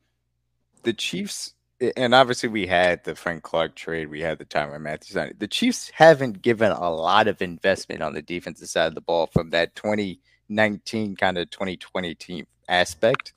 the 0.83 0.93
Chiefs, 0.93 1.53
and 1.97 2.15
obviously 2.15 2.47
we 2.47 2.65
had 2.65 3.03
the 3.03 3.15
Frank 3.15 3.43
Clark 3.43 3.75
trade, 3.75 4.09
we 4.09 4.21
had 4.21 4.37
the 4.37 4.45
Tyrann 4.45 4.81
Mathieu. 4.81 5.33
The 5.37 5.47
Chiefs 5.47 5.91
haven't 5.93 6.41
given 6.41 6.71
a 6.71 6.89
lot 6.89 7.27
of 7.27 7.41
investment 7.41 8.01
on 8.01 8.13
the 8.13 8.21
defensive 8.21 8.69
side 8.69 8.87
of 8.87 8.95
the 8.95 9.01
ball 9.01 9.27
from 9.27 9.49
that 9.49 9.75
2019 9.75 11.17
kind 11.17 11.37
of 11.37 11.49
2020 11.49 12.15
team 12.15 12.47
aspect. 12.69 13.33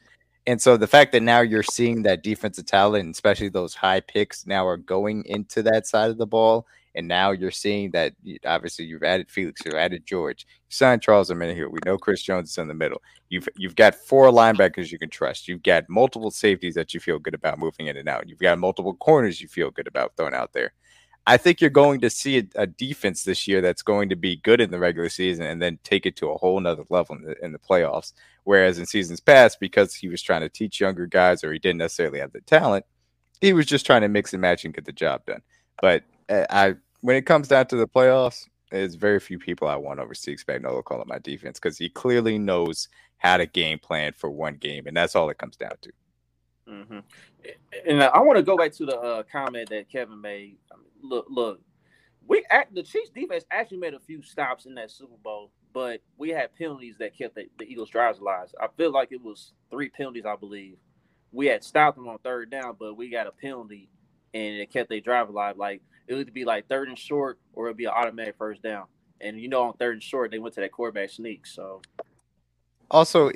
And 0.47 0.61
so 0.61 0.77
the 0.77 0.89
fact 0.89 1.13
that 1.13 1.23
now 1.23 1.41
you're 1.41 1.63
seeing 1.63 2.03
that 2.03 2.23
defensive 2.23 2.67
talent, 2.67 3.11
especially 3.11 3.49
those 3.49 3.75
high 3.75 4.01
picks, 4.01 4.47
now 4.47 4.67
are 4.67 4.77
going 4.77 5.25
into 5.27 5.63
that 5.65 5.87
side 5.87 6.11
of 6.11 6.19
the 6.19 6.27
ball 6.27 6.67
and 6.95 7.09
now 7.09 7.31
you're 7.31 7.51
seeing 7.51 7.91
that 7.93 8.15
obviously 8.45 8.85
you've 8.85 9.03
added 9.03 9.31
Felix, 9.31 9.63
you've 9.65 9.75
added 9.75 10.05
George, 10.07 10.47
you 10.49 10.75
signed 10.75 11.03
Charles 11.03 11.31
here. 11.31 11.69
We 11.69 11.79
know 11.85 11.97
Chris 11.97 12.23
Jones 12.23 12.51
is 12.51 12.59
in 12.59 12.69
the 12.69 12.75
middle. 12.75 13.03
You've 13.29 13.49
you've 13.57 13.77
got 13.77 13.95
four 13.95 14.29
linebackers 14.29 14.91
you 14.91 14.99
can 14.99 15.11
trust. 15.11 15.49
You've 15.49 15.63
got 15.63 15.89
multiple 15.89 16.31
safeties 16.31 16.75
that 16.75 16.93
you 16.93 17.01
feel 17.01 17.19
good 17.19 17.35
about 17.35 17.59
moving 17.59 17.87
in 17.87 17.97
and 17.97 18.09
out. 18.09 18.29
You've 18.29 18.39
got 18.39 18.59
multiple 18.59 18.95
corners 18.95 19.41
you 19.41 19.49
feel 19.49 19.71
good 19.71 19.87
about 19.87 20.13
throwing 20.17 20.35
out 20.35 20.53
there. 20.53 20.73
I 21.27 21.37
think 21.37 21.61
you're 21.61 21.71
going 21.71 22.01
to 22.01 22.11
see 22.11 22.39
a, 22.39 22.45
a, 22.57 22.67
defense 22.67 23.23
this 23.23 23.47
year 23.47 23.61
that's 23.61 23.83
going 23.83 24.09
to 24.09 24.17
be 24.17 24.37
good 24.39 24.61
in 24.61 24.73
the 24.73 24.81
regular 24.81 25.09
season 25.09 25.47
and 25.47 25.63
then 25.63 25.79
take 25.85 26.05
it 26.05 26.17
to 26.17 26.31
a 26.31 26.37
whole 26.37 26.59
nother 26.59 26.83
level 26.91 27.15
in 27.15 27.23
the, 27.23 27.45
in 27.45 27.53
the 27.53 27.61
playoffs. 27.61 28.13
Whereas 28.43 28.81
in 28.81 28.87
seasons 28.87 29.21
past, 29.21 29.61
because 29.61 29.95
he 29.95 30.09
was 30.09 30.21
trying 30.21 30.41
to 30.41 30.49
teach 30.49 30.81
younger 30.81 31.07
guys 31.07 31.45
or 31.45 31.53
he 31.53 31.61
didn't 31.61 31.79
necessarily 31.79 32.19
have 32.19 32.33
the 32.33 32.41
talent, 32.41 32.85
he 33.41 33.53
was 33.53 33.67
just 33.67 33.87
trying 33.87 34.03
to 34.03 34.09
mix 34.09 34.33
and 34.33 34.43
match 34.43 34.65
and 34.65 34.75
get 34.75 34.85
the 34.85 34.93
job 34.93 35.25
done. 35.25 35.43
But 35.81 36.03
I 36.51 36.75
when 37.01 37.17
it 37.17 37.27
comes 37.27 37.49
down 37.49 37.67
to 37.67 37.77
the 37.77 37.89
playoffs, 37.89 38.49
there's 38.71 38.95
very 38.95 39.21
few 39.21 39.39
people 39.39 39.69
I 39.69 39.77
want 39.77 40.01
over 40.01 40.15
Steve 40.15 40.43
Spagnuolo 40.47 40.85
calling 40.85 41.09
my 41.09 41.19
defense 41.19 41.59
because 41.59 41.77
he 41.77 41.89
clearly 41.89 42.39
knows 42.39 42.89
how 43.19 43.37
to 43.37 43.47
game 43.47 43.79
plan 43.79 44.13
for 44.17 44.31
one 44.31 44.57
game, 44.57 44.87
and 44.87 44.97
that's 44.97 45.15
all 45.15 45.31
it 45.31 45.39
comes 45.39 45.57
down 45.57 45.73
to. 45.83 45.93
Mm-hmm. 46.69 46.99
And 47.89 48.03
I 48.03 48.21
want 48.21 48.37
to 48.37 48.43
go 48.43 48.57
back 48.57 48.73
to 48.75 48.87
the 48.87 48.99
uh, 48.99 49.23
comment 49.31 49.69
that 49.71 49.89
Kevin 49.91 50.21
made. 50.21 50.57
look, 51.03 51.27
look, 51.29 51.61
we 52.27 52.45
act, 52.51 52.75
the 52.75 52.83
Chiefs 52.83 53.11
defense 53.11 53.45
actually 53.51 53.79
made 53.79 53.95
a 53.95 54.01
few 54.01 54.23
stops 54.23 54.67
in 54.67 54.75
that 54.77 54.91
Super 54.91 55.17
Bowl, 55.23 55.51
but 55.73 56.01
we 56.17 56.31
had 56.31 56.55
penalties 56.57 56.97
that 56.99 57.17
kept 57.17 57.35
the, 57.35 57.49
the 57.59 57.65
Eagles' 57.65 57.91
drives 57.91 58.21
alive. 58.21 58.49
I 58.61 58.69
feel 58.77 58.93
like 58.93 59.11
it 59.11 59.23
was 59.23 59.53
three 59.71 59.89
penalties, 59.89 60.25
I 60.25 60.37
believe. 60.37 60.77
We 61.33 61.47
had 61.47 61.65
stopped 61.65 61.97
them 61.97 62.09
on 62.09 62.19
third 62.19 62.51
down, 62.51 62.77
but 62.79 62.97
we 62.97 63.11
got 63.11 63.27
a 63.27 63.33
penalty 63.33 63.89
and 64.35 64.57
it 64.57 64.71
kept 64.73 64.89
their 64.89 65.01
drive 65.01 65.29
alive. 65.29 65.57
Like 65.57 65.83
it 66.07 66.15
would 66.15 66.33
be 66.33 66.45
like 66.45 66.69
third 66.69 66.89
and 66.89 66.99
short, 66.99 67.39
or 67.53 67.67
it'd 67.67 67.77
be 67.77 67.85
an 67.85 67.93
automatic 67.95 68.37
first 68.37 68.63
down. 68.63 68.87
And 69.21 69.41
you 69.41 69.49
know, 69.49 69.65
on 69.65 69.75
third 69.75 69.95
and 69.95 70.03
short, 70.03 70.31
they 70.31 70.39
went 70.39 70.55
to 70.55 70.61
that 70.61 70.73
quarterback 70.73 71.11
sneak. 71.11 71.47
So 71.47 71.81
also 72.93 73.31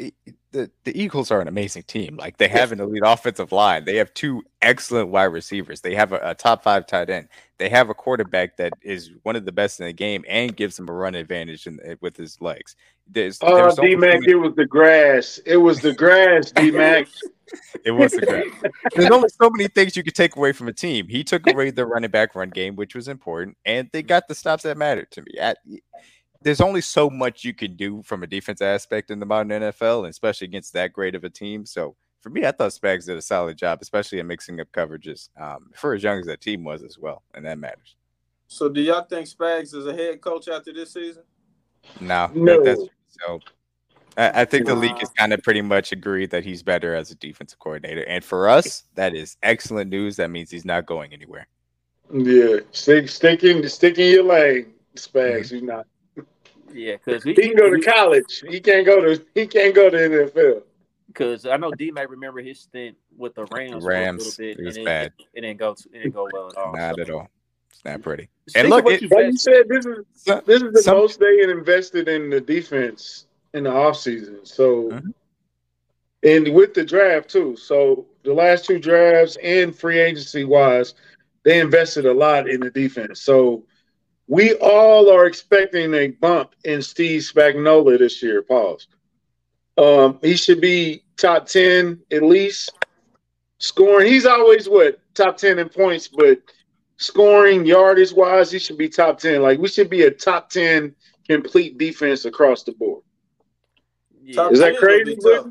the 0.53 0.71
the 0.85 1.01
Eagles 1.01 1.31
are 1.31 1.41
an 1.41 1.49
amazing 1.49 1.83
team. 1.85 2.17
Like 2.17 2.37
they 2.37 2.49
have 2.49 2.73
an 2.73 2.81
elite 2.81 3.03
offensive 3.05 3.51
line. 3.51 3.85
They 3.85 3.97
have 3.97 4.13
two 4.15 4.43
excellent 4.63 5.09
wide 5.09 5.25
receivers. 5.25 5.81
They 5.81 5.95
have 5.95 6.13
a, 6.13 6.21
a, 6.23 6.35
top 6.35 6.63
five 6.63 6.87
tight 6.87 7.11
end. 7.11 7.29
They 7.59 7.69
have 7.71 7.89
a 7.89 7.95
quarterback 7.95 8.57
that 8.59 8.73
is 8.83 9.11
one 9.23 9.37
of 9.37 9.45
the 9.45 9.53
best 9.53 9.81
in 9.81 9.87
the 9.87 9.93
game 9.93 10.25
and 10.29 10.55
gives 10.55 10.77
them 10.77 10.89
a 10.89 10.93
run 10.93 11.15
advantage 11.15 11.67
in, 11.67 11.81
eh, 11.85 11.95
with 12.01 12.17
his 12.17 12.41
legs. 12.41 12.77
There's, 13.09 13.39
oh, 13.43 13.75
D 13.75 13.97
Mac, 13.97 14.21
it 14.27 14.37
was 14.37 14.55
the 14.55 14.67
grass. 14.67 15.41
It 15.47 15.57
was 15.57 15.81
the 15.81 15.95
grass, 15.95 16.51
D 16.51 16.71
Mac. 16.71 17.07
it 17.85 17.91
was 17.91 18.15
a 18.15 18.21
great. 18.21 18.53
There's 18.95 19.11
only 19.11 19.29
so 19.29 19.51
many 19.51 19.69
things 19.69 19.97
you 19.97 20.03
could 20.03 20.15
take 20.15 20.37
away 20.37 20.53
from 20.53 20.69
a 20.69 20.73
team. 20.73 21.09
He 21.09 21.25
took 21.25 21.49
away 21.51 21.71
the 21.71 21.87
running 21.87 22.11
back 22.11 22.35
run 22.35 22.51
game, 22.51 22.77
which 22.77 22.95
was 22.95 23.09
important, 23.09 23.57
and 23.65 23.89
they 23.93 24.03
got 24.03 24.29
the 24.29 24.35
stops 24.35 24.63
that 24.65 24.77
mattered 24.77 25.11
to 25.13 25.23
me. 25.23 25.33
At, 25.39 25.59
there's 26.43 26.61
only 26.61 26.81
so 26.81 27.11
much 27.11 27.45
you 27.45 27.55
can 27.55 27.77
do 27.77 28.03
from 28.03 28.23
a 28.23 28.27
defense 28.27 28.61
aspect 28.61 29.11
in 29.11 29.19
the 29.19 29.27
modern 29.27 29.49
NFL, 29.49 30.01
and 30.01 30.09
especially 30.09 30.47
against 30.47 30.73
that 30.75 30.93
great 30.93 31.15
of 31.15 31.25
a 31.25 31.31
team. 31.31 31.67
So 31.67 31.97
for 32.21 32.31
me, 32.31 32.45
I 32.45 32.51
thought 32.51 32.73
Spags 32.73 33.07
did 33.07 33.17
a 33.17 33.23
solid 33.23 33.57
job, 33.57 33.79
especially 33.83 34.19
in 34.19 34.27
mixing 34.27 34.61
up 34.61 34.71
coverages 34.73 35.29
um, 35.41 35.71
for 35.75 35.95
as 35.95 36.03
young 36.03 36.19
as 36.19 36.27
that 36.27 36.41
team 36.41 36.65
was 36.65 36.83
as 36.83 36.99
well, 36.99 37.23
and 37.35 37.45
that 37.45 37.59
matters. 37.59 37.95
So, 38.49 38.69
do 38.69 38.81
y'all 38.81 39.05
think 39.05 39.29
Spags 39.29 39.75
is 39.75 39.87
a 39.87 39.93
head 39.95 40.21
coach 40.21 40.49
after 40.49 40.73
this 40.73 40.93
season? 40.93 41.23
No, 42.01 42.31
no. 42.35 42.63
That's, 42.65 42.83
so 43.09 43.41
I, 44.17 44.43
I 44.43 44.45
think 44.45 44.67
the 44.67 44.75
league 44.75 44.99
has 44.99 45.11
kind 45.11 45.33
of 45.33 45.43
pretty 45.43 45.63
much 45.63 45.93
agreed 45.93 46.31
that 46.31 46.45
he's 46.45 46.63
better 46.63 46.95
as 46.95 47.11
a 47.11 47.15
defensive 47.15 47.59
coordinator, 47.59 48.03
and 48.03 48.25
for 48.25 48.49
us, 48.49 48.85
that 48.95 49.15
is 49.15 49.37
excellent 49.43 49.91
news. 49.91 50.17
That 50.17 50.31
means 50.31 50.51
he's 50.51 50.65
not 50.65 50.87
going 50.87 51.13
anywhere. 51.13 51.47
Yeah, 52.13 52.59
stick, 52.71 53.09
stick 53.09 53.45
in, 53.45 53.69
stick 53.69 53.99
in 53.99 54.13
your 54.13 54.25
lane, 54.25 54.73
Spags. 54.95 55.47
Mm-hmm. 55.47 55.55
He's 55.55 55.63
not. 55.63 55.87
Yeah, 56.73 56.97
because 57.05 57.23
he, 57.23 57.31
he, 57.31 57.43
can 57.49 57.57
go 57.57 57.71
to 57.71 57.81
college. 57.81 58.43
He 58.49 58.61
can't 58.61 58.85
go 58.85 59.01
to 59.01 59.23
he 59.35 59.47
can't 59.47 59.75
go 59.75 59.91
to 59.91 59.97
NFL. 59.97 60.63
Because 61.09 61.47
I 61.47 61.57
know 61.57 61.71
D 61.71 61.91
may 61.91 62.07
remember 62.07 62.41
his 62.41 62.61
stint 62.61 62.97
with 63.17 63.35
the 63.35 63.47
Rams. 63.47 63.85
Rams, 63.85 64.23
a 64.23 64.25
little 64.25 64.45
bit, 64.45 64.59
it 64.59 64.65
was 64.65 64.77
and 64.77 64.85
bad. 64.85 65.13
It, 65.19 65.27
it 65.35 65.41
didn't 65.43 65.59
go. 65.59 65.75
To, 65.75 65.89
it 65.93 65.99
didn't 65.99 66.15
go 66.15 66.29
well 66.33 66.49
at 66.49 66.57
all. 66.57 66.73
Not 66.73 66.97
so. 66.97 67.03
at 67.03 67.11
all. 67.11 67.29
It's 67.71 67.85
not 67.85 68.03
pretty. 68.03 68.29
Speak 68.49 68.61
and 68.61 68.71
look, 68.71 68.87
it, 68.87 69.03
you, 69.03 69.09
you 69.13 69.37
said 69.37 69.69
this 69.69 69.87
is 69.87 70.05
this 70.45 70.63
is 70.63 70.73
the 70.73 70.83
some, 70.83 70.99
most 70.99 71.21
they 71.21 71.43
invested 71.43 72.09
in 72.09 72.31
the 72.31 72.41
defense 72.41 73.26
in 73.57 73.65
the 73.65 73.71
offseason. 73.71 74.47
So, 74.47 74.91
mm-hmm. 74.91 75.11
and 76.23 76.55
with 76.55 76.75
the 76.75 76.85
draft 76.85 77.31
too. 77.31 77.57
So 77.57 78.07
the 78.23 78.35
last 78.35 78.67
two 78.67 78.79
drafts 78.79 79.37
and 79.43 79.75
free 79.75 79.99
agency 79.99 80.45
wise, 80.45 80.95
they 81.45 81.61
invested 81.61 82.07
a 82.07 82.13
lot 82.13 82.49
in 82.49 82.61
the 82.61 82.71
defense. 82.71 83.21
So 83.23 83.65
we 84.29 84.55
all 84.55 85.11
are 85.11 85.27
expecting 85.27 85.95
a 85.95 86.09
bump 86.09 86.55
in 86.65 86.83
Steve 86.83 87.23
Spagnuolo 87.23 87.99
this 87.99 88.23
year. 88.23 88.43
Pause. 88.43 88.89
Um, 89.79 90.19
he 90.23 90.37
should 90.37 90.61
be 90.61 91.05
top 91.17 91.47
ten 91.47 92.01
at 92.11 92.23
least 92.23 92.73
scoring. 93.59 94.07
He's 94.07 94.27
always 94.27 94.69
what 94.69 95.01
top 95.15 95.37
ten 95.37 95.59
in 95.59 95.69
points, 95.69 96.09
but 96.09 96.41
scoring 96.97 97.65
yardage 97.65 98.13
wise, 98.13 98.51
he 98.51 98.59
should 98.59 98.79
be 98.79 98.89
top 98.89 99.19
ten. 99.19 99.43
Like 99.43 99.59
we 99.59 99.69
should 99.69 99.91
be 99.91 100.03
a 100.03 100.11
top 100.11 100.51
ten 100.51 100.95
complete 101.29 101.79
defense 101.79 102.25
across 102.25 102.65
the 102.65 102.73
board. 102.73 103.03
Yeah. 104.27 104.49
Is 104.49 104.59
that 104.59 104.77
crazy? 104.77 105.17
Tough, 105.17 105.47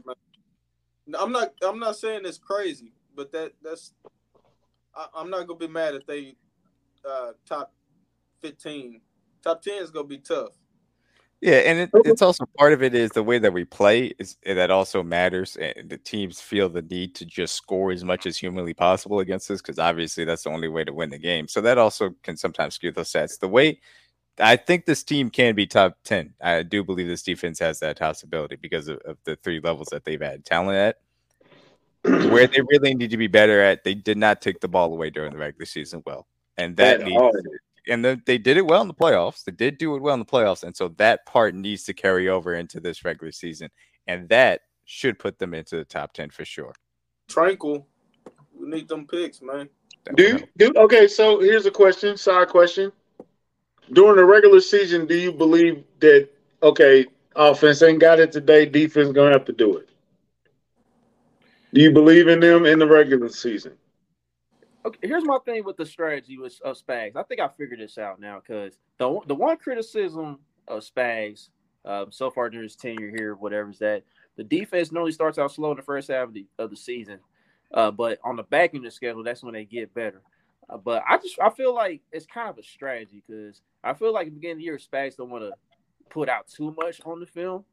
I'm 1.18 1.32
not. 1.32 1.54
I'm 1.64 1.80
not 1.80 1.96
saying 1.96 2.22
it's 2.26 2.38
crazy, 2.38 2.92
but 3.16 3.32
that 3.32 3.54
that's. 3.64 3.94
I, 4.94 5.22
am 5.22 5.30
not 5.30 5.48
gonna 5.48 5.60
be 5.60 5.68
mad 5.68 5.96
if 5.96 6.06
they 6.06 6.36
uh, 7.10 7.32
top 7.46 7.74
15. 8.42 9.02
Top 9.44 9.62
10 9.62 9.84
is 9.84 9.92
gonna 9.92 10.08
be 10.08 10.18
tough. 10.18 10.50
Yeah, 11.42 11.58
and 11.58 11.80
it, 11.80 11.90
it's 12.06 12.22
also 12.22 12.46
part 12.58 12.74
of 12.74 12.82
it 12.82 12.96
is 12.96 13.12
the 13.12 13.22
way 13.22 13.38
that 13.40 13.54
we 13.54 13.66
play 13.66 14.14
is 14.20 14.38
that 14.46 14.72
also 14.72 15.04
matters, 15.04 15.58
and 15.58 15.90
the 15.90 15.98
teams 15.98 16.42
feel 16.42 16.70
the 16.70 16.82
need 16.82 17.14
to 17.16 17.26
just 17.26 17.56
score 17.56 17.92
as 17.92 18.04
much 18.04 18.26
as 18.26 18.38
humanly 18.38 18.74
possible 18.74 19.20
against 19.20 19.52
us 19.52 19.62
because 19.62 19.78
obviously 19.78 20.26
that's 20.26 20.44
the 20.44 20.50
only 20.50 20.70
way 20.70 20.84
to 20.84 20.94
win 20.94 21.10
the 21.10 21.18
game. 21.20 21.48
So 21.48 21.62
that 21.62 21.78
also 21.78 22.16
can 22.24 22.36
sometimes 22.36 22.76
skew 22.76 22.92
those 22.92 23.12
stats. 23.12 23.40
The 23.40 23.48
way 23.48 23.80
I 24.40 24.56
think 24.56 24.86
this 24.86 25.04
team 25.04 25.30
can 25.30 25.56
be 25.56 25.66
top 25.66 25.98
10. 26.04 26.34
I 26.42 26.64
do 26.64 26.84
believe 26.84 27.08
this 27.08 27.24
defense 27.24 27.60
has 27.60 27.80
that 27.80 28.00
possibility 28.00 28.58
because 28.58 28.88
of, 28.88 28.98
of 29.00 29.18
the 29.24 29.36
three 29.38 29.60
levels 29.60 29.88
that 29.92 30.04
they've 30.04 30.22
had 30.22 30.46
talent 30.46 30.78
at. 30.78 30.98
Where 32.32 32.48
they 32.48 32.62
really 32.62 32.94
need 32.94 33.10
to 33.12 33.18
be 33.18 33.28
better 33.28 33.62
at, 33.62 33.84
they 33.84 33.96
did 33.96 34.18
not 34.18 34.42
take 34.42 34.60
the 34.60 34.68
ball 34.68 34.94
away 34.94 35.10
during 35.10 35.32
the 35.32 35.38
regular 35.38 35.66
season 35.66 36.04
well. 36.06 36.28
And 36.58 36.78
that 36.78 37.02
needs, 37.02 37.36
and 37.88 38.04
the, 38.04 38.22
they 38.26 38.38
did 38.38 38.58
it 38.58 38.66
well 38.66 38.82
in 38.82 38.88
the 38.88 38.94
playoffs. 38.94 39.44
They 39.44 39.52
did 39.52 39.78
do 39.78 39.96
it 39.96 40.02
well 40.02 40.14
in 40.14 40.20
the 40.20 40.26
playoffs, 40.26 40.64
and 40.64 40.76
so 40.76 40.90
that 40.98 41.26
part 41.26 41.56
needs 41.56 41.84
to 41.84 41.94
carry 41.94 42.30
over 42.30 42.56
into 42.56 42.80
this 42.80 43.04
regular 43.04 43.32
season, 43.32 43.70
and 44.08 44.28
that 44.30 44.62
should 44.86 45.20
put 45.20 45.40
them 45.40 45.54
into 45.54 45.78
the 45.78 45.86
top 45.86 46.14
ten 46.14 46.30
for 46.30 46.46
sure. 46.46 46.74
Tranquil, 47.28 47.88
we 48.54 48.68
need 48.68 48.88
them 48.88 49.08
picks, 49.08 49.42
man. 49.42 49.70
do 50.16 50.40
do 50.58 50.72
okay? 50.76 51.08
So 51.08 51.40
here's 51.40 51.66
a 51.66 51.72
question, 51.72 52.18
side 52.18 52.50
question. 52.50 52.92
During 53.92 54.18
the 54.18 54.26
regular 54.26 54.60
season, 54.60 55.06
do 55.06 55.16
you 55.16 55.32
believe 55.32 55.84
that 56.00 56.30
okay, 56.64 57.06
offense 57.36 57.82
ain't 57.82 58.00
got 58.00 58.20
it 58.20 58.32
today, 58.32 58.66
defense 58.66 59.12
gonna 59.12 59.32
have 59.32 59.46
to 59.46 59.54
do 59.54 59.78
it? 59.78 59.90
Do 61.74 61.82
you 61.82 61.92
believe 61.92 62.28
in 62.28 62.40
them 62.40 62.66
in 62.66 62.80
the 62.80 62.88
regular 62.88 63.30
season? 63.30 63.74
Okay, 64.86 65.08
here's 65.08 65.26
my 65.26 65.40
thing 65.46 65.64
with 65.64 65.78
the 65.78 65.86
strategy 65.86 66.38
with 66.38 66.60
of 66.64 66.78
Spags. 66.78 67.16
I 67.16 67.24
think 67.24 67.42
I 67.42 67.50
figured 67.58 67.80
this 67.80 67.98
out 67.98 68.20
now 68.20 68.40
because 68.40 68.78
the 68.98 69.20
the 69.28 69.36
one 69.36 69.58
criticism 69.58 70.40
of 70.68 70.84
Spags 70.84 71.50
um, 71.86 72.12
so 72.12 72.32
far 72.32 72.50
during 72.50 72.64
his 72.64 72.76
tenure 72.76 73.12
here, 73.16 73.36
whatever 73.36 73.70
is 73.70 73.80
that 73.80 74.04
the 74.38 74.44
defense 74.44 74.92
normally 74.92 75.12
starts 75.12 75.38
out 75.38 75.52
slow 75.52 75.72
in 75.72 75.78
the 75.78 75.84
first 75.84 76.10
half 76.10 76.28
of 76.28 76.34
the, 76.34 76.46
of 76.58 76.70
the 76.70 76.76
season, 76.76 77.20
uh, 77.74 77.92
but 77.92 78.20
on 78.24 78.36
the 78.36 78.44
back 78.44 78.74
end 78.74 78.86
of 78.86 78.92
the 78.92 78.96
schedule, 78.96 79.24
that's 79.24 79.44
when 79.44 79.54
they 79.54 79.66
get 79.66 79.94
better. 79.94 80.22
Uh, 80.70 80.78
but 80.78 81.04
I 81.08 81.18
just 81.18 81.40
I 81.40 81.50
feel 81.50 81.74
like 81.74 82.02
it's 82.12 82.26
kind 82.26 82.50
of 82.50 82.58
a 82.58 82.64
strategy 82.64 83.24
because 83.26 83.62
I 83.84 83.94
feel 83.94 84.14
like 84.14 84.28
at 84.28 84.34
the 84.34 84.36
beginning 84.36 84.54
of 84.54 84.58
the 84.60 84.64
year, 84.64 84.78
Spags 84.80 85.18
don't 85.18 85.30
want 85.30 85.44
to 85.44 85.52
put 86.10 86.30
out 86.30 86.48
too 86.48 86.76
much 86.82 87.02
on 87.06 87.20
the 87.20 87.26
film, 87.26 87.66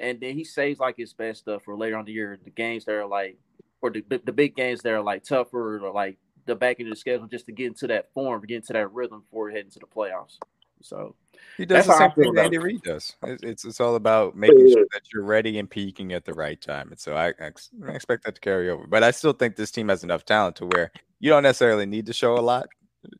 and 0.00 0.20
then 0.20 0.34
he 0.34 0.44
saves 0.44 0.80
like 0.80 0.96
his 0.96 1.12
best 1.12 1.40
stuff 1.40 1.62
for 1.64 1.76
later 1.76 1.96
on 1.96 2.04
the 2.04 2.12
year, 2.12 2.38
the 2.42 2.50
games 2.50 2.84
that 2.86 2.94
are 2.94 3.06
like, 3.06 3.38
or 3.80 3.90
the, 3.90 4.04
the 4.24 4.32
big 4.32 4.56
games 4.56 4.80
that 4.82 4.92
are 4.92 5.02
like 5.02 5.24
tougher 5.24 5.84
or 5.84 5.92
like 5.92 6.18
the 6.46 6.54
back 6.54 6.80
end 6.80 6.88
of 6.88 6.94
the 6.94 7.00
schedule 7.00 7.26
just 7.26 7.46
to 7.46 7.52
get 7.52 7.66
into 7.66 7.86
that 7.86 8.12
form, 8.12 8.42
get 8.46 8.56
into 8.56 8.72
that 8.72 8.92
rhythm 8.92 9.20
before 9.20 9.50
heading 9.50 9.70
to 9.70 9.78
the 9.78 9.86
playoffs. 9.86 10.38
So 10.80 11.14
he 11.56 11.64
does 11.64 11.86
the 11.86 11.96
same 11.96 12.10
thing 12.12 12.38
Andy 12.38 12.58
Reid 12.58 12.82
does. 12.82 13.14
It's 13.22 13.64
it's 13.64 13.80
all 13.80 13.94
about 13.94 14.36
making 14.36 14.72
sure 14.72 14.86
that 14.92 15.02
you're 15.12 15.22
ready 15.22 15.58
and 15.58 15.70
peaking 15.70 16.12
at 16.12 16.24
the 16.24 16.34
right 16.34 16.60
time. 16.60 16.90
And 16.90 16.98
so 16.98 17.16
I, 17.16 17.32
I, 17.40 17.52
expect 17.94 18.24
that 18.24 18.34
to 18.34 18.40
carry 18.40 18.68
over. 18.68 18.86
But 18.86 19.02
I 19.04 19.12
still 19.12 19.32
think 19.32 19.56
this 19.56 19.70
team 19.70 19.88
has 19.88 20.02
enough 20.02 20.24
talent 20.24 20.56
to 20.56 20.66
where 20.66 20.90
you 21.22 21.30
don't 21.30 21.44
necessarily 21.44 21.86
need 21.86 22.04
to 22.06 22.12
show 22.12 22.36
a 22.36 22.42
lot 22.42 22.66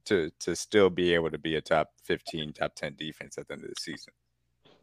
to 0.04 0.30
to 0.40 0.54
still 0.56 0.90
be 0.90 1.14
able 1.14 1.30
to 1.30 1.38
be 1.38 1.54
a 1.54 1.60
top 1.60 1.90
15, 2.04 2.52
top 2.52 2.74
10 2.74 2.96
defense 2.98 3.38
at 3.38 3.46
the 3.46 3.54
end 3.54 3.62
of 3.62 3.70
the 3.70 3.80
season. 3.80 4.12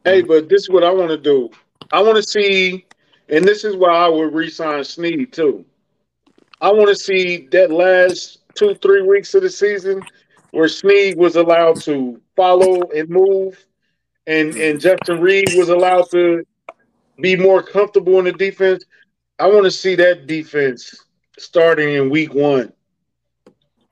Hey, 0.04 0.22
but 0.22 0.48
this 0.48 0.62
is 0.62 0.70
what 0.70 0.82
I 0.82 0.90
want 0.90 1.10
to 1.10 1.18
do. 1.18 1.50
I 1.92 2.02
want 2.02 2.16
to 2.16 2.22
see, 2.22 2.86
and 3.28 3.44
this 3.44 3.62
is 3.62 3.76
why 3.76 3.90
I 3.90 4.08
would 4.08 4.32
resign 4.32 4.82
Sneed 4.84 5.34
too. 5.34 5.66
I 6.62 6.72
want 6.72 6.88
to 6.88 6.94
see 6.94 7.46
that 7.52 7.70
last 7.70 8.38
two, 8.54 8.74
three 8.76 9.02
weeks 9.02 9.34
of 9.34 9.42
the 9.42 9.50
season 9.50 10.02
where 10.52 10.68
Sneed 10.68 11.18
was 11.18 11.36
allowed 11.36 11.80
to 11.82 12.20
follow 12.36 12.80
and 12.96 13.10
move, 13.10 13.62
and 14.26 14.54
and 14.56 14.80
Justin 14.80 15.20
Reid 15.20 15.50
was 15.56 15.68
allowed 15.68 16.10
to 16.12 16.42
be 17.20 17.36
more 17.36 17.62
comfortable 17.62 18.18
in 18.18 18.24
the 18.24 18.32
defense. 18.32 18.82
I 19.38 19.46
want 19.46 19.64
to 19.64 19.70
see 19.70 19.94
that 19.96 20.26
defense 20.26 21.04
starting 21.38 21.94
in 21.94 22.08
week 22.08 22.32
one. 22.32 22.72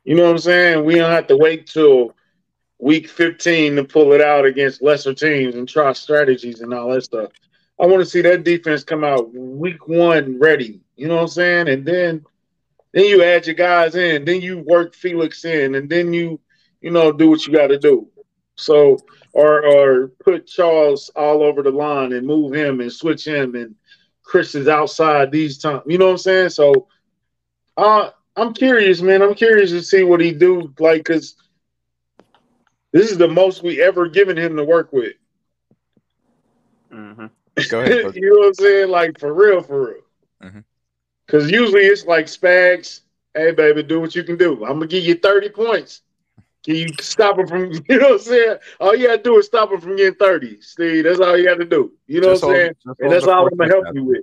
You 0.09 0.15
know 0.15 0.23
what 0.23 0.31
I'm 0.31 0.39
saying? 0.39 0.87
We 0.87 0.95
don't 0.95 1.11
have 1.11 1.27
to 1.27 1.37
wait 1.37 1.67
till 1.67 2.17
week 2.79 3.11
15 3.11 3.77
to 3.77 3.85
pull 3.85 4.15
it 4.15 4.23
out 4.23 4.47
against 4.47 4.81
lesser 4.81 5.13
teams 5.13 5.55
and 5.55 5.69
try 5.69 5.93
strategies 5.93 6.63
and 6.63 6.73
all 6.73 6.89
that 6.95 7.05
stuff. 7.05 7.31
I 7.79 7.85
want 7.85 8.01
to 8.01 8.07
see 8.07 8.23
that 8.23 8.43
defense 8.43 8.85
come 8.85 9.05
out 9.05 9.35
week 9.35 9.87
one 9.87 10.39
ready. 10.39 10.81
You 10.97 11.09
know 11.09 11.17
what 11.17 11.23
I'm 11.25 11.29
saying? 11.29 11.69
And 11.69 11.85
then 11.85 12.25
then 12.95 13.05
you 13.05 13.23
add 13.23 13.45
your 13.45 13.55
guys 13.55 13.97
in. 13.97 14.25
Then 14.25 14.41
you 14.41 14.61
work 14.61 14.95
Felix 14.95 15.45
in, 15.45 15.75
and 15.75 15.91
then 15.91 16.15
you, 16.15 16.41
you 16.81 16.91
know, 16.91 17.13
do 17.13 17.29
what 17.29 17.47
you 17.47 17.53
got 17.53 17.67
to 17.67 17.79
do. 17.79 18.09
So, 18.57 18.97
or 19.35 19.63
or 19.67 20.09
put 20.25 20.47
Charles 20.47 21.11
all 21.17 21.43
over 21.43 21.63
the 21.63 21.71
line 21.71 22.15
and 22.15 22.27
move 22.27 22.55
him 22.55 22.81
and 22.81 22.91
switch 22.91 23.27
him, 23.27 23.55
and 23.57 23.75
Chris 24.23 24.55
is 24.55 24.69
outside 24.69 25.31
these 25.31 25.59
times. 25.59 25.83
You 25.87 25.99
know 25.99 26.07
what 26.07 26.13
I'm 26.13 26.19
saying? 26.19 26.49
So, 26.49 26.89
uh, 27.77 28.09
I'm 28.39 28.55
curious, 28.55 29.01
man. 29.03 29.23
I'm 29.23 29.35
curious 29.35 29.71
to 29.71 29.83
see 29.83 30.05
what 30.05 30.21
he 30.21 30.33
do. 30.33 30.73
Like, 30.79 31.05
cause 31.05 31.35
this 32.93 33.11
is 33.11 33.19
the 33.19 33.29
most 33.29 33.63
we 33.63 33.83
ever 33.83 34.09
given 34.09 34.37
him 34.37 34.57
to 34.57 34.65
work 34.65 34.93
with. 34.93 35.15
Mm-hmm. 36.93 37.27
Go 37.71 37.81
ahead. 37.81 38.15
you 38.15 38.31
know 38.31 38.39
what 38.39 38.47
I'm 38.49 38.55
saying? 38.55 38.91
Like 38.91 39.19
for 39.19 39.35
real, 39.35 39.63
for 39.63 39.87
real. 39.87 40.03
Mm-hmm. 40.43 40.61
Because 41.27 41.51
usually 41.51 41.83
it's 41.83 42.07
like 42.07 42.27
Spags, 42.27 43.03
hey, 43.35 43.53
baby, 43.53 43.83
do 43.83 44.01
what 44.01 44.15
you 44.15 44.25
can 44.25 44.39
do. 44.39 44.65
I'm 44.65 44.79
going 44.79 44.81
to 44.81 44.87
give 44.87 45.05
you 45.05 45.17
30 45.17 45.51
points. 45.51 46.01
Can 46.65 46.77
you 46.77 46.89
stop 47.01 47.39
him 47.39 47.47
from, 47.47 47.73
you 47.89 47.99
know 47.99 48.11
what 48.11 48.13
I'm 48.13 48.19
saying? 48.21 48.57
All 48.81 48.97
you 48.97 49.09
got 49.09 49.17
to 49.17 49.23
do 49.23 49.39
is 49.39 49.47
stop 49.47 49.71
him 49.71 49.81
from 49.81 49.97
getting 49.97 50.15
30. 50.15 50.61
Steve, 50.63 51.05
that's 51.05 51.21
all 51.21 51.37
you 51.37 51.45
got 51.45 51.59
to 51.59 51.67
do. 51.67 51.93
You 52.07 52.23
know 52.23 52.33
just 52.33 52.45
what 52.45 52.51
I'm 52.51 52.57
saying? 52.57 52.75
And 53.01 53.13
that's 53.13 53.27
all 53.27 53.47
I'm 53.47 53.57
going 53.57 53.71
to 53.71 53.77
help 53.77 53.95
you 53.95 54.23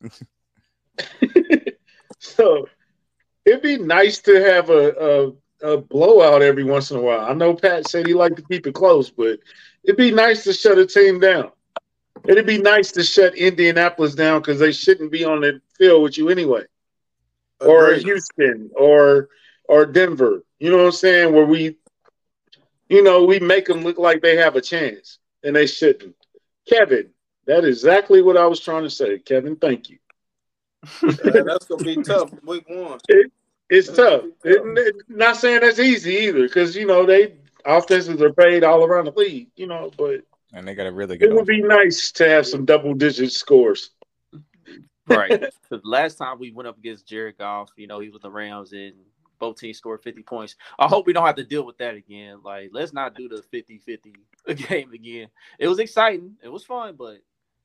with. 0.00 1.74
so 2.18 2.66
it'd 3.46 3.62
be 3.62 3.78
nice 3.78 4.20
to 4.20 4.34
have 4.44 4.70
a, 4.70 5.34
a, 5.62 5.74
a 5.74 5.78
blowout 5.78 6.42
every 6.42 6.64
once 6.64 6.90
in 6.92 6.98
a 6.98 7.02
while. 7.02 7.20
I 7.26 7.34
know 7.34 7.54
Pat 7.54 7.88
said 7.88 8.06
he 8.06 8.14
liked 8.14 8.36
to 8.36 8.42
keep 8.42 8.66
it 8.66 8.74
close, 8.74 9.10
but 9.10 9.40
it'd 9.84 9.96
be 9.98 10.12
nice 10.12 10.44
to 10.44 10.54
shut 10.54 10.78
a 10.78 10.86
team 10.86 11.20
down. 11.20 11.52
It'd 12.26 12.46
be 12.46 12.58
nice 12.58 12.92
to 12.92 13.04
shut 13.04 13.36
Indianapolis 13.36 14.14
down 14.16 14.40
because 14.42 14.60
they 14.60 14.72
shouldn't 14.72 15.12
be 15.12 15.24
on 15.24 15.42
the 15.42 15.62
field 15.78 16.02
with 16.04 16.18
you 16.18 16.30
anyway. 16.30 16.64
or 17.60 17.94
Houston 17.94 18.70
or 18.76 19.30
or 19.64 19.86
Denver. 19.86 20.44
You 20.60 20.70
know 20.70 20.78
what 20.78 20.86
I'm 20.86 20.92
saying? 20.92 21.34
Where 21.34 21.46
we, 21.46 21.76
you 22.88 23.02
know, 23.02 23.24
we 23.24 23.40
make 23.40 23.66
them 23.66 23.82
look 23.82 23.98
like 23.98 24.22
they 24.22 24.36
have 24.36 24.56
a 24.56 24.62
chance 24.62 25.18
and 25.44 25.56
they 25.56 25.66
shouldn't. 25.66 26.16
Kevin, 26.68 27.10
that 27.46 27.64
is 27.64 27.78
exactly 27.78 28.22
what 28.22 28.36
I 28.36 28.46
was 28.46 28.60
trying 28.60 28.84
to 28.84 28.90
say. 28.90 29.18
Kevin, 29.18 29.56
thank 29.56 29.90
you. 29.90 29.98
Yeah, 31.02 31.42
that's 31.46 31.66
gonna 31.66 31.84
be 31.84 32.02
tough 32.02 32.30
week 32.44 32.64
one. 32.68 32.98
It, 33.08 33.32
it's 33.68 33.88
that's 33.88 33.98
tough. 33.98 34.24
It, 34.44 34.62
it, 34.78 34.96
not 35.08 35.36
saying 35.36 35.60
that's 35.60 35.78
easy 35.78 36.12
either, 36.12 36.42
because 36.42 36.76
you 36.76 36.86
know 36.86 37.04
they 37.04 37.34
offenses 37.64 38.20
are 38.22 38.32
paid 38.32 38.64
all 38.64 38.84
around 38.84 39.06
the 39.06 39.12
league. 39.12 39.48
You 39.56 39.66
know, 39.66 39.90
but 39.96 40.22
and 40.52 40.66
they 40.66 40.74
got 40.74 40.86
a 40.86 40.92
really 40.92 41.16
good. 41.16 41.30
It 41.30 41.34
would 41.34 41.46
be 41.46 41.62
nice 41.62 42.10
to 42.12 42.28
have 42.28 42.46
some 42.46 42.64
double 42.64 42.94
digit 42.94 43.32
scores. 43.32 43.90
Right. 45.06 45.44
Because 45.68 45.84
last 45.84 46.14
time 46.14 46.38
we 46.38 46.52
went 46.52 46.68
up 46.68 46.78
against 46.78 47.08
Jared 47.08 47.38
Goff, 47.38 47.70
you 47.76 47.88
know, 47.88 47.98
he 47.98 48.08
was 48.08 48.22
the 48.22 48.30
Rams 48.30 48.72
and 48.72 48.94
both 49.40 49.58
teams 49.58 49.78
scored 49.78 50.00
50 50.00 50.22
points. 50.22 50.54
I 50.78 50.86
hope 50.86 51.08
we 51.08 51.12
don't 51.12 51.26
have 51.26 51.34
to 51.36 51.44
deal 51.44 51.66
with 51.66 51.76
that 51.78 51.96
again. 51.96 52.38
Like, 52.44 52.70
let's 52.72 52.92
not 52.92 53.16
do 53.16 53.28
the 53.28 53.42
50 53.42 53.78
50 53.78 54.14
game 54.68 54.92
again. 54.92 55.26
It 55.58 55.66
was 55.66 55.80
exciting, 55.80 56.36
it 56.40 56.48
was 56.48 56.64
fun, 56.64 56.94
but 56.96 57.18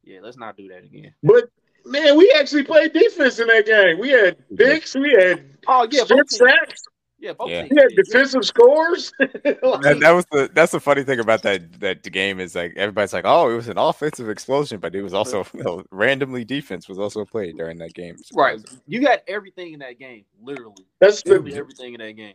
yeah, 0.04 0.20
let's 0.24 0.36
not 0.36 0.58
do 0.58 0.68
that 0.70 0.84
again. 0.84 1.14
But 1.22 1.52
man, 1.86 2.18
we 2.18 2.32
actually 2.38 2.64
played 2.64 2.94
defense 2.94 3.40
in 3.40 3.48
that 3.48 3.66
game. 3.66 4.00
We 4.00 4.10
had 4.10 4.38
picks, 4.56 4.96
we 4.96 5.12
had 5.12 5.46
oh 5.68 5.88
yeah, 5.92 6.04
strip 6.04 6.30
sacks. 6.30 6.84
Yeah, 7.22 7.34
both 7.34 7.52
yeah. 7.52 7.68
yeah 7.70 7.84
defensive 7.96 8.44
scores. 8.44 9.14
like, 9.20 9.42
that, 9.62 9.98
that, 10.02 10.12
was 10.12 10.26
the 10.32 10.50
that's 10.56 10.72
the 10.72 10.80
funny 10.80 11.04
thing 11.04 11.20
about 11.20 11.44
that 11.44 11.80
that 11.80 12.02
game 12.12 12.40
is 12.40 12.56
like 12.56 12.74
everybody's 12.76 13.14
like, 13.14 13.26
oh, 13.28 13.48
it 13.52 13.56
was 13.56 13.68
an 13.68 13.78
offensive 13.78 14.28
explosion, 14.28 14.80
but 14.80 14.96
it 14.96 15.04
was 15.04 15.14
also 15.14 15.46
you 15.54 15.64
know, 15.64 15.84
randomly 15.92 16.44
defense 16.44 16.90
was 16.90 16.98
also 16.98 17.24
played 17.24 17.58
during 17.58 17.78
that 17.78 17.94
game. 17.94 18.16
Right, 18.34 18.60
you 18.88 19.02
got 19.02 19.20
everything 19.28 19.74
in 19.74 19.80
that 19.80 20.00
game, 20.00 20.26
literally. 20.42 20.88
That's 21.00 21.24
literally 21.28 21.52
the, 21.52 21.58
everything 21.58 21.94
in 21.94 22.00
that 22.00 22.14
game, 22.14 22.34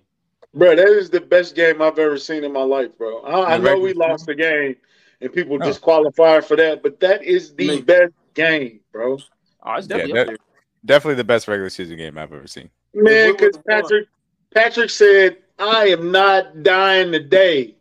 bro. 0.55 0.77
That 0.77 0.87
is 0.87 1.11
the 1.11 1.21
best 1.21 1.57
game 1.57 1.83
I've 1.83 1.99
ever 1.99 2.17
seen 2.17 2.45
in 2.45 2.53
my 2.53 2.63
life, 2.63 2.97
bro. 2.97 3.23
I, 3.23 3.55
I 3.55 3.59
know 3.59 3.81
we 3.81 3.93
lost 3.93 4.27
the 4.27 4.37
game, 4.37 4.77
and 5.21 5.33
people 5.33 5.57
oh. 5.61 5.67
disqualify 5.67 6.41
for 6.43 6.57
that, 6.57 6.85
but 6.85 7.01
that 7.01 7.25
is 7.25 7.55
the 7.57 7.69
Me. 7.69 7.81
best 7.83 8.13
game, 8.35 8.79
bro. 8.93 9.19
Oh, 9.67 9.75
it's 9.75 9.87
definitely 9.89 10.15
yeah, 10.15 10.25
that, 10.25 10.39
definitely 10.85 11.17
the 11.17 11.25
best 11.25 11.49
regular 11.49 11.71
season 11.71 11.97
game 11.97 12.17
I've 12.17 12.33
ever 12.33 12.47
seen. 12.47 12.71
Man, 12.95 13.33
because 13.33 13.59
Patrick 13.69 14.07
Patrick 14.55 14.91
said, 14.91 15.39
I 15.59 15.89
am 15.89 16.11
not 16.13 16.63
dying 16.63 17.13
today. 17.13 17.75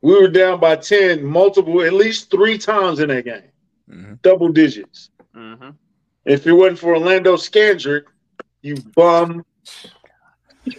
We 0.00 0.18
were 0.20 0.28
down 0.28 0.58
by 0.58 0.76
10, 0.76 1.24
multiple, 1.24 1.82
at 1.82 1.92
least 1.92 2.30
three 2.30 2.58
times 2.58 2.98
in 2.98 3.08
that 3.08 3.24
game, 3.24 3.42
mm-hmm. 3.88 4.14
double 4.22 4.48
digits. 4.48 5.10
Mm-hmm. 5.34 5.70
If 6.24 6.46
it 6.46 6.52
wasn't 6.52 6.78
for 6.78 6.94
Orlando 6.94 7.36
Scandrick, 7.36 8.04
you 8.62 8.76
bum. 8.94 9.44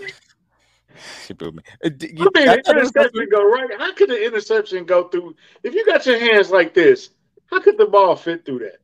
She 1.26 1.34
blew 1.34 1.52
me. 1.52 1.64
Uh, 1.84 1.90
you, 2.02 2.30
I 2.36 2.40
mean, 2.40 2.48
the 2.48 2.64
interception 2.68 3.30
go 3.32 3.50
right. 3.50 3.70
How 3.78 3.94
could 3.94 4.10
the 4.10 4.26
interception 4.26 4.84
go 4.84 5.08
through? 5.08 5.36
If 5.64 5.74
you 5.74 5.86
got 5.86 6.06
your 6.06 6.20
hands 6.20 6.50
like 6.52 6.74
this, 6.74 7.12
how 7.46 7.62
could 7.62 7.78
the 7.78 7.86
ball 7.86 8.18
fit 8.18 8.46
through 8.46 8.60
that? 8.60 8.80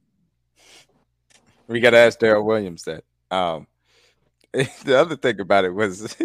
We 1.69 1.79
got 1.79 1.91
to 1.91 1.97
ask 1.97 2.19
Daryl 2.19 2.43
Williams 2.43 2.83
that. 2.83 3.03
Um, 3.29 3.67
the 4.51 4.99
other 4.99 5.15
thing 5.15 5.39
about 5.39 5.65
it 5.65 5.73
was 5.73 6.15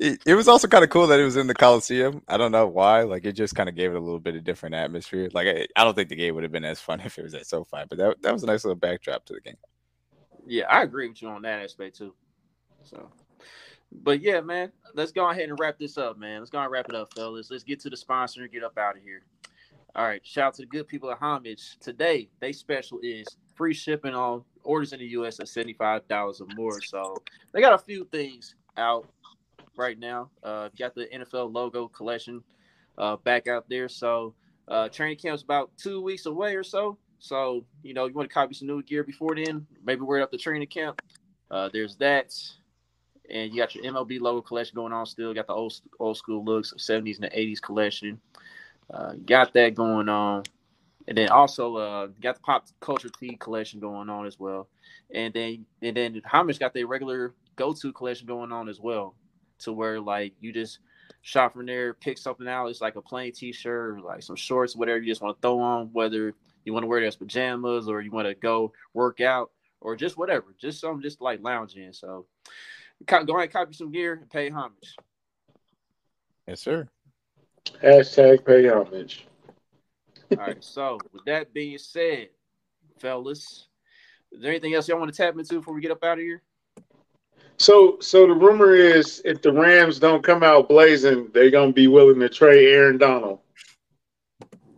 it, 0.00 0.22
it, 0.24 0.34
was 0.34 0.46
also 0.46 0.68
kind 0.68 0.84
of 0.84 0.90
cool 0.90 1.08
that 1.08 1.18
it 1.18 1.24
was 1.24 1.36
in 1.36 1.48
the 1.48 1.54
Coliseum. 1.54 2.22
I 2.28 2.36
don't 2.36 2.52
know 2.52 2.68
why. 2.68 3.02
Like 3.02 3.24
it 3.24 3.32
just 3.32 3.56
kind 3.56 3.68
of 3.68 3.74
gave 3.74 3.90
it 3.90 3.96
a 3.96 4.00
little 4.00 4.20
bit 4.20 4.36
of 4.36 4.44
different 4.44 4.76
atmosphere. 4.76 5.28
Like 5.32 5.48
I, 5.48 5.66
I 5.74 5.82
don't 5.82 5.94
think 5.94 6.08
the 6.08 6.14
game 6.14 6.36
would 6.36 6.44
have 6.44 6.52
been 6.52 6.64
as 6.64 6.80
fun 6.80 7.00
if 7.04 7.18
it 7.18 7.24
was 7.24 7.34
at 7.34 7.46
SoFi, 7.46 7.82
but 7.88 7.98
that 7.98 8.22
that 8.22 8.32
was 8.32 8.44
a 8.44 8.46
nice 8.46 8.64
little 8.64 8.76
backdrop 8.76 9.24
to 9.26 9.34
the 9.34 9.40
game. 9.40 9.56
Yeah, 10.46 10.66
I 10.70 10.82
agree 10.82 11.08
with 11.08 11.20
you 11.20 11.28
on 11.28 11.42
that 11.42 11.60
aspect 11.60 11.98
too. 11.98 12.14
So, 12.84 13.10
but 13.90 14.20
yeah, 14.20 14.40
man, 14.40 14.70
let's 14.94 15.12
go 15.12 15.28
ahead 15.28 15.48
and 15.48 15.58
wrap 15.58 15.78
this 15.78 15.98
up, 15.98 16.16
man. 16.16 16.38
Let's 16.38 16.50
go 16.50 16.60
and 16.60 16.70
wrap 16.70 16.88
it 16.88 16.94
up, 16.94 17.12
fellas. 17.12 17.50
Let's 17.50 17.64
get 17.64 17.80
to 17.80 17.90
the 17.90 17.96
sponsor 17.96 18.42
and 18.42 18.52
get 18.52 18.62
up 18.62 18.78
out 18.78 18.96
of 18.96 19.02
here. 19.02 19.22
All 19.96 20.06
right, 20.06 20.24
shout 20.24 20.48
out 20.48 20.54
to 20.54 20.62
the 20.62 20.66
good 20.66 20.86
people 20.86 21.10
at 21.10 21.18
Homage. 21.18 21.76
Today, 21.80 22.28
they 22.38 22.52
special 22.52 23.00
is 23.02 23.26
free 23.56 23.74
shipping 23.74 24.14
on 24.14 24.44
orders 24.62 24.92
in 24.92 25.00
the 25.00 25.06
US 25.06 25.40
at 25.40 25.46
$75 25.46 26.40
or 26.40 26.46
more. 26.54 26.80
So 26.80 27.16
they 27.52 27.60
got 27.60 27.72
a 27.72 27.78
few 27.78 28.04
things 28.04 28.54
out 28.76 29.08
right 29.76 29.98
now. 29.98 30.30
Uh, 30.44 30.68
got 30.78 30.94
the 30.94 31.06
NFL 31.06 31.52
logo 31.52 31.88
collection 31.88 32.42
uh, 32.98 33.16
back 33.16 33.48
out 33.48 33.68
there. 33.68 33.88
So 33.88 34.34
uh, 34.68 34.88
training 34.88 35.18
camp's 35.18 35.42
about 35.42 35.70
two 35.76 36.00
weeks 36.00 36.26
away 36.26 36.54
or 36.54 36.62
so. 36.62 36.96
So, 37.18 37.64
you 37.82 37.92
know, 37.92 38.06
you 38.06 38.14
want 38.14 38.30
to 38.30 38.32
copy 38.32 38.54
some 38.54 38.68
new 38.68 38.82
gear 38.84 39.02
before 39.02 39.34
then, 39.34 39.66
maybe 39.84 40.02
wear 40.02 40.20
it 40.20 40.22
up 40.22 40.30
the 40.30 40.38
training 40.38 40.68
camp. 40.68 41.02
Uh, 41.50 41.68
there's 41.72 41.96
that. 41.96 42.32
And 43.28 43.52
you 43.52 43.58
got 43.58 43.74
your 43.74 43.84
MLB 43.84 44.20
logo 44.20 44.40
collection 44.40 44.74
going 44.76 44.92
on 44.92 45.06
still. 45.06 45.34
Got 45.34 45.46
the 45.46 45.52
old 45.52 45.72
old 45.98 46.16
school 46.16 46.44
looks, 46.44 46.72
70s 46.76 47.16
and 47.16 47.24
the 47.24 47.30
80s 47.30 47.60
collection. 47.60 48.20
Uh, 48.92 49.12
got 49.24 49.52
that 49.54 49.74
going 49.74 50.08
on. 50.08 50.42
And 51.08 51.16
then 51.16 51.28
also 51.28 51.76
uh, 51.76 52.06
got 52.20 52.36
the 52.36 52.40
pop 52.42 52.66
culture 52.80 53.08
tee 53.08 53.36
collection 53.36 53.80
going 53.80 54.08
on 54.08 54.26
as 54.26 54.38
well. 54.38 54.68
And 55.12 55.32
then 55.34 55.66
and 55.82 55.96
then 55.96 56.20
Homage 56.24 56.58
got 56.58 56.74
their 56.74 56.86
regular 56.86 57.34
go-to 57.56 57.92
collection 57.92 58.26
going 58.26 58.52
on 58.52 58.68
as 58.68 58.80
well. 58.80 59.16
To 59.60 59.72
where 59.72 60.00
like 60.00 60.34
you 60.40 60.52
just 60.52 60.78
shop 61.22 61.52
from 61.52 61.66
there, 61.66 61.94
pick 61.94 62.18
something 62.18 62.48
out. 62.48 62.68
It's 62.68 62.80
like 62.80 62.96
a 62.96 63.02
plain 63.02 63.32
t-shirt 63.32 64.02
like 64.02 64.22
some 64.22 64.36
shorts, 64.36 64.76
whatever 64.76 65.00
you 65.00 65.10
just 65.10 65.20
want 65.20 65.36
to 65.36 65.40
throw 65.40 65.60
on, 65.60 65.88
whether 65.92 66.34
you 66.64 66.72
want 66.72 66.84
to 66.84 66.86
wear 66.86 67.02
it 67.02 67.06
as 67.06 67.16
pajamas 67.16 67.88
or 67.88 68.00
you 68.00 68.10
want 68.10 68.28
to 68.28 68.34
go 68.34 68.72
work 68.94 69.20
out 69.20 69.50
or 69.80 69.96
just 69.96 70.16
whatever. 70.16 70.54
Just 70.58 70.80
something 70.80 71.02
just 71.02 71.20
like 71.20 71.40
lounging. 71.42 71.92
So 71.92 72.26
go 73.06 73.16
ahead 73.16 73.28
and 73.28 73.52
copy 73.52 73.74
some 73.74 73.90
gear 73.90 74.14
and 74.14 74.30
pay 74.30 74.48
homage. 74.50 74.96
Yes, 76.46 76.60
sir. 76.60 76.88
Hashtag 77.82 78.44
pay 78.44 78.68
homage. 78.68 79.26
All 80.32 80.38
right. 80.38 80.62
So 80.62 80.98
with 81.12 81.24
that 81.24 81.52
being 81.52 81.78
said, 81.78 82.28
fellas, 82.98 83.68
is 84.32 84.40
there 84.40 84.50
anything 84.50 84.74
else 84.74 84.88
y'all 84.88 84.98
want 84.98 85.12
to 85.12 85.16
tap 85.16 85.36
into 85.38 85.56
before 85.56 85.74
we 85.74 85.80
get 85.80 85.90
up 85.90 86.04
out 86.04 86.18
of 86.18 86.24
here? 86.24 86.42
So, 87.58 87.98
so 88.00 88.26
the 88.26 88.32
rumor 88.32 88.74
is 88.74 89.20
if 89.24 89.42
the 89.42 89.52
Rams 89.52 89.98
don't 89.98 90.24
come 90.24 90.42
out 90.42 90.68
blazing, 90.68 91.28
they're 91.34 91.50
gonna 91.50 91.72
be 91.72 91.88
willing 91.88 92.20
to 92.20 92.28
trade 92.28 92.68
Aaron 92.68 92.96
Donald. 92.96 93.40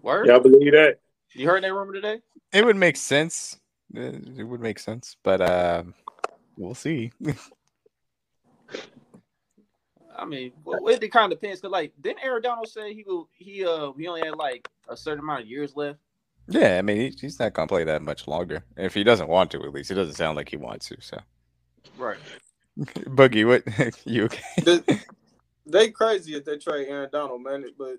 Word? 0.01 0.26
Y'all 0.26 0.41
believe 0.41 0.72
that? 0.72 0.99
You 1.33 1.47
heard 1.47 1.62
that 1.62 1.72
rumor 1.72 1.93
today? 1.93 2.20
It 2.53 2.64
would 2.64 2.76
make 2.76 2.97
sense. 2.97 3.59
It 3.95 4.47
would 4.47 4.61
make 4.61 4.78
sense, 4.78 5.16
but 5.22 5.41
uh, 5.41 5.85
we'll 6.57 6.74
see. 6.74 7.12
I 10.17 10.25
mean, 10.25 10.53
well, 10.65 10.87
it 10.89 11.13
kind 11.13 11.33
of 11.33 11.41
depends. 11.41 11.61
Cause 11.61 11.71
like, 11.71 11.93
didn't 12.01 12.25
Aaron 12.25 12.43
Donald 12.43 12.69
say 12.69 12.95
he 12.95 13.05
will? 13.07 13.29
He 13.33 13.65
uh, 13.65 13.93
he 13.97 14.07
only 14.09 14.23
had 14.25 14.37
like 14.37 14.69
a 14.89 14.97
certain 14.97 15.21
amount 15.21 15.43
of 15.43 15.49
years 15.49 15.75
left. 15.77 15.99
Yeah, 16.49 16.79
I 16.79 16.83
mean, 16.83 16.97
he, 16.97 17.17
he's 17.21 17.39
not 17.39 17.55
gonna 17.55 17.69
play 17.69 17.85
that 17.85 18.03
much 18.03 18.27
longer. 18.27 18.65
If 18.77 18.95
he 18.95 19.05
doesn't 19.05 19.29
want 19.29 19.51
to, 19.53 19.63
at 19.63 19.73
least 19.73 19.91
it 19.91 19.95
doesn't 19.95 20.15
sound 20.15 20.37
like 20.37 20.49
he 20.49 20.57
wants 20.57 20.89
to. 20.89 20.97
So, 21.01 21.19
right. 21.97 22.19
Boogie, 22.79 23.47
what 23.47 23.65
you 24.07 24.25
okay? 24.25 24.43
they, 24.63 24.81
they 25.66 25.91
crazy 25.91 26.35
if 26.35 26.45
they 26.45 26.59
trade 26.59 26.89
Aaron 26.89 27.11
Donald, 27.12 27.43
man. 27.43 27.65
But 27.78 27.99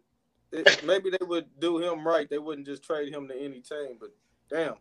it, 0.52 0.84
maybe 0.84 1.10
they 1.10 1.26
would 1.26 1.46
do 1.60 1.80
him 1.80 2.06
right. 2.06 2.30
They 2.30 2.38
wouldn't 2.38 2.68
just 2.68 2.84
trade 2.84 3.14
him 3.14 3.28
to 3.28 3.36
any 3.36 3.62
team. 3.62 3.98
But 4.00 4.10
damn, 4.50 4.76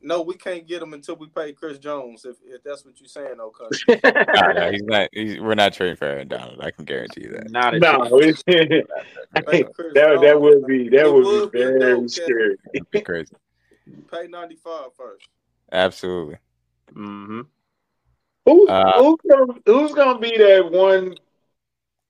no, 0.00 0.22
we 0.22 0.34
can't 0.34 0.66
get 0.66 0.80
him 0.82 0.94
until 0.94 1.16
we 1.16 1.26
pay 1.26 1.52
Chris 1.52 1.78
Jones. 1.78 2.24
If, 2.24 2.36
if 2.44 2.62
that's 2.62 2.84
what 2.84 3.00
you're 3.00 3.08
saying, 3.08 3.36
though, 3.38 3.50
cuz. 3.50 3.84
no, 3.88 4.52
no, 4.52 4.70
he's 4.70 4.82
not. 4.82 5.08
He's, 5.12 5.40
we're 5.40 5.54
not 5.54 5.72
trading 5.72 5.96
for 5.96 6.04
Aaron 6.04 6.28
Donald. 6.28 6.60
I 6.60 6.70
can 6.70 6.84
guarantee 6.84 7.22
you 7.22 7.30
that. 7.30 7.50
Not 7.50 7.74
a 7.74 7.78
no. 7.80 8.08
that 8.08 8.84
that 9.34 10.40
would 10.40 10.66
be 10.66 10.88
that 10.90 11.12
would, 11.12 11.24
would, 11.24 11.52
be 11.52 11.58
very 11.58 12.00
no, 12.00 12.06
scary. 12.06 12.56
be 12.90 13.00
crazy. 13.00 13.34
Pay 14.10 14.28
95 14.28 14.94
first. 14.96 15.28
Absolutely. 15.72 16.36
Mm-hmm. 16.92 17.40
Who, 18.44 18.68
uh, 18.68 19.02
who's, 19.02 19.18
gonna, 19.28 19.52
who's 19.66 19.94
gonna 19.94 20.18
be 20.18 20.36
that 20.38 20.70
one 20.70 21.16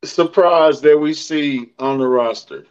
surprise 0.05 0.81
that 0.83 0.97
we 0.97 1.15
see 1.15 1.73
on 1.79 1.99
the 1.99 2.07
roster? 2.07 2.67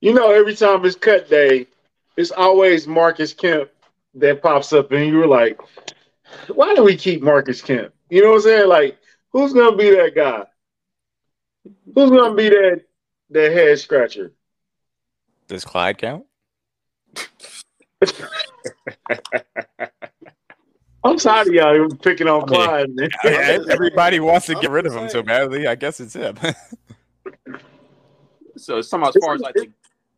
You 0.00 0.12
know, 0.12 0.30
every 0.30 0.54
time 0.54 0.84
it's 0.84 0.96
cut 0.96 1.30
day, 1.30 1.68
it's 2.16 2.30
always 2.30 2.86
Marcus 2.86 3.32
Kemp 3.32 3.70
that 4.16 4.42
pops 4.42 4.72
up 4.72 4.90
and 4.92 5.06
you 5.06 5.16
were 5.16 5.26
like, 5.26 5.60
why 6.48 6.74
do 6.74 6.82
we 6.82 6.96
keep 6.96 7.22
Marcus 7.22 7.62
Kemp? 7.62 7.92
You 8.10 8.22
know 8.22 8.30
what 8.30 8.36
I'm 8.36 8.42
saying? 8.42 8.68
Like, 8.68 8.98
who's 9.30 9.52
gonna 9.52 9.76
be 9.76 9.90
that 9.90 10.14
guy? 10.14 10.44
Who's 11.94 12.10
gonna 12.10 12.34
be 12.34 12.48
that 12.48 12.82
that 13.30 13.52
head 13.52 13.78
scratcher? 13.78 14.32
Does 15.48 15.64
Clyde 15.64 15.98
count? 15.98 16.24
I'm 21.04 21.18
tired 21.18 21.46
of 21.46 21.54
y'all 21.54 21.88
picking 22.02 22.26
on 22.26 22.46
Clyde. 22.46 22.90
Man. 22.94 23.08
Everybody 23.70 24.18
wants 24.18 24.46
to 24.46 24.56
get 24.56 24.70
rid 24.70 24.86
of 24.86 24.94
him 24.94 25.08
so 25.08 25.22
badly. 25.22 25.68
I 25.68 25.76
guess 25.76 26.00
it's 26.00 26.14
him. 26.14 26.36
so, 28.56 28.80
somehow, 28.80 29.10
as 29.10 29.16
far 29.20 29.34
as 29.34 29.40
like 29.40 29.54
the, 29.54 29.68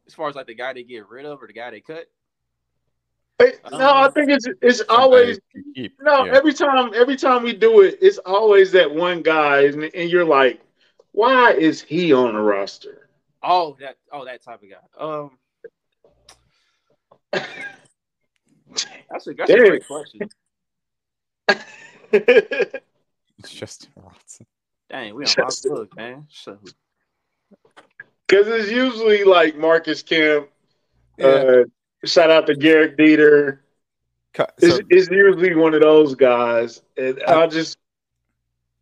as 0.07 0.15
far 0.15 0.31
as 0.31 0.35
like 0.35 0.47
the 0.47 0.55
guy 0.55 0.73
they 0.73 0.85
get 0.85 1.09
rid 1.09 1.27
of 1.27 1.43
or 1.43 1.47
the 1.47 1.53
guy 1.53 1.71
they 1.71 1.81
cut. 1.81 2.07
No, 3.41 3.95
I 3.95 4.11
think 4.11 4.31
it's 4.31 4.47
it's 4.61 4.81
always 4.89 5.39
no. 6.01 6.25
Yeah. 6.25 6.35
Every 6.35 6.53
time, 6.53 6.93
every 6.95 7.17
time 7.17 7.45
we 7.45 7.53
do 7.53 7.83
it, 7.83 7.99
it's 8.01 8.19
always 8.19 8.73
that 8.73 8.93
one 8.93 9.23
guy, 9.23 9.63
and, 9.67 9.85
and 9.95 10.11
you're 10.11 10.25
like, 10.25 10.61
why 11.13 11.53
is 11.53 11.81
he 11.81 12.13
on 12.13 12.35
the 12.35 12.41
roster? 12.41 13.09
Oh, 13.43 13.77
that 13.81 13.97
oh 14.13 14.25
that 14.25 14.43
type 14.43 14.63
of 14.63 14.69
guy. 14.71 14.77
Um, 14.99 15.39
that's 19.11 19.27
a 19.27 19.35
that's 19.35 19.51
a 19.51 19.57
great 19.57 19.87
question. 19.87 20.29
it's 22.13 22.83
Justin 23.47 23.91
Watson. 23.97 24.47
Dang, 24.91 25.15
we 25.15 25.25
on 25.25 25.31
Justin. 25.31 25.75
look, 25.75 25.97
man. 25.97 26.27
So. 26.31 26.59
Because 28.27 28.49
it's 28.49 28.71
usually 28.71 29.25
like 29.25 29.57
Marcus 29.57 30.03
Kemp. 30.03 30.49
Yeah. 31.17 31.27
Uh, 31.27 31.65
shout 32.05 32.31
out 32.31 32.47
to 32.47 32.55
Gehrig 32.55 32.99
Dieter. 32.99 33.59
So, 34.37 34.47
it's, 34.59 34.81
it's, 34.89 35.11
usually 35.11 35.55
one 35.55 35.75
of 35.75 35.81
those 35.81 36.15
guys, 36.15 36.83
and 36.97 37.21
I, 37.27 37.43
I 37.43 37.47
just. 37.47 37.79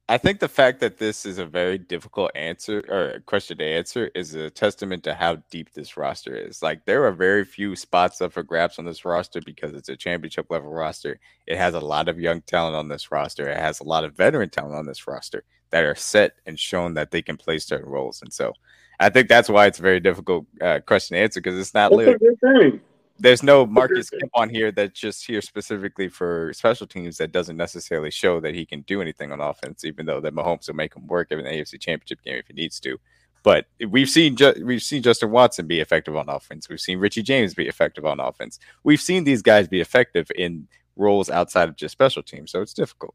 I 0.08 0.18
think 0.18 0.38
the 0.38 0.48
fact 0.48 0.80
that 0.80 0.98
this 0.98 1.26
is 1.26 1.38
a 1.38 1.46
very 1.46 1.78
difficult 1.78 2.30
answer 2.34 2.84
or 2.88 3.20
question 3.26 3.58
to 3.58 3.64
answer 3.64 4.10
is 4.14 4.34
a 4.34 4.50
testament 4.50 5.02
to 5.04 5.14
how 5.14 5.36
deep 5.50 5.72
this 5.72 5.96
roster 5.96 6.36
is. 6.36 6.62
Like 6.62 6.84
there 6.84 7.04
are 7.06 7.12
very 7.12 7.44
few 7.44 7.74
spots 7.74 8.20
up 8.20 8.32
for 8.32 8.44
grabs 8.44 8.78
on 8.78 8.84
this 8.84 9.04
roster 9.04 9.40
because 9.40 9.72
it's 9.72 9.88
a 9.88 9.96
championship 9.96 10.46
level 10.48 10.70
roster. 10.70 11.18
It 11.46 11.56
has 11.56 11.74
a 11.74 11.80
lot 11.80 12.08
of 12.08 12.20
young 12.20 12.42
talent 12.42 12.76
on 12.76 12.86
this 12.86 13.10
roster. 13.10 13.48
It 13.48 13.58
has 13.58 13.80
a 13.80 13.84
lot 13.84 14.04
of 14.04 14.14
veteran 14.14 14.50
talent 14.50 14.76
on 14.76 14.86
this 14.86 15.08
roster 15.08 15.42
that 15.70 15.84
are 15.84 15.96
set 15.96 16.34
and 16.46 16.58
shown 16.58 16.94
that 16.94 17.10
they 17.10 17.22
can 17.22 17.36
play 17.36 17.58
certain 17.58 17.90
roles. 17.90 18.22
And 18.22 18.32
so 18.32 18.52
I 19.00 19.08
think 19.08 19.28
that's 19.28 19.48
why 19.48 19.66
it's 19.66 19.80
a 19.80 19.82
very 19.82 20.00
difficult 20.00 20.46
uh, 20.60 20.80
question 20.86 21.16
to 21.16 21.22
answer 21.22 21.40
because 21.40 21.58
it's 21.58 21.74
not 21.74 21.90
literally, 21.90 22.80
there's 23.18 23.42
no 23.42 23.66
Marcus 23.66 24.10
Kemp 24.10 24.30
on 24.34 24.50
here 24.50 24.70
that's 24.70 24.98
just 24.98 25.26
here 25.26 25.40
specifically 25.40 26.08
for 26.08 26.52
special 26.52 26.86
teams 26.86 27.16
that 27.18 27.32
doesn't 27.32 27.56
necessarily 27.56 28.10
show 28.10 28.40
that 28.40 28.54
he 28.54 28.66
can 28.66 28.82
do 28.82 29.00
anything 29.00 29.32
on 29.32 29.40
offense, 29.40 29.84
even 29.84 30.06
though 30.06 30.20
that 30.20 30.34
Mahomes 30.34 30.68
will 30.68 30.74
make 30.74 30.94
him 30.94 31.06
work 31.06 31.30
in 31.30 31.38
the 31.38 31.44
AFC 31.44 31.80
Championship 31.80 32.22
game 32.22 32.36
if 32.36 32.46
he 32.46 32.54
needs 32.54 32.80
to. 32.80 32.98
But 33.42 33.66
we've 33.90 34.10
seen 34.10 34.34
ju- 34.34 34.60
we've 34.64 34.82
seen 34.82 35.02
Justin 35.02 35.30
Watson 35.30 35.68
be 35.68 35.80
effective 35.80 36.16
on 36.16 36.28
offense. 36.28 36.68
We've 36.68 36.80
seen 36.80 36.98
Richie 36.98 37.22
James 37.22 37.54
be 37.54 37.68
effective 37.68 38.04
on 38.04 38.18
offense. 38.18 38.58
We've 38.82 39.00
seen 39.00 39.22
these 39.22 39.40
guys 39.40 39.68
be 39.68 39.80
effective 39.80 40.30
in 40.34 40.66
roles 40.96 41.30
outside 41.30 41.68
of 41.68 41.76
just 41.76 41.92
special 41.92 42.22
teams, 42.24 42.50
so 42.50 42.60
it's 42.60 42.74
difficult. 42.74 43.14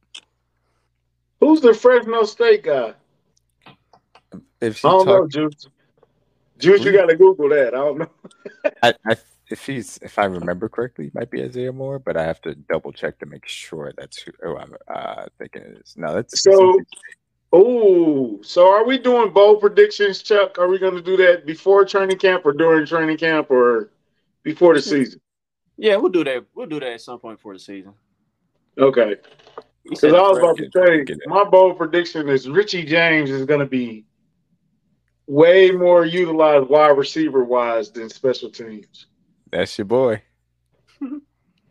Who's 1.41 1.59
the 1.59 1.73
Fresno 1.73 2.23
State 2.23 2.63
guy? 2.63 2.93
If 4.61 4.85
I 4.85 4.89
don't 4.89 5.05
talk, 5.05 5.21
know, 5.21 5.27
Juice. 5.27 5.67
Juice, 6.59 6.85
you 6.85 6.93
got 6.93 7.07
to 7.07 7.15
Google 7.17 7.49
that. 7.49 7.69
I 7.69 7.77
don't 7.77 7.97
know. 7.97 8.09
I, 8.83 8.93
I, 9.07 9.15
if 9.51 9.65
he's, 9.65 9.99
if 10.01 10.17
I 10.17 10.25
remember 10.25 10.69
correctly, 10.69 11.07
it 11.07 11.15
might 11.15 11.31
be 11.31 11.43
Isaiah 11.43 11.71
Moore, 11.71 11.99
but 11.99 12.17
I 12.17 12.23
have 12.23 12.41
to 12.41 12.55
double 12.55 12.91
check 12.91 13.19
to 13.19 13.25
make 13.25 13.47
sure 13.47 13.93
that's 13.97 14.21
who 14.21 14.31
oh, 14.45 14.57
I'm 14.57 14.75
uh, 14.87 15.25
thinking 15.37 15.63
it 15.63 15.81
is. 15.83 15.95
No, 15.97 16.13
that's 16.13 16.41
so. 16.41 16.79
Oh, 17.53 18.39
so 18.41 18.71
are 18.71 18.85
we 18.85 18.97
doing 18.97 19.33
bold 19.33 19.59
predictions, 19.59 20.21
Chuck? 20.21 20.57
Are 20.57 20.69
we 20.69 20.79
going 20.79 20.95
to 20.95 21.01
do 21.01 21.17
that 21.17 21.45
before 21.45 21.83
training 21.83 22.17
camp 22.17 22.45
or 22.45 22.53
during 22.53 22.85
training 22.85 23.17
camp 23.17 23.51
or 23.51 23.91
before 24.43 24.73
the 24.73 24.81
season? 24.81 25.19
Yeah, 25.75 25.97
we'll 25.97 26.11
do 26.11 26.23
that. 26.23 26.45
We'll 26.55 26.67
do 26.67 26.79
that 26.79 26.93
at 26.93 27.01
some 27.01 27.19
point 27.19 27.39
before 27.39 27.53
the 27.53 27.59
season. 27.59 27.93
Okay. 28.77 29.17
Because 29.83 30.13
I 30.13 30.21
was 30.21 30.37
about 30.37 30.57
to 30.57 30.69
say, 30.73 31.15
my 31.25 31.43
bold 31.43 31.77
prediction 31.77 32.29
is 32.29 32.47
Richie 32.47 32.85
James 32.85 33.29
is 33.29 33.45
going 33.45 33.59
to 33.59 33.65
be 33.65 34.05
way 35.27 35.71
more 35.71 36.05
utilized 36.05 36.69
wide 36.69 36.97
receiver 36.97 37.43
wise 37.43 37.91
than 37.91 38.09
special 38.09 38.49
teams. 38.49 39.07
That's 39.51 39.77
your 39.77 39.85
boy. 39.85 40.21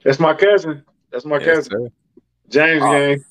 That's 0.04 0.20
my 0.20 0.34
cousin. 0.34 0.84
That's 1.10 1.24
my 1.24 1.38
yes, 1.38 1.68
cousin. 1.68 1.70
Sir. 1.70 1.90
James 2.48 2.82
uh, 2.82 2.90
Game. 2.90 3.24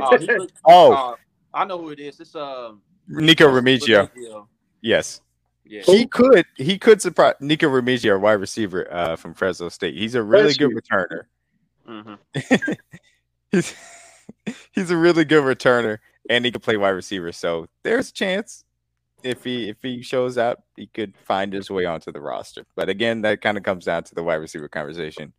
uh, 0.00 0.46
oh, 0.64 0.92
uh, 0.92 1.14
I 1.52 1.64
know 1.64 1.78
who 1.78 1.90
it 1.90 2.00
is. 2.00 2.20
It's 2.20 2.34
um 2.34 2.82
Nikko 3.08 3.48
Remigio. 3.48 4.10
Yes. 4.80 5.20
Yeah. 5.64 5.82
He 5.82 6.06
could 6.06 6.44
he 6.56 6.78
could 6.78 7.00
surprise 7.00 7.34
Nikko 7.40 7.68
Remigio, 7.68 8.20
wide 8.20 8.32
receiver 8.32 8.92
uh, 8.92 9.16
from 9.16 9.34
Fresno 9.34 9.68
State. 9.70 9.96
He's 9.96 10.14
a 10.14 10.22
really 10.22 10.54
good 10.54 10.70
returner. 10.70 11.22
Mm-hmm. 11.88 12.72
he's 13.50 13.74
he's 14.72 14.90
a 14.90 14.96
really 14.96 15.24
good 15.24 15.44
returner, 15.44 15.98
and 16.28 16.44
he 16.44 16.50
can 16.50 16.60
play 16.60 16.76
wide 16.76 16.90
receiver. 16.90 17.32
So 17.32 17.68
there's 17.82 18.10
a 18.10 18.12
chance 18.12 18.63
if 19.24 19.42
he 19.42 19.70
if 19.70 19.78
he 19.82 20.02
shows 20.02 20.38
up, 20.38 20.62
he 20.76 20.86
could 20.86 21.16
find 21.16 21.52
his 21.52 21.70
way 21.70 21.86
onto 21.86 22.12
the 22.12 22.20
roster. 22.20 22.64
But 22.76 22.88
again, 22.88 23.22
that 23.22 23.40
kind 23.40 23.56
of 23.56 23.64
comes 23.64 23.86
down 23.86 24.04
to 24.04 24.14
the 24.14 24.22
wide 24.22 24.34
receiver 24.34 24.68
conversation, 24.68 25.32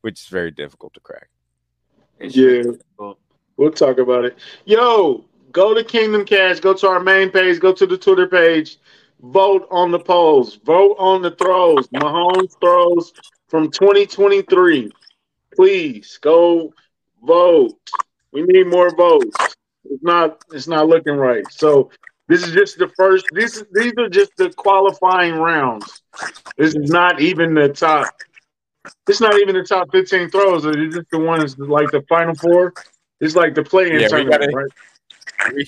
which 0.00 0.20
is 0.20 0.28
very 0.28 0.52
difficult 0.52 0.94
to 0.94 1.00
crack. 1.00 1.28
It's 2.20 2.36
yeah, 2.36 2.62
we'll 3.56 3.72
talk 3.72 3.98
about 3.98 4.24
it. 4.24 4.38
Yo, 4.64 5.24
go 5.50 5.74
to 5.74 5.82
Kingdom 5.82 6.24
Kast, 6.24 6.62
go 6.62 6.72
to 6.72 6.88
our 6.88 7.00
main 7.00 7.30
page, 7.30 7.58
go 7.58 7.72
to 7.72 7.84
the 7.84 7.98
Twitter 7.98 8.28
page, 8.28 8.78
vote 9.20 9.66
on 9.72 9.90
the 9.90 9.98
polls, 9.98 10.60
vote 10.64 10.94
on 10.98 11.20
the 11.20 11.32
throws, 11.32 11.88
Mahomes 11.88 12.58
throws 12.60 13.12
from 13.48 13.70
2023. 13.70 14.90
Please 15.56 16.18
go 16.22 16.72
vote. 17.24 17.90
We 18.30 18.44
need 18.44 18.68
more 18.68 18.94
votes. 18.94 19.36
It's 19.84 20.02
not 20.02 20.42
it's 20.52 20.68
not 20.68 20.88
looking 20.88 21.16
right. 21.16 21.44
So 21.50 21.90
this 22.32 22.46
is 22.46 22.52
just 22.54 22.78
the 22.78 22.88
first. 22.96 23.26
This 23.32 23.62
these 23.72 23.92
are 23.98 24.08
just 24.08 24.32
the 24.38 24.48
qualifying 24.50 25.34
rounds. 25.34 26.02
This 26.56 26.74
is 26.74 26.90
not 26.90 27.20
even 27.20 27.52
the 27.52 27.68
top. 27.68 28.08
It's 29.06 29.20
not 29.20 29.38
even 29.38 29.54
the 29.54 29.64
top 29.64 29.92
fifteen 29.92 30.30
throws. 30.30 30.64
It's 30.64 30.94
just 30.94 31.10
the 31.10 31.18
ones 31.18 31.58
like 31.58 31.90
the 31.90 32.02
final 32.08 32.34
four. 32.34 32.72
It's 33.20 33.36
like 33.36 33.54
the 33.54 33.62
play-in 33.62 34.00
yeah, 34.00 34.08
tournament, 34.08 34.40
we 34.40 34.46
gotta, 34.46 34.56
right? 34.56 34.70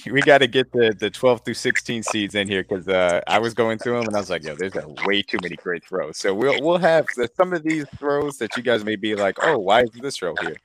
We, 0.07 0.13
we 0.13 0.21
got 0.23 0.39
to 0.39 0.47
get 0.47 0.73
the, 0.73 0.95
the 0.99 1.11
12 1.11 1.45
through 1.45 1.55
16 1.55 2.03
seeds 2.03 2.35
in 2.35 2.49
here 2.49 2.63
because 2.63 2.89
uh, 2.89 3.21
I 3.27 3.39
was 3.39 3.55
going 3.55 3.79
through 3.79 3.99
them 3.99 4.07
and 4.07 4.17
I 4.17 4.21
was 4.21 4.31
like, 4.31 4.45
yo, 4.45 4.55
there's 4.55 4.75
a 4.75 4.89
way 5.05 5.23
too 5.23 5.39
many 5.43 5.57
great 5.57 5.85
throws. 5.85 6.19
So 6.19 6.35
we'll 6.35 6.61
we'll 6.63 6.79
have 6.79 7.07
the, 7.17 7.29
some 7.37 7.53
of 7.53 7.63
these 7.63 7.85
throws 7.99 8.39
that 8.39 8.57
you 8.57 8.63
guys 8.63 8.85
may 8.85 8.97
be 8.97 9.15
like, 9.15 9.37
oh, 9.43 9.59
why 9.59 9.83
is 9.83 9.91
this 10.01 10.17
throw 10.17 10.35
here? 10.41 10.57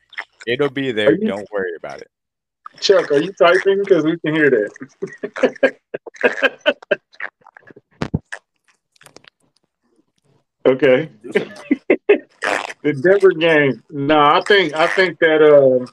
It'll 0.47 0.69
be 0.69 0.91
there. 0.91 1.13
You, 1.13 1.27
Don't 1.27 1.47
worry 1.51 1.75
about 1.75 2.01
it. 2.01 2.09
Chuck, 2.79 3.11
are 3.11 3.19
you 3.19 3.33
typing? 3.33 3.79
Because 3.79 4.03
we 4.03 4.17
can 4.19 4.33
hear 4.33 4.49
that. 4.49 5.75
okay. 10.65 11.09
the 12.83 12.93
Denver 12.93 13.31
game. 13.31 13.83
No, 13.89 14.19
I 14.19 14.41
think 14.47 14.73
I 14.73 14.87
think 14.87 15.19
that 15.19 15.41
uh 15.41 15.85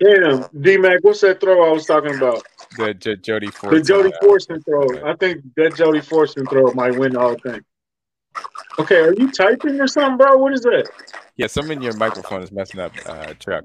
damn 0.00 0.62
D 0.62 0.76
Mac, 0.76 0.98
what's 1.02 1.20
that 1.20 1.40
throw 1.40 1.68
I 1.68 1.72
was 1.72 1.86
talking 1.86 2.14
about? 2.14 2.46
The 2.76 2.94
J- 2.94 3.16
Jody 3.16 3.48
Fortson. 3.48 3.70
The 3.70 3.80
Jody 3.82 4.12
Fortson 4.22 4.64
throw. 4.64 5.10
I 5.10 5.14
think 5.16 5.42
that 5.56 5.76
Jody 5.76 6.00
Fortson 6.00 6.48
throw 6.48 6.72
might 6.72 6.96
win 6.96 7.12
the 7.12 7.20
whole 7.20 7.36
thing. 7.36 7.62
Okay, 8.78 8.96
are 8.96 9.14
you 9.14 9.30
typing 9.30 9.78
or 9.80 9.86
something, 9.86 10.16
bro? 10.16 10.36
What 10.38 10.54
is 10.54 10.62
that? 10.62 10.88
Yeah, 11.36 11.46
something 11.46 11.76
in 11.76 11.82
your 11.82 11.96
microphone 11.96 12.42
is 12.42 12.50
messing 12.50 12.80
up, 12.80 12.92
uh, 13.06 13.34
Chuck. 13.34 13.64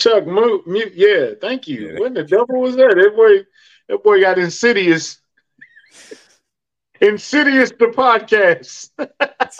Chuck, 0.00 0.26
mute, 0.26 0.66
mute. 0.66 0.92
Yeah, 0.94 1.34
thank 1.40 1.68
you. 1.68 1.92
Yeah. 1.92 2.00
What 2.00 2.14
the 2.14 2.24
devil 2.24 2.60
was 2.60 2.74
that? 2.76 2.94
That 2.96 3.14
boy, 3.14 3.44
that 3.88 4.02
boy 4.02 4.20
got 4.20 4.38
insidious. 4.38 5.20
Insidious 7.00 7.70
the 7.78 7.86
podcast. 7.86 8.90
That's 8.96 9.58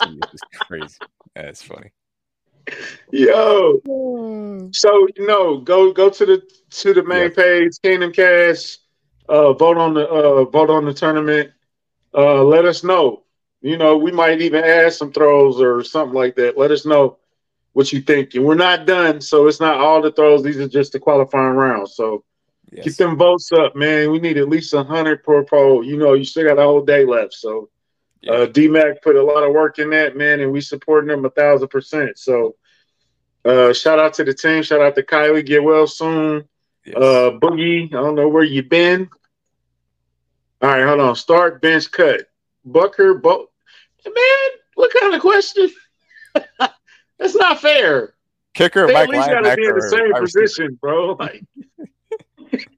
crazy. 0.67 0.97
That's 1.35 1.61
funny. 1.61 1.91
Yo. 3.11 3.81
So 4.73 5.07
no, 5.19 5.59
go 5.59 5.91
go 5.91 6.09
to 6.09 6.25
the 6.25 6.41
to 6.71 6.93
the 6.93 7.03
main 7.03 7.31
page, 7.31 7.73
Kingdom 7.83 8.11
Kast. 8.11 8.79
Uh, 9.29 9.53
vote 9.53 9.77
on 9.77 9.93
the 9.93 10.07
uh, 10.07 10.45
vote 10.45 10.69
on 10.69 10.85
the 10.85 10.93
tournament. 10.93 11.51
Uh, 12.13 12.43
let 12.43 12.65
us 12.65 12.83
know. 12.83 13.23
You 13.61 13.77
know, 13.77 13.95
we 13.95 14.11
might 14.11 14.41
even 14.41 14.63
add 14.63 14.93
some 14.93 15.11
throws 15.11 15.61
or 15.61 15.83
something 15.83 16.15
like 16.15 16.35
that. 16.35 16.57
Let 16.57 16.71
us 16.71 16.85
know 16.85 17.17
what 17.73 17.91
you 17.91 18.01
think. 18.01 18.33
And 18.35 18.45
we're 18.45 18.55
not 18.55 18.85
done, 18.85 19.21
so 19.21 19.47
it's 19.47 19.59
not 19.59 19.77
all 19.77 20.01
the 20.01 20.11
throws. 20.11 20.43
These 20.43 20.57
are 20.57 20.67
just 20.67 20.91
the 20.91 20.99
qualifying 20.99 21.55
rounds. 21.55 21.95
So 21.95 22.23
yes. 22.71 22.83
keep 22.83 22.95
them 22.95 23.17
votes 23.17 23.51
up, 23.51 23.75
man. 23.75 24.11
We 24.11 24.19
need 24.19 24.37
at 24.37 24.49
least 24.49 24.73
hundred 24.73 25.23
per 25.23 25.43
poll. 25.43 25.83
You 25.83 25.97
know, 25.97 26.13
you 26.13 26.25
still 26.25 26.45
got 26.45 26.59
a 26.59 26.63
whole 26.63 26.83
day 26.83 27.05
left. 27.05 27.33
So 27.33 27.69
yeah. 28.21 28.33
uh, 28.33 28.45
DMAC 28.47 29.01
put 29.01 29.15
a 29.15 29.23
lot 29.23 29.43
of 29.43 29.53
work 29.53 29.79
in 29.79 29.89
that, 29.91 30.17
man, 30.17 30.39
and 30.41 30.51
we 30.51 30.61
supporting 30.61 31.09
them 31.09 31.25
a 31.25 31.29
thousand 31.29 31.69
percent. 31.69 32.17
So 32.17 32.55
uh, 33.45 33.73
shout 33.73 33.99
out 33.99 34.13
to 34.15 34.23
the 34.23 34.33
team. 34.33 34.63
Shout 34.63 34.81
out 34.81 34.95
to 34.95 35.03
Kylie. 35.03 35.45
Get 35.45 35.63
well 35.63 35.87
soon. 35.87 36.47
Yes. 36.85 36.97
Uh, 36.97 37.31
Boogie, 37.41 37.87
I 37.87 37.97
don't 37.97 38.15
know 38.15 38.27
where 38.27 38.43
you 38.43 38.63
been. 38.63 39.09
All 40.61 40.69
right, 40.69 40.85
hold 40.85 40.99
on. 40.99 41.15
Start 41.15 41.61
bench 41.61 41.89
cut. 41.91 42.27
Butker, 42.67 43.19
Bo- 43.19 43.49
man, 44.05 44.49
what 44.75 44.91
kind 44.99 45.15
of 45.15 45.21
question? 45.21 45.71
That's 47.21 47.35
not 47.35 47.61
fair. 47.61 48.15
Kicker, 48.55 48.87
they 48.87 48.93
Mike 48.93 49.03
at 49.03 49.09
least 49.09 49.29
got 49.29 49.41
to 49.41 49.55
be 49.55 49.65
in 49.65 49.75
the 49.75 49.81
same 49.81 50.13
position, 50.15 50.79
bro. 50.81 51.15
Like, 51.19 51.45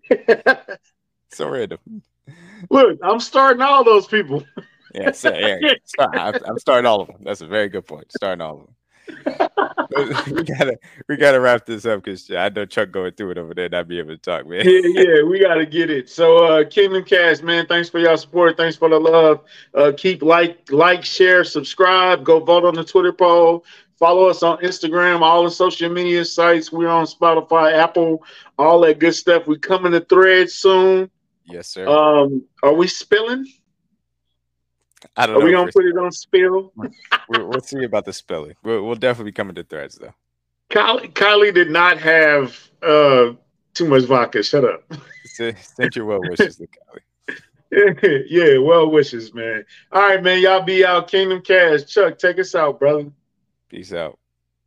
so 1.32 1.49
random. 1.49 1.80
Look, 2.70 2.99
I'm 3.02 3.22
starting 3.22 3.61
all 3.61 3.86
those 3.86 4.06
people. 4.06 4.44
Yeah, 4.94 5.11
so, 5.11 5.34
yeah. 5.34 5.57
I'm, 5.99 6.36
I'm 6.45 6.60
starting 6.60 6.86
all 6.86 7.02
of 7.02 7.07
them. 7.07 7.22
That's 7.22 7.41
a 7.41 7.48
very 7.48 7.70
good 7.70 7.88
point. 7.88 8.11
Starting 8.11 8.41
all 8.41 8.53
of 8.53 8.65
them. 8.65 8.76
we 10.32 10.44
gotta 10.44 10.78
we 11.07 11.18
gotta 11.18 11.40
wrap 11.40 11.65
this 11.65 11.86
up 11.86 12.03
because 12.03 12.32
I 12.32 12.49
know 12.49 12.65
Chuck 12.65 12.91
going 12.91 13.11
through 13.11 13.32
it 13.32 13.38
over 13.38 13.53
there, 13.53 13.70
not 13.70 13.88
be 13.88 13.99
able 13.99 14.10
to 14.10 14.18
talk, 14.18 14.48
man. 14.48 14.64
Yeah, 14.65 14.82
yeah, 15.03 15.24
we 15.24 15.40
gotta 15.40 15.65
get 15.65 15.90
it. 15.90 16.10
So 16.10 16.45
uh 16.45 16.64
Kingdom 16.64 17.03
Kast, 17.03 17.44
man, 17.44 17.65
thanks 17.68 17.90
for 17.90 17.99
your 17.99 18.15
support, 18.18 18.56
thanks 18.57 18.78
for 18.78 18.90
the 18.90 18.99
love. 18.99 19.41
Uh 19.74 19.91
keep 19.95 20.24
like, 20.24 20.72
like, 20.72 21.03
share, 21.03 21.44
subscribe, 21.44 22.24
go 22.24 22.40
vote 22.40 22.65
on 22.65 22.76
the 22.76 22.84
Twitter 22.84 23.14
poll. 23.14 23.65
Follow 23.99 24.28
us 24.28 24.44
on 24.44 24.57
Instagram, 24.60 25.22
all 25.22 25.44
the 25.44 25.52
social 25.52 25.90
media 25.90 26.26
sites. 26.26 26.72
We're 26.72 26.90
on 26.90 27.06
Spotify, 27.06 27.74
Apple, 27.74 28.24
all 28.57 28.82
that 28.82 28.99
good 28.99 29.15
stuff. 29.15 29.48
We 29.48 29.57
coming 29.57 29.91
to 29.91 30.02
threads 30.02 30.56
soon. 30.56 31.10
Yes, 31.45 31.68
sir. 31.68 31.88
Um, 31.88 32.44
are 32.64 32.74
we 32.74 32.88
spilling? 32.88 33.45
I 35.15 35.26
don't 35.26 35.36
Are 35.36 35.40
know. 35.40 35.44
Are 35.44 35.45
we 35.45 35.52
gonna 35.52 35.72
put 35.72 35.86
it 35.86 35.98
on 35.98 36.11
spill? 36.11 36.72
we'll, 37.30 37.48
we'll, 37.48 37.61
see 37.61 37.84
about 37.84 38.06
the 38.06 38.14
spelling. 38.14 38.56
We'll, 38.64 38.84
we'll, 38.84 38.95
definitely 38.95 39.32
be 39.32 39.36
coming 39.36 39.56
to 39.56 39.64
threads 39.64 39.95
though. 39.95 40.14
Kylie, 40.70 41.11
Kylie 41.14 41.53
did 41.53 41.70
not 41.70 41.98
have 41.99 42.57
uh, 42.82 43.34
too 43.74 43.88
much 43.88 44.03
vodka. 44.03 44.41
Shut 44.44 44.64
up. 44.64 44.84
Send 45.26 45.95
your 45.95 46.06
well 46.06 46.22
wishes 46.22 46.57
to 46.57 46.68
Kylie. 46.68 48.26
yeah, 48.30 48.57
well 48.57 48.90
wishes, 48.90 49.34
man. 49.34 49.65
All 49.91 50.02
right, 50.02 50.24
man. 50.24 50.41
Y'all 50.41 50.61
be 50.61 50.86
out. 50.86 51.10
Kingdom 51.10 51.41
Kast. 51.41 51.90
Chuck, 51.90 52.18
take 52.18 52.40
us 52.40 52.56
out, 52.56 52.80
brother. 52.80 53.11
Peace 53.74 53.91
out. 53.91 54.20